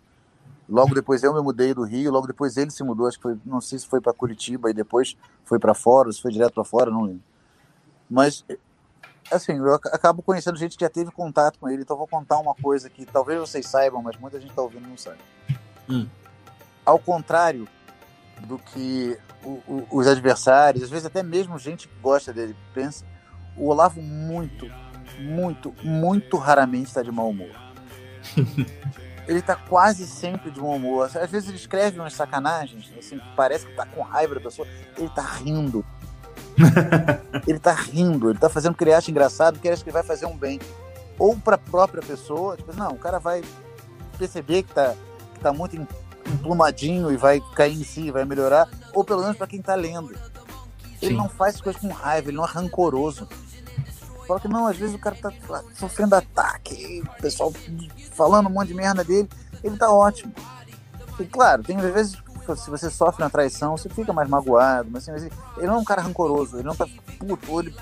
Logo 0.70 0.96
depois 0.96 1.24
eu 1.24 1.34
me 1.34 1.42
mudei 1.42 1.74
do 1.74 1.84
Rio, 1.84 2.12
logo 2.12 2.28
depois 2.28 2.56
ele 2.56 2.72
se 2.72 2.84
mudou, 2.84 3.08
acho 3.08 3.18
que 3.18 3.24
foi, 3.24 3.38
não 3.46 3.60
sei 3.60 3.80
se 3.80 3.88
foi 3.88 4.00
para 4.00 4.14
Curitiba 4.14 4.70
e 4.70 4.74
depois 4.74 5.18
foi 5.44 5.60
para 5.60 5.74
fora, 5.74 6.08
ou 6.08 6.14
se 6.14 6.22
foi 6.22 6.32
direto 6.32 6.54
para 6.54 6.64
fora, 6.64 6.90
não 6.90 7.02
lembro. 7.02 7.22
Mas 8.10 8.46
assim, 9.32 9.58
eu 9.58 9.74
ac- 9.74 9.90
acabo 9.92 10.22
conhecendo 10.22 10.58
gente 10.58 10.78
que 10.78 10.86
já 10.86 10.90
teve 10.90 11.12
contato 11.12 11.60
com 11.60 11.68
ele, 11.68 11.82
então 11.82 11.96
eu 11.96 12.00
vou 12.00 12.08
contar 12.08 12.38
uma 12.38 12.54
coisa 12.56 12.90
que 12.90 13.06
talvez 13.06 13.40
vocês 13.40 13.66
saibam, 13.66 14.02
mas 14.02 14.18
muita 14.18 14.40
gente 14.40 14.52
está 14.52 14.62
ouvindo 14.62 14.86
e 14.86 14.90
não 14.90 14.98
sabe. 14.98 15.18
Hum. 15.90 16.08
Ao 16.86 17.00
contrário 17.00 17.68
do 18.42 18.58
que 18.58 19.18
o- 19.44 19.62
o- 19.68 19.88
os 19.92 20.08
adversários, 20.08 20.84
às 20.84 20.90
vezes 20.90 21.06
até 21.06 21.24
mesmo 21.24 21.58
gente 21.58 21.88
que 21.88 21.96
gosta 22.02 22.34
dele 22.34 22.56
pensa, 22.74 23.06
o 23.56 23.68
Olavo 23.70 24.02
muito, 24.02 24.70
muito, 25.20 25.74
muito 25.84 26.38
raramente 26.38 26.88
está 26.88 27.02
de 27.02 27.12
mau 27.12 27.30
humor. 27.30 27.52
ele 29.28 29.42
tá 29.42 29.56
quase 29.56 30.06
sempre 30.08 30.52
de 30.52 30.60
bom 30.60 30.76
humor. 30.76 31.10
Às 31.16 31.30
vezes 31.30 31.50
ele 31.50 31.58
escreve 31.58 32.00
umas 32.00 32.14
sacanagens, 32.14 32.92
assim, 32.98 33.20
parece 33.36 33.66
que 33.66 33.74
tá 33.74 33.86
com 33.86 34.02
raiva 34.02 34.36
da 34.36 34.42
pessoa, 34.42 34.68
ele 34.98 35.10
tá 35.10 35.22
rindo. 35.22 35.86
ele 37.48 37.60
tá 37.60 37.74
rindo, 37.74 38.30
ele 38.30 38.40
tá 38.40 38.50
fazendo 38.50 38.76
que 38.76 38.84
ele 38.84 38.94
acha 38.94 39.10
engraçado, 39.10 39.60
que 39.60 39.68
ele 39.68 39.74
acha 39.74 39.84
que 39.84 39.92
vai 39.92 40.04
fazer 40.04 40.26
um 40.26 40.38
bem. 40.38 40.60
Ou 41.18 41.38
pra 41.38 41.58
própria 41.58 42.02
pessoa, 42.02 42.58
tipo, 42.58 42.76
não, 42.76 42.92
o 42.92 42.98
cara 42.98 43.20
vai 43.20 43.44
perceber 44.18 44.64
que 44.64 44.74
tá, 44.74 44.96
que 45.34 45.40
tá 45.40 45.54
muito 45.54 45.76
emplumadinho 46.28 47.12
e 47.12 47.18
vai 47.18 47.42
cair 47.56 47.80
em 47.80 47.84
si, 47.84 48.12
vai 48.12 48.26
melhorar, 48.26 48.70
ou 48.94 49.04
pelo 49.04 49.22
menos 49.22 49.38
pra 49.38 49.48
quem 49.48 49.62
tá 49.62 49.76
lendo. 49.76 50.14
Ele 51.02 51.12
Sim. 51.12 51.18
não 51.18 51.28
faz 51.28 51.60
coisas 51.60 51.82
com 51.82 51.90
raiva, 51.90 52.30
ele 52.30 52.38
não 52.38 52.46
é 52.46 52.48
rancoroso. 52.48 53.28
Fala 54.28 54.40
que 54.40 54.48
não, 54.48 54.68
às 54.68 54.78
vezes 54.78 54.96
o 54.96 55.00
cara 55.00 55.16
tá 55.16 55.32
sofrendo 55.76 56.16
ataque, 56.16 57.04
o 57.06 57.22
pessoal 57.22 57.52
falando 58.14 58.48
um 58.48 58.52
monte 58.52 58.70
de 58.70 58.74
merda 58.74 59.04
dele, 59.04 59.30
ele 59.64 59.78
tá 59.78 59.92
ótimo. 59.92 60.34
E 61.20 61.26
claro, 61.26 61.62
tem 61.62 61.78
às 61.78 61.94
vezes 61.94 62.16
que 62.16 62.56
se 62.56 62.70
você 62.70 62.90
sofre 62.90 63.24
uma 63.24 63.30
traição, 63.30 63.78
você 63.78 63.90
fica 63.90 64.12
mais 64.12 64.30
magoado, 64.30 64.90
mas, 64.92 65.08
assim, 65.08 65.26
ele, 65.26 65.34
ele 65.58 65.68
não 65.68 65.76
é 65.76 65.78
um 65.78 65.84
cara 65.84 66.02
rancoroso, 66.02 66.58
ele 66.58 66.68
não 66.68 66.76
tá 66.76 66.88
puto, 67.18 67.60
ele 67.60 67.76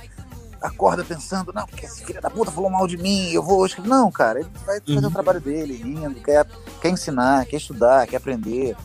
acorda 0.61 1.03
pensando, 1.03 1.51
não, 1.53 1.65
porque 1.65 1.85
esse 1.85 2.05
filho 2.05 2.21
da 2.21 2.29
puta 2.29 2.51
falou 2.51 2.69
mal 2.69 2.85
de 2.87 2.95
mim, 2.97 3.31
eu 3.31 3.41
vou 3.41 3.59
hoje. 3.59 3.75
Não, 3.83 4.11
cara, 4.11 4.39
ele 4.41 4.49
vai 4.65 4.79
fazer 4.79 4.99
Uhum. 4.99 5.07
o 5.07 5.11
trabalho 5.11 5.41
dele, 5.41 5.73
rindo, 5.75 6.15
quer, 6.21 6.45
quer 6.79 6.89
ensinar, 6.89 7.45
quer 7.45 7.57
estudar, 7.57 8.05
quer 8.07 8.17
aprender. 8.17 8.75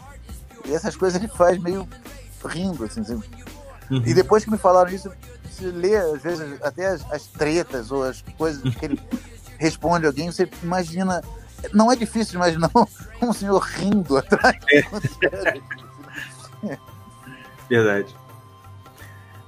E 0.65 0.75
essas 0.75 0.97
coisas 0.97 1.21
ele 1.21 1.31
faz 1.31 1.59
meio 1.61 1.87
rindo, 2.45 2.85
assim, 2.85 3.01
assim. 3.03 3.23
Uhum. 3.91 4.03
E 4.07 4.15
depois 4.15 4.45
que 4.45 4.51
me 4.51 4.59
falaram 4.59 4.91
isso, 4.91 5.13
você 5.51 5.67
lê, 5.67 5.97
às 5.97 6.23
vezes, 6.23 6.61
até 6.63 6.87
as, 6.89 7.13
as 7.13 7.27
tretas 7.27 7.91
ou 7.93 8.03
as 8.03 8.23
coisas 8.37 8.75
que 8.75 8.85
ele 8.85 9.01
responde 9.59 10.07
alguém, 10.07 10.31
você 10.31 10.49
imagina. 10.63 11.23
Não 11.73 11.91
é 11.91 11.97
difícil 11.97 12.37
imaginar 12.37 12.71
um 13.23 13.33
senhor 13.33 13.59
rindo 13.61 14.17
atrás. 14.19 14.57
Verdade. 17.69 18.15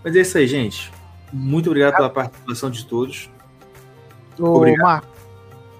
Mas 0.04 0.16
é 0.16 0.20
isso 0.20 0.38
aí, 0.38 0.46
gente. 0.46 0.92
Muito 1.32 1.66
obrigado 1.68 1.96
pela 1.96 2.10
participação 2.10 2.70
de 2.70 2.84
todos. 2.86 3.30
Ô, 4.38 4.56
Obrigado. 4.56 4.82
Marco, 4.84 5.06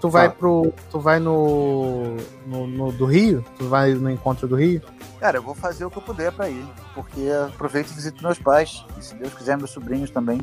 tu 0.01 0.09
vai 0.11 0.27
Fala. 0.27 0.35
pro. 0.39 0.75
Tu 0.91 1.01
vai 1.01 1.19
no, 1.19 2.17
no, 2.47 2.67
no- 2.67 2.93
do 2.93 3.07
Rio? 3.07 3.45
Tu 3.57 3.69
vai 3.69 3.93
no 3.95 4.11
encontro 4.11 4.47
do 4.49 4.57
Rio? 4.57 4.83
Cara, 5.21 5.39
eu 5.39 5.43
vou 5.43 5.55
fazer 5.55 5.85
o 5.85 5.91
que 5.91 5.99
eu 5.99 6.03
puder 6.03 6.31
pra 6.33 6.49
ir, 6.49 6.65
porque 6.95 7.29
aproveito 7.49 7.91
e 7.91 7.95
visito 7.95 8.23
meus 8.23 8.39
pais, 8.39 8.85
e 8.99 9.03
se 9.05 9.15
Deus 9.17 9.35
quiser, 9.35 9.57
meus 9.57 9.71
sobrinhos 9.71 10.11
também. 10.11 10.41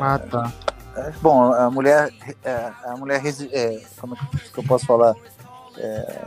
Ah, 0.00 0.18
tá. 0.18 0.52
É, 0.96 1.10
Bom, 1.22 1.52
a 1.52 1.70
mulher, 1.70 2.12
é, 2.42 2.72
a 2.84 2.96
mulher, 2.96 3.22
é, 3.52 3.82
como 4.00 4.14
é 4.14 4.18
que 4.52 4.58
eu 4.58 4.64
posso 4.64 4.84
falar? 4.86 5.14
É, 5.78 6.26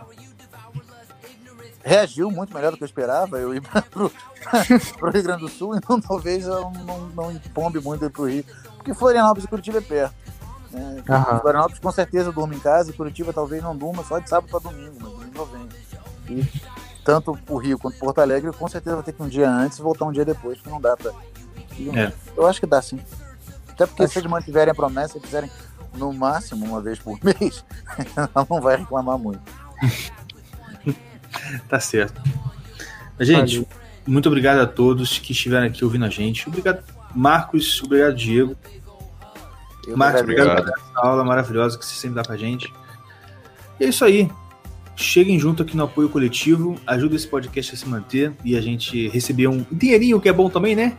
reagiu 1.83 2.29
muito 2.29 2.53
melhor 2.53 2.71
do 2.71 2.77
que 2.77 2.83
eu 2.83 2.87
esperava. 2.87 3.37
Eu 3.39 3.53
ir 3.53 3.61
para 3.61 3.83
o 3.95 5.09
Rio 5.11 5.23
Grande 5.23 5.41
do 5.41 5.49
Sul, 5.49 5.75
então 5.77 5.99
talvez 5.99 6.45
eu 6.45 6.71
não, 6.85 6.99
não 7.15 7.31
empombe 7.31 7.79
muito 7.79 8.05
ir 8.05 8.09
para 8.09 8.21
o 8.21 8.27
Rio, 8.27 8.45
porque 8.77 8.93
Florianópolis 8.93 9.45
e 9.45 9.47
Curitiba 9.47 9.77
é 9.79 9.81
perto. 9.81 10.15
né? 10.71 11.03
Aham. 11.09 11.39
Florianópolis 11.39 11.79
com 11.79 11.91
certeza 11.91 12.31
durmo 12.31 12.53
em 12.53 12.59
casa 12.59 12.91
e 12.91 12.93
Curitiba 12.93 13.33
talvez 13.33 13.63
não 13.63 13.75
durma 13.75 14.03
só 14.03 14.19
de 14.19 14.29
sábado 14.29 14.49
para 14.49 14.59
domingo, 14.71 14.95
mas 14.99 15.11
domingo 15.11 15.37
eu 15.37 15.45
venho. 15.45 15.69
E 16.29 16.61
tanto 17.03 17.37
o 17.49 17.57
Rio 17.57 17.79
quanto 17.79 17.97
Porto 17.97 18.19
Alegre, 18.19 18.51
com 18.51 18.67
certeza 18.67 18.95
vai 18.97 19.05
ter 19.05 19.13
que 19.13 19.23
um 19.23 19.27
dia 19.27 19.49
antes 19.49 19.79
e 19.79 19.81
voltar 19.81 20.05
um 20.05 20.11
dia 20.11 20.23
depois, 20.25 20.57
porque 20.57 20.69
não 20.69 20.79
dá 20.79 20.95
ir. 21.77 21.97
É. 21.97 22.13
Eu 22.37 22.45
acho 22.45 22.59
que 22.59 22.67
dá 22.67 22.81
sim. 22.81 22.99
Até 23.69 23.85
porque 23.87 24.07
se 24.07 24.19
eles 24.19 24.29
mantiverem 24.29 24.71
a 24.71 24.75
promessa 24.75 25.17
e 25.17 25.21
fizerem 25.21 25.49
no 25.95 26.13
máximo 26.13 26.65
uma 26.65 26.81
vez 26.81 26.99
por 26.99 27.17
mês, 27.23 27.63
ela 28.15 28.45
não 28.49 28.61
vai 28.61 28.75
reclamar 28.75 29.17
muito. 29.17 29.41
Tá 31.67 31.79
certo. 31.79 32.21
Gente, 33.19 33.67
muito 34.07 34.27
obrigado 34.27 34.59
a 34.59 34.65
todos 34.65 35.19
que 35.19 35.33
estiveram 35.33 35.67
aqui 35.67 35.83
ouvindo 35.83 36.05
a 36.05 36.09
gente. 36.09 36.47
Obrigado, 36.47 36.83
Marcos. 37.13 37.81
Obrigado, 37.83 38.15
Diego. 38.15 38.55
Eu 39.87 39.97
Marcos, 39.97 40.21
obrigado 40.21 40.63
por 40.63 40.69
essa 40.69 40.91
aula 40.95 41.23
maravilhosa 41.23 41.77
que 41.77 41.85
você 41.85 41.95
sempre 41.95 42.15
dá 42.15 42.23
pra 42.23 42.37
gente. 42.37 42.71
E 43.79 43.85
é 43.85 43.89
isso 43.89 44.05
aí. 44.05 44.29
Cheguem 44.95 45.39
junto 45.39 45.63
aqui 45.63 45.77
no 45.77 45.83
apoio 45.83 46.09
coletivo, 46.09 46.75
ajuda 46.85 47.15
esse 47.15 47.27
podcast 47.27 47.73
a 47.73 47.77
se 47.77 47.87
manter 47.87 48.33
e 48.43 48.57
a 48.57 48.61
gente 48.61 49.07
receber 49.09 49.47
um 49.47 49.65
dinheirinho 49.71 50.19
que 50.19 50.27
é 50.27 50.33
bom 50.33 50.49
também, 50.49 50.75
né? 50.75 50.97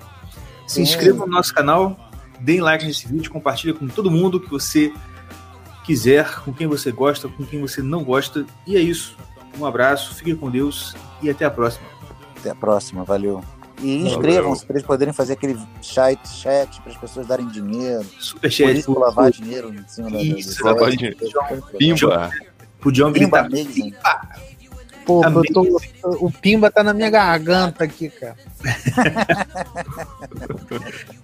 Se 0.66 0.77
Sim. 0.77 0.82
inscrevam 0.82 1.27
no 1.27 1.32
nosso 1.32 1.52
canal, 1.52 2.11
deem 2.40 2.61
like 2.61 2.85
nesse 2.85 3.07
vídeo, 3.07 3.31
compartilha 3.31 3.74
com 3.74 3.86
todo 3.89 4.11
mundo 4.11 4.40
que 4.40 4.48
você 4.48 4.93
quiser, 5.85 6.40
com 6.40 6.52
quem 6.52 6.66
você 6.66 6.90
gosta, 6.90 7.28
com 7.28 7.44
quem 7.44 7.61
você 7.61 7.82
não 7.82 8.02
gosta. 8.02 8.47
E 8.66 8.77
é 8.77 8.81
isso. 8.81 9.16
Um 9.59 9.67
abraço, 9.67 10.15
fiquem 10.15 10.37
com 10.37 10.51
Deus 10.51 10.95
e 11.23 11.31
até 11.31 11.45
a 11.45 11.51
próxima. 11.51 11.87
Até 12.39 12.51
a 12.51 12.55
próxima, 12.55 13.05
valeu. 13.05 13.43
E 13.83 13.97
inscrevam-se 14.07 14.65
para 14.67 14.77
eles 14.77 14.87
poderem 14.87 15.13
fazer 15.13 15.33
aquele 15.35 15.59
chat, 15.81 16.21
chat 16.29 16.81
para 16.83 16.93
as 16.93 16.99
pessoas 16.99 17.27
darem 17.27 17.49
dinheiro. 17.49 18.05
Por 18.05 18.23
Superchat 18.23 18.79
isso, 18.79 18.99
lavar 18.99 19.31
dinheiro 19.31 19.73
em 19.75 19.87
cima 19.89 20.11
da 20.11 20.23
Isso, 20.23 20.59
do 20.59 20.65
lavar 20.65 20.91
dinheiro. 20.91 21.17
Pimba. 21.17 21.61
Pimba. 21.79 22.31
pro 22.79 22.93
John 22.93 23.13
Pimba 23.13 23.41
amazing. 23.41 23.95
Pô, 25.07 25.23
tô- 25.53 25.81
o 26.21 26.31
Pimba 26.31 26.71
tá 26.71 26.83
na 26.85 26.93
minha 26.93 27.09
garganta 27.11 27.85
aqui, 27.85 28.11
cara. 28.11 28.37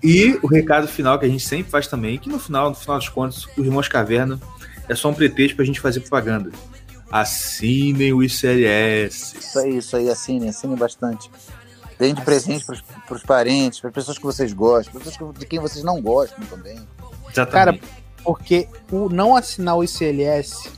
E 0.03 0.39
o 0.43 0.47
recado 0.47 0.87
final 0.89 1.19
que 1.19 1.27
a 1.27 1.29
gente 1.29 1.47
sempre 1.47 1.71
faz 1.71 1.87
também, 1.87 2.19
que 2.19 2.29
no 2.29 2.39
final, 2.39 2.71
no 2.71 2.75
final 2.77 2.99
dos 2.99 3.09
contos, 3.09 3.49
o 3.57 3.63
Irmãos 3.65 3.89
Caverna 3.89 4.41
é 4.89 4.95
só 4.95 5.09
um 5.11 5.15
pretexto 5.15 5.57
pra 5.57 5.65
gente 5.65 5.81
fazer 5.81 6.01
propaganda. 6.01 6.51
Assinem 7.11 8.13
o 8.13 8.23
ICLS. 8.23 9.37
Isso 9.39 9.59
aí, 9.59 9.77
isso 9.79 9.97
aí, 9.97 10.11
assinem, 10.11 10.49
assinem 10.49 10.77
bastante. 10.77 11.31
Deem 11.99 12.15
de 12.15 12.21
presente 12.23 12.65
para 12.65 13.17
os 13.17 13.23
parentes, 13.23 13.81
para 13.81 13.91
pessoas 13.91 14.19
que 14.19 14.25
vocês 14.25 14.53
gostam, 14.53 14.93
para 14.95 15.11
pessoas 15.11 15.39
de 15.39 15.47
quem 15.47 15.59
vocês 15.59 15.83
não 15.83 16.01
gostam 16.03 16.45
também. 16.47 16.79
Exatamente. 17.31 17.83
Porque 18.23 18.69
o 18.91 19.09
não 19.09 19.37
assinar 19.37 19.77
o 19.77 19.85
ICLS 19.85 20.69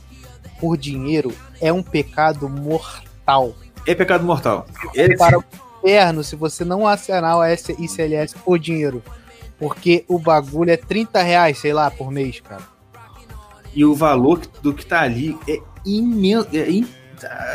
por 0.59 0.77
dinheiro 0.77 1.33
é 1.59 1.73
um 1.73 1.81
pecado 1.81 2.47
mortal. 2.47 3.53
é 3.85 3.95
pecado 3.95 4.23
mortal. 4.23 4.65
É, 4.95 5.15
Para 5.15 5.39
o 5.39 5.43
inferno 5.79 6.23
se 6.23 6.35
você 6.35 6.63
não 6.63 6.87
assinar 6.87 7.37
o 7.37 7.45
ICLS 7.45 8.35
por 8.35 8.59
dinheiro. 8.59 9.03
Porque 9.57 10.05
o 10.07 10.17
bagulho 10.17 10.71
é 10.71 10.77
30 10.77 11.21
reais, 11.21 11.57
sei 11.57 11.73
lá, 11.73 11.91
por 11.91 12.11
mês, 12.11 12.39
cara. 12.39 12.63
E 13.73 13.83
o 13.83 13.93
valor 13.93 14.39
do 14.61 14.73
que 14.73 14.85
tá 14.85 15.01
ali 15.01 15.37
é 15.47 15.59
imenso, 15.85 16.47
é 16.53 16.69
in- 16.69 16.87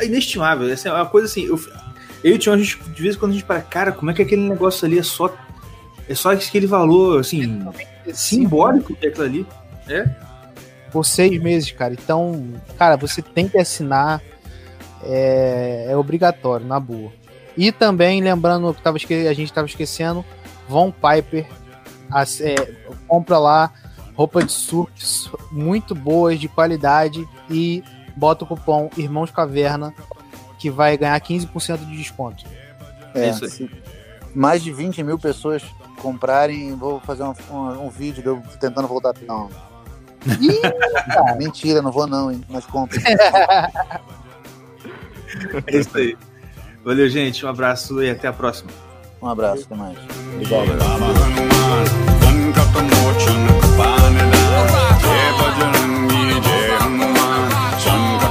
é 0.01 0.07
inestimável. 0.07 0.69
Essa 0.71 0.89
é 0.89 0.93
uma 0.93 1.07
coisa 1.07 1.27
assim. 1.27 1.45
Eu, 1.47 1.59
eu 2.23 2.33
e 2.33 2.35
o 2.35 2.39
Tião, 2.39 2.55
a 2.55 2.59
gente, 2.59 2.79
de 2.79 3.03
vez 3.03 3.17
em 3.17 3.19
quando 3.19 3.33
a 3.33 3.35
gente 3.35 3.45
para, 3.45 3.61
cara, 3.61 3.93
como 3.93 4.11
é 4.11 4.15
que 4.15 4.23
aquele 4.23 4.49
negócio 4.49 4.85
ali 4.87 4.99
é 4.99 5.03
só. 5.03 5.33
É 6.09 6.15
só 6.15 6.33
aquele 6.33 6.67
valor, 6.67 7.21
assim, 7.21 7.65
simbólico 8.13 8.95
que 8.95 9.07
é 9.07 9.09
aquilo 9.09 9.25
ali. 9.25 9.47
por 10.93 11.05
seis 11.05 11.43
meses, 11.43 11.71
cara. 11.73 11.93
Então, 11.95 12.53
cara, 12.79 12.97
você 12.97 13.21
tem 13.23 13.49
que 13.49 13.59
assinar. 13.59 14.21
É, 15.03 15.87
é 15.91 15.97
obrigatório, 15.97 16.67
na 16.67 16.79
boa. 16.81 17.13
E 17.57 17.71
também, 17.71 18.21
lembrando 18.23 18.73
que 18.75 18.83
tava 18.83 18.97
esque- 18.97 19.27
a 19.29 19.33
gente 19.35 19.49
estava 19.51 19.67
esquecendo, 19.67 20.25
Von 20.69 20.91
Piper 20.93 21.47
as- 22.11 22.41
é, 22.41 22.55
compra 23.07 23.39
lá 23.39 23.73
roupa 24.15 24.43
de 24.45 24.53
surf 24.53 24.93
muito 25.51 25.95
boas, 25.95 26.39
de 26.39 26.49
qualidade 26.49 27.27
e 27.51 27.83
bota 28.17 28.45
o 28.45 28.47
cupom 28.47 28.91
Irmãos 28.97 29.31
Caverna, 29.31 29.95
que 30.59 30.71
vai 30.71 30.97
ganhar 30.97 31.21
15% 31.21 31.79
de 31.79 31.97
desconto. 31.97 32.45
É, 33.15 33.27
é 33.27 33.31
isso 33.31 33.45
aí. 33.45 33.71
Mais 34.35 34.63
de 34.63 34.73
20 34.73 35.03
mil 35.03 35.19
pessoas 35.19 35.63
comprarem, 36.01 36.75
vou 36.75 37.01
fazer 37.01 37.23
um, 37.23 37.35
um, 37.51 37.87
um 37.87 37.91
vídeo 37.91 38.23
de 38.23 38.29
eu 38.29 38.43
tentando 38.61 38.89
voltar 38.89 39.15
pro 39.15 39.27
não. 39.27 39.49
Ih, 40.41 40.61
mentira, 41.39 41.83
não 41.83 41.93
vou 41.93 42.07
não, 42.07 42.31
hein? 42.31 42.43
Mas 42.49 42.65
compra. 42.67 42.99
é 45.67 45.77
isso 45.77 45.97
aí. 45.97 46.17
Valeu, 46.85 47.09
gente. 47.09 47.47
Um 47.47 47.49
abraço 47.49 48.03
e 48.03 48.11
até 48.11 48.29
a 48.29 48.33
próxima. 48.33 48.71
Um 49.21 49.29
abraço, 49.29 49.65
até 49.65 49.75
mais. 49.75 49.99
Obrigado. 50.35 50.69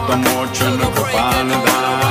the 0.08 0.18
more 0.18 0.48
chunukapanada. 0.48 2.03